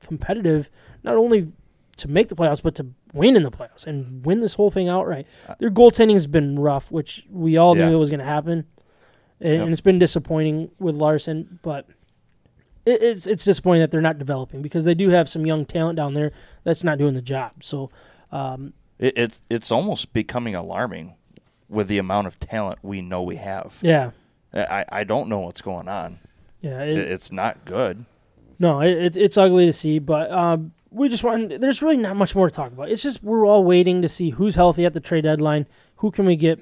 competitive, 0.00 0.70
not 1.02 1.16
only 1.16 1.52
to 1.98 2.08
make 2.08 2.28
the 2.28 2.34
playoffs, 2.34 2.62
but 2.62 2.74
to 2.76 2.86
win 3.12 3.36
in 3.36 3.42
the 3.42 3.50
playoffs 3.50 3.86
and 3.86 4.24
win 4.24 4.40
this 4.40 4.54
whole 4.54 4.70
thing 4.70 4.88
outright. 4.88 5.26
Their 5.58 5.70
goaltending 5.70 6.14
has 6.14 6.26
been 6.26 6.58
rough, 6.58 6.90
which 6.90 7.26
we 7.30 7.56
all 7.58 7.76
Yeah. 7.76 7.88
knew 7.90 7.96
it 7.96 7.98
was 8.00 8.08
going 8.10 8.20
to 8.20 8.26
happen. 8.26 8.64
And, 9.40 9.52
Yep. 9.54 9.62
and 9.62 9.72
it's 9.72 9.80
been 9.80 9.98
disappointing 9.98 10.70
with 10.78 10.94
Larson, 10.94 11.58
but 11.62 11.86
it, 12.84 13.02
it's 13.02 13.26
it's 13.26 13.44
disappointing 13.44 13.80
that 13.82 13.90
they're 13.90 14.00
not 14.00 14.18
developing 14.18 14.62
because 14.62 14.84
they 14.84 14.94
do 14.94 15.10
have 15.10 15.28
some 15.28 15.46
young 15.46 15.64
talent 15.64 15.96
down 15.96 16.14
there 16.14 16.32
that's 16.64 16.84
not 16.84 16.98
doing 16.98 17.14
the 17.14 17.22
job. 17.22 17.52
So, 17.62 17.90
um, 18.32 18.72
It, 18.98 19.16
it's 19.16 19.40
it's 19.48 19.70
almost 19.70 20.12
becoming 20.12 20.54
alarming 20.54 21.14
with 21.68 21.88
the 21.88 21.98
amount 21.98 22.26
of 22.26 22.38
talent 22.40 22.78
we 22.82 23.00
know 23.00 23.22
we 23.22 23.36
have. 23.36 23.78
yeah, 23.80 24.10
I, 24.52 24.84
I 24.90 25.04
don't 25.04 25.28
know 25.28 25.38
what's 25.40 25.62
going 25.62 25.88
on. 25.88 26.18
yeah, 26.60 26.82
It, 26.82 26.98
it, 26.98 27.10
it's 27.12 27.30
not 27.32 27.64
good. 27.64 28.04
no, 28.58 28.80
it, 28.80 28.90
it's 28.92 29.16
it's 29.16 29.36
ugly 29.38 29.64
to 29.66 29.72
see. 29.72 29.98
But 29.98 30.30
um, 30.30 30.72
we 30.90 31.08
just 31.08 31.22
want. 31.24 31.60
There's 31.60 31.80
really 31.80 31.96
not 31.96 32.16
much 32.16 32.34
more 32.34 32.50
to 32.50 32.54
talk 32.54 32.72
about. 32.72 32.90
It's 32.90 33.02
just 33.02 33.22
we're 33.22 33.46
all 33.46 33.64
waiting 33.64 34.02
to 34.02 34.08
see 34.08 34.30
who's 34.30 34.54
healthy 34.56 34.84
at 34.84 34.92
the 34.92 35.00
trade 35.00 35.24
deadline. 35.24 35.66
Who 35.96 36.10
can 36.10 36.26
we 36.26 36.36
get? 36.36 36.58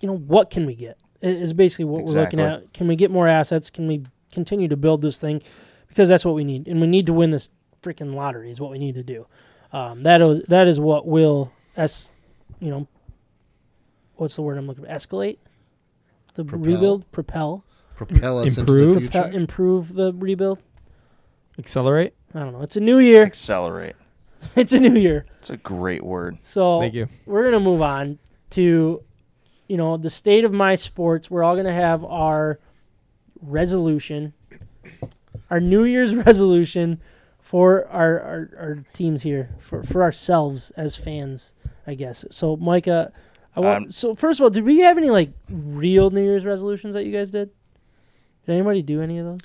You 0.00 0.08
know, 0.08 0.16
what 0.16 0.50
can 0.50 0.66
we 0.66 0.74
get? 0.74 0.96
I- 1.22 1.26
Is 1.26 1.52
basically 1.52 1.84
what 1.86 2.04
we're 2.04 2.14
looking 2.20 2.40
at. 2.40 2.72
Can 2.72 2.88
we 2.88 2.96
get 2.96 3.10
more 3.10 3.28
assets? 3.28 3.70
Can 3.70 3.86
we 3.88 4.04
continue 4.32 4.68
to 4.68 4.76
build 4.76 5.02
this 5.02 5.18
thing? 5.18 5.42
Because 5.88 6.08
that's 6.08 6.24
what 6.24 6.34
we 6.34 6.44
need, 6.44 6.66
and 6.68 6.80
we 6.80 6.86
need 6.86 7.06
to 7.06 7.12
win 7.12 7.30
this 7.30 7.50
freaking 7.82 8.14
lottery. 8.14 8.50
Is 8.50 8.60
what 8.60 8.70
we 8.70 8.78
need 8.78 8.94
to 8.94 9.02
do. 9.02 9.26
Um, 9.72 10.02
that 10.04 10.20
is 10.22 10.42
that 10.48 10.66
is 10.68 10.78
what 10.80 11.06
will 11.06 11.52
es, 11.76 12.06
you 12.60 12.70
know, 12.70 12.86
what's 14.16 14.36
the 14.36 14.42
word 14.42 14.58
I'm 14.58 14.66
looking 14.66 14.84
for? 14.84 14.90
Escalate 14.90 15.38
the 16.34 16.44
Propel. 16.44 16.72
rebuild, 16.72 17.12
propel, 17.12 17.64
Propel 17.96 18.38
us 18.40 18.56
Improve? 18.56 18.96
into 18.96 19.00
the 19.00 19.10
propel, 19.10 19.36
improve 19.36 19.94
the 19.94 20.12
rebuild. 20.14 20.58
Accelerate. 21.58 22.14
I 22.34 22.38
don't 22.40 22.52
know. 22.52 22.62
It's 22.62 22.76
a 22.76 22.80
new 22.80 22.98
year. 22.98 23.22
Accelerate. 23.24 23.96
It's 24.56 24.72
a 24.72 24.80
new 24.80 24.98
year. 24.98 25.24
It's 25.38 25.50
a 25.50 25.56
great 25.56 26.02
word. 26.02 26.36
So 26.42 26.80
Thank 26.80 26.94
you. 26.94 27.06
we're 27.26 27.44
gonna 27.44 27.60
move 27.60 27.80
on 27.80 28.18
to, 28.50 29.00
you 29.68 29.76
know, 29.76 29.96
the 29.96 30.10
state 30.10 30.44
of 30.44 30.52
my 30.52 30.74
sports. 30.74 31.30
We're 31.30 31.42
all 31.42 31.56
gonna 31.56 31.72
have 31.72 32.04
our 32.04 32.58
resolution, 33.40 34.32
our 35.50 35.60
New 35.60 35.84
Year's 35.84 36.14
resolution 36.26 37.00
for 37.40 37.86
our, 37.88 38.20
our, 38.20 38.50
our 38.58 38.84
teams 38.92 39.22
here, 39.22 39.50
for 39.60 39.82
for 39.82 40.02
ourselves 40.02 40.70
as 40.76 40.96
fans, 40.96 41.52
I 41.86 41.94
guess. 41.94 42.24
So 42.30 42.56
Micah, 42.56 43.12
I 43.54 43.60
want. 43.60 43.84
Um, 43.86 43.92
so 43.92 44.14
first 44.14 44.40
of 44.40 44.44
all, 44.44 44.50
did 44.50 44.64
we 44.64 44.78
have 44.78 44.98
any 44.98 45.10
like 45.10 45.30
real 45.48 46.10
New 46.10 46.22
Year's 46.22 46.44
resolutions 46.44 46.94
that 46.94 47.04
you 47.04 47.12
guys 47.12 47.30
did? 47.30 47.50
Did 48.46 48.52
anybody 48.54 48.82
do 48.82 49.00
any 49.00 49.18
of 49.18 49.26
those? 49.26 49.40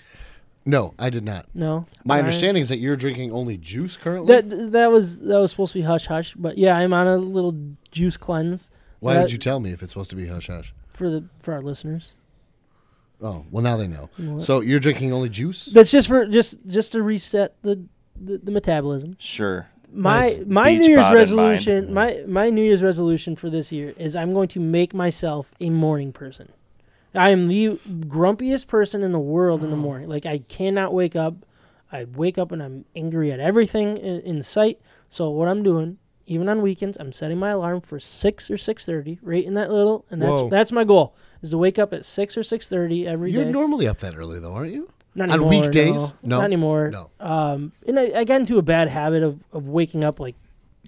No, 0.65 0.93
I 0.99 1.09
did 1.09 1.24
not. 1.24 1.45
No. 1.53 1.86
My 2.03 2.15
All 2.15 2.22
right. 2.22 2.26
understanding 2.26 2.59
is 2.61 2.68
that 2.70 2.80
you're 2.80 2.97
drinking 2.97 3.32
only 3.32 3.55
juice 3.55 3.95
currently. 3.95 4.36
That 4.36 4.72
that 4.74 4.91
was 4.91 5.20
that 5.20 5.38
was 5.39 5.51
supposed 5.51 5.72
to 5.74 5.80
be 5.80 5.84
hush 5.84 6.07
hush, 6.07 6.34
but 6.36 6.57
yeah, 6.57 6.76
I'm 6.76 6.93
on 6.93 7.07
a 7.07 7.18
little 7.18 7.55
juice 7.91 8.18
cleanse 8.18 8.70
Why 9.00 9.14
that- 9.16 9.22
would 9.24 9.32
you 9.32 9.38
tell 9.38 9.60
me 9.60 9.72
if 9.72 9.82
it's 9.84 9.93
supposed 9.93 10.10
to 10.12 10.16
be 10.16 10.28
hush 10.28 10.48
hush? 10.48 10.74
for 10.89 11.10
the 11.12 11.26
for 11.41 11.54
our 11.54 11.62
listeners. 11.62 12.14
Oh, 13.22 13.45
well 13.52 13.64
now 13.64 13.78
they 13.78 13.88
know. 13.88 14.10
What? 14.18 14.43
So 14.43 14.62
you're 14.62 14.80
drinking 14.80 15.12
only 15.14 15.30
juice? 15.30 15.66
That's 15.66 15.89
just 15.91 16.08
for 16.08 16.26
just 16.28 16.58
just 16.68 16.91
to 16.91 17.02
reset 17.02 17.56
the 17.64 17.84
the, 18.20 18.38
the 18.38 18.52
metabolism. 18.52 19.16
Sure. 19.20 19.68
My 19.91 20.22
Nice. 20.22 20.38
my 20.45 20.64
Beach 20.66 20.82
New 20.82 20.89
Year's 20.95 21.12
resolution 21.12 21.93
my 21.93 22.24
my 22.28 22.50
New 22.50 22.64
Year's 22.64 22.84
resolution 22.84 23.36
for 23.36 23.50
this 23.50 23.72
year 23.72 23.93
is 23.98 24.16
I'm 24.16 24.34
going 24.34 24.48
to 24.50 24.60
make 24.60 24.93
myself 24.93 25.48
a 25.60 25.70
morning 25.70 26.12
person. 26.14 26.52
I 27.16 27.30
am 27.32 27.48
the 27.48 27.80
grumpiest 27.88 28.68
person 28.68 29.02
in 29.02 29.12
the 29.12 29.20
world 29.20 29.64
in 29.64 29.70
the 29.72 29.76
morning. 29.88 30.10
Like 30.10 30.26
I 30.26 30.39
cannot 30.39 30.93
wake 30.93 31.16
up. 31.16 31.36
I 31.91 32.04
wake 32.04 32.38
up 32.38 32.52
and 32.52 32.62
I'm 32.62 32.86
angry 32.95 33.32
at 33.32 33.39
everything 33.39 33.98
in, 33.98 34.20
in 34.22 34.43
sight. 34.43 34.80
So 35.10 35.30
what 35.30 35.48
I'm 35.48 35.64
doing, 35.64 35.98
even 36.28 36.48
on 36.50 36.62
weekends, 36.62 36.98
I'm 37.00 37.12
setting 37.12 37.38
my 37.40 37.50
alarm 37.50 37.82
for 37.82 38.00
six 38.00 38.52
or 38.52 38.58
six 38.58 38.86
thirty, 38.86 39.18
right 39.22 39.44
in 39.44 39.54
that 39.56 39.72
little, 39.72 40.06
and 40.12 40.22
that's 40.22 40.30
Whoa. 40.32 40.50
that's 40.50 40.72
my 40.72 40.84
goal 40.84 41.16
is 41.42 41.50
to 41.52 41.58
wake 41.58 41.80
up 41.80 41.94
at 41.94 42.06
six 42.06 42.36
or 42.38 42.44
six 42.44 42.68
thirty 42.70 43.08
every 43.08 43.32
day. 43.32 43.40
You're 43.40 43.52
normally 43.52 43.88
up 43.88 43.98
that 44.00 44.16
early 44.16 44.40
though, 44.40 44.54
aren't 44.54 44.74
you? 44.74 44.90
Not 45.16 45.32
On 45.32 45.48
weekdays? 45.48 45.96
No, 45.96 46.14
No. 46.24 46.38
not 46.38 46.46
anymore. 46.46 46.92
No. 46.92 47.10
Um, 47.20 47.72
and 47.88 48.00
I, 48.00 48.20
I 48.20 48.24
got 48.24 48.40
into 48.42 48.60
a 48.60 48.62
bad 48.62 48.88
habit 48.88 49.24
of, 49.24 49.40
of 49.52 49.68
waking 49.68 50.04
up 50.04 50.20
like 50.20 50.36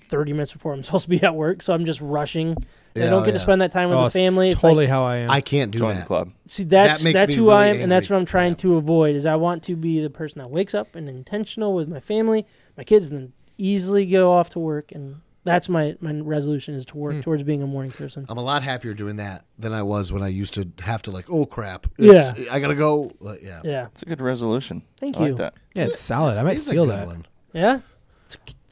30 0.10 0.34
minutes 0.34 0.54
before 0.54 0.74
I'm 0.74 0.84
supposed 0.84 1.06
to 1.06 1.10
be 1.10 1.22
at 1.24 1.34
work, 1.36 1.64
so 1.64 1.74
I'm 1.74 1.86
just 1.86 2.00
rushing. 2.02 2.56
And 2.96 3.04
I 3.06 3.10
don't 3.12 3.24
get 3.26 3.32
to 3.32 3.40
spend 3.40 3.62
that 3.62 3.72
time 3.72 3.90
with 3.90 3.98
Oh, 3.98 4.02
the 4.02 4.08
it's 4.08 4.16
family. 4.16 4.50
It's 4.50 4.62
totally 4.62 4.86
like, 4.86 4.90
how 4.92 5.04
I 5.06 5.18
am. 5.18 5.32
I 5.32 5.40
can't 5.42 5.72
do 5.72 5.80
Join 5.80 5.96
that. 5.96 6.02
the 6.02 6.08
club. 6.08 6.32
see, 6.48 6.64
that's 6.64 6.98
That 7.00 7.04
makes 7.04 7.20
that's 7.20 7.30
me 7.30 7.36
who 7.36 7.50
I 7.50 7.68
really 7.68 7.78
am, 7.78 7.84
and 7.84 7.92
that's 7.92 8.06
angry. 8.08 8.16
what 8.16 8.20
I'm 8.20 8.26
trying 8.26 8.52
Yeah. 8.52 8.58
to 8.58 8.76
avoid. 8.76 9.16
Is 9.16 9.26
I 9.26 9.36
want 9.36 9.64
to 9.64 9.76
be 9.76 10.02
the 10.02 10.10
person 10.10 10.40
that 10.40 10.50
wakes 10.50 10.74
up 10.74 10.96
and 10.96 11.08
intentional 11.08 11.74
with 11.74 11.88
my 11.88 12.00
family, 12.00 12.46
my 12.78 12.84
kids, 12.84 13.08
and 13.08 13.18
then 13.18 13.34
easily 13.58 14.06
go 14.06 14.32
off 14.34 14.50
to 14.52 14.60
work. 14.60 14.92
And 14.92 15.22
that's 15.50 15.68
my 15.70 15.96
my 16.00 16.14
resolution 16.14 16.74
is 16.76 16.86
to 16.86 16.98
work 16.98 17.16
Hmm. 17.16 17.22
towards 17.22 17.44
being 17.44 17.62
a 17.64 17.68
morning 17.68 17.92
person. 17.92 18.26
I'm 18.30 18.38
a 18.38 18.42
lot 18.42 18.64
happier 18.64 18.94
doing 18.94 19.18
that 19.18 19.46
than 19.58 19.74
I 19.74 19.84
was 19.84 20.12
when 20.12 20.24
I 20.24 20.28
used 20.30 20.54
to 20.56 20.68
have 20.82 21.02
to 21.04 21.12
like, 21.12 21.30
oh 21.30 21.46
crap, 21.46 21.88
it's, 21.98 22.50
I 22.50 22.60
gotta 22.60 22.76
go. 22.76 23.12
Like, 23.20 23.42
yeah, 23.44 23.62
Yeah, 23.64 23.88
It's 23.94 24.02
a 24.04 24.06
good 24.06 24.22
resolution. 24.22 24.84
Thank 25.00 25.18
I 25.18 25.22
you. 25.22 25.26
like 25.30 25.38
that. 25.38 25.54
yeah, 25.76 25.86
it's 25.86 26.00
solid. 26.00 26.38
I 26.38 26.44
might 26.44 26.52
He's 26.54 26.66
steal 26.66 26.86
that. 26.88 27.08
one. 27.08 27.26
yeah. 27.54 27.80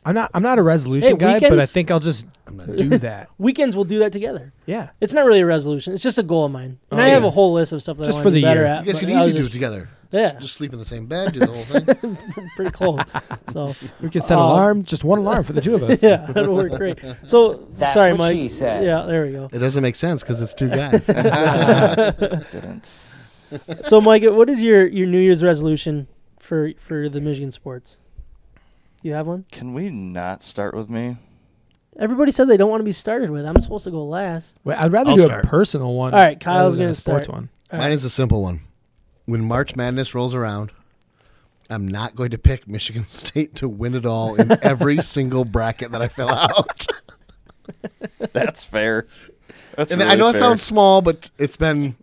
I'm 0.05 0.13
not. 0.15 0.31
I'm 0.33 0.43
not 0.43 0.57
a 0.57 0.63
resolution 0.63 1.19
Hey, 1.19 1.39
guy, 1.39 1.49
but 1.49 1.59
I 1.59 1.65
think 1.65 1.91
I'll 1.91 1.99
just 1.99 2.25
I'm 2.45 2.55
not 2.55 2.73
do 2.77 2.97
that. 2.99 3.29
Weekends 3.37 3.75
we'll 3.75 3.83
do 3.83 3.99
that 3.99 4.13
together. 4.13 4.53
Yeah. 4.65 4.89
It's 5.01 5.11
not 5.13 5.25
really 5.25 5.41
a 5.41 5.45
resolution. 5.45 5.93
It's 5.93 6.01
just 6.03 6.17
a 6.17 6.23
goal 6.23 6.45
of 6.45 6.51
mine, 6.53 6.79
and 6.91 6.99
Oh, 7.01 7.03
I 7.03 7.07
have 7.09 7.25
a 7.25 7.29
whole 7.29 7.51
list 7.51 7.73
of 7.73 7.81
stuff 7.81 7.97
that 7.97 8.05
Just 8.05 8.19
I 8.19 8.21
for 8.21 8.27
want 8.27 8.35
to 8.35 8.35
the 8.35 8.41
be 8.41 8.43
better 8.43 8.61
year. 8.61 8.67
at. 8.67 8.79
You 8.85 8.93
guys 8.93 9.01
but 9.01 9.07
could 9.07 9.15
I 9.17 9.19
easily 9.25 9.39
do 9.41 9.45
it 9.47 9.51
together. 9.51 9.89
Yeah. 10.11 10.29
Just, 10.31 10.39
just 10.41 10.53
sleep 10.55 10.73
in 10.73 10.79
the 10.79 10.85
same 10.85 11.05
bed, 11.05 11.33
do 11.33 11.39
the 11.39 11.47
whole 11.47 11.63
thing. 11.63 12.17
pretty 12.55 12.71
close. 12.71 13.01
So 13.51 13.75
We 14.01 14.09
can 14.09 14.21
set 14.21 14.35
an 14.37 14.43
Um, 14.43 14.49
alarm, 14.51 14.83
just 14.83 15.03
one 15.03 15.19
alarm 15.19 15.43
for 15.43 15.53
the 15.53 15.61
two 15.61 15.75
of 15.75 15.83
us. 15.83 16.01
yeah, 16.03 16.25
that'll 16.31 16.55
work 16.55 16.71
great. 16.73 16.97
So 17.25 17.67
That's 17.77 17.93
sorry, 17.93 18.11
what 18.13 18.17
Mike. 18.19 18.37
she 18.37 18.49
said. 18.57 18.85
Yeah, 18.85 19.03
there 19.05 19.25
we 19.25 19.31
go. 19.33 19.49
It 19.51 19.59
doesn't 19.59 19.81
make 19.83 19.95
sense 19.95 20.23
because 20.23 20.41
it's 20.41 20.53
two 20.53 20.69
guys. 20.69 21.07
Didn't. 21.07 22.85
So, 23.85 24.01
Mike, 24.01 24.23
what 24.23 24.49
is 24.49 24.61
your 24.61 24.85
your 24.87 25.07
New 25.07 25.19
Year's 25.19 25.41
resolution 25.43 26.07
for 26.39 26.71
for 26.79 27.07
the 27.09 27.21
Michigan 27.21 27.51
sports? 27.51 27.97
You 29.01 29.13
have 29.13 29.27
one? 29.27 29.45
Can 29.51 29.73
we 29.73 29.89
not 29.89 30.43
start 30.43 30.75
with 30.75 30.89
me? 30.89 31.17
Everybody 31.99 32.31
said 32.31 32.47
they 32.49 32.57
don't 32.57 32.69
want 32.69 32.81
to 32.81 32.85
be 32.85 32.91
started 32.91 33.29
with. 33.29 33.45
I'm 33.45 33.59
supposed 33.61 33.85
to 33.85 33.91
go 33.91 34.05
last. 34.05 34.57
Wait, 34.63 34.75
I'd 34.75 34.91
rather 34.91 35.11
I'll 35.11 35.15
do 35.15 35.23
start. 35.23 35.45
a 35.45 35.47
personal 35.47 35.93
one. 35.93 36.13
All 36.13 36.19
right, 36.19 36.39
Kyle's 36.39 36.75
gonna 36.75 36.89
a 36.89 36.95
sports 36.95 37.25
start. 37.25 37.35
one. 37.37 37.49
All 37.71 37.79
Mine 37.79 37.87
right. 37.89 37.93
is 37.93 38.03
a 38.03 38.09
simple 38.09 38.41
one. 38.43 38.61
When 39.27 39.43
March 39.45 39.75
Madness 39.75 40.15
rolls 40.15 40.33
around, 40.33 40.71
I'm 41.69 41.87
not 41.87 42.15
going 42.15 42.31
to 42.31 42.37
pick 42.39 42.67
Michigan 42.67 43.05
State 43.07 43.53
to 43.55 43.69
win 43.69 43.93
it 43.93 44.05
all 44.05 44.33
in 44.35 44.57
every 44.63 45.01
single 45.01 45.45
bracket 45.45 45.91
that 45.91 46.01
I 46.01 46.07
fill 46.07 46.29
out. 46.29 46.87
That's 48.33 48.63
fair. 48.63 49.05
That's 49.75 49.91
and 49.91 49.99
really 50.01 50.11
I 50.13 50.15
know 50.15 50.29
it 50.29 50.33
fair. 50.33 50.39
sounds 50.41 50.61
small, 50.63 51.01
but 51.01 51.29
it's 51.37 51.57
been 51.57 51.95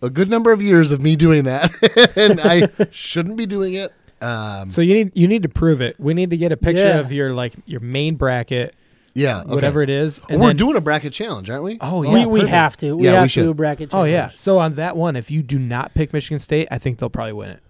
a 0.00 0.08
good 0.08 0.30
number 0.30 0.52
of 0.52 0.62
years 0.62 0.90
of 0.90 1.00
me 1.02 1.16
doing 1.16 1.44
that, 1.44 1.70
and 2.16 2.40
I 2.40 2.68
shouldn't 2.90 3.36
be 3.36 3.46
doing 3.46 3.74
it. 3.74 3.92
Um, 4.20 4.70
So 4.70 4.80
you 4.80 4.94
need 4.94 5.12
you 5.14 5.26
need 5.28 5.42
to 5.42 5.48
prove 5.48 5.80
it. 5.80 5.98
We 5.98 6.14
need 6.14 6.30
to 6.30 6.36
get 6.36 6.52
a 6.52 6.56
picture 6.56 6.86
Yeah. 6.88 7.00
of 7.00 7.10
your 7.12 7.34
like 7.34 7.52
your 7.66 7.80
main 7.80 8.14
bracket, 8.14 8.74
yeah, 9.14 9.40
okay. 9.40 9.54
whatever 9.54 9.82
it 9.82 9.90
is. 9.90 10.20
Well, 10.28 10.38
we're 10.38 10.46
then- 10.48 10.56
doing 10.56 10.76
a 10.76 10.80
bracket 10.80 11.12
challenge, 11.12 11.48
aren't 11.50 11.64
we? 11.64 11.78
Oh, 11.80 11.98
we 12.00 12.08
yeah, 12.08 12.26
we 12.26 12.40
perfect. 12.40 12.54
have 12.56 12.76
to. 12.78 12.96
We 12.96 13.04
Yeah, 13.04 13.10
we 13.10 13.14
have 13.16 13.24
to 13.24 13.28
should. 13.28 13.44
do 13.44 13.50
a 13.50 13.54
bracket. 13.54 13.90
Challenge. 13.90 14.08
Oh 14.08 14.12
yeah. 14.12 14.30
So 14.34 14.58
on 14.58 14.74
that 14.74 14.96
one, 14.96 15.16
if 15.16 15.30
you 15.30 15.42
do 15.42 15.58
not 15.58 15.94
pick 15.94 16.12
Michigan 16.12 16.38
State, 16.38 16.68
I 16.70 16.78
think 16.78 16.98
they'll 16.98 17.08
probably 17.10 17.32
win 17.34 17.50
it. 17.50 17.62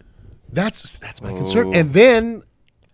That's 0.52 0.94
that's 0.94 1.20
my 1.22 1.32
concern. 1.32 1.68
Oh. 1.68 1.72
And 1.78 1.92
then 1.92 2.42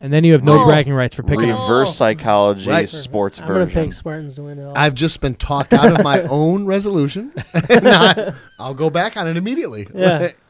And 0.02 0.10
then 0.14 0.24
you 0.24 0.32
have 0.32 0.42
no 0.42 0.62
Oh, 0.62 0.64
bragging 0.64 0.94
rights 0.94 1.14
for 1.14 1.22
picking. 1.22 1.40
really? 1.40 1.52
Reverse 1.52 1.94
psychology 1.94 2.70
Right. 2.70 2.88
sports 2.88 3.38
I'm 3.38 3.46
gonna 3.46 3.66
version. 3.66 3.84
pick 3.84 3.92
Spartans 3.92 4.34
to 4.36 4.42
win 4.44 4.58
it 4.58 4.66
all. 4.66 4.72
I've 4.74 4.94
just 4.94 5.20
been 5.20 5.34
talked 5.34 5.74
out 5.74 5.92
of 5.92 6.02
my 6.02 6.22
own 6.30 6.64
resolution, 6.64 7.32
and 7.68 7.86
I, 7.86 8.32
I'll 8.58 8.72
go 8.72 8.88
back 8.88 9.18
on 9.18 9.28
it 9.28 9.36
immediately. 9.36 9.86
Yeah. 9.94 10.30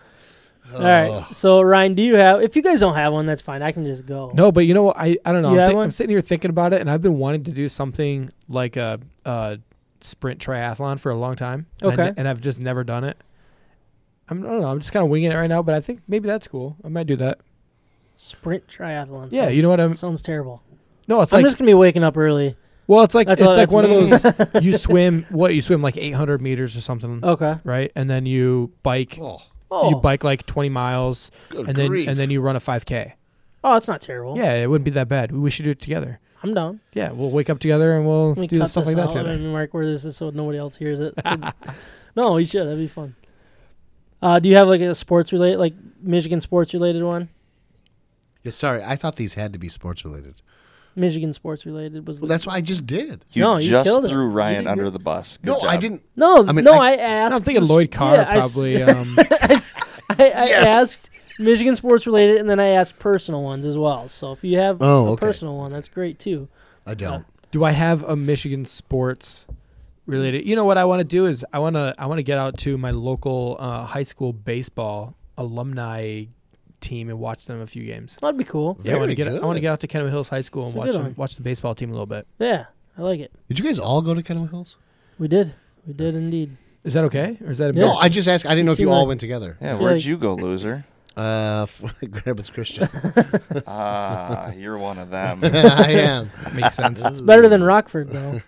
all 0.74 0.82
right. 0.82 1.26
So 1.36 1.60
Ryan, 1.62 1.94
do 1.94 2.02
you 2.02 2.14
have? 2.16 2.42
If 2.42 2.56
you 2.56 2.62
guys 2.62 2.80
don't 2.80 2.94
have 2.94 3.12
one, 3.12 3.26
that's 3.26 3.42
fine. 3.42 3.62
I 3.62 3.72
can 3.72 3.84
just 3.84 4.06
go. 4.06 4.30
No, 4.34 4.50
but 4.52 4.60
you 4.66 4.74
know 4.74 4.84
what? 4.84 4.96
I, 4.96 5.16
I 5.24 5.32
don't 5.32 5.42
know. 5.42 5.50
You 5.52 5.56
I'm, 5.56 5.60
have 5.60 5.68
thi- 5.70 5.74
one? 5.76 5.84
I'm 5.84 5.90
sitting 5.90 6.10
here 6.10 6.20
thinking 6.20 6.50
about 6.50 6.72
it, 6.72 6.80
and 6.80 6.90
I've 6.90 7.02
been 7.02 7.18
wanting 7.18 7.44
to 7.44 7.52
do 7.52 7.68
something 7.68 8.30
like 8.48 8.76
a, 8.76 8.98
a 9.24 9.58
sprint 10.00 10.40
triathlon 10.40 10.98
for 11.00 11.10
a 11.10 11.16
long 11.16 11.36
time. 11.36 11.66
And 11.82 11.90
I 11.90 11.94
Okay. 11.94 12.04
ne- 12.04 12.14
and 12.16 12.28
I've 12.28 12.40
just 12.40 12.60
never 12.60 12.84
done 12.84 13.04
it. 13.04 13.16
I'm, 14.28 14.44
I 14.44 14.48
don't 14.48 14.60
know. 14.60 14.68
I'm 14.70 14.78
just 14.80 14.92
kind 14.92 15.04
of 15.04 15.10
winging 15.10 15.32
it 15.32 15.34
right 15.36 15.48
now, 15.48 15.62
but 15.62 15.74
I 15.74 15.80
think 15.80 16.02
maybe 16.06 16.26
that's 16.28 16.46
cool. 16.48 16.76
I 16.84 16.88
might 16.88 17.06
do 17.06 17.16
that. 17.16 17.40
Sprint 18.16 18.66
triathlon. 18.68 19.28
Yeah, 19.32 19.44
sounds- 19.44 19.56
you 19.56 19.62
know 19.62 19.70
what 19.70 19.80
I'm- 19.80 19.94
Sounds 19.94 20.22
terrible. 20.22 20.62
No, 21.08 21.20
it's 21.22 21.32
like 21.32 21.38
I'm 21.40 21.42
like 21.44 21.50
just 21.50 21.58
gonna 21.58 21.68
be 21.70 21.74
waking 21.74 22.04
up 22.04 22.16
early. 22.16 22.54
well, 22.86 23.02
it's 23.02 23.14
like 23.14 23.26
That's 23.26 23.40
it's 23.40 23.48
all- 23.48 23.56
like 23.56 23.70
that's 23.70 23.72
one 23.72 23.84
of 23.84 23.90
me. 23.90 24.50
those. 24.60 24.64
you 24.64 24.72
swim 24.78 25.26
what? 25.30 25.54
You 25.54 25.62
swim 25.62 25.82
like 25.82 25.96
800 25.96 26.40
meters 26.40 26.76
or 26.76 26.80
something, 26.80 27.24
Okay. 27.24 27.56
right? 27.64 27.90
And 27.96 28.08
then 28.08 28.26
you 28.26 28.72
bike. 28.84 29.18
Oh, 29.20 29.40
Oh. 29.70 29.90
You 29.90 29.96
bike 29.96 30.24
like 30.24 30.46
20 30.46 30.68
miles, 30.68 31.30
good 31.48 31.68
and 31.68 31.76
then 31.76 32.08
and 32.08 32.16
then 32.16 32.30
you 32.30 32.40
run 32.40 32.56
a 32.56 32.60
5k. 32.60 33.12
Oh, 33.62 33.76
it's 33.76 33.88
not 33.88 34.00
terrible. 34.00 34.36
Yeah, 34.36 34.54
it 34.54 34.68
wouldn't 34.68 34.84
be 34.84 34.90
that 34.92 35.08
bad. 35.08 35.32
We 35.32 35.50
should 35.50 35.64
do 35.64 35.70
it 35.70 35.80
together. 35.80 36.18
I'm 36.42 36.54
down. 36.54 36.80
Yeah, 36.94 37.12
we'll 37.12 37.30
wake 37.30 37.50
up 37.50 37.58
together 37.58 37.96
and 37.96 38.06
we'll 38.06 38.30
Let 38.30 38.38
me 38.38 38.46
do 38.46 38.58
cut 38.58 38.70
stuff 38.70 38.84
this 38.86 38.94
like 38.94 38.96
that 38.96 39.10
out 39.16 39.22
together. 39.22 39.30
and 39.30 39.52
mark 39.52 39.74
where 39.74 39.84
this 39.84 40.04
is 40.04 40.16
so 40.16 40.30
nobody 40.30 40.58
else 40.58 40.76
hears 40.76 40.98
it. 41.00 41.14
no, 42.16 42.32
we 42.32 42.46
should. 42.46 42.64
That'd 42.66 42.78
be 42.78 42.88
fun. 42.88 43.14
Uh, 44.22 44.38
do 44.38 44.48
you 44.48 44.56
have 44.56 44.66
like 44.68 44.80
a 44.80 44.94
sports 44.94 45.32
related, 45.32 45.58
like 45.58 45.74
Michigan 46.02 46.40
sports 46.40 46.72
related 46.72 47.02
one? 47.02 47.28
Yeah, 48.42 48.52
sorry, 48.52 48.82
I 48.82 48.96
thought 48.96 49.16
these 49.16 49.34
had 49.34 49.52
to 49.52 49.58
be 49.58 49.68
sports 49.68 50.04
related. 50.04 50.40
Michigan 50.96 51.32
sports 51.32 51.64
related 51.66 52.06
was. 52.06 52.20
Well, 52.20 52.28
the, 52.28 52.34
that's 52.34 52.46
what 52.46 52.54
I 52.56 52.60
just 52.60 52.86
did. 52.86 53.24
You 53.30 53.42
No, 53.42 53.56
you 53.58 53.70
just 53.70 53.84
killed 53.84 54.06
threw 54.08 54.24
You 54.24 54.30
Ryan 54.30 54.66
under 54.66 54.90
the 54.90 54.98
bus. 54.98 55.38
Good 55.42 55.50
no, 55.52 55.60
I 55.60 55.76
didn't. 55.76 56.02
no, 56.16 56.46
I 56.46 56.52
mean, 56.52 56.64
no. 56.64 56.74
I- 56.74 56.90
I, 56.92 56.96
asked. 56.96 57.34
I'm 57.34 57.42
thinking 57.42 57.62
this- 57.62 57.70
Lloyd 57.70 57.90
Carr 57.90 58.14
yeah, 58.16 58.28
I 58.28 58.36
s- 58.38 58.52
probably. 58.52 58.82
um, 58.82 59.16
I, 59.18 59.48
s- 59.52 59.74
I- 60.10 60.14
I 60.18 60.26
Yes. 60.26 60.66
asked 60.66 61.10
Michigan 61.38 61.76
sports 61.76 62.06
related, 62.06 62.38
and 62.38 62.50
then 62.50 62.58
I 62.60 62.66
asked 62.68 62.98
personal 62.98 63.42
ones 63.42 63.64
as 63.64 63.76
well. 63.78 64.08
So 64.08 64.32
if 64.32 64.42
you 64.44 64.58
have 64.58 64.78
Oh, 64.82 65.06
a 65.06 65.10
okay. 65.12 65.20
personal 65.26 65.56
one, 65.56 65.72
that's 65.72 65.88
great 65.88 66.18
too. 66.18 66.48
I 66.86 66.94
don't. 66.94 67.24
Do 67.52 67.64
I 67.64 67.70
have 67.72 68.02
a 68.02 68.14
Michigan 68.16 68.64
sports 68.64 69.46
related? 70.06 70.46
You 70.46 70.56
know 70.56 70.64
what 70.64 70.76
I 70.78 70.84
want 70.84 71.00
to 71.00 71.04
do 71.04 71.26
is 71.26 71.44
I 71.52 71.58
want 71.60 71.76
to 71.76 71.94
I 71.98 72.06
want 72.06 72.18
to 72.18 72.22
get 72.24 72.38
out 72.38 72.58
to 72.58 72.76
my 72.78 72.90
local 72.90 73.56
uh, 73.58 73.84
high 73.84 74.02
school 74.02 74.32
baseball 74.32 75.14
alumni 75.38 76.24
team 76.80 77.08
and 77.10 77.18
watch 77.18 77.46
them 77.46 77.60
a 77.60 77.66
few 77.66 77.84
games. 77.84 78.16
That'd 78.20 78.36
be 78.38 78.44
cool. 78.44 78.78
Yeah, 78.82 78.94
I 78.94 78.98
want 78.98 79.10
to 79.10 79.16
Very 79.16 79.30
get 79.32 79.42
I 79.42 79.46
want 79.46 79.56
to 79.56 79.60
good. 79.60 79.62
get 79.62 79.72
out 79.72 79.80
to 79.80 79.88
Kenowa 79.88 80.10
Hills 80.10 80.28
High 80.28 80.40
School 80.40 80.64
and 80.66 80.70
It's 80.70 80.76
a 80.76 80.78
watch 80.78 80.86
good 80.88 80.94
them, 80.96 81.02
one. 81.04 81.14
watch 81.16 81.36
the 81.36 81.42
baseball 81.42 81.74
team 81.74 81.90
a 81.90 81.92
little 81.92 82.06
bit. 82.06 82.26
Yeah, 82.38 82.66
I 82.98 83.02
like 83.02 83.20
it. 83.20 83.32
Did 83.48 83.58
you 83.58 83.64
guys 83.64 83.78
all 83.78 84.02
go 84.02 84.14
to 84.14 84.22
Kenowa 84.22 84.50
Hills? 84.50 84.76
We 85.18 85.28
did. 85.28 85.54
We 85.86 85.92
did 85.92 86.14
indeed. 86.14 86.56
Is 86.82 86.94
that 86.94 87.04
okay, 87.04 87.36
or 87.44 87.50
is 87.50 87.58
that 87.58 87.70
a 87.70 87.74
Yeah. 87.78 87.86
No, 87.86 87.92
I 87.94 88.08
just 88.08 88.26
asked. 88.28 88.46
I 88.46 88.50
didn't 88.50 88.64
know 88.66 88.72
if 88.72 88.78
you 88.78 88.84
Seemed 88.86 88.94
all 88.94 89.00
like- 89.02 89.08
went 89.08 89.20
together. 89.20 89.58
Yeah, 89.60 89.74
feel 89.74 89.82
where'd 89.82 89.96
like- 89.96 90.06
you 90.06 90.16
go, 90.18 90.34
loser? 90.34 90.84
Uh, 91.16 91.66
Grand 92.00 92.24
Rapids 92.26 92.50
Christian. 92.50 92.88
Ah, 93.66 94.52
you're 94.52 94.78
one 94.78 94.96
of 94.98 95.10
them. 95.10 95.40
I 95.42 95.90
am. 95.90 96.30
makes 96.54 96.74
sense? 96.74 97.04
It's 97.04 97.20
better 97.20 97.48
than 97.48 97.62
Rockford, 97.62 98.10
though. 98.10 98.40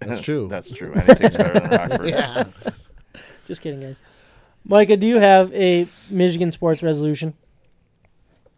That's 0.00 0.20
true. 0.20 0.46
That's 0.48 0.70
true. 0.70 0.92
Anything's 0.94 1.36
better 1.36 1.58
than 1.60 1.70
Rockford. 1.70 2.08
yeah. 2.10 2.44
Just 3.46 3.62
kidding, 3.62 3.80
guys. 3.80 4.00
Micah, 4.64 4.96
do 4.96 5.06
you 5.06 5.18
have 5.18 5.52
a 5.54 5.88
Michigan 6.10 6.52
sports 6.52 6.82
resolution? 6.82 7.34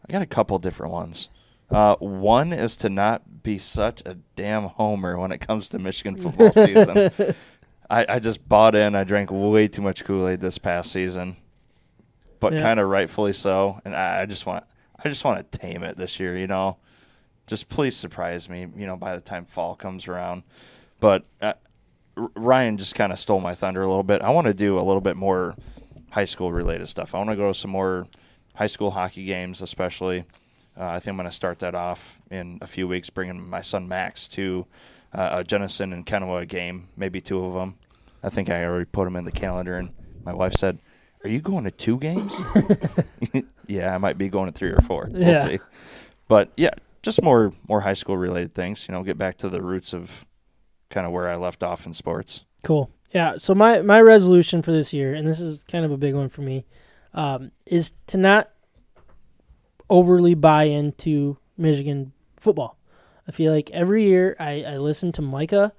I 0.09 0.12
got 0.12 0.22
a 0.22 0.26
couple 0.26 0.59
different 0.59 0.92
ones. 0.92 1.28
Uh, 1.70 1.96
one 1.96 2.52
is 2.52 2.76
to 2.76 2.88
not 2.88 3.42
be 3.42 3.59
such 3.59 4.02
a 4.07 4.14
damn 4.36 4.64
homer 4.64 5.18
when 5.18 5.32
it 5.32 5.38
comes 5.40 5.68
to 5.70 5.78
Michigan 5.78 6.16
football 6.16 6.52
season. 6.52 7.11
I, 7.90 8.07
I 8.09 8.18
just 8.20 8.48
bought 8.48 8.74
in. 8.74 8.94
I 8.94 9.04
drank 9.04 9.30
way 9.32 9.66
too 9.68 9.82
much 9.82 10.04
Kool 10.04 10.28
Aid 10.28 10.40
this 10.40 10.59
past 10.59 10.92
season, 10.92 11.36
but 12.40 12.52
Yeah. 12.52 12.62
kind 12.62 12.78
of 12.80 12.88
rightfully 12.88 13.32
so. 13.32 13.80
And 13.84 13.96
I, 13.96 14.22
I 14.22 14.26
just 14.26 14.46
want, 14.46 14.64
I 15.04 15.09
just 15.09 15.24
want 15.24 15.50
to 15.50 15.59
tame 15.59 15.82
it 15.82 15.96
this 15.96 16.20
year. 16.20 16.36
You 16.38 16.46
know, 16.46 16.76
just 17.48 17.68
please 17.68 17.96
surprise 17.96 18.48
me. 18.48 18.66
You 18.76 18.86
know, 18.86 18.96
by 18.96 19.16
the 19.16 19.20
time 19.20 19.44
fall 19.44 19.74
comes 19.74 20.07
around. 20.07 20.44
But 21.00 21.24
uh, 21.42 21.54
R- 22.16 22.30
Ryan 22.36 22.78
just 22.78 22.94
kind 22.94 23.12
of 23.12 23.18
stole 23.18 23.40
my 23.40 23.57
thunder 23.57 23.82
a 23.82 23.88
little 23.88 24.02
bit. 24.04 24.22
I 24.22 24.30
want 24.30 24.46
to 24.46 24.54
do 24.54 24.78
a 24.78 24.82
little 24.82 25.00
bit 25.00 25.16
more 25.16 25.57
high 26.11 26.24
school 26.26 26.52
related 26.52 26.88
stuff. 26.88 27.12
I 27.14 27.18
want 27.18 27.30
to 27.30 27.36
go 27.36 27.48
to 27.52 27.59
some 27.59 27.72
more 27.72 28.07
high 28.57 28.66
school 28.66 28.90
hockey 28.90 29.24
games, 29.24 29.61
especially. 29.62 30.24
Uh, 30.78 30.84
I 30.88 31.00
think 31.00 31.12
I'm 31.12 31.16
going 31.16 31.28
to 31.28 31.34
start 31.34 31.61
that 31.61 31.74
off 31.74 32.18
in 32.30 32.59
a 32.61 32.66
few 32.66 32.86
weeks, 32.86 33.09
bringing 33.09 33.48
my 33.48 33.62
son 33.62 33.88
Max 33.88 34.28
to 34.28 34.66
uh, 35.14 35.28
a 35.38 35.44
Jenison 35.44 35.92
and 35.94 36.04
Kenowa 36.04 36.46
game, 36.46 36.88
maybe 36.98 37.20
two 37.22 37.42
of 37.44 37.54
them. 37.54 37.76
I 38.22 38.28
think 38.28 38.50
I 38.50 38.62
already 38.64 38.84
put 38.84 39.04
them 39.04 39.16
in 39.16 39.24
the 39.24 39.32
calendar, 39.32 39.78
and 39.78 39.90
my 40.24 40.34
wife 40.34 40.52
said, 40.54 40.78
"Are 41.24 41.30
you 41.30 41.40
going 41.40 41.64
to 41.64 41.70
two 41.70 41.96
games?" 41.98 42.34
yeah, 43.66 43.94
I 43.94 43.98
might 43.98 44.18
be 44.18 44.28
going 44.28 44.52
to 44.52 44.59
three 44.59 44.70
or 44.70 44.80
four. 44.80 45.09
We'll 45.11 45.22
Yeah. 45.22 45.44
see. 45.46 45.59
But 46.28 46.50
yeah, 46.57 46.70
just 47.02 47.22
more 47.22 47.52
more 47.68 47.80
high 47.80 47.94
school 47.94 48.16
related 48.16 48.54
things. 48.54 48.86
You 48.88 48.92
know, 48.92 49.02
get 49.02 49.16
back 49.18 49.38
to 49.38 49.48
the 49.48 49.62
roots 49.62 49.92
of 49.94 50.26
kind 50.90 51.07
of 51.07 51.12
where 51.12 51.28
I 51.28 51.36
left 51.36 51.62
off 51.62 51.86
in 51.86 51.94
sports. 51.94 52.44
Cool. 52.64 52.90
Yeah. 53.14 53.38
So 53.38 53.54
my 53.54 53.80
my 53.82 54.00
resolution 54.00 54.61
for 54.62 54.72
this 54.72 54.92
year, 54.92 55.14
and 55.14 55.26
this 55.26 55.40
is 55.40 55.62
kind 55.64 55.84
of 55.84 55.92
a 55.92 55.96
big 55.96 56.14
one 56.14 56.28
for 56.28 56.42
me, 56.42 56.64
um, 57.14 57.50
is 57.64 57.92
to 58.09 58.16
not 58.16 58.50
overly 59.88 60.34
buy 60.34 60.64
into 60.64 61.38
Michigan 61.57 62.12
football. 62.36 62.78
I 63.28 63.32
feel 63.32 63.52
like 63.52 63.70
every 63.70 64.04
year 64.04 64.36
I, 64.38 64.62
I 64.62 64.76
listen 64.78 65.12
to 65.12 65.22
Micah 65.22 65.72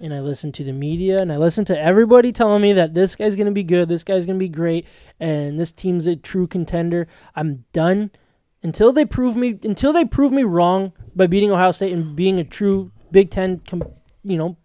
and 0.00 0.12
I 0.12 0.20
listen 0.20 0.52
to 0.52 0.64
the 0.64 0.72
media 0.72 1.18
and 1.18 1.32
I 1.32 1.36
listen 1.36 1.64
to 1.66 1.78
everybody 1.78 2.32
telling 2.32 2.62
me 2.62 2.72
that 2.74 2.94
this 2.94 3.16
guy's 3.16 3.36
going 3.36 3.46
to 3.46 3.52
be 3.52 3.62
good, 3.62 3.88
this 3.88 4.04
guy's 4.04 4.26
going 4.26 4.38
to 4.38 4.44
be 4.44 4.48
great, 4.48 4.86
and 5.20 5.58
this 5.58 5.72
team's 5.72 6.06
a 6.06 6.16
true 6.16 6.46
contender. 6.46 7.06
I'm 7.34 7.64
done 7.72 8.10
until 8.62 8.92
they 8.92 9.04
prove 9.04 9.36
me 9.36 9.58
until 9.62 9.92
they 9.92 10.04
prove 10.04 10.32
me 10.32 10.42
wrong 10.42 10.92
by 11.14 11.26
beating 11.26 11.52
Ohio 11.52 11.70
State 11.70 11.92
and 11.92 12.16
being 12.16 12.38
a 12.38 12.44
true 12.44 12.90
Big 13.12 13.30
Ten, 13.30 13.60
com, 13.60 13.82
you 14.24 14.36
know, 14.36 14.56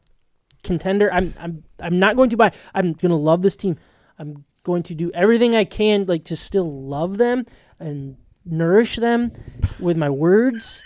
contender. 0.64 1.12
I'm 1.14 1.34
I'm 1.39 1.64
I'm 1.80 1.99
not 1.99 2.16
going 2.16 2.32
to 2.32 2.38
buy. 2.38 2.51
I'm 2.74 2.93
going 2.93 3.10
to 3.10 3.16
love 3.16 3.41
this 3.41 3.55
team. 3.55 3.78
I'm 4.18 4.45
going 4.70 4.84
to 4.84 4.94
do 4.94 5.10
everything 5.16 5.56
I 5.56 5.64
can 5.66 6.06
like 6.06 6.26
to 6.26 6.36
still 6.36 6.70
love 6.88 7.18
them 7.18 7.46
and 7.80 8.18
nourish 8.46 8.98
them 8.98 9.32
with 9.80 9.98
my 9.98 10.10
words. 10.12 10.84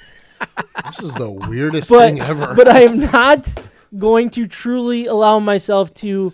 This 0.86 1.02
is 1.02 1.14
the 1.16 1.30
weirdest 1.30 1.90
But 1.90 2.00
thing 2.06 2.22
ever. 2.22 2.54
but 2.56 2.70
I 2.70 2.82
am 2.84 3.00
not 3.00 3.46
going 3.98 4.30
to 4.32 4.48
truly 4.48 5.06
allow 5.08 5.40
myself 5.40 5.94
to 5.96 6.32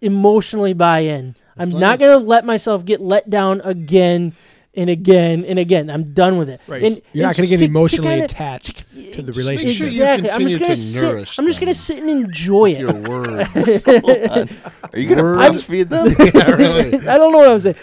emotionally 0.00 0.72
buy 0.72 1.00
in. 1.00 1.36
I'm 1.56 1.70
not 1.70 1.94
as- 1.94 2.00
going 2.00 2.20
to 2.20 2.26
let 2.26 2.44
myself 2.44 2.84
get 2.84 3.00
let 3.00 3.30
down 3.30 3.60
again 3.64 4.34
and 4.74 4.88
again 4.88 5.44
and 5.44 5.58
again. 5.58 5.90
I'm 5.90 6.12
done 6.14 6.38
with 6.38 6.48
it. 6.48 6.60
Right. 6.66 6.82
And- 6.82 7.00
You're 7.12 7.26
not 7.26 7.36
going 7.36 7.46
to 7.46 7.50
get 7.50 7.58
to- 7.58 7.66
to 7.66 7.70
emotionally 7.70 8.08
kinda- 8.10 8.24
attached 8.24 8.84
to 9.14 9.22
the 9.22 9.32
relationship. 9.32 9.76
sure 9.76 9.86
you 9.86 10.02
Exactly. 10.02 10.30
I'm 10.30 10.40
just 10.48 10.58
gonna 10.58 10.74
to 10.74 10.80
sit. 10.80 11.02
nourish 11.02 11.38
I'm 11.38 11.46
just 11.46 11.60
gonna 11.60 11.74
sit 11.74 11.98
and 11.98 12.08
enjoy 12.10 12.70
With 12.70 12.78
it. 12.78 12.80
your 12.80 12.92
words. 12.92 13.48
Are 14.92 14.98
you 14.98 15.06
going 15.08 15.18
to 15.18 15.22
Words. 15.22 15.64
breastfeed 15.66 15.88
them? 15.88 16.14
yeah, 16.34 16.50
really. 16.52 16.94
I 17.08 17.18
don't 17.18 17.32
know 17.32 17.38
what 17.38 17.50
I'm 17.50 17.60
saying. 17.60 17.76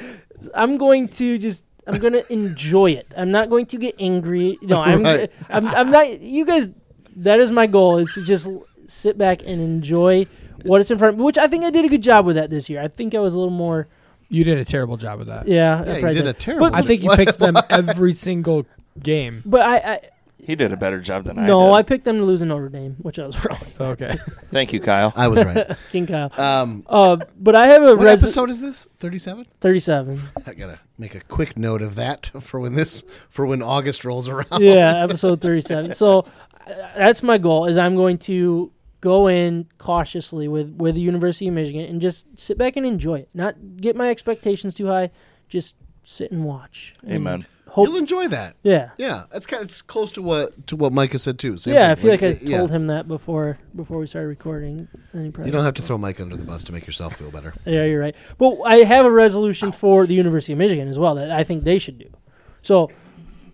I'm 0.53 0.77
going 0.77 1.07
to 1.09 1.37
just. 1.37 1.63
I'm 1.87 1.99
gonna 1.99 2.21
enjoy 2.29 2.91
it. 2.91 3.11
I'm 3.17 3.31
not 3.31 3.49
going 3.49 3.65
to 3.67 3.77
get 3.77 3.95
angry. 3.99 4.57
No, 4.61 4.79
I'm. 4.79 5.01
Right. 5.03 5.31
I'm. 5.49 5.67
I'm 5.67 5.89
not. 5.89 6.21
You 6.21 6.45
guys. 6.45 6.69
That 7.15 7.39
is 7.39 7.51
my 7.51 7.65
goal. 7.67 7.97
Is 7.97 8.13
to 8.13 8.23
just 8.23 8.47
sit 8.87 9.17
back 9.17 9.41
and 9.41 9.59
enjoy 9.61 10.27
what 10.63 10.81
is 10.81 10.91
in 10.91 10.97
front 10.99 11.13
of 11.15 11.17
me. 11.19 11.25
Which 11.25 11.37
I 11.37 11.47
think 11.47 11.63
I 11.63 11.71
did 11.71 11.85
a 11.85 11.89
good 11.89 12.03
job 12.03 12.25
with 12.27 12.35
that 12.35 12.49
this 12.51 12.69
year. 12.69 12.81
I 12.81 12.87
think 12.89 13.15
I 13.15 13.19
was 13.19 13.33
a 13.33 13.37
little 13.39 13.49
more. 13.53 13.87
You 14.29 14.43
did 14.43 14.57
a 14.59 14.65
terrible 14.65 14.95
job 14.97 15.19
with 15.19 15.27
that. 15.27 15.47
Yeah. 15.47 15.83
Yeah, 15.83 15.93
you 15.95 15.99
probably 16.01 16.13
did 16.19 16.27
a 16.27 16.33
terrible. 16.33 16.69
I 16.73 16.81
think 16.81 17.03
you 17.03 17.09
picked 17.15 17.39
them 17.39 17.55
every 17.69 18.13
single 18.13 18.65
game. 19.01 19.41
But 19.45 19.61
I. 19.61 19.75
I 19.77 19.99
he 20.41 20.55
did 20.55 20.71
a 20.73 20.77
better 20.77 20.99
job 20.99 21.25
than 21.25 21.37
I 21.37 21.45
no, 21.45 21.73
I 21.73 21.81
did. 21.81 21.87
picked 21.87 22.05
them 22.05 22.17
to 22.17 22.23
lose 22.23 22.41
in 22.41 22.47
Notre 22.47 22.69
Dame, 22.69 22.95
which 23.01 23.19
I 23.19 23.27
was 23.27 23.35
wrong. 23.45 23.59
Okay. 23.79 24.17
Thank 24.51 24.73
you, 24.73 24.79
Kyle. 24.79 25.13
I 25.15 25.27
was 25.27 25.43
right. 25.45 25.75
King 25.91 26.07
Kyle. 26.07 26.31
Um, 26.39 26.83
Uh, 26.87 27.17
but 27.39 27.55
I 27.55 27.67
have 27.67 27.83
a 27.83 27.95
what 27.95 28.05
res- 28.05 28.23
episode 28.23 28.49
is 28.49 28.59
this? 28.59 28.87
Thirty-seven. 28.95 29.45
37. 29.61 30.19
I 30.47 30.53
gotta 30.53 30.79
make 30.97 31.13
a 31.13 31.19
quick 31.19 31.55
note 31.57 31.81
of 31.83 31.95
that 31.95 32.31
for 32.39 32.59
when 32.59 32.73
this 32.73 33.03
for 33.29 33.45
when 33.45 33.61
August 33.61 34.05
rolls 34.05 34.27
around. 34.27 34.59
yeah, 34.61 35.03
episode 35.03 35.39
37. 35.41 35.93
So 35.93 36.19
uh, 36.65 36.73
that's 36.97 37.21
my 37.21 37.37
goal 37.37 37.65
is 37.67 37.77
I'm 37.77 37.95
going 37.95 38.17
to 38.19 38.71
go 39.01 39.27
in 39.27 39.67
cautiously 39.77 40.47
with 40.47 40.75
with 40.75 40.95
the 40.95 41.01
University 41.01 41.47
of 41.47 41.53
Michigan 41.53 41.85
and 41.85 42.01
just 42.01 42.25
sit 42.37 42.57
back 42.57 42.75
and 42.75 42.85
enjoy 42.85 43.19
it. 43.19 43.29
Not 43.33 43.55
get 43.77 43.95
my 43.95 44.09
expectations 44.09 44.73
too 44.73 44.87
high, 44.87 45.11
just 45.47 45.75
sit 46.03 46.31
and 46.31 46.43
watch. 46.43 46.93
And 47.03 47.13
Amen. 47.13 47.45
Hope 47.69 47.87
You'll 47.87 47.97
enjoy 47.97 48.27
that. 48.29 48.55
Yeah. 48.63 48.89
Yeah, 48.97 49.25
that's 49.31 49.45
kind. 49.45 49.61
Of, 49.61 49.67
it's 49.67 49.81
close 49.83 50.11
to 50.13 50.23
what 50.23 50.65
to 50.67 50.75
what 50.75 50.91
Micah 50.91 51.19
said 51.19 51.37
too. 51.37 51.55
Same 51.57 51.75
yeah, 51.75 51.91
I 51.91 51.95
feel 51.95 52.09
like, 52.09 52.23
I 52.23 52.39
yeah. 52.41 52.57
told 52.57 52.71
him 52.71 52.87
that 52.87 53.07
before 53.07 53.59
before 53.75 53.99
we 53.99 54.07
started 54.07 54.27
recording. 54.27 54.87
You 55.13 55.31
don't 55.31 55.63
have 55.63 55.75
to 55.75 55.81
throw 55.83 55.97
Mike 55.97 56.19
under 56.19 56.35
the 56.35 56.43
bus 56.43 56.63
to 56.65 56.73
make 56.73 56.87
yourself 56.87 57.17
feel 57.17 57.29
better. 57.29 57.53
Yeah, 57.65 57.85
you're 57.85 57.99
right. 57.99 58.15
But 58.39 58.61
I 58.61 58.77
have 58.77 59.05
a 59.05 59.11
resolution 59.11 59.71
for 59.71 60.07
the 60.07 60.15
University 60.15 60.53
of 60.53 60.59
Michigan 60.59 60.87
as 60.87 60.97
well 60.97 61.13
that 61.15 61.29
I 61.29 61.43
think 61.43 61.63
they 61.63 61.77
should 61.77 61.99
do. 61.99 62.09
So 62.63 62.89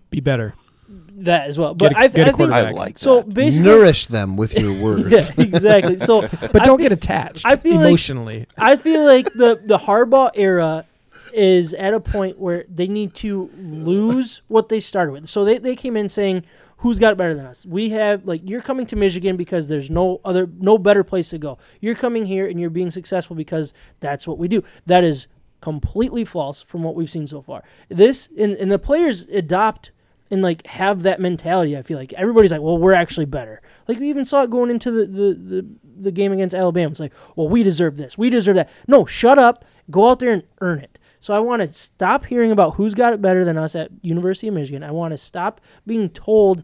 Be 0.08 0.20
better. 0.20 0.54
That 0.88 1.48
as 1.48 1.58
well. 1.58 1.74
But 1.74 1.90
Get 1.92 1.98
a- 1.98 1.98
I, 2.00 2.06
get 2.08 2.18
a 2.18 2.22
I 2.22 2.24
think 2.26 2.36
quarterback. 2.36 2.66
I 2.66 2.70
like 2.70 2.98
so. 2.98 3.16
that. 3.22 3.34
Basically, 3.34 3.68
Nourish 3.70 4.06
them 4.06 4.36
with 4.36 4.54
your 4.54 4.72
words. 4.82 5.08
yeah, 5.10 5.34
exactly. 5.44 5.98
So, 5.98 6.22
But 6.40 6.62
I 6.62 6.64
don't 6.64 6.78
fe- 6.78 6.84
get 6.84 6.92
attached 6.92 7.44
I 7.46 7.56
feel 7.56 7.76
like- 7.76 7.86
emotionally. 7.86 8.46
I 8.56 8.76
feel 8.76 9.04
like 9.04 9.32
the 9.34 9.60
the 9.64 9.78
Harbaugh 9.78 10.30
era 10.34 10.84
is 11.32 11.74
at 11.74 11.92
a 11.92 12.00
point 12.00 12.38
where 12.38 12.64
they 12.72 12.86
need 12.86 13.14
to 13.14 13.50
lose 13.58 14.42
what 14.48 14.68
they 14.68 14.80
started 14.80 15.12
with. 15.12 15.26
So 15.28 15.44
they, 15.44 15.58
they 15.58 15.74
came 15.76 15.96
in 15.96 16.08
saying, 16.08 16.44
"Who's 16.78 16.98
got 16.98 17.12
it 17.12 17.18
better 17.18 17.34
than 17.34 17.44
us? 17.46 17.66
We 17.66 17.90
have 17.90 18.24
like 18.24 18.40
you're 18.44 18.62
coming 18.62 18.86
to 18.86 18.96
Michigan 18.96 19.36
because 19.36 19.68
there's 19.68 19.90
no 19.90 20.20
other 20.24 20.48
no 20.58 20.78
better 20.78 21.02
place 21.04 21.28
to 21.30 21.38
go. 21.38 21.58
You're 21.80 21.94
coming 21.96 22.24
here 22.26 22.46
and 22.46 22.58
you're 22.60 22.70
being 22.70 22.90
successful 22.90 23.36
because 23.36 23.74
that's 24.00 24.26
what 24.26 24.38
we 24.38 24.48
do." 24.48 24.62
That 24.86 25.04
is 25.04 25.26
completely 25.60 26.24
false 26.24 26.62
from 26.62 26.82
what 26.84 26.94
we've 26.94 27.10
seen 27.10 27.26
so 27.26 27.42
far. 27.42 27.64
This 27.88 28.28
and, 28.38 28.52
and 28.56 28.70
the 28.70 28.78
players 28.78 29.22
adopt 29.22 29.90
and 30.30 30.42
like 30.42 30.66
have 30.66 31.02
that 31.02 31.20
mentality. 31.20 31.76
I 31.76 31.82
feel 31.82 31.98
like 31.98 32.12
everybody's 32.14 32.52
like, 32.52 32.60
"Well, 32.60 32.78
we're 32.78 32.92
actually 32.92 33.26
better." 33.26 33.62
Like 33.88 33.98
we 33.98 34.08
even 34.08 34.24
saw 34.24 34.42
it 34.42 34.50
going 34.50 34.70
into 34.70 34.90
the 34.90 35.06
the 35.06 35.34
the, 35.34 35.66
the 36.02 36.10
game 36.10 36.32
against 36.32 36.54
Alabama. 36.54 36.90
It's 36.90 37.00
like, 37.00 37.12
"Well, 37.36 37.48
we 37.48 37.62
deserve 37.62 37.96
this. 37.96 38.18
We 38.18 38.30
deserve 38.30 38.56
that." 38.56 38.70
No, 38.86 39.04
shut 39.04 39.38
up. 39.38 39.64
Go 39.90 40.10
out 40.10 40.18
there 40.18 40.30
and 40.30 40.42
earn 40.60 40.80
it. 40.80 40.98
So 41.20 41.34
I 41.34 41.38
want 41.38 41.62
to 41.62 41.72
stop 41.72 42.26
hearing 42.26 42.52
about 42.52 42.74
who's 42.74 42.94
got 42.94 43.12
it 43.12 43.22
better 43.22 43.44
than 43.44 43.56
us 43.56 43.74
at 43.74 43.90
University 44.02 44.48
of 44.48 44.54
Michigan. 44.54 44.82
I 44.82 44.90
want 44.90 45.12
to 45.12 45.18
stop 45.18 45.60
being 45.86 46.08
told 46.10 46.62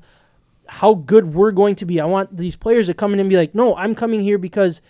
how 0.66 0.94
good 0.94 1.34
we're 1.34 1.52
going 1.52 1.74
to 1.76 1.84
be. 1.84 2.00
I 2.00 2.04
want 2.04 2.36
these 2.36 2.56
players 2.56 2.86
to 2.86 2.94
come 2.94 3.12
in 3.12 3.20
and 3.20 3.28
be 3.28 3.36
like, 3.36 3.54
"No, 3.54 3.76
I'm 3.76 3.94
coming 3.94 4.20
here 4.20 4.38
because 4.38 4.80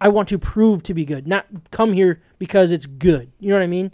I 0.00 0.08
want 0.08 0.28
to 0.30 0.38
prove 0.38 0.82
to 0.84 0.94
be 0.94 1.04
good, 1.04 1.26
not 1.26 1.46
come 1.70 1.92
here 1.92 2.22
because 2.38 2.72
it's 2.72 2.86
good." 2.86 3.30
You 3.38 3.50
know 3.50 3.56
what 3.56 3.62
I 3.62 3.68
mean? 3.68 3.92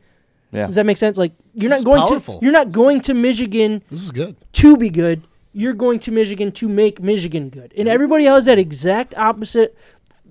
Yeah. 0.55 0.67
Does 0.67 0.77
that 0.77 0.87
make 0.87 0.97
sense? 0.97 1.19
Like 1.19 1.33
you're 1.53 1.69
This 1.71 1.83
not 1.83 1.91
going 1.93 2.09
powerful. 2.09 2.39
to 2.39 2.45
you're 2.45 2.53
not 2.53 2.71
going 2.73 3.01
to 3.03 3.15
Michigan 3.15 3.83
This 3.91 4.03
is 4.03 4.11
good. 4.13 4.37
to 4.55 4.77
be 4.77 4.89
good. 4.91 5.27
You're 5.53 5.73
going 5.75 6.01
to 6.01 6.11
Michigan 6.11 6.51
to 6.53 6.69
make 6.69 7.01
Michigan 7.03 7.49
good. 7.51 7.73
And 7.77 7.89
everybody 7.89 8.25
has 8.25 8.45
that 8.47 8.59
exact 8.59 9.15
opposite 9.17 9.77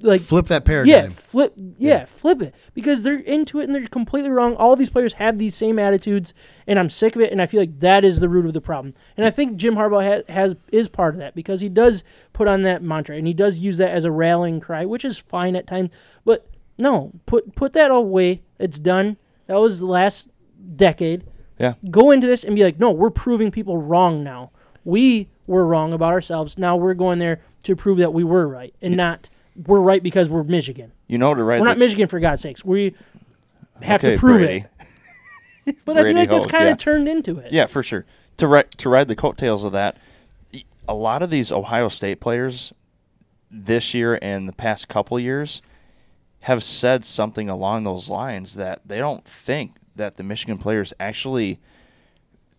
like 0.01 0.19
Flip 0.21 0.47
that 0.47 0.65
paradigm. 0.65 0.89
yeah, 0.91 1.09
flip 1.09 1.53
yeah, 1.77 1.99
Yeah. 1.99 2.05
flip 2.05 2.41
it 2.41 2.55
because 2.73 3.03
they're 3.03 3.19
into 3.19 3.59
it 3.61 3.65
and 3.65 3.75
they're 3.75 3.87
completely 3.87 4.31
wrong. 4.31 4.55
All 4.55 4.75
these 4.75 4.89
players 4.89 5.13
have 5.13 5.37
these 5.37 5.55
same 5.55 5.77
attitudes 5.79 6.33
and 6.67 6.77
I'm 6.79 6.89
sick 6.89 7.15
of 7.15 7.21
it 7.21 7.31
and 7.31 7.41
I 7.41 7.45
feel 7.45 7.61
like 7.61 7.79
that 7.79 8.03
is 8.03 8.19
the 8.19 8.27
root 8.27 8.45
of 8.45 8.53
the 8.53 8.59
problem. 8.59 8.93
And 9.15 9.25
I 9.25 9.29
think 9.29 9.55
Jim 9.55 9.75
Harbaugh 9.75 10.03
has, 10.03 10.23
has 10.27 10.55
is 10.71 10.89
part 10.89 11.13
of 11.13 11.19
that 11.19 11.35
because 11.35 11.61
he 11.61 11.69
does 11.69 12.03
put 12.33 12.47
on 12.49 12.63
that 12.63 12.81
mantra 12.81 13.15
and 13.15 13.27
he 13.27 13.33
does 13.33 13.59
use 13.59 13.77
that 13.77 13.91
as 13.91 14.03
a 14.03 14.11
rallying 14.11 14.59
cry, 14.59 14.83
which 14.83 15.05
is 15.05 15.17
fine 15.17 15.55
at 15.55 15.67
times, 15.67 15.89
but 16.25 16.47
no, 16.77 17.11
put 17.27 17.55
put 17.55 17.73
that 17.73 17.91
away. 17.91 18.41
It's 18.59 18.79
done. 18.79 19.17
That 19.47 19.59
was 19.59 19.79
the 19.79 19.85
last 19.85 20.27
decade. 20.75 21.23
Yeah. 21.59 21.73
Go 21.89 22.11
into 22.11 22.27
this 22.27 22.43
and 22.43 22.55
be 22.55 22.63
like, 22.63 22.79
no, 22.79 22.91
we're 22.91 23.09
proving 23.09 23.51
people 23.51 23.77
wrong 23.77 24.23
now. 24.23 24.51
We 24.83 25.29
were 25.47 25.65
wrong 25.65 25.93
about 25.93 26.11
ourselves. 26.11 26.57
Now 26.57 26.75
we're 26.75 26.93
going 26.93 27.19
there 27.19 27.41
to 27.63 27.75
prove 27.75 27.97
that 27.99 28.13
we 28.13 28.23
were 28.23 28.47
right, 28.47 28.73
and 28.81 28.97
not 28.97 29.29
we're 29.65 29.79
right 29.79 30.01
because 30.01 30.29
we're 30.29 30.43
Michigan. 30.43 30.91
You 31.07 31.17
know 31.17 31.33
to 31.33 31.43
write 31.43 31.61
We're 31.61 31.67
not 31.67 31.77
Michigan 31.77 32.07
for 32.07 32.19
God's 32.19 32.41
sakes. 32.41 32.63
We 32.65 32.95
have 33.81 34.03
okay, 34.03 34.13
to 34.13 34.19
prove 34.19 34.39
Brady. 34.39 34.65
it. 34.65 34.69
But 35.85 35.97
I 35.97 36.03
feel 36.03 36.15
like 36.15 36.29
that's 36.29 36.45
kind 36.45 36.63
of 36.63 36.71
yeah. 36.71 36.75
turned 36.75 37.07
into 37.07 37.39
it. 37.39 37.53
Yeah, 37.53 37.67
for 37.67 37.83
sure. 37.83 38.05
To 38.37 38.47
ride 38.47 38.71
to 38.71 38.89
ride 38.89 39.07
the 39.07 39.15
coattails 39.15 39.63
of 39.63 39.71
that, 39.71 39.95
a 40.89 40.93
lot 40.93 41.21
of 41.21 41.29
these 41.29 41.53
Ohio 41.53 41.87
State 41.87 42.19
players 42.19 42.73
this 43.49 43.93
year 43.93 44.19
and 44.21 44.49
the 44.49 44.53
past 44.53 44.89
couple 44.89 45.17
years 45.17 45.61
have 46.43 46.63
said 46.63 47.05
something 47.05 47.49
along 47.49 47.83
those 47.83 48.09
lines 48.09 48.55
that 48.55 48.81
they 48.85 48.97
don't 48.97 49.25
think 49.25 49.77
that 49.95 50.17
the 50.17 50.23
Michigan 50.23 50.57
players 50.57 50.93
actually 50.99 51.59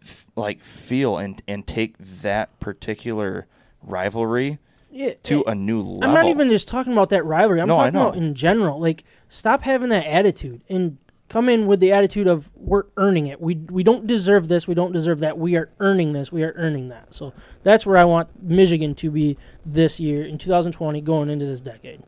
f- 0.03 0.26
like 0.37 0.62
feel 0.64 1.18
and 1.18 1.43
and 1.47 1.66
take 1.66 1.97
that 1.99 2.59
particular 2.61 3.47
rivalry 3.82 4.59
Yeah, 4.91 5.14
to 5.24 5.45
eh, 5.47 5.53
a 5.53 5.55
new 5.55 5.80
level. 5.82 6.05
I'm 6.05 6.14
not 6.14 6.26
even 6.30 6.49
just 6.49 6.68
talking 6.68 6.93
about 6.93 7.11
that 7.11 7.24
rivalry. 7.24 7.61
I'm 7.61 7.68
No, 7.68 7.76
talking 7.76 7.97
about 7.97 8.16
in 8.16 8.35
general. 8.35 8.80
Like, 8.80 9.05
stop 9.28 9.62
having 9.62 9.91
that 9.91 10.07
attitude 10.07 10.62
and 10.68 10.97
come 11.28 11.49
in 11.49 11.66
with 11.66 11.80
the 11.80 11.93
attitude 11.93 12.26
of 12.26 12.49
we're 12.55 12.85
earning 12.97 13.26
it. 13.26 13.41
We 13.41 13.57
we 13.57 13.82
don't 13.82 14.07
deserve 14.07 14.49
this. 14.49 14.66
We 14.66 14.74
don't 14.74 14.93
deserve 14.93 15.20
that. 15.20 15.37
We 15.39 15.57
are 15.57 15.68
earning 15.80 16.12
this. 16.12 16.32
We 16.32 16.43
are 16.43 16.55
earning 16.57 16.89
that. 16.89 17.14
So 17.14 17.35
that's 17.62 17.85
where 17.85 17.99
I 17.99 18.05
want 18.05 18.43
Michigan 18.43 18.95
to 18.97 19.11
be 19.11 19.37
this 19.66 20.01
year 20.01 20.24
in 20.24 20.39
2020, 20.39 21.01
going 21.03 21.28
into 21.28 21.45
this 21.45 21.61
decade. 21.61 22.03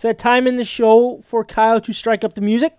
It's 0.00 0.04
that 0.04 0.18
time 0.18 0.46
in 0.46 0.56
the 0.56 0.64
show 0.64 1.20
for 1.26 1.44
Kyle 1.44 1.78
to 1.78 1.92
strike 1.92 2.24
up 2.24 2.32
the 2.32 2.40
music. 2.40 2.74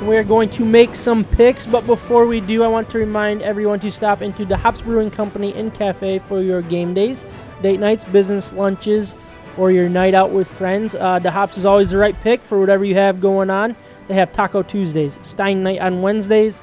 We're 0.00 0.24
going 0.24 0.48
to 0.48 0.64
make 0.64 0.94
some 0.94 1.26
picks, 1.26 1.66
but 1.66 1.86
before 1.86 2.24
we 2.24 2.40
do, 2.40 2.64
I 2.64 2.68
want 2.68 2.88
to 2.92 2.98
remind 2.98 3.42
everyone 3.42 3.80
to 3.80 3.92
stop 3.92 4.22
into 4.22 4.46
the 4.46 4.56
Hops 4.56 4.80
Brewing 4.80 5.10
Company 5.10 5.52
and 5.52 5.74
Cafe 5.74 6.20
for 6.20 6.40
your 6.40 6.62
game 6.62 6.94
days, 6.94 7.26
date 7.60 7.78
nights, 7.78 8.04
business 8.04 8.54
lunches, 8.54 9.14
or 9.58 9.70
your 9.70 9.90
night 9.90 10.14
out 10.14 10.30
with 10.30 10.48
friends. 10.48 10.94
Uh, 10.94 11.18
the 11.18 11.30
Hops 11.30 11.58
is 11.58 11.66
always 11.66 11.90
the 11.90 11.98
right 11.98 12.18
pick 12.22 12.42
for 12.42 12.58
whatever 12.58 12.86
you 12.86 12.94
have 12.94 13.20
going 13.20 13.50
on. 13.50 13.76
They 14.08 14.14
have 14.14 14.32
Taco 14.32 14.62
Tuesdays, 14.62 15.18
Stein 15.20 15.62
Night 15.62 15.80
on 15.80 16.00
Wednesdays, 16.00 16.62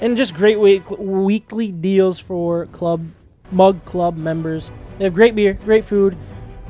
and 0.00 0.16
just 0.16 0.32
great 0.32 0.58
week- 0.58 0.88
weekly 0.88 1.72
deals 1.72 2.18
for 2.18 2.64
club 2.68 3.04
mug 3.50 3.84
club 3.84 4.16
members. 4.16 4.70
They 4.98 5.04
have 5.04 5.14
great 5.14 5.34
beer, 5.34 5.54
great 5.64 5.84
food, 5.84 6.16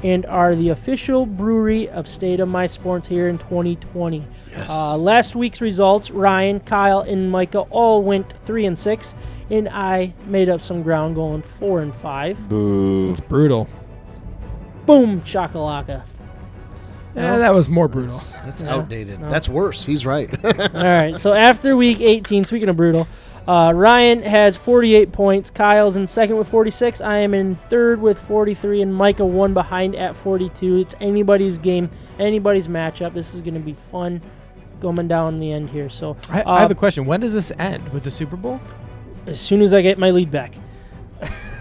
and 0.02 0.24
are 0.26 0.54
the 0.54 0.68
official 0.68 1.26
brewery 1.26 1.88
of 1.88 2.06
State 2.06 2.40
of 2.40 2.48
My 2.48 2.66
Sports 2.66 3.08
here 3.08 3.28
in 3.28 3.38
2020. 3.38 4.24
Uh, 4.68 4.96
last 4.96 5.34
week's 5.34 5.60
results: 5.60 6.10
Ryan, 6.10 6.60
Kyle, 6.60 7.00
and 7.00 7.30
Micah 7.30 7.60
all 7.70 8.02
went 8.02 8.32
three 8.46 8.66
and 8.66 8.78
six, 8.78 9.14
and 9.50 9.68
I 9.68 10.12
made 10.26 10.48
up 10.48 10.60
some 10.60 10.82
ground 10.82 11.14
going 11.14 11.42
four 11.58 11.80
and 11.80 11.94
five. 11.96 12.48
Boo! 12.48 13.10
It's 13.10 13.20
brutal. 13.20 13.68
Boom, 14.86 15.20
shakalaka. 15.22 16.04
Yeah, 17.14 17.38
that 17.38 17.52
was 17.52 17.68
more 17.68 17.88
brutal. 17.88 18.16
That's, 18.16 18.32
that's 18.32 18.62
Yeah. 18.62 18.74
outdated. 18.74 19.20
No. 19.20 19.28
That's 19.28 19.48
worse. 19.48 19.84
He's 19.84 20.06
right. 20.06 20.30
All 20.44 20.82
right, 20.84 21.16
so 21.16 21.32
after 21.32 21.76
week 21.76 22.00
18, 22.00 22.44
speaking 22.44 22.68
of 22.68 22.76
brutal, 22.76 23.08
uh, 23.49 23.72
Ryan 23.72 24.22
has 24.22 24.57
48 24.57 25.11
points. 25.11 25.51
Kyle's 25.51 25.96
in 25.96 26.07
second 26.07 26.36
with 26.36 26.49
46. 26.49 27.01
I 27.01 27.18
am 27.18 27.32
in 27.34 27.57
third 27.70 28.01
with 28.01 28.18
43, 28.28 28.82
and 28.82 28.94
Micah 28.94 29.24
one 29.26 29.55
behind 29.55 29.96
at 29.96 30.14
42. 30.16 30.76
It's 30.76 30.94
anybody's 31.01 31.59
game, 31.59 31.90
anybody's 32.18 32.68
matchup. 32.68 33.14
This 33.14 33.32
is 33.34 33.40
going 33.40 33.55
to 33.55 33.61
be 33.61 33.74
fun 33.90 34.20
going 34.80 35.09
down 35.09 35.40
the 35.40 35.51
end 35.51 35.70
here. 35.70 35.88
So 35.90 36.16
I, 36.28 36.42
uh, 36.42 36.51
I 36.53 36.61
have 36.61 36.70
a 36.70 36.74
question. 36.74 37.05
When 37.07 37.20
does 37.20 37.32
this 37.32 37.51
end 37.59 37.88
with 37.92 38.05
the 38.05 38.11
Super 38.11 38.36
Bowl? 38.36 38.61
as 39.26 39.38
soon 39.40 39.61
as 39.61 39.74
I 39.74 39.82
get 39.82 39.99
my 39.99 40.11
lead 40.11 40.30
back. 40.30 40.55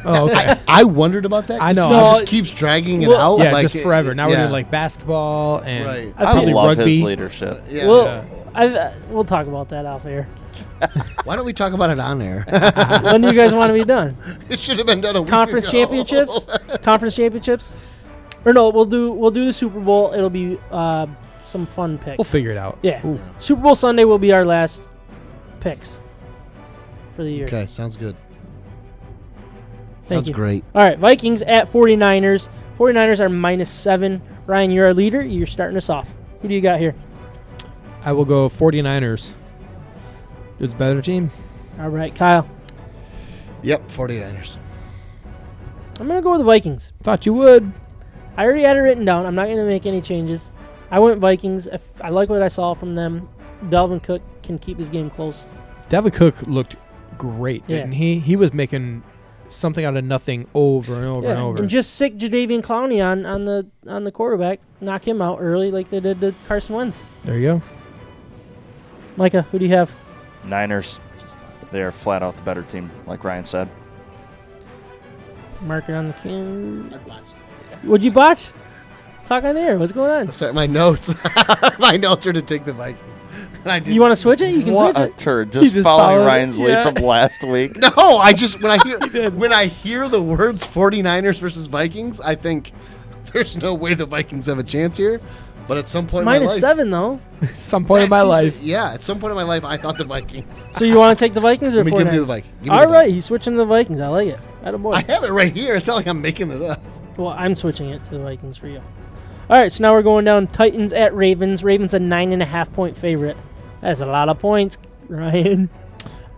Oh, 0.06 0.30
okay. 0.30 0.58
I 0.70 0.84
wondered 0.86 1.26
about 1.26 1.48
that. 1.48 1.62
I 1.62 1.74
know. 1.74 1.90
It 2.00 2.04
just 2.04 2.26
keeps 2.28 2.50
dragging 2.52 3.02
it 3.02 3.08
well- 3.10 3.40
out. 3.40 3.44
yeah, 3.44 3.52
like 3.52 3.64
just 3.64 3.76
it- 3.76 3.84
forever. 3.84 4.14
Now 4.16 4.30
we're 4.30 4.38
doing 4.38 4.52
like 4.52 4.70
basketball 4.72 5.60
and 5.60 5.86
Right. 5.86 6.14
I 6.18 6.30
I 6.30 6.32
probably 6.34 6.54
love 6.54 6.78
rugby. 6.78 6.96
his 6.98 7.04
leadership. 7.04 7.64
Yeah. 7.70 7.88
Well, 7.88 8.06
Yeah. 8.06 8.24
I, 8.56 8.68
uh, 8.68 8.94
we'll 9.10 9.24
talk 9.26 9.48
about 9.48 9.70
that 9.70 9.86
off 9.86 10.06
air. 10.06 10.28
Why 11.24 11.36
don't 11.36 11.46
we 11.46 11.54
talk 11.54 11.74
about 11.74 11.90
it 11.90 12.00
on 12.00 12.22
air? 12.22 12.46
when 13.04 13.22
do 13.22 13.28
you 13.28 13.34
guys 13.34 13.54
want 13.54 13.70
to 13.70 13.74
be 13.74 13.84
done? 13.84 14.18
it 14.50 14.60
should 14.60 14.78
have 14.78 14.88
been 14.88 15.02
done 15.02 15.16
a 15.16 15.22
week 15.22 15.30
Conference 15.30 15.68
ago. 15.68 15.78
championships? 15.78 16.46
Conference 16.84 17.16
championships? 17.16 17.76
Or 18.46 18.54
no, 18.54 18.70
we'll 18.70 18.86
do 18.86 19.12
we'll 19.12 19.32
do 19.32 19.46
the 19.46 19.54
Super 19.54 19.80
Bowl. 19.80 20.14
It'll 20.14 20.30
be 20.30 20.58
uh, 20.72 21.08
some 21.42 21.66
fun 21.66 21.98
picks. 21.98 22.18
we'll 22.18 22.26
figure 22.26 22.52
it 22.52 22.58
out. 22.58 22.80
Yeah. 22.82 23.02
Super 23.40 23.62
Bowl 23.62 23.76
Sunday 23.76 24.06
will 24.06 24.20
be 24.20 24.32
our 24.32 24.46
last 24.46 24.82
picks 25.60 26.00
for 27.16 27.24
the 27.24 27.32
year. 27.32 27.46
Okay, 27.46 27.68
sounds 27.68 27.98
good. 27.98 28.16
Thank 30.06 30.08
sounds 30.08 30.28
you. 30.30 30.34
great. 30.34 30.64
All 30.74 30.84
right, 30.84 30.98
Vikings 30.98 31.42
at 31.42 31.72
49ers. 31.72 32.48
49ers 32.78 33.20
are 33.20 33.28
minus 33.28 33.70
seven. 33.70 34.22
Ryan, 34.46 34.72
you're 34.72 34.86
our 34.86 34.94
leader. 34.94 35.22
You're 35.22 35.48
starting 35.48 35.76
us 35.76 35.90
off. 35.90 36.08
Who 36.42 36.48
do 36.48 36.54
you 36.54 36.62
got 36.62 36.80
here? 36.80 36.96
I 38.04 38.14
will 38.14 38.24
go 38.24 38.48
49ers. 38.48 39.34
You're 40.60 40.70
the 40.70 40.76
better 40.76 41.01
team. 41.01 41.32
All 41.80 41.89
right, 41.89 42.14
Kyle. 42.14 42.47
Yep, 43.64 43.88
49ers. 43.89 44.58
I'm 45.99 46.08
going 46.08 46.18
to 46.20 46.24
go 46.24 46.32
with 46.32 46.39
the 46.39 46.45
Vikings. 46.45 46.91
Thought 47.03 47.26
you 47.26 47.34
would. 47.34 47.72
I 48.38 48.43
already 48.43 48.62
had 48.64 48.78
it 48.78 48.82
written 48.82 49.03
down. 49.05 49.26
I'm 49.26 49.36
not 49.36 49.45
going 49.45 49.58
to 49.58 49.64
make 49.64 49.86
any 49.86 50.01
changes. 50.01 50.51
I 50.91 50.99
went 50.99 51.20
Vikings. 51.20 51.68
If 51.68 51.82
I 52.01 52.10
like 52.10 52.30
what 52.30 52.41
I 52.41 52.47
saw 52.47 52.74
from 52.74 52.95
them. 52.95 53.28
Dalvin 53.66 54.01
Cook 54.03 54.22
can 54.43 54.60
keep 54.60 54.78
this 54.78 54.89
game 54.89 55.10
close. 55.10 55.47
Dalvin 55.89 56.14
Cook 56.14 56.43
looked 56.43 56.76
great, 57.18 57.64
Yeah. 57.68 57.78
didn't 57.78 57.93
he? 57.93 58.20
He 58.20 58.36
was 58.36 58.53
making 58.53 59.01
something 59.49 59.84
out 59.84 59.97
of 59.97 60.03
nothing 60.03 60.47
over 60.53 60.93
and 60.95 61.05
over 61.05 61.28
and 61.28 61.39
over. 61.39 61.58
and 61.58 61.68
just 61.70 61.95
sick 61.95 62.18
Jadeveon 62.18 62.62
Clowney 62.62 63.03
on, 63.03 63.26
on 63.26 63.45
the 63.45 63.66
on 63.88 64.03
the 64.03 64.12
quarterback. 64.12 64.60
Knock 64.82 65.08
him 65.08 65.22
out 65.24 65.39
early 65.41 65.72
like 65.72 65.89
they 65.89 65.99
did 65.99 66.22
to 66.22 66.36
Carson 66.47 66.76
Wentz. 66.76 67.01
there 67.26 67.38
you 67.39 67.47
go. 67.47 67.62
Micah, 69.16 69.41
who 69.43 69.58
do 69.58 69.66
you 69.66 69.72
have? 69.74 69.89
Niners, 70.48 71.00
they 71.72 71.82
are 71.82 71.91
flat 71.91 72.24
out 72.24 72.36
the 72.36 72.41
better 72.41 72.64
team, 72.64 72.89
like 73.06 73.24
Ryan 73.24 73.45
said. 73.45 73.70
Mark 75.62 75.89
it 75.89 75.93
on 75.93 76.08
the 76.08 76.14
can. 76.14 77.00
Would 77.84 78.04
you 78.04 78.12
botch? 78.12 78.50
Talk 79.26 79.43
on 79.43 79.58
air. 79.58 79.78
What's 79.78 79.91
going 79.91 80.10
on? 80.10 80.32
Sorry, 80.32 80.54
my 80.54 80.68
notes. 80.68 81.14
my 81.80 81.98
notes 81.98 82.26
are 82.26 82.34
to 82.34 82.41
take 82.41 82.64
the 82.64 82.74
Vikings. 82.74 83.26
I 83.66 83.80
did 83.80 83.93
You 83.93 84.00
want 84.00 84.14
to 84.14 84.16
switch 84.16 84.39
it? 84.39 84.56
You 84.56 84.64
can 84.64 84.74
what 84.74 84.95
switch 84.95 85.10
a 85.10 85.12
it. 85.12 85.18
turd! 85.18 85.52
Just, 85.52 85.74
just 85.74 85.84
following 85.84 86.06
followed 86.06 86.24
it, 86.24 86.28
Ryan's 86.28 86.60
lead 86.60 86.70
yeah. 86.70 86.84
from 86.84 87.04
last 87.04 87.43
week. 87.43 87.76
No, 87.76 88.18
I 88.18 88.32
just 88.32 88.62
when 88.62 88.72
I 88.72 88.78
hear 88.84 89.30
when 89.32 89.52
I 89.52 89.66
hear 89.66 90.08
the 90.08 90.22
words 90.22 90.66
49ers 90.66 91.39
versus 91.39 91.66
Vikings, 91.66 92.22
I 92.22 92.36
think 92.36 92.72
there's 93.34 93.58
no 93.58 93.74
way 93.74 93.93
the 93.93 94.06
Vikings 94.06 94.45
have 94.45 94.60
a 94.60 94.64
chance 94.64 94.95
here. 94.95 95.20
But 95.68 95.78
at 95.78 95.89
some 95.89 96.07
point 96.07 96.22
in 96.22 96.26
my 96.26 96.38
life, 96.38 96.59
seven 96.59 96.89
though. 96.89 97.20
Some 97.57 97.86
point 97.86 98.03
in 98.05 98.09
my 98.09 98.20
seems- 98.22 98.28
life. 98.30 98.61
yeah, 98.63 98.93
at 98.93 99.03
some 99.03 99.20
point 99.20 99.32
in 99.32 99.36
my 99.36 99.43
life, 99.43 99.63
I 99.63 99.78
thought 99.78 99.97
the 99.97 100.05
Vikings. 100.05 100.65
So 100.76 100.85
you 100.85 100.95
want 100.95 101.18
to 101.18 101.23
take 101.23 101.34
the 101.35 101.39
Vikings 101.41 101.76
or 101.76 101.84
Let 101.84 101.85
me 101.85 101.91
give 101.91 102.07
49ers? 102.07 102.14
you 102.14 102.19
the 102.22 102.26
Vikings. 102.26 102.53
Give 102.61 102.64
me 102.64 102.69
All 102.73 102.80
the 102.81 102.88
right, 102.88 102.94
Vikings. 103.02 103.14
he's 103.14 103.26
switching 103.26 103.53
to 103.53 103.57
the 103.57 103.65
Vikings. 103.65 103.99
I 104.02 104.07
like 104.07 104.27
it. 104.30 104.39
Attaboy. 104.64 104.95
I 104.95 105.02
have 105.11 105.23
it 105.23 105.31
right 105.31 105.53
here. 105.56 105.76
It's 105.76 105.85
not 105.85 105.95
like 105.98 106.07
I'm 106.07 106.19
making 106.22 106.49
it 106.52 106.61
up. 106.64 106.81
well, 107.18 107.27
I'm 107.30 107.53
switching 107.56 107.89
it 107.89 108.03
to 108.06 108.11
the 108.11 108.19
Vikings 108.19 108.57
for 108.57 108.68
you. 108.68 108.81
All 109.49 109.57
right, 109.57 109.72
so 109.72 109.84
now 109.84 109.94
we're 109.94 110.02
going 110.02 110.26
down 110.26 110.48
Titans 110.48 110.94
at 110.94 111.14
Ravens. 111.14 111.64
Ravens 111.64 111.94
a 111.94 111.99
nine 111.99 112.31
and 112.34 112.41
a 112.41 112.45
half 112.45 112.72
point 112.73 112.98
favorite. 112.98 113.38
That's 113.81 113.99
a 114.02 114.06
lot 114.07 114.30
of 114.30 114.39
points, 114.39 114.77
Ryan. 115.10 115.69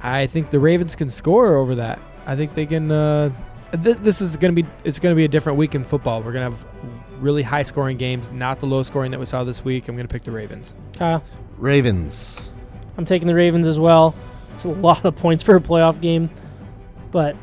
I 0.01 0.27
think 0.27 0.51
the 0.51 0.59
Ravens 0.59 0.95
can 0.95 1.09
score 1.09 1.55
over 1.55 1.75
that. 1.75 1.99
I 2.25 2.35
think 2.35 2.55
they 2.55 2.65
can. 2.65 2.91
Uh, 2.91 3.31
th- 3.83 3.97
this 3.97 4.19
is 4.21 4.35
going 4.37 4.53
to 4.55 4.63
be. 4.63 4.67
It's 4.83 4.99
going 4.99 5.13
to 5.13 5.17
be 5.17 5.23
a 5.25 5.29
different 5.29 5.57
week 5.57 5.75
in 5.75 5.83
football. 5.85 6.21
We're 6.21 6.33
going 6.33 6.51
to 6.51 6.57
have 6.57 6.65
really 7.19 7.43
high 7.43 7.63
scoring 7.63 7.97
games, 7.97 8.31
not 8.31 8.59
the 8.59 8.65
low 8.65 8.83
scoring 8.83 9.11
that 9.11 9.19
we 9.19 9.25
saw 9.25 9.43
this 9.43 9.63
week. 9.63 9.87
I'm 9.87 9.95
going 9.95 10.07
to 10.07 10.11
pick 10.11 10.23
the 10.23 10.31
Ravens. 10.31 10.73
Kyle, 10.93 11.23
Ravens. 11.57 12.51
I'm 12.97 13.05
taking 13.05 13.27
the 13.27 13.35
Ravens 13.35 13.67
as 13.67 13.79
well. 13.79 14.15
It's 14.55 14.65
a 14.65 14.69
lot 14.69 15.05
of 15.05 15.15
points 15.15 15.43
for 15.43 15.55
a 15.55 15.61
playoff 15.61 16.01
game, 16.01 16.29
but 17.11 17.35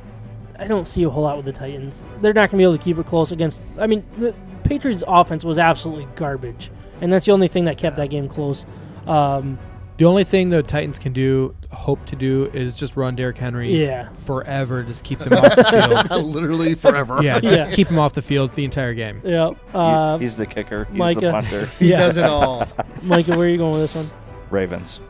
I 0.58 0.66
don't 0.66 0.86
see 0.86 1.02
a 1.04 1.10
whole 1.10 1.22
lot 1.22 1.36
with 1.36 1.46
the 1.46 1.52
Titans. 1.52 2.02
They're 2.20 2.32
not 2.32 2.50
going 2.50 2.52
to 2.52 2.56
be 2.58 2.62
able 2.64 2.76
to 2.78 2.82
keep 2.84 2.98
it 2.98 3.06
close 3.06 3.32
against. 3.32 3.62
I 3.78 3.86
mean, 3.86 4.04
the 4.18 4.34
Patriots' 4.64 5.02
offense 5.06 5.44
was 5.44 5.58
absolutely 5.58 6.06
garbage, 6.16 6.70
and 7.00 7.12
that's 7.12 7.26
the 7.26 7.32
only 7.32 7.48
thing 7.48 7.64
that 7.66 7.78
kept 7.78 7.96
that 7.96 8.10
game 8.10 8.28
close. 8.28 8.66
Um, 9.06 9.58
The 9.96 10.04
only 10.04 10.24
thing 10.24 10.50
the 10.50 10.62
Titans 10.62 10.98
can 10.98 11.12
do, 11.14 11.54
hope 11.76 12.04
to 12.06 12.16
do, 12.16 12.50
is 12.52 12.74
just 12.74 12.96
run 12.96 13.14
Derrick 13.14 13.38
Henry 13.38 13.84
yeah, 13.84 14.08
forever. 14.24 14.82
Just 14.82 15.04
keep 15.04 15.18
them 15.20 15.32
off 15.44 15.54
the 15.54 15.64
field. 16.10 16.24
Literally 16.26 16.74
forever. 16.74 17.22
Yeah, 17.22 17.38
just 17.40 17.54
Yeah. 17.54 17.70
keep 17.70 17.88
him 17.88 17.98
off 17.98 18.14
the 18.14 18.22
field 18.22 18.54
the 18.54 18.64
entire 18.64 18.94
game. 18.94 19.20
yeah. 19.24 19.50
He- 19.50 19.56
Uh, 19.74 20.18
he's 20.18 20.36
the 20.36 20.46
kicker. 20.46 20.84
He's 20.86 20.98
Micah. 20.98 21.20
the 21.20 21.30
punter. 21.30 21.66
He 21.78 21.90
yeah. 21.90 21.96
does 21.98 22.16
it 22.16 22.24
all. 22.24 22.66
Micah, 23.02 23.36
where 23.36 23.46
are 23.46 23.50
you 23.50 23.58
going 23.58 23.72
with 23.72 23.82
this 23.82 23.94
one? 23.94 24.10
Ravens. 24.50 25.00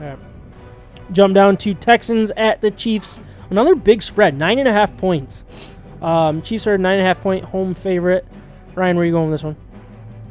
All 0.00 0.06
right. 0.08 0.18
Jump 1.12 1.34
down 1.34 1.56
to 1.58 1.72
Texans 1.74 2.30
at 2.36 2.60
the 2.60 2.70
Chiefs. 2.70 3.20
Another 3.50 3.74
big 3.76 4.02
spread, 4.02 4.36
nine 4.36 4.58
and 4.58 4.66
a 4.68 4.72
half 4.72 4.96
points. 4.96 5.44
Um, 6.02 6.42
Chiefs 6.42 6.66
are 6.66 6.74
a 6.74 6.78
nine 6.78 6.94
and 6.98 7.02
a 7.02 7.04
half 7.06 7.20
point 7.22 7.44
home 7.44 7.74
favorite. 7.74 8.26
Ryan, 8.74 8.96
where 8.96 9.04
are 9.04 9.06
you 9.06 9.12
going 9.12 9.30
with 9.30 9.40
this 9.40 9.44
one? 9.44 9.56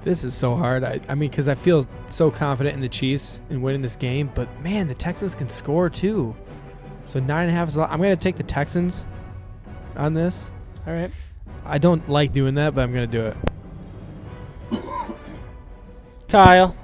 This 0.06 0.24
is 0.24 0.34
so 0.34 0.56
hard. 0.56 0.84
I, 0.84 1.02
I 1.10 1.16
mean, 1.16 1.30
because 1.30 1.50
I 1.50 1.56
feel 1.56 1.88
so 2.10 2.32
confident 2.32 2.76
in 2.76 2.82
the 2.82 2.88
Chiefs 2.88 3.42
in 3.50 3.62
winning 3.62 3.82
this 3.82 3.98
game, 3.98 4.32
but 4.34 4.48
man, 4.62 4.88
the 4.88 4.94
Texans 4.94 5.36
can 5.36 5.50
score 5.50 5.90
too. 5.90 6.36
So 7.06 7.20
nine 7.20 7.50
and 7.50 7.52
a 7.52 7.54
half 7.54 7.68
is 7.68 7.76
a 7.76 7.82
lot. 7.82 7.92
I'm 7.92 8.00
going 8.00 8.16
to 8.16 8.24
take 8.24 8.38
the 8.38 8.44
Texans 8.44 9.08
on 9.98 10.14
this. 10.14 10.52
All 10.88 10.94
right. 10.94 11.12
I 11.66 11.80
don't 11.80 12.08
like 12.08 12.32
doing 12.32 12.56
that, 12.56 12.76
but 12.76 12.82
I'm 12.82 12.94
going 12.94 13.10
to 13.10 13.18
do 13.18 13.26
it. 13.26 13.38
Kyle, 16.30 16.76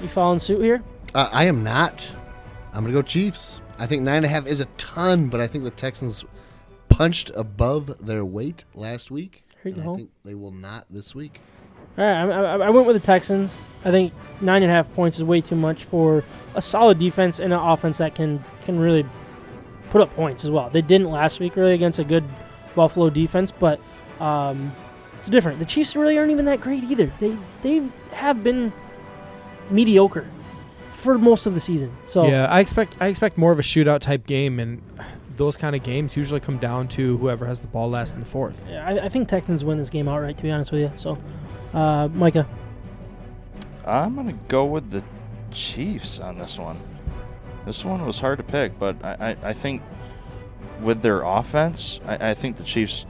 you 0.00 0.08
following 0.08 0.38
suit 0.38 0.62
here? 0.62 0.82
Uh, 1.14 1.28
I 1.32 1.44
am 1.44 1.62
not. 1.62 2.10
I'm 2.72 2.82
gonna 2.82 2.92
go 2.92 3.02
Chiefs. 3.02 3.60
I 3.78 3.86
think 3.86 4.02
nine 4.02 4.18
and 4.18 4.26
a 4.26 4.28
half 4.28 4.46
is 4.46 4.60
a 4.60 4.64
ton, 4.76 5.28
but 5.28 5.40
I 5.40 5.46
think 5.46 5.64
the 5.64 5.70
Texans 5.70 6.24
punched 6.88 7.30
above 7.34 8.04
their 8.04 8.24
weight 8.24 8.64
last 8.74 9.10
week. 9.10 9.44
And. 9.64 9.80
I 9.80 9.96
think 9.96 10.10
they 10.24 10.34
will 10.34 10.50
not 10.50 10.86
this 10.90 11.14
week. 11.14 11.40
All 11.98 12.04
right, 12.04 12.22
I, 12.22 12.24
I, 12.24 12.66
I 12.66 12.70
went 12.70 12.86
with 12.86 12.96
the 12.96 13.00
Texans. 13.00 13.58
I 13.84 13.90
think 13.90 14.12
nine 14.40 14.62
and 14.62 14.70
a 14.70 14.74
half 14.74 14.92
points 14.94 15.18
is 15.18 15.24
way 15.24 15.40
too 15.40 15.56
much 15.56 15.84
for 15.84 16.24
a 16.54 16.62
solid 16.62 16.98
defense 16.98 17.38
and 17.38 17.52
an 17.52 17.58
offense 17.58 17.98
that 17.98 18.14
can 18.14 18.42
can 18.64 18.78
really 18.78 19.04
put 19.90 20.00
up 20.00 20.14
points 20.14 20.44
as 20.44 20.50
well. 20.50 20.70
They 20.70 20.82
didn't 20.82 21.10
last 21.10 21.40
week 21.40 21.56
really 21.56 21.74
against 21.74 21.98
a 21.98 22.04
good 22.04 22.24
Buffalo 22.74 23.10
defense, 23.10 23.50
but 23.50 23.80
um, 24.20 24.72
it's 25.20 25.28
different. 25.28 25.58
The 25.58 25.64
Chiefs 25.64 25.94
really 25.94 26.16
aren't 26.16 26.30
even 26.30 26.46
that 26.46 26.60
great 26.60 26.84
either. 26.84 27.12
They 27.20 27.36
they 27.62 27.88
have 28.12 28.42
been 28.42 28.72
mediocre 29.70 30.26
for 30.96 31.18
most 31.18 31.46
of 31.46 31.54
the 31.54 31.60
season. 31.60 31.94
So 32.04 32.26
Yeah, 32.26 32.46
I 32.46 32.60
expect 32.60 32.96
I 33.00 33.08
expect 33.08 33.36
more 33.36 33.52
of 33.52 33.58
a 33.58 33.62
shootout 33.62 34.00
type 34.00 34.26
game, 34.26 34.58
and 34.58 34.80
those 35.36 35.56
kind 35.56 35.74
of 35.74 35.82
games 35.82 36.16
usually 36.16 36.40
come 36.40 36.58
down 36.58 36.88
to 36.88 37.18
whoever 37.18 37.46
has 37.46 37.60
the 37.60 37.66
ball 37.66 37.90
last 37.90 38.14
in 38.14 38.20
the 38.20 38.26
fourth. 38.26 38.64
Yeah, 38.68 38.86
I, 38.86 39.06
I 39.06 39.08
think 39.08 39.28
Texans 39.28 39.64
win 39.64 39.78
this 39.78 39.90
game 39.90 40.08
outright. 40.08 40.36
To 40.38 40.42
be 40.42 40.50
honest 40.50 40.72
with 40.72 40.80
you, 40.80 40.92
so 40.96 41.18
uh, 41.72 42.08
Micah, 42.08 42.46
I'm 43.86 44.14
gonna 44.14 44.38
go 44.48 44.64
with 44.64 44.90
the 44.90 45.02
Chiefs 45.50 46.18
on 46.20 46.38
this 46.38 46.58
one. 46.58 46.80
This 47.66 47.84
one 47.84 48.04
was 48.06 48.18
hard 48.18 48.38
to 48.38 48.44
pick, 48.44 48.78
but 48.78 48.96
I, 49.04 49.36
I, 49.42 49.48
I 49.50 49.52
think 49.52 49.82
with 50.80 51.02
their 51.02 51.22
offense, 51.22 52.00
I, 52.06 52.30
I 52.30 52.34
think 52.34 52.56
the 52.56 52.64
Chiefs 52.64 53.06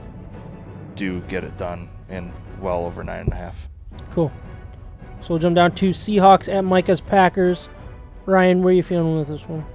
do 0.95 1.21
get 1.21 1.43
it 1.43 1.57
done 1.57 1.89
in 2.09 2.31
well 2.61 2.85
over 2.85 3.03
nine 3.03 3.21
and 3.21 3.33
a 3.33 3.35
half. 3.35 3.67
cool. 4.11 4.31
So 5.21 5.29
we'll 5.29 5.39
jump 5.39 5.55
down 5.55 5.73
to 5.75 5.91
Seahawks 5.91 6.53
at 6.53 6.65
Micah's 6.65 6.99
Packers. 6.99 7.69
Ryan, 8.25 8.61
where 8.61 8.73
are 8.73 8.75
you 8.75 8.83
feeling 8.83 9.17
with 9.17 9.29
this 9.29 9.41
one? 9.47 9.65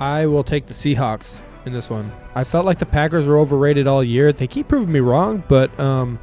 I 0.00 0.26
will 0.26 0.42
take 0.42 0.66
the 0.66 0.74
Seahawks 0.74 1.40
in 1.64 1.72
this 1.72 1.88
one. 1.88 2.10
I 2.34 2.42
felt 2.42 2.66
like 2.66 2.80
the 2.80 2.86
Packers 2.86 3.26
were 3.26 3.38
overrated 3.38 3.86
all 3.86 4.02
year. 4.02 4.32
They 4.32 4.48
keep 4.48 4.66
proving 4.66 4.92
me 4.92 4.98
wrong, 5.00 5.44
but 5.46 5.78
um, 5.78 6.18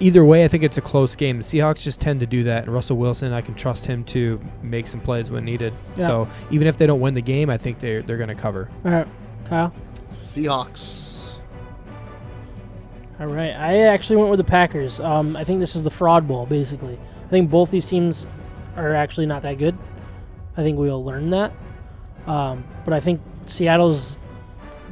either 0.00 0.24
way, 0.24 0.44
I 0.44 0.48
think 0.48 0.62
it's 0.62 0.78
a 0.78 0.82
close 0.82 1.16
game. 1.16 1.38
The 1.38 1.44
Seahawks 1.44 1.82
just 1.82 2.00
tend 2.00 2.20
to 2.20 2.26
do 2.26 2.44
that, 2.44 2.64
and 2.64 2.72
Russell 2.72 2.96
Wilson, 2.96 3.32
I 3.32 3.40
can 3.40 3.54
trust 3.54 3.86
him 3.86 4.04
to 4.04 4.40
make 4.62 4.88
some 4.88 5.00
plays 5.00 5.30
when 5.30 5.44
needed. 5.44 5.74
Yeah. 5.96 6.06
So 6.06 6.28
even 6.50 6.66
if 6.66 6.78
they 6.78 6.86
don't 6.86 7.00
win 7.00 7.14
the 7.14 7.22
game, 7.22 7.50
I 7.50 7.58
think 7.58 7.78
they're 7.80 8.02
they're 8.02 8.16
going 8.16 8.28
to 8.28 8.34
cover. 8.34 8.70
All 8.84 8.90
right, 8.90 9.08
Kyle. 9.48 9.72
Seahawks. 10.08 11.40
All 13.20 13.26
right, 13.26 13.50
I 13.50 13.78
actually 13.80 14.16
went 14.16 14.30
with 14.30 14.38
the 14.38 14.44
Packers. 14.44 15.00
Um, 15.00 15.36
I 15.36 15.42
think 15.42 15.58
this 15.58 15.74
is 15.74 15.82
the 15.82 15.90
fraud 15.90 16.28
bowl, 16.28 16.46
basically. 16.46 16.98
I 17.24 17.28
think 17.28 17.50
both 17.50 17.70
these 17.70 17.86
teams 17.86 18.28
are 18.76 18.94
actually 18.94 19.26
not 19.26 19.42
that 19.42 19.58
good. 19.58 19.76
I 20.56 20.62
think 20.62 20.78
we'll 20.78 21.04
learn 21.04 21.30
that. 21.30 21.52
Um, 22.28 22.64
but 22.84 22.94
I 22.94 23.00
think 23.00 23.20
Seattle's 23.46 24.16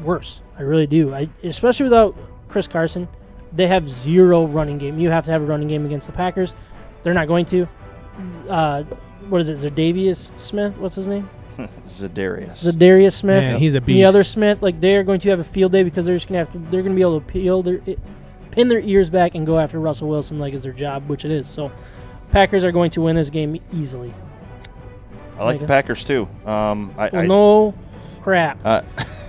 worse. 0.02 0.40
I 0.58 0.62
really 0.62 0.86
do. 0.86 1.14
I 1.14 1.28
especially 1.44 1.84
without 1.84 2.16
Chris 2.48 2.66
Carson, 2.66 3.08
they 3.56 3.66
have 3.66 3.90
zero 3.90 4.46
running 4.46 4.78
game. 4.78 4.98
You 4.98 5.10
have 5.10 5.24
to 5.24 5.30
have 5.32 5.42
a 5.42 5.46
running 5.46 5.68
game 5.68 5.84
against 5.86 6.06
the 6.06 6.12
Packers. 6.12 6.54
They're 7.02 7.14
not 7.14 7.26
going 7.28 7.46
to. 7.46 7.68
Uh, 8.48 8.82
what 9.28 9.40
is 9.40 9.48
it? 9.48 9.58
Zadavius 9.58 10.28
Smith? 10.38 10.76
What's 10.78 10.94
his 10.94 11.06
name? 11.08 11.28
Zadarius. 11.86 12.62
Zadarius 12.64 13.14
Smith. 13.14 13.42
Man, 13.42 13.58
he's 13.58 13.74
a 13.74 13.80
beast. 13.80 13.96
The 13.96 14.04
other. 14.04 14.24
Smith, 14.24 14.62
like 14.62 14.80
they're 14.80 15.02
going 15.04 15.20
to 15.20 15.30
have 15.30 15.40
a 15.40 15.44
field 15.44 15.72
day 15.72 15.82
because 15.82 16.04
they're 16.04 16.16
just 16.16 16.28
gonna 16.28 16.38
have 16.40 16.52
to. 16.52 16.58
They're 16.70 16.82
gonna 16.82 16.94
be 16.94 17.00
able 17.00 17.20
to 17.20 17.26
peel 17.26 17.62
their, 17.62 17.78
pin 18.50 18.68
their 18.68 18.80
ears 18.80 19.08
back 19.10 19.34
and 19.34 19.46
go 19.46 19.58
after 19.58 19.80
Russell 19.80 20.08
Wilson 20.08 20.38
like 20.38 20.54
is 20.54 20.62
their 20.62 20.72
job, 20.72 21.08
which 21.08 21.24
it 21.24 21.30
is. 21.30 21.48
So, 21.48 21.72
Packers 22.30 22.62
are 22.64 22.72
going 22.72 22.90
to 22.92 23.00
win 23.00 23.16
this 23.16 23.30
game 23.30 23.58
easily. 23.72 24.12
I 25.38 25.44
like 25.44 25.56
the 25.56 25.62
Micah. 25.62 25.66
Packers 25.66 26.04
too. 26.04 26.28
Um, 26.44 26.94
I, 26.96 27.10
Well, 27.12 27.22
I 27.22 27.26
no 27.26 27.74
crap. 28.22 28.58
uh, 28.64 28.82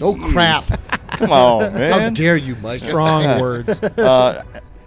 No 0.00 0.14
crap. 0.14 0.64
come 1.10 1.32
on, 1.32 1.74
man. 1.74 2.00
How 2.00 2.10
dare 2.10 2.36
you, 2.36 2.56
Mike? 2.56 2.80
Strong 2.80 3.40
words. 3.40 3.82
uh, 3.82 4.44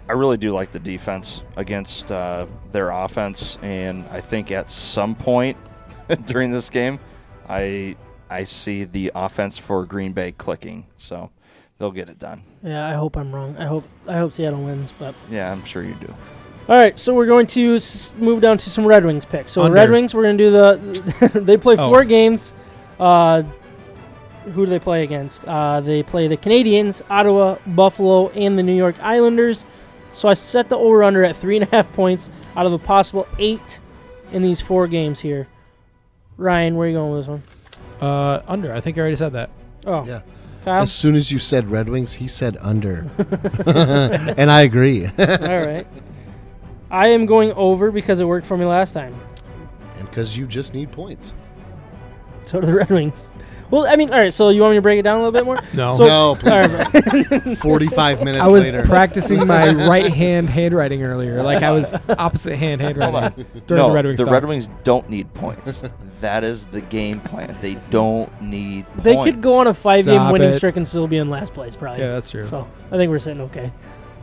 I 0.08 0.12
really 0.12 0.36
do 0.36 0.52
like 0.52 0.72
the 0.72 0.78
defense 0.78 1.42
against 1.56 2.10
uh, 2.10 2.46
their 2.72 2.90
offense, 2.90 3.58
and 3.62 4.04
I 4.08 4.20
think 4.20 4.50
at 4.50 4.70
some 4.70 5.14
point 5.14 5.56
during 6.26 6.50
this 6.50 6.70
game, 6.70 6.98
I 7.48 7.96
I 8.28 8.44
see 8.44 8.84
the 8.84 9.12
offense 9.14 9.58
for 9.58 9.84
Green 9.86 10.12
Bay 10.12 10.32
clicking, 10.32 10.86
so 10.96 11.30
they'll 11.78 11.90
get 11.92 12.08
it 12.08 12.18
done. 12.18 12.42
yeah, 12.62 12.86
I 12.88 12.94
hope 12.94 13.16
I'm 13.16 13.34
wrong. 13.34 13.56
I 13.56 13.66
hope 13.66 13.84
I 14.08 14.18
hope 14.18 14.32
Seattle 14.32 14.62
wins. 14.62 14.92
But 14.98 15.14
Yeah, 15.30 15.50
I'm 15.50 15.64
sure 15.64 15.82
you 15.84 15.94
do. 15.94 16.12
all 16.68 16.76
right, 16.76 16.98
so 16.98 17.14
we're 17.14 17.26
going 17.26 17.46
to 17.48 17.76
s- 17.76 18.14
move 18.18 18.40
down 18.40 18.58
to 18.58 18.70
some 18.70 18.84
Red 18.86 19.04
Wings 19.04 19.24
picks. 19.24 19.52
So 19.52 19.62
Under. 19.62 19.74
Red 19.76 19.90
Wings, 19.90 20.12
we're 20.14 20.22
gonna 20.24 20.38
do 20.38 20.50
the. 20.50 21.40
they 21.40 21.56
play 21.56 21.76
Oh. 21.76 21.88
four 21.90 22.04
games. 22.04 22.52
Uh, 22.98 23.42
who 24.52 24.64
do 24.66 24.70
they 24.70 24.78
play 24.78 25.02
against? 25.02 25.44
Uh, 25.44 25.80
they 25.80 26.02
play 26.02 26.28
the 26.28 26.36
Canadiens, 26.36 27.02
Ottawa, 27.10 27.56
Buffalo, 27.66 28.28
and 28.30 28.58
the 28.58 28.62
New 28.62 28.74
York 28.76 28.96
Islanders. 29.02 29.64
So 30.12 30.28
I 30.28 30.34
set 30.34 30.68
the 30.68 30.76
over 30.76 31.02
under 31.04 31.24
at 31.24 31.36
three 31.36 31.56
and 31.56 31.64
a 31.66 31.70
half 31.70 31.92
points 31.92 32.30
out 32.56 32.66
of 32.66 32.72
a 32.72 32.78
possible 32.78 33.26
eight 33.38 33.78
in 34.32 34.42
these 34.42 34.60
four 34.60 34.86
games 34.88 35.20
here. 35.20 35.46
Ryan, 36.36 36.76
where 36.76 36.86
are 36.86 36.90
you 36.90 36.96
going 36.96 37.12
with 37.12 37.22
this 37.22 37.28
one? 37.28 37.42
Uh, 38.00 38.42
under. 38.48 38.72
I 38.72 38.80
think 38.80 38.96
I 38.96 39.00
already 39.02 39.16
said 39.16 39.32
that. 39.34 39.50
Oh, 39.86 40.04
Yeah. 40.04 40.22
Kyle. 40.64 40.82
As 40.82 40.92
soon 40.92 41.14
as 41.14 41.32
you 41.32 41.38
said 41.38 41.70
Red 41.70 41.88
Wings, 41.88 42.12
he 42.14 42.28
said 42.28 42.58
under. 42.60 43.10
and 44.36 44.50
I 44.50 44.60
agree. 44.62 45.06
All 45.06 45.12
right. 45.16 45.86
I 46.90 47.08
am 47.08 47.24
going 47.24 47.52
over 47.52 47.90
because 47.90 48.20
it 48.20 48.24
worked 48.26 48.46
for 48.46 48.58
me 48.58 48.66
last 48.66 48.92
time. 48.92 49.18
and 49.96 50.06
because 50.08 50.36
you 50.36 50.46
just 50.46 50.74
need 50.74 50.92
points. 50.92 51.32
So 52.44 52.60
do 52.60 52.66
the 52.66 52.74
Red 52.74 52.90
Wings. 52.90 53.30
Well, 53.70 53.86
I 53.86 53.96
mean, 53.96 54.10
all 54.12 54.18
right. 54.18 54.32
So 54.34 54.48
you 54.48 54.60
want 54.62 54.72
me 54.72 54.78
to 54.78 54.82
break 54.82 54.98
it 54.98 55.02
down 55.02 55.20
a 55.20 55.22
little 55.22 55.32
bit 55.32 55.44
more? 55.44 55.58
No. 55.72 55.96
So- 55.96 56.06
no, 56.06 56.34
please. 56.34 56.52
All 56.52 57.40
right. 57.40 57.58
45 57.58 58.24
minutes 58.24 58.44
I 58.44 58.48
was 58.48 58.64
later. 58.64 58.82
practicing 58.84 59.46
my 59.46 59.72
right 59.88 60.12
hand 60.12 60.50
handwriting 60.50 61.02
earlier. 61.02 61.42
Like 61.42 61.62
I 61.62 61.72
was 61.72 61.94
opposite 62.08 62.56
hand 62.56 62.80
handwriting 62.80 63.46
during 63.66 63.82
no, 63.82 63.88
the 63.88 63.94
Red 63.94 64.06
Wings. 64.06 64.18
the 64.18 64.24
talk. 64.24 64.32
Red 64.32 64.44
Wings 64.46 64.68
don't 64.84 65.08
need 65.08 65.32
points. 65.34 65.82
that 66.20 66.44
is 66.44 66.64
the 66.66 66.80
game 66.80 67.20
plan. 67.20 67.56
They 67.60 67.74
don't 67.90 68.30
need. 68.42 68.86
They 69.02 69.14
points. 69.14 69.30
could 69.30 69.42
go 69.42 69.58
on 69.60 69.66
a 69.66 69.74
five-game 69.74 70.30
winning 70.30 70.50
it. 70.50 70.54
streak 70.54 70.76
and 70.76 70.86
still 70.86 71.06
be 71.06 71.18
in 71.18 71.30
last 71.30 71.54
place, 71.54 71.76
probably. 71.76 72.02
Yeah, 72.02 72.12
that's 72.12 72.30
true. 72.30 72.46
So 72.46 72.68
I 72.90 72.96
think 72.96 73.10
we're 73.10 73.18
sitting 73.18 73.40
okay. 73.42 73.72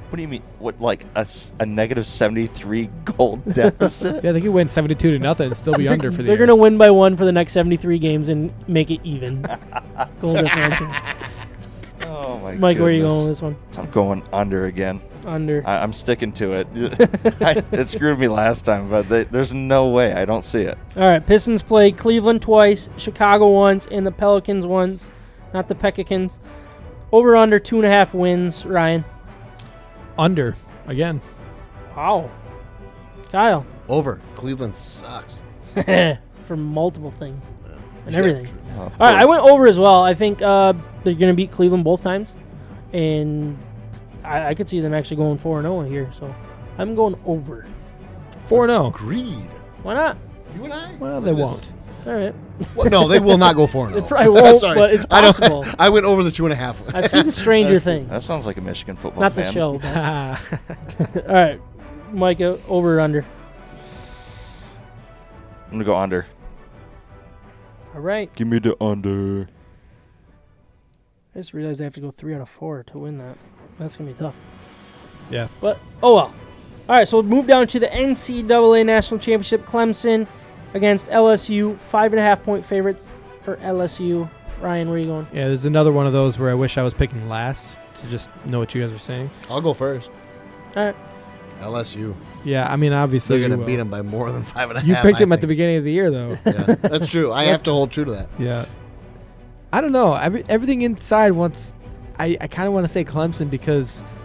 What 0.09 0.15
do 0.15 0.21
you 0.21 0.27
mean? 0.27 0.43
What 0.59 0.79
like 0.79 1.05
a, 1.15 1.27
a 1.59 1.65
negative 1.65 2.07
seventy 2.07 2.47
three 2.47 2.89
goal 3.03 3.35
deficit? 3.51 4.23
Yeah, 4.23 4.31
they 4.31 4.39
could 4.41 4.51
win 4.51 4.69
seventy-two 4.69 5.11
to 5.11 5.19
nothing 5.19 5.47
and 5.47 5.57
still 5.57 5.73
be 5.73 5.87
under 5.87 6.09
for 6.11 6.17
the 6.17 6.23
They're 6.23 6.37
year. 6.37 6.47
gonna 6.47 6.55
win 6.55 6.77
by 6.77 6.89
one 6.91 7.17
for 7.17 7.25
the 7.25 7.31
next 7.33 7.51
73 7.53 7.99
games 7.99 8.29
and 8.29 8.53
make 8.69 8.89
it 8.89 9.01
even. 9.03 9.41
Goal 10.21 10.35
differential. 10.35 10.87
oh 12.05 12.39
my 12.39 12.51
god. 12.51 12.59
Mike, 12.59 12.77
where 12.77 12.87
are 12.87 12.91
you 12.91 13.01
going 13.03 13.19
with 13.19 13.27
this 13.27 13.41
one? 13.41 13.55
I'm 13.75 13.89
going 13.91 14.23
under 14.31 14.65
again. 14.67 15.01
Under. 15.25 15.61
I, 15.67 15.79
I'm 15.83 15.91
sticking 15.91 16.31
to 16.33 16.53
it. 16.53 16.67
I, 17.41 17.61
it 17.73 17.89
screwed 17.89 18.17
me 18.17 18.29
last 18.29 18.63
time, 18.63 18.89
but 18.89 19.09
they, 19.09 19.25
there's 19.25 19.53
no 19.53 19.89
way 19.89 20.13
I 20.13 20.23
don't 20.23 20.45
see 20.45 20.61
it. 20.61 20.77
All 20.95 21.03
right. 21.03 21.25
Pistons 21.25 21.61
play 21.61 21.91
Cleveland 21.91 22.41
twice, 22.41 22.87
Chicago 22.95 23.49
once, 23.49 23.87
and 23.91 24.07
the 24.07 24.11
Pelicans 24.11 24.65
once. 24.65 25.11
Not 25.53 25.67
the 25.67 25.75
Peckikins. 25.75 26.39
Over 27.11 27.35
under 27.35 27.59
two 27.59 27.75
and 27.75 27.85
a 27.85 27.89
half 27.89 28.13
wins. 28.13 28.65
Ryan. 28.65 29.03
Under 30.17 30.55
again. 30.87 31.21
Wow. 31.95 32.29
Kyle. 33.31 33.65
Over. 33.89 34.21
Cleveland 34.35 34.75
sucks. 34.75 35.41
For 36.47 36.55
multiple 36.55 37.13
things 37.19 37.43
and 38.05 38.13
Yeah, 38.13 38.19
everything. 38.19 38.45
true. 38.45 38.57
Oh, 38.77 38.81
All 38.99 39.11
right, 39.11 39.21
I 39.21 39.25
went 39.25 39.41
over 39.43 39.67
as 39.67 39.77
well. 39.77 40.03
I 40.03 40.13
think 40.13 40.41
uh, 40.41 40.73
they're 41.03 41.13
going 41.13 41.31
to 41.31 41.33
beat 41.35 41.51
Cleveland 41.51 41.83
both 41.83 42.01
times, 42.01 42.35
and 42.93 43.57
I, 44.23 44.47
I 44.47 44.53
could 44.55 44.69
see 44.69 44.79
them 44.79 44.93
actually 44.93 45.17
going 45.17 45.37
four 45.37 45.59
and 45.59 45.65
zero 45.65 45.81
here. 45.81 46.11
So 46.17 46.33
I'm 46.77 46.95
going 46.95 47.19
over. 47.25 47.65
Four 48.45 48.65
oh. 48.65 48.67
zero. 48.67 48.87
Agreed. 48.87 49.49
Why 49.83 49.93
not? 49.93 50.17
You 50.55 50.63
and 50.63 50.73
I? 50.73 50.95
Well, 50.95 51.15
Look 51.19 51.23
they 51.25 51.31
at 51.31 51.37
this. 51.37 51.45
won't. 51.45 51.73
All 52.05 52.13
right. 52.13 52.35
Well, 52.75 52.89
no, 52.89 53.07
they 53.07 53.19
will 53.19 53.37
not 53.37 53.55
go 53.55 53.67
4 53.67 53.89
They 53.91 54.01
probably 54.01 54.29
won't, 54.29 54.61
but 54.61 54.93
it's 54.93 55.05
I, 55.11 55.21
don't- 55.21 55.35
possible. 55.35 55.65
I 55.79 55.89
went 55.89 56.05
over 56.05 56.23
the 56.23 56.31
two 56.31 56.45
and 56.45 56.53
a 56.53 56.55
half. 56.55 56.81
I've 56.93 57.11
seen 57.11 57.29
Stranger 57.31 57.79
Things, 57.79 58.09
That 58.09 58.23
sounds 58.23 58.45
like 58.45 58.57
a 58.57 58.61
Michigan 58.61 58.95
football 58.95 59.21
not 59.21 59.35
the 59.35 59.51
show. 59.51 59.77
But. 59.79 61.27
All 61.27 61.33
right, 61.35 61.61
Mike, 62.11 62.41
uh, 62.41 62.57
over 62.67 62.97
or 62.97 62.99
under? 63.01 63.25
I'm 65.65 65.71
gonna 65.73 65.83
go 65.83 65.97
under. 65.97 66.25
All 67.93 68.01
right. 68.01 68.33
Give 68.35 68.47
me 68.47 68.59
the 68.59 68.81
under. 68.81 69.49
I 71.35 71.39
just 71.39 71.53
realized 71.53 71.81
I 71.81 71.83
have 71.83 71.93
to 71.95 71.99
go 71.99 72.11
three 72.11 72.33
out 72.33 72.41
of 72.41 72.49
four 72.49 72.83
to 72.83 72.99
win 72.99 73.17
that. 73.17 73.37
That's 73.77 73.97
gonna 73.97 74.11
be 74.11 74.17
tough. 74.17 74.35
Yeah. 75.29 75.49
But 75.59 75.79
oh 76.01 76.15
well. 76.15 76.33
All 76.89 76.95
right, 76.95 77.05
so 77.05 77.17
we'll 77.17 77.23
move 77.23 77.47
down 77.47 77.67
to 77.67 77.79
the 77.81 77.87
NCAA 77.87 78.85
National 78.85 79.19
Championship. 79.19 79.65
Clemson 79.65 80.25
against 80.77 81.07
LSU, 81.07 81.77
five 81.89 82.13
and 82.13 82.19
a 82.19 82.23
half 82.23 82.41
point 82.43 82.65
favorites 82.65 83.03
for 83.43 83.57
LSU. 83.57 84.29
Ryan, 84.61 84.87
where 84.87 84.95
are 84.95 84.99
you 84.99 85.05
going? 85.05 85.27
Yeah, 85.33 85.47
there's 85.47 85.65
another 85.65 85.91
one 85.91 86.07
of 86.07 86.13
those 86.13 86.39
where 86.39 86.49
I 86.49 86.53
wish 86.53 86.77
I 86.77 86.83
was 86.83 86.93
picking 86.93 87.27
last 87.27 87.75
to 88.01 88.07
just 88.07 88.29
know 88.45 88.59
what 88.59 88.73
you 88.73 88.81
guys 88.81 88.93
are 88.93 88.99
saying. 88.99 89.29
I'll 89.49 89.61
go 89.61 89.73
first. 89.73 90.09
All 90.75 90.85
right. 90.85 90.95
LSU. 91.59 92.15
Yeah, 92.43 92.71
I 92.71 92.75
mean, 92.75 92.93
obviously 92.93 93.39
They're 93.39 93.49
going 93.49 93.59
to 93.59 93.65
beat 93.65 93.75
them 93.77 93.89
by 93.89 94.01
more 94.01 94.31
than 94.31 94.43
five 94.43 94.69
and 94.69 94.77
a 94.77 94.81
half. 94.81 94.87
You 94.87 94.95
picked 94.95 95.19
I 95.19 95.23
him 95.23 95.31
at 95.31 95.41
the 95.41 95.47
beginning 95.47 95.77
of 95.77 95.83
the 95.83 95.91
year, 95.91 96.09
though. 96.11 96.37
Yeah, 96.45 96.75
that's 96.81 97.07
true. 97.07 97.33
I 97.33 97.45
have 97.45 97.63
to 97.63 97.71
hold 97.71 97.91
true 97.91 98.05
to 98.05 98.11
that. 98.11 98.29
yeah. 98.39 98.65
I 99.73 99.81
don't 99.81 99.91
know. 99.91 100.11
Every, 100.11 100.43
everything 100.47 100.83
inside 100.83 101.31
wants. 101.31 101.73
I, 102.17 102.37
I 102.39 102.47
kind 102.47 102.67
of 102.67 102.73
want 102.73 102.85
to 102.85 102.87
say 102.87 103.03
Clemson 103.03 103.49
because 103.49 104.01
of 104.01 104.05
uh, 104.05 104.16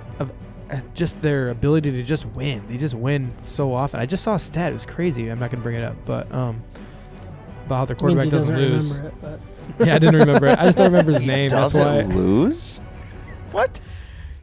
just 0.95 1.21
their 1.21 1.51
ability 1.51 1.91
to 1.91 2.03
just 2.03 2.25
win. 2.27 2.63
They 2.69 2.77
just 2.77 2.95
win 2.95 3.33
so 3.43 3.75
often. 3.75 4.01
I 4.01 4.07
just 4.07 4.23
saw 4.23 4.37
a 4.37 4.39
stat. 4.39 4.71
It 4.71 4.75
was 4.75 4.87
crazy. 4.87 5.29
I'm 5.29 5.39
not 5.39 5.51
going 5.51 5.61
to 5.61 5.65
bring 5.65 5.77
it 5.77 5.85
up, 5.85 5.97
but 6.05 6.33
um, 6.33 6.63
about 7.67 7.77
how 7.77 7.85
their 7.87 7.97
quarterback 7.97 8.25
he 8.25 8.31
doesn't, 8.31 8.57
lose. 8.57 8.99
remember 8.99 9.29
it, 9.29 9.41
yeah, 9.87 9.95
I 9.95 9.99
didn't 9.99 10.17
remember 10.17 10.47
it. 10.47 10.59
I 10.59 10.65
just 10.65 10.79
don't 10.79 10.87
remember 10.93 11.13
his 11.13 11.23
name. 11.23 11.51
That's 11.51 11.75
why. 11.75 12.03
Doesn't 12.03 12.17
lose? 12.17 12.79
What? 13.51 13.81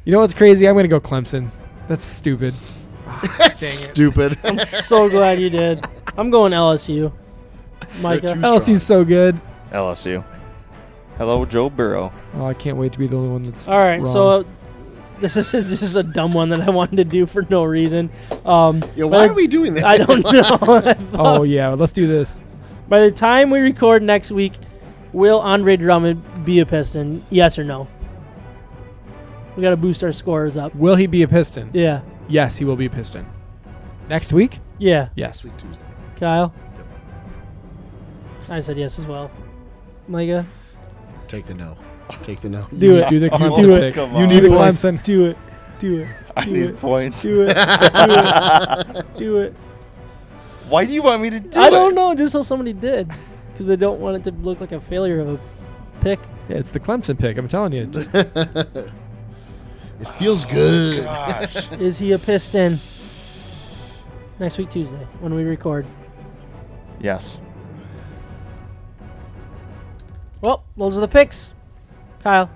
You 0.06 0.11
know 0.11 0.19
what's 0.19 0.34
crazy? 0.34 0.68
I'm 0.68 0.76
going 0.76 0.84
to 0.84 0.88
go 0.88 0.99
Clemson. 0.99 1.49
That's 1.88 2.06
stupid. 2.06 2.53
Stupid. 3.56 4.38
I'm 4.43 4.60
so 4.60 5.10
glad 5.10 5.41
you 5.41 5.49
did. 5.49 5.85
I'm 6.18 6.30
going 6.30 6.53
LSU. 6.53 7.11
Micah. 8.01 8.27
LSU's 8.27 8.84
so 8.84 9.03
good. 9.03 9.39
LSU. 9.72 10.23
Hello, 11.18 11.43
Joe 11.45 11.69
Burrow. 11.69 12.14
Oh, 12.35 12.45
I 12.45 12.53
can't 12.53 12.77
wait 12.77 12.93
to 12.93 12.99
be 12.99 13.07
the 13.07 13.18
only 13.18 13.30
one 13.30 13.41
that's. 13.41 13.68
All 13.68 13.77
right, 13.77 13.97
wrong. 14.01 14.06
so 14.06 14.27
uh, 14.30 14.43
this 15.20 15.36
is 15.38 15.52
this 15.52 15.82
is 15.82 15.96
a 15.96 16.04
dumb 16.04 16.34
one 16.34 16.50
that 16.50 16.62
I 16.62 16.70
wanted 16.70 16.96
to 16.98 17.04
do 17.04 17.26
for 17.26 17.44
no 17.50 17.64
reason. 17.64 18.10
Um, 18.46 18.84
Yeah, 18.96 19.06
why 19.06 19.28
are 19.28 19.34
we 19.34 19.48
doing 19.48 19.74
this? 19.74 19.84
I 19.84 19.98
don't 19.98 20.22
know. 20.24 20.94
Oh 21.14 21.44
yeah, 21.44 21.70
let's 21.70 21.94
do 21.94 22.08
this. 22.08 22.41
By 22.88 23.02
the 23.02 23.12
time 23.12 23.50
we 23.52 23.60
record 23.60 24.02
next 24.02 24.32
week, 24.32 24.54
will 25.14 25.40
Andre 25.40 25.78
Drummond 25.78 26.46
be 26.46 26.60
a 26.60 26.66
Piston? 26.66 27.26
Yes 27.30 27.60
or 27.60 27.64
no? 27.64 27.88
We 29.56 29.62
got 29.64 29.72
to 29.72 29.78
boost 29.78 30.04
our 30.04 30.14
scores 30.14 30.56
up. 30.58 30.74
Will 30.76 30.96
he 30.96 31.06
be 31.08 31.22
a 31.24 31.28
Piston? 31.28 31.70
Yeah, 31.74 32.02
Yes, 32.28 32.58
he 32.58 32.66
will 32.66 32.76
be 32.76 32.86
a 32.86 32.90
Piston. 32.90 33.26
Next 34.08 34.32
week? 34.34 34.60
yeah. 34.78 35.10
Yes. 35.16 35.41
Tuesday. 35.41 35.84
Kyle. 36.20 36.54
I 38.48 38.60
said 38.62 38.78
yes 38.78 38.98
as 38.98 39.06
well. 39.06 39.30
Micah, 40.08 40.46
Take 41.28 41.46
the 41.46 41.54
no. 41.54 41.78
Take 42.23 42.41
the 42.41 42.49
no. 42.49 42.68
Do 42.77 42.98
it. 42.98 43.07
Do 43.10 43.19
the 43.19 43.30
Oh, 43.31 43.38
Clemson 43.38 43.61
do 43.61 43.73
it. 43.76 43.94
come 43.94 44.11
You 44.11 44.18
on. 44.23 44.27
need 44.30 44.40
the 44.44 44.49
Points. 44.49 44.84
Clemson. 44.84 45.03
do 45.03 45.26
it, 45.27 45.38
do 45.80 45.98
it, 45.99 46.07
I 46.36 46.45
Do 46.45 46.52
need 46.52 46.69
it. 46.69 46.80
points. 46.80 47.22
do 47.22 47.41
it, 47.44 47.53
do 47.53 47.56
it, 47.56 49.06
do 49.18 49.38
it. 49.38 49.53
Why 50.69 50.86
do 50.86 50.94
you 50.94 51.02
want 51.03 51.22
me 51.22 51.30
to 51.31 51.40
do 51.40 51.60
I 51.60 51.64
it? 51.64 51.68
I 51.68 51.69
don't 51.69 51.95
know, 51.95 52.14
just 52.15 52.31
so 52.34 52.44
somebody 52.44 52.73
did, 52.73 53.10
because 53.53 53.68
they 53.68 53.76
don't 53.76 53.99
want 53.99 54.18
it 54.18 54.23
to 54.30 54.38
look 54.41 54.60
like 54.61 54.72
a 54.72 54.80
failure 54.81 55.19
of 55.19 55.30
a 55.30 55.40
pick. 56.02 56.19
Yeah, 56.48 56.57
it's 56.57 56.72
the 56.72 56.80
Clemson 56.80 57.18
pick. 57.18 57.38
I'm 57.38 57.48
telling 57.48 57.73
you. 57.73 57.86
Just 57.88 58.11
it 58.14 58.91
feels 60.18 60.45
good. 60.45 61.06
Gosh. 61.06 61.72
Is 61.80 61.98
he 61.99 62.11
a 62.14 62.19
Piston? 62.19 62.80
Next 64.40 64.57
week 64.57 64.69
Tuesday 64.72 65.06
when 65.19 65.34
we 65.36 65.44
record. 65.44 65.86
yes. 66.99 67.38
Well, 70.41 70.64
those 70.77 70.98
are 70.98 71.02
the 71.02 71.07
picks. 71.07 71.52
Kyle, 72.22 72.48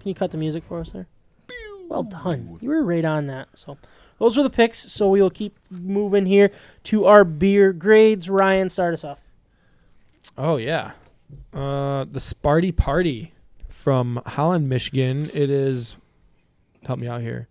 can 0.00 0.08
you 0.08 0.14
cut 0.14 0.30
the 0.30 0.38
music 0.38 0.64
for 0.68 0.80
us 0.80 0.90
there? 0.90 1.06
Well 1.88 2.02
done. 2.02 2.58
You 2.60 2.68
were 2.70 2.82
right 2.82 3.04
on 3.04 3.26
that. 3.28 3.48
So 3.54 3.78
those 4.18 4.36
were 4.36 4.42
the 4.42 4.50
picks. 4.50 4.92
So 4.92 5.08
we 5.08 5.22
will 5.22 5.30
keep 5.30 5.56
moving 5.70 6.26
here 6.26 6.50
to 6.84 7.06
our 7.06 7.24
beer 7.24 7.72
grades. 7.72 8.28
Ryan, 8.28 8.70
start 8.70 8.94
us 8.94 9.04
off. 9.04 9.18
Oh 10.36 10.56
yeah. 10.56 10.92
Uh 11.52 12.04
the 12.04 12.20
Sparty 12.20 12.74
Party 12.74 13.32
from 13.68 14.20
Holland, 14.26 14.68
Michigan. 14.68 15.30
It 15.32 15.50
is 15.50 15.96
help 16.84 16.98
me 16.98 17.08
out 17.08 17.22
here. 17.22 17.48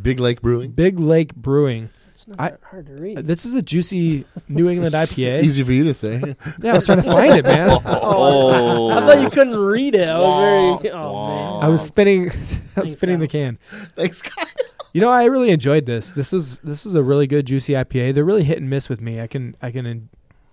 Big 0.00 0.20
Lake 0.20 0.42
Brewing. 0.42 0.70
Big 0.72 0.98
Lake 0.98 1.34
Brewing. 1.34 1.88
It's 2.28 2.36
not 2.36 2.44
I- 2.44 2.50
that 2.50 2.60
hard 2.62 2.86
to 2.86 2.92
read. 2.94 3.26
This 3.26 3.46
is 3.46 3.54
a 3.54 3.62
juicy 3.62 4.24
New 4.48 4.68
England 4.68 4.92
IPA. 4.94 5.42
Easy 5.42 5.62
for 5.62 5.72
you 5.72 5.84
to 5.84 5.94
say. 5.94 6.20
Yeah, 6.62 6.72
I 6.72 6.74
was 6.76 6.84
trying 6.86 7.02
to 7.02 7.10
find 7.10 7.34
it, 7.36 7.44
man. 7.44 7.70
Oh. 7.86 7.88
oh. 7.92 8.90
I 8.90 9.00
thought 9.06 9.22
you 9.22 9.30
couldn't 9.30 9.56
read 9.56 9.94
it. 9.94 10.08
I 10.08 10.18
was 10.18 10.80
very. 10.82 10.92
Oh 10.92 11.26
man. 11.28 11.64
I 11.64 11.68
was 11.68 11.82
spinning 11.82 12.30
I 12.30 12.32
was 12.32 12.36
Thanks, 12.74 12.92
spinning 12.92 13.18
the 13.20 13.28
can. 13.28 13.58
Thanks, 13.96 14.20
Kyle. 14.22 14.44
You 14.92 15.00
know, 15.00 15.10
I 15.10 15.24
really 15.24 15.50
enjoyed 15.50 15.86
this. 15.86 16.10
This 16.10 16.32
was 16.32 16.58
this 16.58 16.84
was 16.84 16.94
a 16.94 17.02
really 17.02 17.26
good 17.26 17.46
juicy 17.46 17.72
IPA. 17.74 18.14
They're 18.14 18.24
really 18.24 18.44
hit 18.44 18.58
and 18.58 18.68
miss 18.68 18.88
with 18.88 19.00
me. 19.00 19.20
I 19.20 19.26
can 19.26 19.54
I 19.62 19.70
can 19.70 19.86
en- 19.86 20.08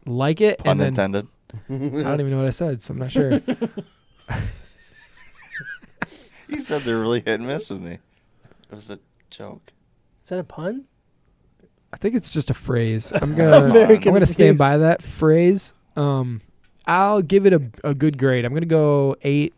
like 0.06 0.40
it 0.42 0.60
Pun 0.60 0.72
and 0.72 0.80
then 0.82 0.88
intended. 0.90 1.28
I 1.70 2.04
don't 2.04 2.20
even 2.20 2.32
know 2.32 2.38
what 2.38 2.48
I 2.48 2.52
said, 2.52 2.82
so 2.82 2.94
I'm 2.94 3.00
not 3.00 3.12
sure. 3.12 3.42
He 6.50 6.62
said 6.62 6.84
they're 6.84 7.00
really 7.00 7.20
hit 7.22 7.40
and 7.40 7.48
miss 7.48 7.70
with 7.70 7.82
me. 7.82 7.94
It 8.72 8.76
was 8.76 8.90
a 8.90 9.00
joke. 9.30 9.72
Is 10.24 10.30
that 10.30 10.40
a 10.40 10.44
pun? 10.44 10.86
I 11.94 11.98
think 11.98 12.16
it's 12.16 12.30
just 12.30 12.50
a 12.50 12.54
phrase. 12.54 13.12
I'm 13.14 13.36
gonna 13.38 13.86
I'm 13.94 14.00
gonna 14.02 14.26
stand 14.26 14.58
by 14.58 14.78
that 14.78 15.02
phrase. 15.02 15.74
Um, 15.96 16.42
I'll 16.86 17.22
give 17.22 17.46
it 17.46 17.54
a, 17.54 17.62
a 17.84 17.94
good 17.96 18.18
grade. 18.18 18.46
I'm 18.46 18.54
gonna 18.54 18.66
go 18.66 19.16
eight 19.22 19.54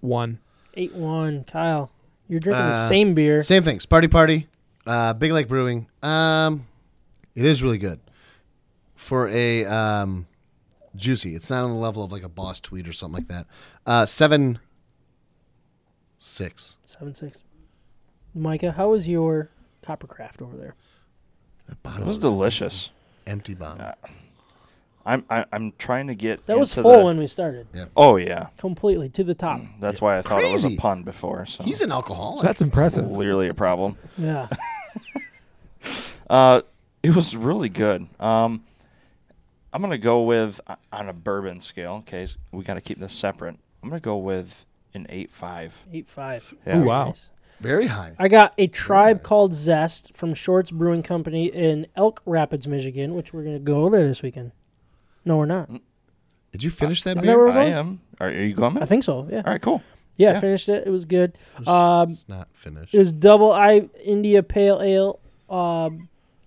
one. 0.00 0.38
Eight 0.74 0.94
one. 0.94 1.44
Kyle, 1.44 1.90
you're 2.28 2.40
drinking 2.40 2.64
the 2.66 2.72
Uh, 2.72 2.88
same 2.88 3.14
beer. 3.14 3.40
Same 3.42 3.62
thing. 3.62 3.78
Sparty 3.78 4.10
Party. 4.10 4.46
Uh, 4.86 5.12
Big 5.14 5.32
Lake 5.32 5.48
Brewing. 5.48 5.86
Um, 6.02 6.66
it 7.34 7.44
is 7.44 7.62
really 7.62 7.78
good 7.78 8.00
for 8.94 9.28
a 9.28 9.64
um, 9.66 10.26
juicy. 10.96 11.34
It's 11.34 11.50
not 11.50 11.64
on 11.64 11.70
the 11.70 11.76
level 11.76 12.02
of 12.04 12.10
like 12.12 12.22
a 12.24 12.28
Boss 12.28 12.60
Tweet 12.60 12.86
or 12.88 12.92
something 12.92 13.14
like 13.14 13.28
that. 13.28 13.46
Uh, 13.86 14.06
seven 14.06 14.58
six. 16.18 16.76
Seven 16.84 17.14
six. 17.14 17.42
Micah, 18.34 18.72
how 18.72 18.90
was 18.90 19.06
your 19.08 19.50
Coppercraft 19.84 20.40
over 20.42 20.56
there? 20.56 20.74
The 21.72 21.88
It 21.88 21.94
bottle 21.94 22.06
was 22.06 22.18
delicious. 22.18 22.90
Empty 23.26 23.54
bottle. 23.54 23.86
Uh, 23.86 23.92
I'm 25.06 25.24
I, 25.30 25.44
I'm 25.52 25.72
trying 25.78 26.06
to 26.08 26.14
get 26.14 26.46
That 26.46 26.58
was 26.58 26.72
full 26.74 26.98
the- 26.98 27.04
when 27.04 27.18
we 27.18 27.26
started. 27.26 27.66
Oh 27.96 28.16
yeah, 28.16 28.48
Completely 28.58 29.08
to 29.10 29.24
the 29.24 29.34
top. 29.34 29.60
that's 29.80 30.00
why 30.00 30.18
I 30.18 30.22
thought 30.22 30.44
it 30.44 30.52
was 30.52 30.64
a 30.64 30.76
pun 30.76 31.02
before. 31.02 31.46
So 31.46 31.64
He's 31.64 31.80
an 31.80 31.90
alcoholic. 31.90 32.44
That's 32.44 32.60
impressive. 32.60 33.06
clearly 33.08 33.48
a 33.48 33.54
problem. 33.54 33.96
Yeah. 34.18 34.48
Uh, 36.30 36.62
it 37.02 37.14
was 37.14 37.36
really 37.36 37.68
good. 37.68 38.06
Um, 38.18 38.64
I'm 39.72 39.82
gonna 39.82 39.98
go 39.98 40.22
with 40.22 40.60
uh, 40.66 40.76
on 40.92 41.08
a 41.08 41.12
bourbon 41.12 41.60
scale. 41.60 41.94
Okay, 42.06 42.22
s- 42.22 42.38
we 42.52 42.64
got 42.64 42.74
to 42.74 42.80
keep 42.80 42.98
this 42.98 43.12
separate. 43.12 43.56
I'm 43.82 43.88
gonna 43.90 44.00
go 44.00 44.16
with 44.16 44.64
an 44.94 45.06
eight 45.10 45.30
five. 45.30 45.82
Eight 45.92 46.08
five. 46.08 46.54
Yeah. 46.66 46.78
Ooh, 46.78 46.84
wow. 46.84 47.14
Very 47.62 47.86
high. 47.86 48.14
I 48.18 48.28
got 48.28 48.54
a 48.58 48.66
tribe 48.66 49.22
called 49.22 49.54
Zest 49.54 50.10
from 50.14 50.34
Shorts 50.34 50.70
Brewing 50.70 51.02
Company 51.02 51.46
in 51.46 51.86
Elk 51.96 52.20
Rapids, 52.26 52.66
Michigan, 52.66 53.14
which 53.14 53.32
we're 53.32 53.44
gonna 53.44 53.58
go 53.58 53.84
over 53.84 53.96
there 53.98 54.08
this 54.08 54.22
weekend. 54.22 54.52
No, 55.24 55.36
we're 55.36 55.46
not. 55.46 55.70
Did 56.50 56.62
you 56.64 56.70
finish 56.70 57.02
that 57.04 57.16
Is 57.18 57.22
that 57.22 57.26
beer? 57.28 57.36
where 57.38 57.46
we're 57.46 57.52
I 57.52 57.64
going? 57.70 57.72
am. 57.72 58.00
Are, 58.20 58.26
are 58.28 58.32
you 58.42 58.54
going? 58.54 58.76
I 58.78 58.84
think 58.84 59.04
so. 59.04 59.26
Yeah. 59.30 59.38
All 59.46 59.52
right, 59.52 59.62
cool. 59.62 59.82
Yeah, 60.16 60.32
yeah. 60.32 60.40
finished 60.40 60.68
it. 60.68 60.86
It 60.86 60.90
was 60.90 61.04
good. 61.06 61.38
It's- 61.60 61.68
Um, 61.68 62.10
it's 62.10 62.28
not 62.28 62.48
finished. 62.52 62.92
It 62.94 62.98
was 62.98 63.12
double 63.12 63.52
I 63.52 63.88
India 64.04 64.42
Pale 64.42 64.82
Ale, 64.82 65.20
uh, 65.48 65.88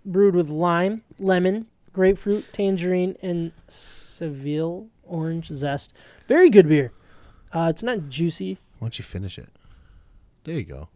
brewed 0.06 0.36
with 0.36 0.50
lime, 0.50 1.04
lemon, 1.18 1.66
grapefruit, 1.94 2.46
tangerine, 2.54 3.16
and 3.24 3.52
Seville 3.68 4.88
orange 5.04 5.48
zest. 5.48 5.94
Very 6.28 6.50
good 6.50 6.68
beer. 6.68 6.92
Uh, 7.54 7.68
it's 7.70 7.82
not 7.84 8.10
juicy. 8.10 8.60
Why 8.80 8.88
don't 8.88 9.00
you 9.00 9.04
finish 9.04 9.40
it? 9.40 9.50
There 10.44 10.56
you 10.56 10.64
go. 10.64 10.90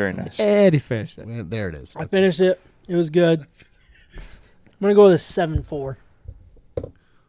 Very 0.00 0.14
nice. 0.14 0.40
And 0.40 0.72
he 0.72 0.78
finished 0.78 1.18
it. 1.18 1.26
Well, 1.26 1.44
There 1.44 1.68
it 1.68 1.74
is. 1.74 1.94
I 1.94 2.06
finished 2.06 2.40
it. 2.40 2.58
It 2.88 2.94
was 2.96 3.10
good. 3.10 3.40
I'm 4.16 4.80
gonna 4.80 4.94
go 4.94 5.04
with 5.04 5.12
a 5.12 5.18
seven 5.18 5.62
four. 5.62 5.98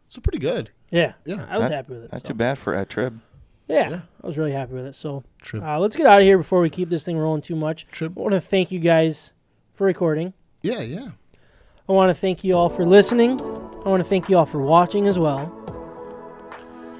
So 0.07 0.21
pretty 0.21 0.37
good. 0.39 0.69
Yeah, 0.89 1.13
Yeah. 1.25 1.45
I 1.49 1.57
was 1.57 1.63
Not- 1.69 1.75
happy 1.75 1.93
with 1.95 2.03
it. 2.05 2.11
Not 2.13 2.21
so. 2.21 2.27
too 2.29 2.33
bad 2.33 2.57
for 2.57 2.73
a 2.73 2.85
trib. 2.85 3.19
Yeah, 3.67 3.89
Yeah. 3.89 3.99
I 4.23 4.27
was 4.27 4.37
really 4.37 4.53
happy 4.53 4.73
with 4.73 4.85
it. 4.85 4.95
So 4.95 5.23
Trip. 5.41 5.61
uh, 5.61 5.79
let's 5.79 5.97
get 5.97 6.05
out 6.05 6.19
of 6.19 6.23
here 6.25 6.37
before 6.37 6.61
we 6.61 6.69
keep 6.69 6.87
this 6.89 7.03
thing 7.03 7.17
rolling 7.17 7.41
too 7.41 7.57
much. 7.57 7.85
Trip. 7.91 8.13
I 8.15 8.19
want 8.21 8.33
to 8.35 8.39
thank 8.41 8.71
you 8.71 8.79
guys 8.79 9.31
for 9.75 9.85
recording. 9.85 10.31
Yeah, 10.61 10.79
yeah. 10.79 11.09
I 11.89 11.91
want 11.91 12.09
to 12.09 12.13
thank 12.13 12.45
you 12.45 12.55
all 12.55 12.69
for 12.69 12.85
listening. 12.85 13.41
I 13.41 13.89
want 13.89 14.01
to 14.01 14.07
thank 14.09 14.29
you 14.29 14.37
all 14.37 14.45
for 14.45 14.59
watching 14.61 15.07
as 15.09 15.19
well. 15.19 15.51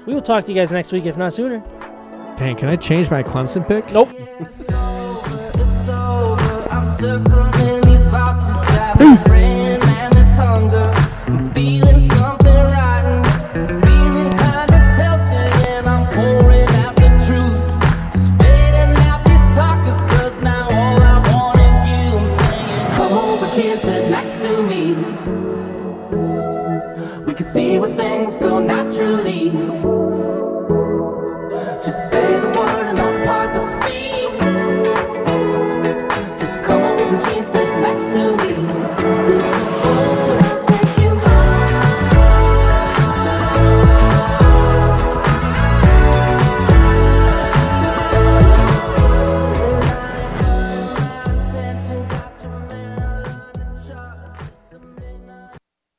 We 0.06 0.12
will 0.14 0.20
talk 0.22 0.44
to 0.44 0.52
you 0.52 0.56
guys 0.58 0.70
next 0.70 0.92
week, 0.92 1.06
if 1.06 1.16
not 1.16 1.32
sooner. 1.32 1.60
Dang, 2.36 2.56
can 2.56 2.68
I 2.68 2.76
change 2.76 3.10
my 3.10 3.22
Clemson 3.22 3.66
pick? 3.66 3.90
Nope. 3.90 4.10
Peace. 8.98 9.61